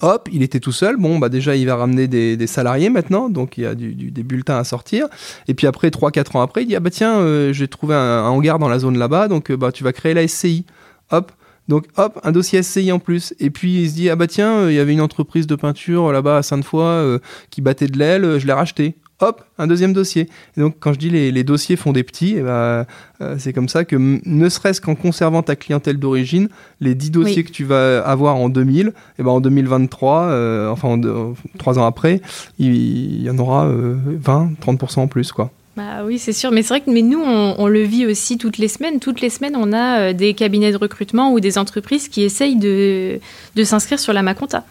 Hop, 0.00 0.28
il 0.32 0.42
était 0.42 0.60
tout 0.60 0.72
seul. 0.72 0.96
Bon, 0.96 1.18
bah 1.18 1.28
déjà, 1.28 1.56
il 1.56 1.66
va 1.66 1.76
ramener 1.76 2.06
des, 2.06 2.46
salariés 2.46 2.90
maintenant, 2.90 3.28
donc 3.28 3.58
il 3.58 3.64
y 3.64 3.66
a 3.66 3.74
du, 3.74 3.92
des 3.92 4.22
bulletins 4.22 4.56
à 4.56 4.64
sortir. 4.64 5.08
Et 5.48 5.54
puis 5.54 5.66
après, 5.66 5.88
3-4 5.88 6.36
ans 6.36 6.42
après, 6.42 6.62
il 6.62 6.66
dit 6.66 6.76
Ah 6.76 6.80
bah 6.80 6.90
tiens, 6.90 7.18
euh, 7.18 7.52
j'ai 7.52 7.68
trouvé 7.68 7.94
un, 7.94 8.22
hangar 8.22 8.58
dans 8.58 8.68
la 8.68 8.78
zone 8.78 8.96
là-bas, 8.96 9.28
donc 9.28 9.50
euh, 9.50 9.56
bah, 9.56 9.72
tu 9.72 9.84
vas 9.84 9.92
créer 9.92 10.14
la 10.14 10.26
SCI. 10.26 10.64
Hop, 11.10 11.32
donc 11.68 11.86
hop, 11.96 12.20
un 12.22 12.32
dossier 12.32 12.62
SCI 12.62 12.92
en 12.92 12.98
plus. 13.00 13.34
Et 13.40 13.50
puis 13.50 13.82
il 13.82 13.90
se 13.90 13.94
dit 13.94 14.08
Ah 14.10 14.16
bah 14.16 14.28
tiens, 14.28 14.52
euh, 14.60 14.72
il 14.72 14.76
y 14.76 14.78
avait 14.78 14.92
une 14.92 15.00
entreprise 15.00 15.46
de 15.46 15.56
peinture 15.56 16.12
là-bas 16.12 16.38
à 16.38 16.42
Sainte-Foy 16.42 17.18
qui 17.50 17.60
battait 17.60 17.88
de 17.88 17.98
l'aile, 17.98 18.38
je 18.38 18.46
l'ai 18.46 18.52
racheté. 18.52 18.96
Hop, 19.22 19.44
un 19.58 19.66
deuxième 19.66 19.92
dossier. 19.92 20.28
Et 20.56 20.60
donc 20.60 20.76
quand 20.80 20.92
je 20.94 20.98
dis 20.98 21.10
les, 21.10 21.30
les 21.30 21.44
dossiers 21.44 21.76
font 21.76 21.92
des 21.92 22.02
petits, 22.02 22.36
et 22.36 22.40
bah, 22.40 22.86
euh, 23.20 23.36
c'est 23.38 23.52
comme 23.52 23.68
ça 23.68 23.84
que 23.84 23.96
ne 23.96 24.48
serait-ce 24.48 24.80
qu'en 24.80 24.94
conservant 24.94 25.42
ta 25.42 25.56
clientèle 25.56 25.98
d'origine, 25.98 26.48
les 26.80 26.94
10 26.94 27.10
dossiers 27.10 27.36
Oui. 27.36 27.44
que 27.44 27.50
tu 27.50 27.64
vas 27.64 28.00
avoir 28.00 28.36
en 28.36 28.48
2000, 28.48 28.92
et 29.18 29.22
ben 29.22 29.30
en 29.30 29.40
2023, 29.40 30.22
euh, 30.22 30.70
enfin 30.70 30.88
en 30.88 30.96
deux- 30.96 31.12
en 31.12 31.34
trois 31.58 31.78
ans 31.78 31.84
après, 31.84 32.22
il, 32.58 32.74
il 32.74 33.22
y 33.22 33.28
en 33.30 33.38
aura 33.38 33.66
euh, 33.66 33.94
20-30% 34.24 35.00
en 35.00 35.06
plus. 35.06 35.32
quoi. 35.32 35.50
Bah 35.76 36.02
oui, 36.04 36.18
c'est 36.18 36.32
sûr. 36.32 36.50
Mais 36.50 36.62
c'est 36.62 36.68
vrai 36.74 36.80
que 36.80 36.90
mais 36.90 37.02
nous, 37.02 37.20
on, 37.22 37.54
on 37.58 37.66
le 37.68 37.82
vit 37.82 38.04
aussi 38.06 38.38
toutes 38.38 38.58
les 38.58 38.68
semaines. 38.68 39.00
Toutes 39.00 39.20
les 39.20 39.30
semaines, 39.30 39.54
on 39.56 39.72
a 39.72 40.12
des 40.12 40.34
cabinets 40.34 40.72
de 40.72 40.76
recrutement 40.76 41.32
ou 41.32 41.40
des 41.40 41.58
entreprises 41.58 42.08
qui 42.08 42.22
essayent 42.22 42.56
de, 42.56 43.20
de 43.54 43.64
s'inscrire 43.64 43.98
sur 44.00 44.12
la 44.12 44.22
Maconta, 44.22 44.64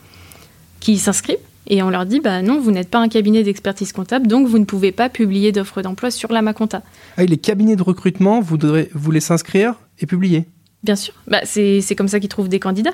qui 0.80 0.98
s'inscrivent. 0.98 1.38
Et 1.68 1.84
on 1.84 1.90
leur 1.90 2.06
dit, 2.06 2.20
bah 2.20 2.42
non, 2.42 2.60
vous 2.60 2.72
n'êtes 2.72 2.90
pas 2.90 3.00
un 3.00 3.10
cabinet 3.10 3.44
d'expertise 3.44 3.92
comptable, 3.92 4.28
donc 4.28 4.48
vous 4.48 4.60
ne 4.60 4.66
pouvez 4.66 4.92
pas 4.92 5.10
publier 5.10 5.52
d'offres 5.52 5.82
d'emploi 5.82 6.10
sur 6.10 6.32
la 6.32 6.42
Maconta. 6.42 6.82
Ah, 7.18 7.24
et 7.24 7.28
les 7.28 7.38
cabinets 7.38 7.76
de 7.76 7.84
recrutement 7.84 8.42
voudraient, 8.42 8.90
voulaient 8.94 9.20
s'inscrire 9.20 9.76
et 10.00 10.06
publier. 10.06 10.46
Bien 10.84 10.96
sûr. 10.96 11.14
Bah, 11.28 11.42
c'est 11.44 11.82
c'est 11.82 11.96
comme 11.96 12.08
ça 12.08 12.20
qu'ils 12.20 12.30
trouvent 12.30 12.50
des 12.50 12.60
candidats. 12.60 12.94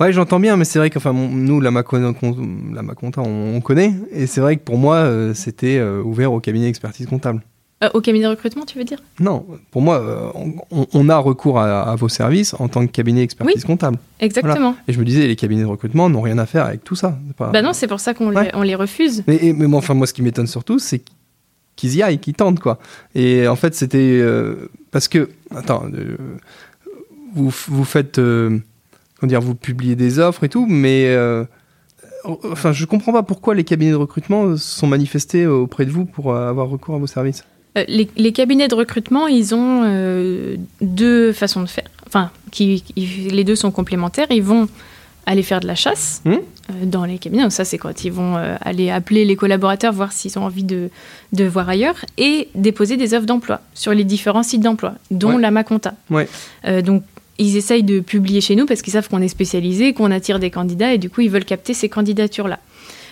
Ouais, 0.00 0.12
j'entends 0.12 0.38
bien, 0.38 0.56
mais 0.56 0.64
c'est 0.64 0.78
vrai 0.78 0.90
que 0.90 0.98
enfin, 0.98 1.12
nous, 1.12 1.60
la 1.60 1.72
Maconta, 1.72 2.16
la 2.72 2.82
Maconta, 2.82 3.20
on, 3.20 3.56
on 3.56 3.60
connaît. 3.60 3.94
Et 4.12 4.26
c'est 4.26 4.40
vrai 4.40 4.56
que 4.56 4.62
pour 4.62 4.78
moi, 4.78 4.96
euh, 4.96 5.34
c'était 5.34 5.78
euh, 5.78 6.00
ouvert 6.02 6.32
au 6.32 6.38
cabinet 6.38 6.66
d'expertise 6.66 7.06
comptable. 7.06 7.42
Euh, 7.84 7.88
au 7.94 8.00
cabinet 8.00 8.24
de 8.24 8.30
recrutement, 8.30 8.64
tu 8.64 8.76
veux 8.76 8.82
dire? 8.84 8.98
Non, 9.20 9.46
pour 9.70 9.82
moi, 9.82 10.00
euh, 10.00 10.30
on, 10.72 10.86
on 10.92 11.08
a 11.08 11.16
recours 11.16 11.60
à, 11.60 11.82
à 11.82 11.94
vos 11.94 12.08
services 12.08 12.52
en 12.58 12.66
tant 12.66 12.84
que 12.84 12.90
cabinet 12.90 13.20
d'expertise 13.20 13.64
comptable. 13.64 13.98
Exactement. 14.18 14.74
Et 14.88 14.92
je 14.92 14.98
me 14.98 15.04
disais, 15.04 15.28
les 15.28 15.36
cabinets 15.36 15.62
de 15.62 15.66
recrutement 15.68 16.10
n'ont 16.10 16.20
rien 16.20 16.38
à 16.38 16.46
faire 16.46 16.66
avec 16.66 16.82
tout 16.82 16.96
ça. 16.96 17.16
Pas- 17.36 17.50
Bah 17.50 17.62
non, 17.62 17.72
c'est 17.72 17.86
pour 17.86 18.00
ça 18.00 18.14
qu'on 18.14 18.34
Ouais. 18.34 18.46
les, 18.46 18.50
on 18.54 18.62
les 18.62 18.74
refuse. 18.74 19.22
Mais, 19.28 19.36
et- 19.36 19.52
mais 19.52 19.72
enfin, 19.76 19.94
moi, 19.94 20.08
ce 20.08 20.12
qui 20.12 20.22
m'étonne 20.22 20.48
surtout, 20.48 20.80
c'est 20.80 21.02
qu'ils 21.76 21.94
y 21.94 22.02
aillent, 22.02 22.18
qu'ils 22.18 22.34
tentent, 22.34 22.58
quoi. 22.58 22.80
Et 23.14 23.46
en 23.46 23.54
fait, 23.54 23.76
c'était 23.76 24.18
euh, 24.20 24.68
parce 24.90 25.06
que, 25.06 25.28
attends, 25.54 25.84
vous, 27.32 27.50
vous 27.68 27.84
faites, 27.84 28.16
comment 28.16 29.28
dire, 29.28 29.40
vous 29.40 29.54
publiez 29.54 29.94
des 29.94 30.18
offres 30.18 30.42
et 30.42 30.48
tout, 30.48 30.66
mais 30.68 31.16
enfin, 32.24 32.72
je 32.72 32.84
comprends 32.86 33.12
pas 33.12 33.22
pourquoi 33.22 33.54
les 33.54 33.62
cabinets 33.62 33.92
de 33.92 33.96
recrutement 33.96 34.56
se 34.56 34.78
sont 34.80 34.88
manifestés 34.88 35.46
auprès 35.46 35.86
de 35.86 35.92
vous 35.92 36.06
pour 36.06 36.34
avoir 36.34 36.68
recours 36.68 36.96
à 36.96 36.98
vos 36.98 37.06
services. 37.06 37.44
Euh, 37.78 37.84
les, 37.88 38.08
les 38.16 38.32
cabinets 38.32 38.68
de 38.68 38.74
recrutement, 38.74 39.26
ils 39.26 39.54
ont 39.54 39.82
euh, 39.84 40.56
deux 40.80 41.32
façons 41.32 41.62
de 41.62 41.66
faire. 41.68 41.84
Enfin, 42.06 42.30
qui, 42.50 42.82
qui- 42.82 43.28
les 43.30 43.44
deux 43.44 43.56
sont 43.56 43.70
complémentaires. 43.70 44.26
Ils 44.30 44.42
vont 44.42 44.68
aller 45.26 45.42
faire 45.42 45.60
de 45.60 45.66
la 45.66 45.74
chasse 45.74 46.22
Mmh. 46.24 46.30
euh, 46.32 46.38
dans 46.84 47.04
les 47.04 47.18
cabinets. 47.18 47.42
Donc 47.42 47.52
ça, 47.52 47.64
c'est 47.66 47.76
quand 47.78 48.04
ils 48.04 48.12
vont 48.12 48.36
euh, 48.36 48.56
aller 48.62 48.90
appeler 48.90 49.24
les 49.26 49.36
collaborateurs, 49.36 49.92
voir 49.92 50.12
s'ils 50.12 50.38
ont 50.38 50.44
envie 50.44 50.64
de, 50.64 50.88
de 51.32 51.44
voir 51.44 51.68
ailleurs, 51.68 51.96
et 52.16 52.48
déposer 52.54 52.96
des 52.96 53.12
offres 53.14 53.26
d'emploi 53.26 53.60
sur 53.74 53.92
les 53.92 54.04
différents 54.04 54.42
sites 54.42 54.62
d'emploi, 54.62 54.94
dont 55.10 55.34
Ouais. 55.36 55.42
la 55.42 55.50
Maconta. 55.50 55.94
Ouais. 56.10 56.26
Donc, 56.82 57.02
ils 57.40 57.56
essayent 57.56 57.82
de 57.84 58.00
publier 58.00 58.40
chez 58.40 58.56
nous 58.56 58.66
parce 58.66 58.80
qu'ils 58.82 58.94
savent 58.94 59.08
qu'on 59.08 59.20
est 59.22 59.28
spécialisé, 59.28 59.92
qu'on 59.92 60.10
attire 60.10 60.38
des 60.38 60.50
candidats, 60.50 60.94
et 60.94 60.98
du 60.98 61.10
coup, 61.10 61.20
ils 61.20 61.30
veulent 61.30 61.44
capter 61.44 61.74
ces 61.74 61.88
candidatures-là. 61.90 62.58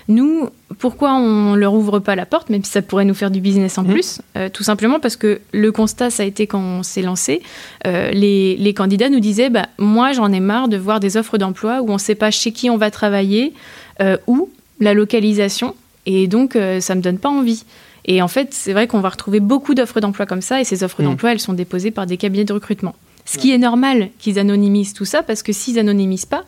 Nous, 0.08 0.48
pourquoi 0.78 1.14
on 1.14 1.54
leur 1.56 1.74
ouvre 1.74 1.98
pas 1.98 2.14
la 2.14 2.26
porte, 2.26 2.48
même 2.50 2.62
si 2.62 2.70
ça 2.70 2.80
pourrait 2.82 3.04
nous 3.04 3.14
faire 3.14 3.30
du 3.32 3.40
business 3.40 3.76
en 3.78 3.82
Mhm. 3.82 3.92
plus 3.92 4.20
Euh, 4.36 4.48
Tout 4.52 4.62
simplement 4.62 5.00
parce 5.00 5.16
que 5.16 5.40
le 5.52 5.72
constat, 5.72 6.10
ça 6.10 6.22
a 6.22 6.26
été 6.26 6.46
quand 6.46 6.60
on 6.60 6.82
s'est 6.84 7.02
lancé, 7.02 7.42
euh, 7.86 8.10
les, 8.12 8.56
les 8.56 8.72
candidats 8.74 9.08
nous 9.08 9.18
disaient 9.20 9.50
bah, 9.50 9.66
Moi, 9.78 10.12
j'en 10.12 10.32
ai 10.32 10.40
marre 10.40 10.68
de 10.68 10.76
voir 10.76 11.00
des 11.00 11.16
offres 11.16 11.38
d'emploi 11.38 11.80
où 11.82 11.90
on 11.90 11.94
ne 11.94 11.98
sait 11.98 12.14
pas 12.14 12.30
chez 12.30 12.52
qui 12.52 12.70
on 12.70 12.76
va 12.76 12.90
travailler, 12.92 13.52
euh, 14.00 14.16
ou 14.28 14.48
la 14.78 14.94
localisation, 14.94 15.74
et 16.06 16.28
donc 16.28 16.54
euh, 16.54 16.80
ça 16.80 16.94
ne 16.94 16.98
me 17.00 17.02
donne 17.02 17.18
pas 17.18 17.30
envie. 17.30 17.64
Et 18.04 18.22
en 18.22 18.28
fait, 18.28 18.48
c'est 18.52 18.72
vrai 18.72 18.86
qu'on 18.86 19.00
va 19.00 19.08
retrouver 19.08 19.40
beaucoup 19.40 19.74
d'offres 19.74 19.98
d'emploi 20.00 20.26
comme 20.26 20.42
ça, 20.42 20.60
et 20.60 20.64
ces 20.64 20.84
offres 20.84 21.00
Mhm. 21.02 21.08
d'emploi, 21.08 21.32
elles 21.32 21.40
sont 21.40 21.54
déposées 21.54 21.90
par 21.90 22.06
des 22.06 22.16
cabinets 22.16 22.44
de 22.44 22.52
recrutement. 22.52 22.94
Ce 23.24 23.38
qui 23.38 23.50
est 23.50 23.58
normal 23.58 24.10
qu'ils 24.20 24.38
anonymisent 24.38 24.92
tout 24.92 25.04
ça, 25.04 25.24
parce 25.24 25.42
que 25.42 25.52
s'ils 25.52 25.80
anonymisent 25.80 26.26
pas, 26.26 26.44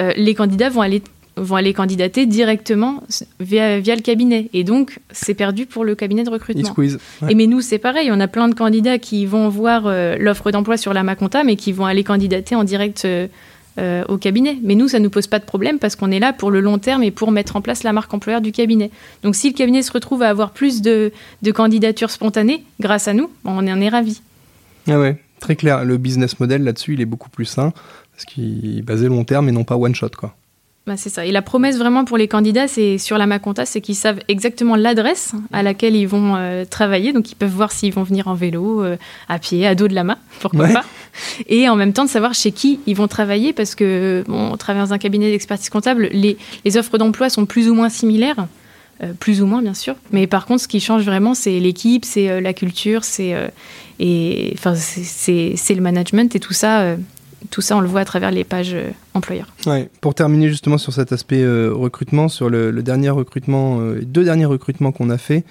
euh, 0.00 0.14
les 0.16 0.34
candidats 0.34 0.70
vont 0.70 0.80
aller 0.80 1.02
vont 1.36 1.56
aller 1.56 1.72
candidater 1.72 2.26
directement 2.26 3.02
via, 3.40 3.80
via 3.80 3.96
le 3.96 4.02
cabinet. 4.02 4.50
Et 4.52 4.64
donc, 4.64 4.98
c'est 5.10 5.34
perdu 5.34 5.66
pour 5.66 5.84
le 5.84 5.94
cabinet 5.94 6.24
de 6.24 6.30
recrutement. 6.30 6.74
Ouais. 6.76 6.88
Et 7.30 7.34
mais 7.34 7.46
nous, 7.46 7.60
c'est 7.60 7.78
pareil. 7.78 8.10
On 8.12 8.20
a 8.20 8.28
plein 8.28 8.48
de 8.48 8.54
candidats 8.54 8.98
qui 8.98 9.24
vont 9.26 9.48
voir 9.48 9.86
euh, 9.86 10.16
l'offre 10.18 10.50
d'emploi 10.50 10.76
sur 10.76 10.92
la 10.92 11.02
Maconta, 11.02 11.44
mais 11.44 11.56
qui 11.56 11.72
vont 11.72 11.86
aller 11.86 12.04
candidater 12.04 12.54
en 12.54 12.64
direct 12.64 13.04
euh, 13.04 13.26
euh, 13.78 14.04
au 14.08 14.18
cabinet. 14.18 14.58
Mais 14.62 14.74
nous, 14.74 14.88
ça 14.88 14.98
ne 14.98 15.04
nous 15.04 15.10
pose 15.10 15.26
pas 15.26 15.38
de 15.38 15.44
problème 15.44 15.78
parce 15.78 15.96
qu'on 15.96 16.10
est 16.10 16.20
là 16.20 16.32
pour 16.34 16.50
le 16.50 16.60
long 16.60 16.78
terme 16.78 17.02
et 17.02 17.10
pour 17.10 17.30
mettre 17.32 17.56
en 17.56 17.62
place 17.62 17.82
la 17.82 17.92
marque 17.92 18.12
employeur 18.12 18.42
du 18.42 18.52
cabinet. 18.52 18.90
Donc, 19.22 19.34
si 19.34 19.48
le 19.48 19.54
cabinet 19.54 19.82
se 19.82 19.92
retrouve 19.92 20.22
à 20.22 20.28
avoir 20.28 20.50
plus 20.50 20.82
de, 20.82 21.12
de 21.40 21.50
candidatures 21.50 22.10
spontanées 22.10 22.64
grâce 22.80 23.08
à 23.08 23.14
nous, 23.14 23.30
on 23.44 23.56
en 23.56 23.80
est 23.80 23.88
ravis. 23.88 24.20
Ah 24.88 24.98
ouais, 24.98 25.16
très 25.40 25.56
clair. 25.56 25.84
Le 25.84 25.96
business 25.96 26.38
model 26.40 26.64
là-dessus, 26.64 26.94
il 26.94 27.00
est 27.00 27.06
beaucoup 27.06 27.30
plus 27.30 27.46
sain 27.46 27.72
parce 28.12 28.26
qu'il 28.26 28.78
est 28.78 28.82
basé 28.82 29.08
long 29.08 29.24
terme 29.24 29.48
et 29.48 29.52
non 29.52 29.64
pas 29.64 29.76
one 29.76 29.94
shot 29.94 30.10
quoi. 30.18 30.34
Bah, 30.84 30.96
c'est 30.96 31.10
ça. 31.10 31.24
Et 31.24 31.30
la 31.30 31.42
promesse 31.42 31.78
vraiment 31.78 32.04
pour 32.04 32.16
les 32.18 32.26
candidats, 32.26 32.66
c'est 32.66 32.98
sur 32.98 33.16
la 33.16 33.26
Maconta, 33.28 33.64
c'est 33.66 33.80
qu'ils 33.80 33.94
savent 33.94 34.18
exactement 34.26 34.74
l'adresse 34.74 35.32
à 35.52 35.62
laquelle 35.62 35.94
ils 35.94 36.08
vont 36.08 36.34
euh, 36.34 36.64
travailler. 36.64 37.12
Donc 37.12 37.30
ils 37.30 37.36
peuvent 37.36 37.52
voir 37.52 37.70
s'ils 37.70 37.92
vont 37.92 38.02
venir 38.02 38.26
en 38.26 38.34
vélo, 38.34 38.82
euh, 38.82 38.96
à 39.28 39.38
pied, 39.38 39.64
à 39.64 39.76
dos 39.76 39.86
de 39.86 39.94
lama, 39.94 40.18
pourquoi 40.40 40.66
Ouais. 40.66 40.72
pas. 40.72 40.84
Et 41.46 41.68
en 41.68 41.76
même 41.76 41.92
temps 41.92 42.04
de 42.04 42.10
savoir 42.10 42.34
chez 42.34 42.50
qui 42.50 42.80
ils 42.86 42.96
vont 42.96 43.06
travailler, 43.06 43.52
parce 43.52 43.76
que 43.76 44.24
bon, 44.26 44.50
on 44.52 44.56
travaille 44.56 44.82
dans 44.82 44.92
un 44.92 44.98
cabinet 44.98 45.30
d'expertise 45.30 45.70
comptable, 45.70 46.08
les, 46.12 46.36
les 46.64 46.76
offres 46.76 46.98
d'emploi 46.98 47.30
sont 47.30 47.46
plus 47.46 47.68
ou 47.70 47.74
moins 47.74 47.88
similaires. 47.88 48.48
euh, 49.04 49.12
plus 49.20 49.40
ou 49.40 49.46
moins 49.46 49.62
bien 49.62 49.74
sûr, 49.74 49.94
mais 50.10 50.26
par 50.26 50.46
contre 50.46 50.62
ce 50.62 50.68
qui 50.68 50.78
change 50.80 51.04
vraiment 51.04 51.34
c'est 51.34 51.58
l'équipe, 51.60 52.04
c'est 52.04 52.28
euh, 52.28 52.40
la 52.40 52.52
culture, 52.54 53.04
c'est 53.04 53.34
euh, 53.34 53.48
et 54.00 54.52
enfin 54.58 54.74
c'est- 54.74 55.74
le 55.74 55.80
management 55.80 56.34
et 56.36 56.40
tout 56.40 56.52
ça, 56.52 56.96
tout 57.50 57.60
ça 57.60 57.76
on 57.76 57.80
le 57.80 57.88
voit 57.88 58.00
à 58.00 58.04
travers 58.04 58.30
les 58.30 58.44
pages 58.44 58.74
euh, 58.74 58.90
employeurs. 59.14 59.52
Pour 60.00 60.14
terminer 60.14 60.48
justement 60.48 60.78
sur 60.78 60.92
cet 60.92 61.12
aspect 61.12 61.42
euh, 61.42 61.70
recrutement, 61.72 62.28
sur 62.28 62.48
le, 62.50 62.72
dernier 62.82 63.10
recrutement, 63.10 63.80
euh, 63.80 63.96
les 64.00 64.04
deux 64.04 64.24
derniers 64.24 64.44
recrutements 64.44 64.92
qu'on 64.92 65.10
a 65.10 65.18
fait, 65.18 65.44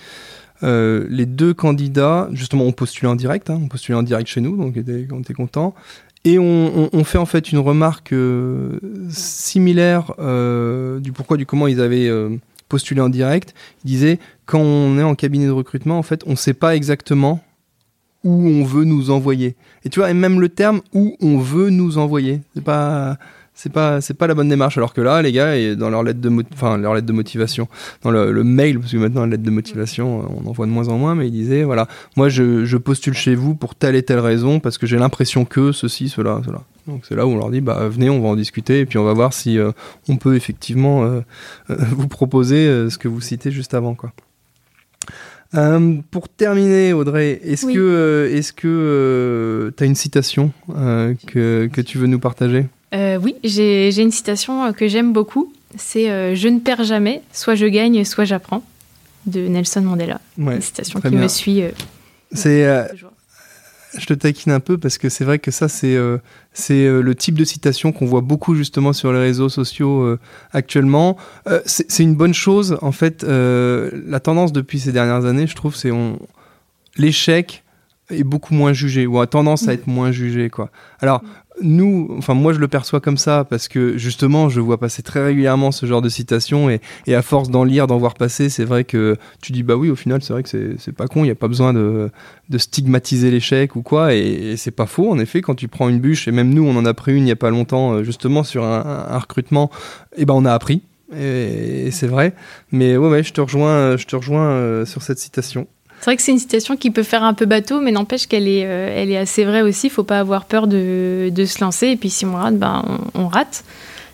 les 0.63 1.25
deux 1.25 1.53
candidats, 1.55 2.29
justement, 2.33 2.65
ont 2.65 2.71
postulé 2.71 3.07
en 3.07 3.15
direct, 3.15 3.49
hein, 3.49 3.59
ont 3.63 3.67
postulé 3.67 3.97
en 3.97 4.03
direct 4.03 4.27
chez 4.29 4.41
nous, 4.41 4.55
donc 4.57 4.73
on 4.75 4.79
était, 4.79 5.07
on 5.11 5.21
contents. 5.33 5.73
Et 6.23 6.37
on, 6.37 6.43
on- 6.83 6.89
on 6.93 7.03
fait 7.03 7.17
en 7.17 7.25
fait 7.25 7.51
une 7.51 7.57
remarque 7.57 8.13
similaire 9.09 10.11
du 10.99 11.11
pourquoi, 11.11 11.37
du 11.37 11.45
comment 11.45 11.67
ils 11.67 11.81
avaient 11.81 12.09
postulé 12.69 13.01
en 13.01 13.09
direct. 13.09 13.53
Ils 13.85 13.87
disaient 13.89 14.19
quand 14.45 14.59
on 14.61 14.97
est 14.99 15.03
en 15.03 15.15
cabinet 15.15 15.45
de 15.47 15.51
recrutement, 15.51 15.97
en 15.97 16.03
fait, 16.03 16.23
on 16.27 16.31
ne 16.31 16.35
sait 16.35 16.53
pas 16.53 16.75
exactement 16.75 17.43
où 18.23 18.47
on 18.47 18.63
veut 18.63 18.83
nous 18.83 19.09
envoyer. 19.11 19.55
Et 19.83 19.89
tu 19.89 19.99
vois, 19.99 20.09
et 20.11 20.13
même 20.13 20.39
le 20.39 20.49
terme 20.49 20.81
où 20.93 21.15
on 21.21 21.37
veut 21.39 21.69
nous 21.69 21.97
envoyer, 21.97 22.41
c'est 22.53 22.63
pas 22.63 23.17
c'est 23.53 23.71
pas 23.71 24.01
c'est 24.01 24.13
pas 24.13 24.27
la 24.27 24.33
bonne 24.33 24.49
démarche. 24.49 24.77
Alors 24.77 24.93
que 24.93 25.01
là 25.01 25.21
les 25.21 25.31
gars 25.31 25.75
dans 25.75 25.89
leur 25.89 26.03
lettre 26.03 26.19
de 26.19 26.31
enfin 26.53 26.77
leur 26.77 26.93
lettre 26.93 27.07
de 27.07 27.13
motivation 27.13 27.67
dans 28.01 28.11
le, 28.11 28.43
mail 28.43 28.79
parce 28.79 28.91
que 28.91 28.97
maintenant 28.97 29.21
la 29.21 29.31
lettre 29.31 29.43
de 29.43 29.51
motivation 29.51 30.21
euh, 30.21 30.41
on 30.43 30.49
en 30.49 30.51
voit 30.51 30.65
de 30.65 30.71
moins 30.71 30.87
en 30.87 30.97
moins 30.97 31.15
mais 31.15 31.27
ils 31.27 31.31
disaient 31.31 31.63
voilà 31.63 31.87
moi 32.17 32.29
je, 32.29 32.77
postule 32.77 33.13
chez 33.13 33.35
vous 33.35 33.53
pour 33.53 33.75
telle 33.75 33.95
et 33.95 34.03
telle 34.03 34.19
raison 34.19 34.59
parce 34.59 34.77
que 34.77 34.87
j'ai 34.87 34.97
l'impression 34.97 35.45
que 35.45 35.71
ceci 35.71 36.09
cela 36.09 36.41
cela 36.45 36.61
donc 36.87 37.05
c'est 37.07 37.15
là 37.15 37.27
où 37.27 37.29
on 37.29 37.37
leur 37.37 37.51
dit 37.51 37.61
bah 37.61 37.87
venez 37.87 38.09
on 38.09 38.21
va 38.21 38.29
en 38.29 38.35
discuter 38.35 38.79
et 38.79 38.85
puis 38.85 38.97
on 38.97 39.03
va 39.03 39.13
voir 39.13 39.33
si 39.33 39.59
euh, 39.59 39.71
on 40.09 40.17
peut 40.17 40.35
effectivement 40.35 41.03
euh, 41.03 41.21
vous 41.69 42.07
proposer 42.07 42.89
ce 42.89 42.97
que 42.97 43.07
vous 43.07 43.21
citez 43.21 43.51
juste 43.51 43.73
avant 43.73 43.93
quoi 43.93 44.11
Euh, 45.55 45.95
pour 46.11 46.29
terminer, 46.29 46.93
Audrey, 46.93 47.41
est-ce 47.43 47.65
Oui. 47.65 47.73
que 47.73 47.79
euh, 47.79 48.35
est-ce 48.37 48.53
que 48.53 49.73
tu 49.75 49.83
as 49.83 49.85
une 49.85 49.95
citation 49.95 50.51
euh, 50.75 51.13
que, 51.27 51.69
que 51.71 51.81
tu 51.81 51.97
veux 51.97 52.07
nous 52.07 52.19
partager? 52.19 52.67
Euh, 52.93 53.17
oui, 53.21 53.35
j'ai 53.43 53.95
une 54.01 54.11
citation 54.11 54.63
euh, 54.65 54.71
que 54.71 54.87
j'aime 54.87 55.11
beaucoup. 55.13 55.51
C'est 55.77 56.09
euh, 56.09 56.35
Je 56.35 56.47
ne 56.47 56.59
perds 56.59 56.83
jamais, 56.85 57.21
soit 57.33 57.55
je 57.55 57.65
gagne, 57.65 58.03
soit 58.05 58.25
j'apprends, 58.25 58.63
de 59.25 59.47
Nelson 59.47 59.81
Mandela. 59.81 60.19
Ouais, 60.37 60.55
une 60.55 60.61
citation 60.61 60.99
qui 61.01 61.09
bien. 61.09 61.19
me 61.21 61.27
suit. 61.27 61.61
euh, 61.63 61.69
C'est 62.31 62.65
euh, 62.65 62.87
toujours. 62.89 63.11
Je 63.97 64.05
te 64.05 64.13
taquine 64.13 64.51
un 64.51 64.59
peu 64.59 64.77
parce 64.77 64.97
que 64.97 65.09
c'est 65.09 65.25
vrai 65.25 65.39
que 65.39 65.51
ça, 65.51 65.67
c'est 65.67 65.95
euh, 65.95 66.17
euh, 66.69 67.01
le 67.01 67.15
type 67.15 67.37
de 67.37 67.43
citation 67.43 67.91
qu'on 67.91 68.05
voit 68.05 68.21
beaucoup 68.21 68.55
justement 68.55 68.93
sur 68.93 69.11
les 69.11 69.19
réseaux 69.19 69.49
sociaux 69.49 70.01
euh, 70.01 70.19
actuellement. 70.53 71.17
C'est 71.65 72.03
une 72.03 72.15
bonne 72.15 72.33
chose. 72.33 72.77
En 72.81 72.91
fait, 72.91 73.23
la 73.23 74.19
tendance 74.19 74.53
depuis 74.53 74.79
ces 74.79 74.91
dernières 74.91 75.25
années, 75.25 75.47
je 75.47 75.55
trouve, 75.55 75.75
c'est 75.75 75.91
on 75.91 76.19
l'échec 76.97 77.63
est 78.11 78.23
beaucoup 78.23 78.53
moins 78.53 78.73
jugé 78.73 79.07
ou 79.07 79.19
a 79.19 79.27
tendance 79.27 79.67
à 79.67 79.73
être 79.73 79.87
moins 79.87 80.11
jugé 80.11 80.49
quoi. 80.49 80.69
Alors 80.99 81.21
nous, 81.61 82.07
enfin 82.17 82.33
moi 82.33 82.53
je 82.53 82.59
le 82.59 82.67
perçois 82.67 82.99
comme 83.01 83.17
ça 83.17 83.43
parce 83.43 83.67
que 83.67 83.97
justement 83.97 84.49
je 84.49 84.59
vois 84.59 84.79
passer 84.79 85.03
très 85.03 85.23
régulièrement 85.23 85.71
ce 85.71 85.85
genre 85.85 86.01
de 86.01 86.09
citations 86.09 86.69
et, 86.69 86.81
et 87.07 87.15
à 87.15 87.21
force 87.21 87.49
d'en 87.49 87.63
lire, 87.63 87.87
d'en 87.87 87.97
voir 87.97 88.15
passer, 88.15 88.49
c'est 88.49 88.63
vrai 88.65 88.83
que 88.83 89.17
tu 89.41 89.51
dis 89.51 89.63
bah 89.63 89.75
oui 89.75 89.89
au 89.89 89.95
final 89.95 90.21
c'est 90.23 90.33
vrai 90.33 90.43
que 90.43 90.49
c'est- 90.49 90.91
pas 90.91 91.07
con, 91.07 91.21
il 91.21 91.25
n'y 91.25 91.31
a 91.31 91.35
pas 91.35 91.47
besoin 91.47 91.73
de, 91.73 92.09
de 92.49 92.57
stigmatiser 92.57 93.31
l'échec 93.31 93.75
ou 93.75 93.81
quoi 93.81 94.13
et, 94.13 94.19
et 94.19 94.57
c'est 94.57 94.71
pas 94.71 94.85
faux 94.85 95.09
en 95.11 95.19
effet 95.19 95.41
quand 95.41 95.55
tu 95.55 95.67
prends 95.67 95.89
une 95.89 95.99
bûche 95.99 96.27
et 96.27 96.31
même 96.31 96.53
nous 96.53 96.63
on 96.65 96.75
en 96.75 96.85
a 96.85 96.93
pris 96.93 97.15
une 97.15 97.25
il 97.25 97.29
y 97.29 97.31
a 97.31 97.35
pas 97.35 97.49
longtemps 97.49 97.93
euh, 97.93 98.03
justement 98.03 98.43
sur 98.43 98.63
un, 98.63 99.17
recrutement 99.19 99.69
et 100.17 100.25
ben 100.25 100.33
on 100.33 100.45
a 100.45 100.53
appris 100.53 100.81
et, 101.15 101.87
et 101.87 101.91
c'est 101.91 102.07
vrai 102.07 102.33
mais 102.71 102.97
ouais 102.97 103.09
ouais 103.09 103.23
je 103.23 103.33
te 103.33 103.41
rejoins 103.41 103.97
je 103.97 104.05
te 104.05 104.15
rejoins 104.15 104.49
euh, 104.49 104.85
sur 104.85 105.01
cette 105.01 105.19
citation. 105.19 105.67
C'est 106.01 106.05
vrai 106.05 106.17
que 106.17 106.23
c'est 106.23 106.31
une 106.31 106.39
citation 106.39 106.75
qui 106.75 106.91
peut 106.91 107.03
faire 107.03 107.23
un 107.23 107.33
peu 107.35 107.45
bateau, 107.45 107.79
mais 107.79 107.91
n'empêche 107.91 108.25
qu'elle 108.27 108.47
est, 108.47 108.65
euh, 108.65 108.91
elle 108.93 109.11
est 109.11 109.17
assez 109.17 109.45
vraie 109.45 109.61
aussi. 109.61 109.87
Il 109.87 109.91
faut 109.91 110.03
pas 110.03 110.19
avoir 110.19 110.45
peur 110.45 110.65
de, 110.65 111.29
de 111.31 111.45
se 111.45 111.63
lancer. 111.63 111.87
Et 111.87 111.95
puis 111.95 112.09
si 112.09 112.25
on 112.25 112.33
rate, 112.33 112.57
ben, 112.57 112.83
on, 113.15 113.21
on 113.21 113.27
rate. 113.27 113.63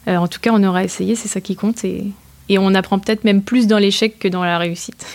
Euh, 0.10 0.18
en 0.18 0.28
tout 0.28 0.42
cas, 0.42 0.52
on 0.54 0.62
aura 0.64 0.84
essayé, 0.84 1.16
c'est 1.16 1.30
ça 1.30 1.40
qui 1.40 1.56
compte. 1.56 1.86
Et, 1.86 2.04
et 2.50 2.58
on 2.60 2.76
apprend 2.76 3.00
peut-être 3.00 3.24
même 3.24 3.42
plus 3.42 3.68
dans 3.68 3.78
l'échec 3.78 4.20
que 4.20 4.28
dans 4.28 4.44
la 4.44 4.58
réussite. 4.58 5.06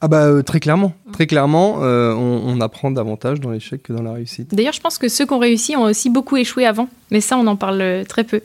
Ah 0.00 0.08
bah 0.08 0.26
euh, 0.26 0.42
très 0.42 0.60
clairement, 0.60 0.92
très 1.12 1.26
clairement, 1.26 1.82
euh, 1.82 2.14
on, 2.14 2.40
on 2.46 2.60
apprend 2.60 2.90
davantage 2.92 3.40
dans 3.40 3.50
l'échec 3.50 3.82
que 3.82 3.92
dans 3.92 4.02
la 4.02 4.12
réussite. 4.12 4.54
D'ailleurs, 4.54 4.72
je 4.72 4.80
pense 4.80 4.96
que 4.96 5.08
ceux 5.08 5.26
qui 5.26 5.32
ont 5.32 5.40
réussi 5.40 5.76
ont 5.76 5.82
aussi 5.82 6.08
beaucoup 6.08 6.36
échoué 6.36 6.66
avant. 6.66 6.88
Mais 7.10 7.20
ça, 7.20 7.36
on 7.36 7.46
en 7.48 7.56
parle 7.56 8.04
très 8.08 8.24
peu. 8.24 8.42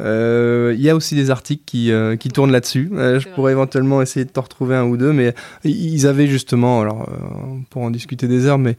Euh, 0.00 0.74
Il 0.76 0.82
y 0.82 0.90
a 0.90 0.96
aussi 0.96 1.14
des 1.14 1.30
articles 1.30 1.62
qui, 1.66 1.92
euh, 1.92 2.16
qui 2.16 2.28
tournent 2.28 2.52
là-dessus. 2.52 2.90
Euh, 2.94 3.20
je 3.20 3.28
pourrais 3.28 3.52
éventuellement 3.52 4.02
essayer 4.02 4.24
de 4.24 4.30
t'en 4.30 4.42
retrouver 4.42 4.76
un 4.76 4.84
ou 4.84 4.96
deux, 4.96 5.12
mais 5.12 5.34
ils 5.64 6.06
avaient 6.06 6.26
justement, 6.26 6.80
alors 6.80 7.08
pour 7.70 7.82
en 7.82 7.90
discuter 7.90 8.28
des 8.28 8.46
heures, 8.46 8.58
mais 8.58 8.76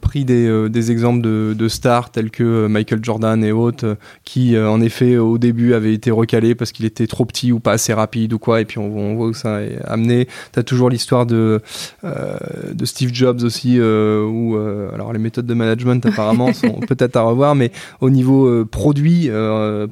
pris 0.00 0.24
des, 0.24 0.68
des 0.68 0.90
exemples 0.90 1.22
de, 1.22 1.54
de 1.56 1.68
stars 1.68 2.10
tels 2.10 2.30
que 2.30 2.66
Michael 2.66 3.00
Jordan 3.02 3.42
et 3.44 3.52
autres, 3.52 3.96
qui 4.24 4.58
en 4.58 4.80
effet 4.80 5.16
au 5.16 5.38
début 5.38 5.74
avaient 5.74 5.94
été 5.94 6.10
recalés 6.10 6.54
parce 6.54 6.72
qu'il 6.72 6.84
était 6.84 7.06
trop 7.06 7.24
petit 7.24 7.52
ou 7.52 7.60
pas 7.60 7.72
assez 7.72 7.92
rapide 7.92 8.32
ou 8.32 8.38
quoi, 8.38 8.60
et 8.60 8.64
puis 8.64 8.78
on, 8.78 8.96
on 8.96 9.14
voit 9.14 9.26
où 9.26 9.34
ça 9.34 9.62
est 9.62 9.78
amené. 9.84 10.28
Tu 10.52 10.58
as 10.58 10.62
toujours 10.62 10.90
l'histoire 10.90 11.26
de, 11.26 11.60
euh, 12.04 12.36
de 12.72 12.84
Steve 12.84 13.10
Jobs 13.12 13.42
aussi, 13.42 13.76
euh, 13.78 14.24
où 14.24 14.56
euh, 14.56 14.92
alors 14.94 15.12
les 15.12 15.18
méthodes 15.18 15.46
de 15.46 15.54
management 15.54 16.04
apparemment 16.06 16.52
sont 16.52 16.80
peut-être 16.86 17.16
à 17.16 17.22
revoir, 17.22 17.54
mais 17.54 17.70
au 18.00 18.10
niveau 18.10 18.64
produit, 18.66 19.30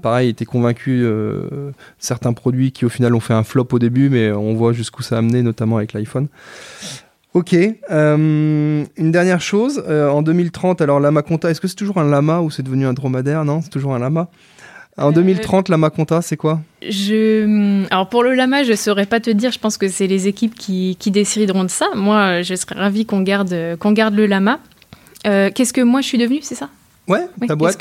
pareil, 0.01 0.31
était 0.31 0.45
convaincu 0.45 0.62
euh, 0.89 1.71
certains 1.99 2.33
produits 2.33 2.73
qui 2.73 2.85
au 2.85 2.89
final 2.89 3.15
ont 3.15 3.21
fait 3.21 3.35
un 3.35 3.45
flop 3.45 3.69
au 3.73 3.79
début, 3.79 4.09
mais 4.09 4.33
on 4.33 4.55
voit 4.55 4.73
jusqu'où 4.73 5.03
ça 5.03 5.17
a 5.17 5.19
amené, 5.19 5.43
notamment 5.43 5.77
avec 5.79 5.93
l'iPhone. 5.93 6.29
Ok. 7.35 7.55
euh, 7.91 8.85
une 8.97 9.13
dernière 9.13 9.41
chose, 9.41 9.83
euh, 9.89 10.09
en 10.11 10.23
2030, 10.23 10.81
alors 10.83 11.01
Lama 11.01 11.23
Conta, 11.23 11.51
est-ce 11.51 11.61
que 11.61 11.69
c'est 11.69 11.75
toujours 11.77 11.99
un 11.99 12.09
lama 12.09 12.41
ou 12.43 12.51
c'est 12.51 12.63
devenu 12.63 12.85
un 12.87 12.93
dromadaire? 12.93 13.45
Non, 13.45 13.61
c'est 13.63 13.71
toujours 13.71 13.95
un 13.95 13.99
lama. 13.99 14.29
En 14.99 15.09
Euh, 15.09 15.13
2030, 15.13 15.71
Lama 15.71 15.89
Conta, 15.89 16.21
c'est 16.21 16.37
quoi? 16.37 16.61
Je... 16.83 17.87
Alors 17.91 18.11
pour 18.11 18.23
le 18.23 18.35
lama, 18.35 18.63
je 18.65 18.75
saurais 18.75 19.07
pas 19.07 19.21
te 19.21 19.31
dire. 19.31 19.51
Je 19.51 19.59
pense 19.59 19.79
que 19.79 19.89
c'est 19.89 20.07
les 20.07 20.29
équipes 20.29 20.55
qui, 20.55 20.97
qui 21.01 21.11
décideront 21.11 21.65
de 21.65 21.71
ça. 21.71 21.87
Moi, 21.95 22.19
euh, 22.19 22.43
je 22.43 22.55
serais 22.55 22.75
ravie 22.75 23.07
qu'on 23.07 23.23
garde, 23.23 23.57
qu'on 23.79 23.93
garde 23.93 24.15
le 24.15 24.27
lama. 24.27 24.59
Euh, 25.27 25.51
Qu'est-ce 25.55 25.73
que 25.73 25.81
moi 25.81 26.03
je 26.03 26.09
suis 26.09 26.19
devenue, 26.19 26.41
c'est 26.43 26.55
ça? 26.57 26.69
Ouais, 27.09 27.27
Oui, 27.41 27.49
ta 27.49 27.57
boîte, 27.57 27.79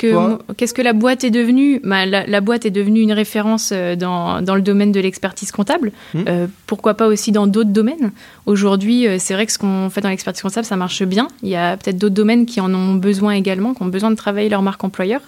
Qu'est-ce 0.56 0.74
que, 0.74 0.82
la 0.82 0.92
boîte 0.92 1.22
est 1.22 1.30
devenue 1.30 1.80
Bah, 1.84 2.06
la, 2.06 2.26
la 2.26 2.40
boîte 2.40 2.66
est 2.66 2.70
devenue 2.70 3.00
une 3.00 3.12
référence 3.12 3.70
euh, 3.72 3.94
dans, 3.94 4.42
dans 4.42 4.56
le 4.56 4.62
domaine 4.62 4.90
de 4.90 4.98
l'expertise 4.98 5.52
comptable. 5.52 5.92
Hmm. 6.12 6.24
Euh, 6.26 6.46
pourquoi 6.66 6.94
pas 6.94 7.06
aussi 7.06 7.30
dans 7.30 7.46
d'autres 7.46 7.70
domaines 7.70 8.10
Aujourd'hui, 8.46 9.06
euh, 9.06 9.16
c'est 9.20 9.34
vrai 9.34 9.46
que 9.46 9.52
ce 9.52 9.58
qu'on 9.58 9.90
fait 9.90 10.00
dans 10.00 10.08
l'expertise 10.08 10.42
comptable, 10.42 10.66
ça 10.66 10.76
marche 10.76 11.04
bien. 11.04 11.28
Il 11.42 11.50
y 11.50 11.56
a 11.56 11.76
peut-être 11.76 11.98
d'autres 11.98 12.14
domaines 12.14 12.46
qui 12.46 12.60
en 12.60 12.74
ont 12.74 12.94
besoin 12.94 13.32
également, 13.32 13.74
qui 13.74 13.82
ont 13.82 13.86
besoin 13.86 14.10
de 14.10 14.16
travailler 14.16 14.48
leur 14.48 14.62
marque 14.62 14.82
employeur. 14.82 15.20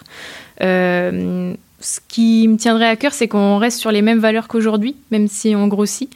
Euh, 0.60 1.54
ce 1.80 2.00
qui 2.08 2.48
me 2.48 2.56
tiendrait 2.56 2.88
à 2.88 2.96
cœur, 2.96 3.12
c'est 3.12 3.28
qu'on 3.28 3.58
reste 3.58 3.78
sur 3.78 3.92
les 3.92 4.02
mêmes 4.02 4.18
valeurs 4.18 4.48
qu'aujourd'hui, 4.48 4.96
même 5.10 5.28
si 5.28 5.54
on 5.54 5.68
grossit. 5.68 6.10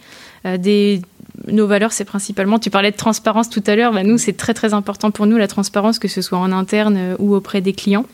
Euh, 0.47 0.57
des, 0.57 1.03
nos 1.47 1.67
valeurs, 1.67 1.93
c'est 1.93 2.05
principalement, 2.05 2.59
tu 2.59 2.71
parlais 2.71 2.91
de 2.91 2.97
transparence 2.97 3.49
tout 3.49 3.63
à 3.67 3.77
l'heure, 3.77 3.93
bah, 3.93 4.03
nous, 4.03 4.19
c'est 4.19 4.33
très 4.37 4.55
très 4.55 4.75
important 4.75 5.11
pour 5.11 5.27
nous, 5.27 5.37
la 5.37 5.49
transparence, 5.49 5.99
que 5.99 6.09
ce 6.09 6.23
soit 6.23 6.39
en 6.39 6.53
interne 6.53 6.97
euh, 6.97 7.17
ou 7.19 7.35
auprès 7.35 7.61
des 7.61 7.73
clients. 7.73 8.07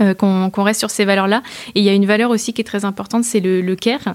euh, 0.00 0.14
qu'on 0.14 0.62
reste 0.62 0.80
sur 0.80 0.90
ces 0.90 1.04
valeurs-là. 1.04 1.42
Et 1.74 1.80
il 1.80 1.84
y 1.84 1.90
a 1.90 1.92
une 1.92 2.06
valeur 2.06 2.30
aussi 2.30 2.54
qui 2.54 2.62
est 2.62 2.64
très 2.64 2.86
importante, 2.86 3.24
c'est 3.24 3.40
le, 3.40 3.60
le 3.60 3.76
care, 3.76 4.14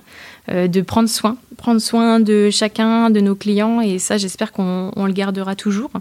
euh, 0.50 0.68
de 0.68 0.82
prendre 0.82 1.08
soin, 1.08 1.38
prendre 1.56 1.80
soin 1.80 2.20
de 2.20 2.50
chacun, 2.50 3.12
de 3.12 3.20
nos 3.20 3.36
clients, 3.36 3.80
et 3.82 4.00
ça, 4.00 4.18
j'espère 4.18 4.52
qu'on 4.52 4.92
on 4.96 5.06
le 5.06 5.14
gardera 5.14 5.56
toujours. 5.56 5.92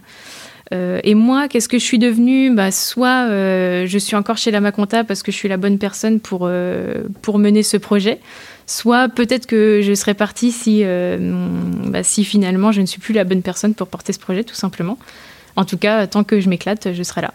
Et 0.72 1.14
moi, 1.14 1.46
qu'est-ce 1.46 1.68
que 1.68 1.78
je 1.78 1.84
suis 1.84 1.98
devenue? 2.00 2.52
Bah, 2.52 2.72
Soit 2.72 3.28
je 3.86 3.98
suis 3.98 4.16
encore 4.16 4.36
chez 4.36 4.50
la 4.50 4.60
Maconta 4.60 5.04
parce 5.04 5.22
que 5.22 5.30
je 5.30 5.36
suis 5.36 5.48
la 5.48 5.58
bonne 5.58 5.78
personne 5.78 6.18
pour, 6.18 6.50
pour 7.22 7.38
mener 7.38 7.62
ce 7.62 7.76
projet, 7.76 8.18
soit 8.66 9.08
peut-être 9.08 9.46
que 9.46 9.80
je 9.82 9.94
serais 9.94 10.14
partie 10.14 10.50
si, 10.50 10.82
euh, 10.84 11.18
bah, 11.86 12.02
si 12.02 12.24
finalement 12.24 12.72
je 12.72 12.80
ne 12.80 12.86
suis 12.86 13.00
plus 13.00 13.14
la 13.14 13.24
bonne 13.24 13.42
personne 13.42 13.74
pour 13.74 13.86
porter 13.86 14.12
ce 14.12 14.18
projet, 14.18 14.44
tout 14.44 14.54
simplement. 14.54 14.98
En 15.54 15.64
tout 15.64 15.78
cas, 15.78 16.06
tant 16.06 16.24
que 16.24 16.40
je 16.40 16.48
m'éclate, 16.48 16.92
je 16.92 17.02
serai 17.02 17.22
là. 17.22 17.32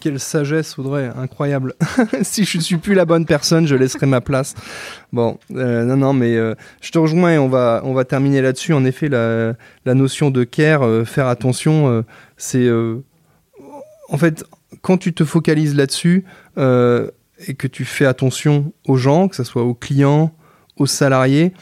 Quelle 0.00 0.18
sagesse, 0.18 0.78
Audrey, 0.78 1.10
incroyable. 1.16 1.74
si 2.22 2.44
je 2.44 2.58
suis 2.58 2.78
plus 2.78 2.94
la 2.94 3.04
bonne 3.04 3.26
personne, 3.26 3.66
je 3.66 3.74
laisserai 3.74 4.06
ma 4.06 4.20
place. 4.20 4.54
Bon, 5.12 5.38
euh, 5.54 5.84
non, 5.84 5.96
non, 5.96 6.12
mais 6.12 6.36
euh, 6.36 6.54
je 6.80 6.90
te 6.92 6.98
rejoins 6.98 7.32
et 7.32 7.38
on 7.38 7.48
va, 7.48 7.82
on 7.84 7.94
va 7.94 8.04
terminer 8.04 8.40
là-dessus. 8.40 8.72
En 8.72 8.84
effet, 8.84 9.08
la, 9.08 9.54
notion 9.94 10.30
de 10.30 10.44
care, 10.44 10.84
faire 11.04 11.26
attention, 11.26 12.04
c'est. 12.36 12.68
en 14.08 14.18
fait, 14.18 14.44
quand 14.82 14.98
tu 14.98 15.12
te 15.12 15.24
focalises 15.24 15.74
là-dessus 15.74 16.24
et 16.56 17.54
que 17.54 17.66
tu 17.66 17.84
fais 17.84 18.06
attention 18.06 18.72
aux 18.86 18.96
gens, 18.96 19.26
que 19.26 19.34
ce 19.34 19.44
soit 19.44 19.62
aux 19.62 19.74
clients, 19.74 20.32
aux 20.78 20.86
salariés, 20.86 21.52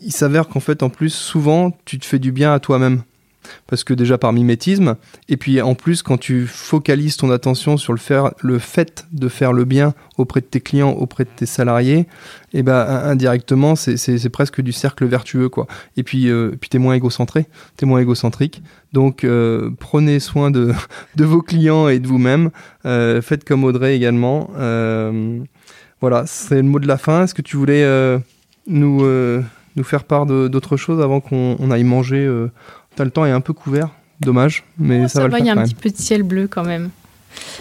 il 0.00 0.12
s'avère 0.12 0.48
qu'en 0.48 0.60
fait, 0.60 0.82
en 0.82 0.90
plus, 0.90 1.10
souvent, 1.10 1.76
tu 1.84 1.98
te 1.98 2.06
fais 2.06 2.18
du 2.18 2.32
bien 2.32 2.52
à 2.52 2.60
toi-même. 2.60 3.02
Parce 3.66 3.84
que 3.84 3.94
déjà 3.94 4.18
par 4.18 4.32
mimétisme, 4.32 4.96
et 5.28 5.36
puis 5.38 5.62
en 5.62 5.74
plus 5.74 6.02
quand 6.02 6.18
tu 6.18 6.46
focalises 6.46 7.16
ton 7.16 7.30
attention 7.30 7.76
sur 7.78 7.92
le, 7.94 7.98
faire, 7.98 8.32
le 8.42 8.58
fait 8.58 9.06
de 9.12 9.28
faire 9.28 9.52
le 9.54 9.64
bien 9.64 9.94
auprès 10.18 10.40
de 10.40 10.46
tes 10.46 10.60
clients, 10.60 10.90
auprès 10.90 11.24
de 11.24 11.30
tes 11.34 11.46
salariés, 11.46 12.06
et 12.52 12.62
ben 12.62 12.84
indirectement 12.86 13.74
c'est- 13.74 14.28
presque 14.28 14.60
du 14.60 14.72
cercle 14.72 15.06
vertueux 15.06 15.48
quoi. 15.48 15.66
Et 15.96 16.02
puis, 16.02 16.28
euh, 16.28 16.50
puis 16.60 16.68
t'es 16.68 16.78
moins 16.78 16.94
égocentré, 16.94 17.46
t'es 17.76 17.86
moins 17.86 18.00
égocentrique. 18.00 18.62
Donc 18.92 19.24
euh, 19.24 19.70
prenez 19.78 20.20
soin 20.20 20.50
de, 20.50 20.74
de 21.16 21.24
vos 21.24 21.40
clients 21.40 21.88
et 21.88 22.00
de 22.00 22.06
vous-même. 22.06 22.50
Euh, 22.84 23.22
faites 23.22 23.44
comme 23.44 23.64
Audrey 23.64 23.96
également. 23.96 24.50
Euh, 24.58 25.38
voilà, 26.02 26.24
c'est 26.26 26.56
le 26.56 26.62
mot 26.64 26.80
de 26.80 26.86
la 26.86 26.98
fin. 26.98 27.24
Est-ce 27.24 27.34
que 27.34 27.42
tu 27.42 27.56
voulais 27.56 27.82
nous, 28.68 29.04
euh, 29.04 29.42
nous 29.76 29.84
faire 29.84 30.04
part 30.04 30.26
de- 30.26 30.48
d'autre 30.48 30.76
chose 30.76 31.00
avant 31.00 31.20
qu'on 31.20 31.56
on 31.58 31.70
aille 31.70 31.84
manger 31.84 32.24
euh, 32.24 32.50
le 32.98 33.10
temps 33.10 33.24
est 33.24 33.30
un 33.30 33.40
peu 33.40 33.52
couvert, 33.52 33.90
dommage, 34.20 34.64
mais 34.78 35.02
Oh, 35.04 35.08
ça, 35.08 35.20
va 35.20 35.28
le 35.28 35.38
il 35.38 35.46
y 35.46 35.50
a 35.50 35.52
un 35.52 35.62
petit 35.62 35.74
peu 35.76 35.88
de 35.90 35.96
ciel 35.96 36.22
bleu 36.24 36.48
quand 36.48 36.64
même. 36.64 36.90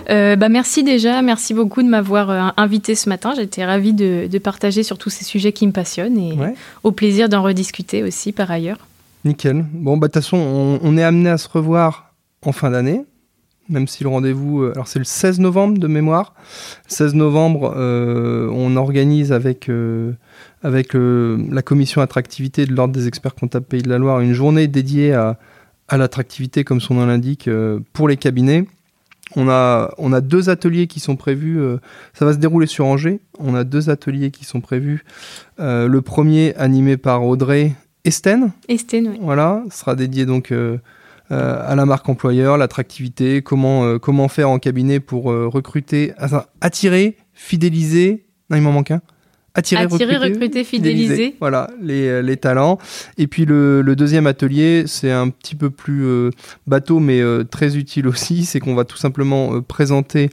Euh, 0.10 0.36
bah 0.36 0.50
merci 0.50 0.84
déjà, 0.84 1.22
merci 1.22 1.54
beaucoup 1.54 1.84
de 1.84 1.88
m'avoir 1.88 2.30
euh, 2.32 2.42
invité 2.58 2.96
ce 2.96 3.08
matin. 3.10 3.34
J'étais 3.36 3.64
ravie 3.64 3.94
de, 3.94 4.28
de 4.32 4.38
partager 4.40 4.82
sur 4.82 4.98
tous 4.98 5.12
ces 5.12 5.24
sujets 5.26 5.52
qui 5.52 5.68
me 5.68 5.72
passionnent 5.72 6.18
et 6.18 6.34
Ouais. 6.34 6.56
au 6.84 6.92
plaisir 6.92 7.30
d'en 7.30 7.44
rediscuter 7.44 8.02
aussi 8.04 8.32
par 8.32 8.50
ailleurs. 8.50 8.80
Nickel. 9.26 9.64
Bon, 9.74 9.98
bah 9.98 10.08
de 10.08 10.14
toute 10.14 10.24
façon, 10.24 10.38
on, 10.38 10.80
on 10.82 10.98
est 10.98 11.04
amené 11.04 11.30
à 11.30 11.38
se 11.38 11.48
revoir 11.50 12.14
en 12.44 12.52
fin 12.52 12.72
d'année, 12.72 13.04
même 13.70 13.88
si 13.88 14.04
le 14.04 14.10
rendez-vous, 14.10 14.64
euh, 14.64 14.72
alors 14.74 14.88
c'est 14.88 15.00
le 15.00 15.06
16 15.06 15.40
novembre 15.40 15.78
de 15.78 15.88
mémoire. 15.88 16.34
16 16.88 17.14
novembre, 17.14 17.76
on 17.78 18.76
organise 18.78 19.32
avec, 19.32 19.70
avec 20.64 20.96
euh, 20.96 21.38
la 21.50 21.62
commission 21.62 22.02
attractivité 22.02 22.66
de 22.66 22.74
l'Ordre 22.74 22.94
des 22.94 23.08
experts 23.08 23.36
comptables 23.36 23.66
Pays 23.66 23.82
de 23.82 23.90
la 23.90 23.98
Loire 23.98 24.20
une 24.22 24.34
journée 24.34 24.68
dédiée 24.68 25.14
à, 25.14 25.38
à 25.88 25.98
l'attractivité, 25.98 26.64
comme 26.64 26.82
son 26.82 26.96
nom 26.96 27.06
l'indique, 27.06 27.48
euh, 27.48 27.80
pour 27.94 28.08
les 28.08 28.18
cabinets. 28.18 28.66
On 29.36 29.50
a, 29.50 29.94
on 29.98 30.14
a 30.14 30.22
deux 30.22 30.50
ateliers 30.50 30.88
qui 30.88 31.00
sont 31.00 31.16
prévus. 31.18 31.60
euh, 31.60 31.78
ça 32.14 32.26
va 32.26 32.34
se 32.34 32.38
dérouler 32.38 32.68
sur 32.68 32.86
Angers. 32.86 33.20
On 33.40 33.56
a 33.56 33.64
deux 33.64 33.90
ateliers 33.90 34.32
qui 34.32 34.46
sont 34.46 34.62
prévus. 34.62 35.04
Le 35.60 36.00
premier 36.00 36.56
animé 36.56 36.98
par 36.98 37.26
Audrey 37.26 37.74
Esten, 38.06 38.52
Estelle, 38.70 39.10
oui. 39.10 39.20
voilà, 39.22 39.64
sera 39.70 39.96
dédié 39.96 40.26
donc 40.26 40.54
euh, 41.32 41.62
à 41.68 41.76
la 41.76 41.86
marque 41.86 42.08
employeur, 42.08 42.58
l'attractivité, 42.58 43.42
comment, 43.42 43.84
euh, 43.84 44.00
comment 44.00 44.30
faire 44.30 44.50
en 44.50 44.60
cabinet 44.60 45.02
pour 45.02 45.30
euh, 45.30 45.48
recruter, 45.48 46.14
attirer, 46.62 47.18
fidéliser. 47.34 48.26
Non, 48.50 48.56
il 48.56 48.64
m'en 48.64 48.72
manque 48.72 48.92
un. 48.92 49.02
Attirer, 49.58 49.82
Attirer, 49.82 50.18
recruter, 50.18 50.64
fidéliser. 50.64 51.36
Voilà, 51.40 51.72
les, 51.82 52.08
euh, 52.08 52.22
les 52.22 52.38
talents. 52.38 52.78
Et 53.18 53.26
puis 53.26 53.44
le, 53.46 53.82
le 53.82 53.96
deuxième 53.96 54.28
atelier, 54.28 54.84
c'est 54.86 55.12
un 55.12 55.30
petit 55.30 55.56
peu 55.56 55.72
plus 55.72 56.06
euh, 56.06 56.30
bateau, 56.68 57.00
mais 57.00 57.22
euh, 57.22 57.44
très 57.44 57.76
utile 57.76 58.08
aussi. 58.08 58.46
C'est 58.46 58.60
qu'on 58.60 58.76
va 58.76 58.86
tout 58.86 58.98
simplement 58.98 59.60
présenter 59.64 60.30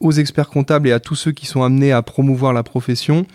aux 0.00 0.12
experts 0.12 0.48
comptables 0.48 0.88
et 0.88 0.92
à 0.92 1.00
tous 1.00 1.14
ceux 1.14 1.32
qui 1.32 1.46
sont 1.46 1.62
amenés 1.62 1.92
à 1.92 2.02
promouvoir 2.02 2.52
la 2.52 2.62
profession 2.62 3.26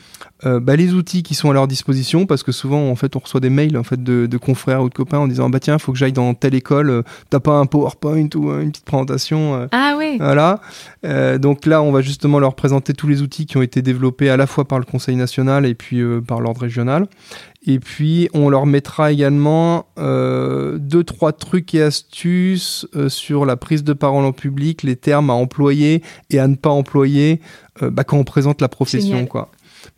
euh, 0.46 0.60
bah, 0.60 0.76
les 0.76 0.94
outils 0.94 1.24
qui 1.24 1.36
sont 1.36 1.50
à 1.50 1.54
leur 1.54 1.68
disposition 1.68 2.26
parce 2.26 2.44
que 2.44 2.52
souvent 2.52 2.90
en 2.90 2.96
fait 2.96 3.16
on 3.16 3.20
reçoit 3.20 3.40
des 3.40 3.50
mails 3.50 3.78
en 3.78 3.84
fait 3.84 4.02
de, 4.02 4.26
de 4.26 4.38
confrères 4.38 4.82
ou 4.84 4.90
de 4.90 4.94
copains 4.94 5.20
en 5.20 5.28
disant 5.28 5.50
bah 5.50 5.60
tiens 5.60 5.78
faut 5.78 5.94
que 5.94 5.98
j'aille 5.98 6.12
dans 6.14 6.34
telle 6.34 6.56
école 6.56 6.90
euh, 6.90 7.02
t'as 7.30 7.40
pas 7.40 7.54
un 7.54 7.66
PowerPoint 7.66 8.28
ou 8.36 8.50
euh, 8.50 8.62
une 8.62 8.72
petite 8.72 8.86
présentation 8.86 9.68
Ah 9.72 9.96
oui, 9.98 10.18
voilà. 10.20 10.60
Donc 11.38 11.66
là, 11.66 11.82
on 11.82 11.92
va 11.92 12.02
justement 12.02 12.40
leur 12.40 12.56
présenter 12.56 12.94
tous 12.94 13.08
les 13.08 13.22
outils 13.22 13.46
qui 13.46 13.58
ont 13.58 13.62
été 13.62 13.82
développés 13.82 14.30
à 14.30 14.38
la 14.38 14.48
fois 14.48 14.68
par 14.68 14.80
le 14.80 14.86
Conseil 14.86 15.16
national 15.16 15.66
et 15.66 15.76
puis 15.76 16.02
par 16.28 16.40
l'ordre 16.40 16.62
régional. 16.62 17.08
Et 17.66 17.80
puis, 17.80 18.30
on 18.34 18.50
leur 18.50 18.66
mettra 18.66 19.12
également 19.12 19.86
euh, 19.98 20.78
deux, 20.78 21.04
trois 21.04 21.32
trucs 21.32 21.74
et 21.74 21.82
astuces 21.82 22.86
euh, 22.96 23.08
sur 23.08 23.46
la 23.46 23.56
prise 23.56 23.84
de 23.86 23.94
parole 23.94 24.26
en 24.26 24.34
public, 24.34 24.84
les 24.84 24.98
termes 24.98 25.30
à 25.30 25.34
employer 25.34 26.04
et 26.30 26.40
à 26.40 26.48
ne 26.48 26.56
pas 26.56 26.70
employer 26.70 27.40
euh, 27.82 27.90
bah, 27.90 28.04
quand 28.04 28.18
on 28.18 28.26
présente 28.26 28.60
la 28.60 28.68
profession. 28.68 29.12
Génial. 29.12 29.28
quoi. 29.30 29.50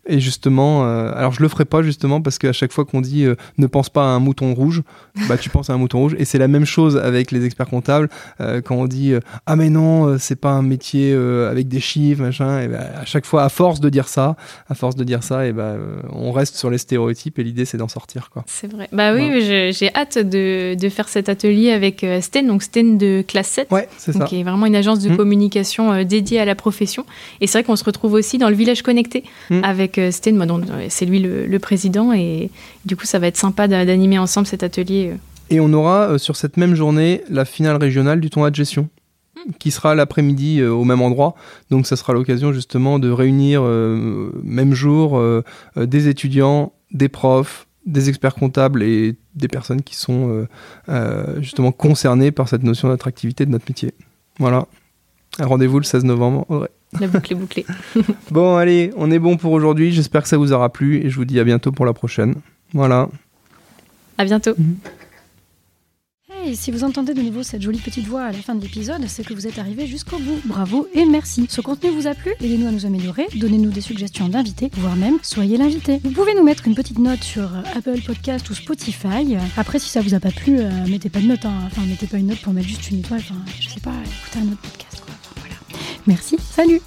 Et 0.08 0.20
justement, 0.20 0.86
euh, 0.86 1.12
alors 1.16 1.32
je 1.34 1.42
le 1.42 1.48
ferai 1.48 1.66
pas 1.66 1.82
justement 1.82 2.22
parce 2.22 2.38
qu'à 2.38 2.54
chaque 2.54 2.72
fois 2.72 2.86
qu'on 2.86 3.02
dit 3.02 3.26
euh, 3.26 3.36
ne 3.58 3.66
pense 3.66 3.90
pas 3.90 4.04
à 4.04 4.08
un 4.10 4.20
mouton 4.20 4.54
rouge, 4.54 4.84
bah 5.28 5.38
tu 5.38 5.50
penses 5.50 5.70
à 5.70 5.74
un 5.74 5.78
mouton 5.78 6.00
rouge. 6.00 6.16
Et 6.20 6.26
c'est 6.26 6.38
la 6.38 6.48
même 6.48 6.66
chose 6.66 6.96
avec 6.98 7.32
les 7.32 7.44
experts 7.46 7.68
comptables 7.68 8.10
euh, 8.40 8.62
quand 8.62 8.76
on 8.76 8.86
dit 8.86 9.14
ah 9.48 9.56
mais 9.56 9.70
non 9.70 10.18
c'est 10.20 10.36
pas 10.40 10.52
un 10.52 10.62
métier 10.62 11.14
avec 11.50 11.68
des 11.68 11.80
chiffres 11.80 12.22
machin. 12.22 12.62
Et 12.62 12.68
bah, 12.68 12.82
à 13.02 13.06
chaque 13.06 13.26
fois, 13.26 13.44
à 13.44 13.50
force 13.50 13.80
de 13.80 13.90
dire 13.90 14.08
ça, 14.08 14.36
à 14.70 14.76
force 14.76 14.96
de 14.96 15.04
dire 15.04 15.24
ça, 15.24 15.48
et 15.48 15.54
bah, 15.54 15.64
euh, 15.64 15.96
on 16.12 16.32
reste 16.32 16.56
sur 16.56 16.70
les 16.70 16.78
stéréotypes 16.78 17.40
et 17.40 17.44
l'idée 17.44 17.66
c'est 17.66 17.78
d'en 17.78 17.88
sortir 17.88 18.30
quoi. 18.30 18.44
c'est 18.48 18.72
vrai. 18.72 18.88
Bah 18.92 19.14
oui, 19.14 19.22
Ouais. 19.30 19.72
j'ai 19.74 19.94
hâte 19.96 20.18
de, 20.20 20.76
de 20.76 20.90
faire 20.90 21.10
cet 21.10 21.30
atelier 21.30 21.72
avec 21.72 22.06
Sten, 22.22 22.46
donc 22.48 22.62
Sten 22.64 22.98
de 23.00 23.24
classe 23.28 23.48
7. 23.48 23.72
Ouais, 23.72 23.88
c'est 23.98 24.14
ça. 24.14 24.26
qui 24.26 24.40
est 24.40 24.44
vraiment 24.44 24.66
une 24.68 24.76
agence 24.76 25.00
de 25.00 25.10
Mm. 25.10 25.18
communication 25.18 26.04
dédiée 26.04 26.40
à 26.40 26.46
la 26.46 26.56
profession. 26.56 27.06
Et 27.42 27.48
c'est 27.48 27.58
vrai 27.60 27.64
qu'on 27.64 27.76
se 27.76 27.84
retrouve 27.84 28.14
aussi 28.14 28.38
dans 28.38 28.50
le 28.50 28.56
village 28.56 28.82
connecté 28.84 29.24
Mm. 29.50 29.62
avec 29.64 29.95
c'est 30.90 31.06
lui 31.06 31.20
le, 31.20 31.46
le 31.46 31.60
président. 31.60 32.14
Et 32.14 32.50
du 32.86 32.96
coup, 32.96 33.06
ça 33.06 33.20
va 33.20 33.28
être 33.28 33.38
sympa 33.38 33.68
d'a- 33.68 33.86
d'animer 33.86 34.20
ensemble 34.20 34.48
cet 34.48 34.64
atelier. 34.64 35.12
euh. 35.14 35.18
Et 35.50 35.60
on 35.60 35.72
aura 35.74 36.10
euh, 36.10 36.18
sur 36.18 36.36
cette 36.36 36.58
même 36.58 36.76
journée 36.76 37.22
la 37.30 37.46
finale 37.46 37.78
régionale 37.78 38.20
du 38.20 38.30
tournoi 38.30 38.50
de 38.50 38.56
gestion 38.56 38.90
qui 39.60 39.70
sera 39.70 39.94
l'après-midi 39.94 40.60
euh, 40.60 40.72
au 40.72 40.86
même 40.86 41.02
endroit. 41.02 41.36
Donc 41.70 41.86
ça 41.86 41.96
sera 41.96 42.14
l'occasion 42.14 42.52
justement 42.52 42.98
de 42.98 43.10
réunir 43.12 43.62
euh, 43.64 44.32
même 44.44 44.74
jour 44.74 45.22
des 45.76 46.08
étudiants, 46.08 46.74
des 46.92 47.10
profs, 47.10 47.68
des 47.86 48.10
experts 48.10 48.34
comptables 48.34 48.82
et 48.82 49.16
des 49.36 49.48
personnes 49.48 49.84
qui 49.84 49.96
sont 49.96 50.48
justement 51.40 51.72
concernées 51.72 52.32
par 52.32 52.50
cette 52.50 52.64
notion 52.64 52.88
d'attractivité 52.88 53.46
de 53.46 53.52
notre 53.52 53.66
métier. 53.70 53.94
Voilà. 54.40 54.66
Un 55.40 55.46
Rendez-vous 55.48 55.80
le 55.80 55.84
16 55.84 56.06
novembre. 56.06 56.46
Audrey. 56.50 56.70
La 57.00 57.08
boucle 57.08 57.34
est 57.34 57.36
bouclée. 57.36 57.66
Bon, 58.32 58.56
allez, 58.56 58.92
on 58.96 59.12
est 59.12 59.20
bon 59.20 59.36
pour 59.38 59.52
aujourd'hui. 59.52 59.92
J'espère 59.92 60.24
que 60.24 60.30
ça 60.30 60.38
vous 60.38 60.54
aura 60.54 60.70
plu 60.72 61.06
et 61.06 61.10
je 61.10 61.16
vous 61.18 61.26
dis 61.26 61.40
à 61.40 61.44
bientôt 61.44 61.72
pour 61.72 61.86
la 61.86 61.94
prochaine. 61.94 62.36
Voilà. 62.74 63.10
À 64.18 64.24
bientôt. 64.24 64.52
Hey, 66.32 66.56
si 66.56 66.72
vous 66.72 66.84
entendez 66.84 67.14
de 67.14 67.22
nouveau 67.22 67.44
cette 67.44 67.62
jolie 67.62 67.80
petite 67.80 68.06
voix 68.08 68.24
à 68.24 68.32
la 68.32 68.38
fin 68.38 68.56
de 68.56 68.62
l'épisode, 68.62 69.02
c'est 69.08 69.26
que 69.26 69.34
vous 69.34 69.46
êtes 69.48 69.60
arrivé 69.60 69.88
jusqu'au 69.88 70.18
bout. 70.20 70.40
Bravo 70.46 70.88
et 70.94 71.04
merci. 71.06 71.48
Ce 71.50 71.60
contenu 71.60 71.90
vous 71.90 72.08
a 72.08 72.14
plu? 72.14 72.32
Aidez-nous 72.40 72.68
à 72.68 72.72
nous 72.72 72.86
améliorer, 72.86 73.26
donnez-nous 73.36 73.72
des 73.72 73.82
suggestions 73.82 74.30
d'invités, 74.30 74.70
voire 74.78 74.96
même 74.96 75.18
soyez 75.22 75.58
l'invité. 75.58 76.00
Vous 76.04 76.12
pouvez 76.12 76.34
nous 76.34 76.44
mettre 76.44 76.68
une 76.68 76.76
petite 76.76 77.00
note 77.00 77.24
sur 77.24 77.44
euh, 77.56 77.62
Apple 77.76 78.00
Podcast 78.06 78.50
ou 78.50 78.54
Spotify. 78.54 79.36
Après, 79.58 79.80
si 79.80 79.90
ça 79.90 80.02
vous 80.02 80.14
a 80.14 80.20
pas 80.20 80.32
plu, 80.32 80.60
euh, 80.60 80.70
mettez 80.88 81.10
pas 81.10 81.20
de 81.20 81.28
note. 81.28 81.46
hein. 81.46 81.54
Enfin, 81.66 81.82
mettez 81.88 82.08
pas 82.08 82.18
une 82.18 82.28
note 82.28 82.40
pour 82.42 82.54
mettre 82.54 82.68
juste 82.68 82.90
une 82.90 83.00
étoile. 83.00 83.22
Enfin, 83.22 83.40
je 83.60 83.68
sais 83.70 83.80
pas, 83.82 83.92
écoutez 83.92 84.40
un 84.40 84.52
autre 84.52 84.62
podcast. 84.62 84.95
Merci, 86.08 86.38
salut 86.52 86.82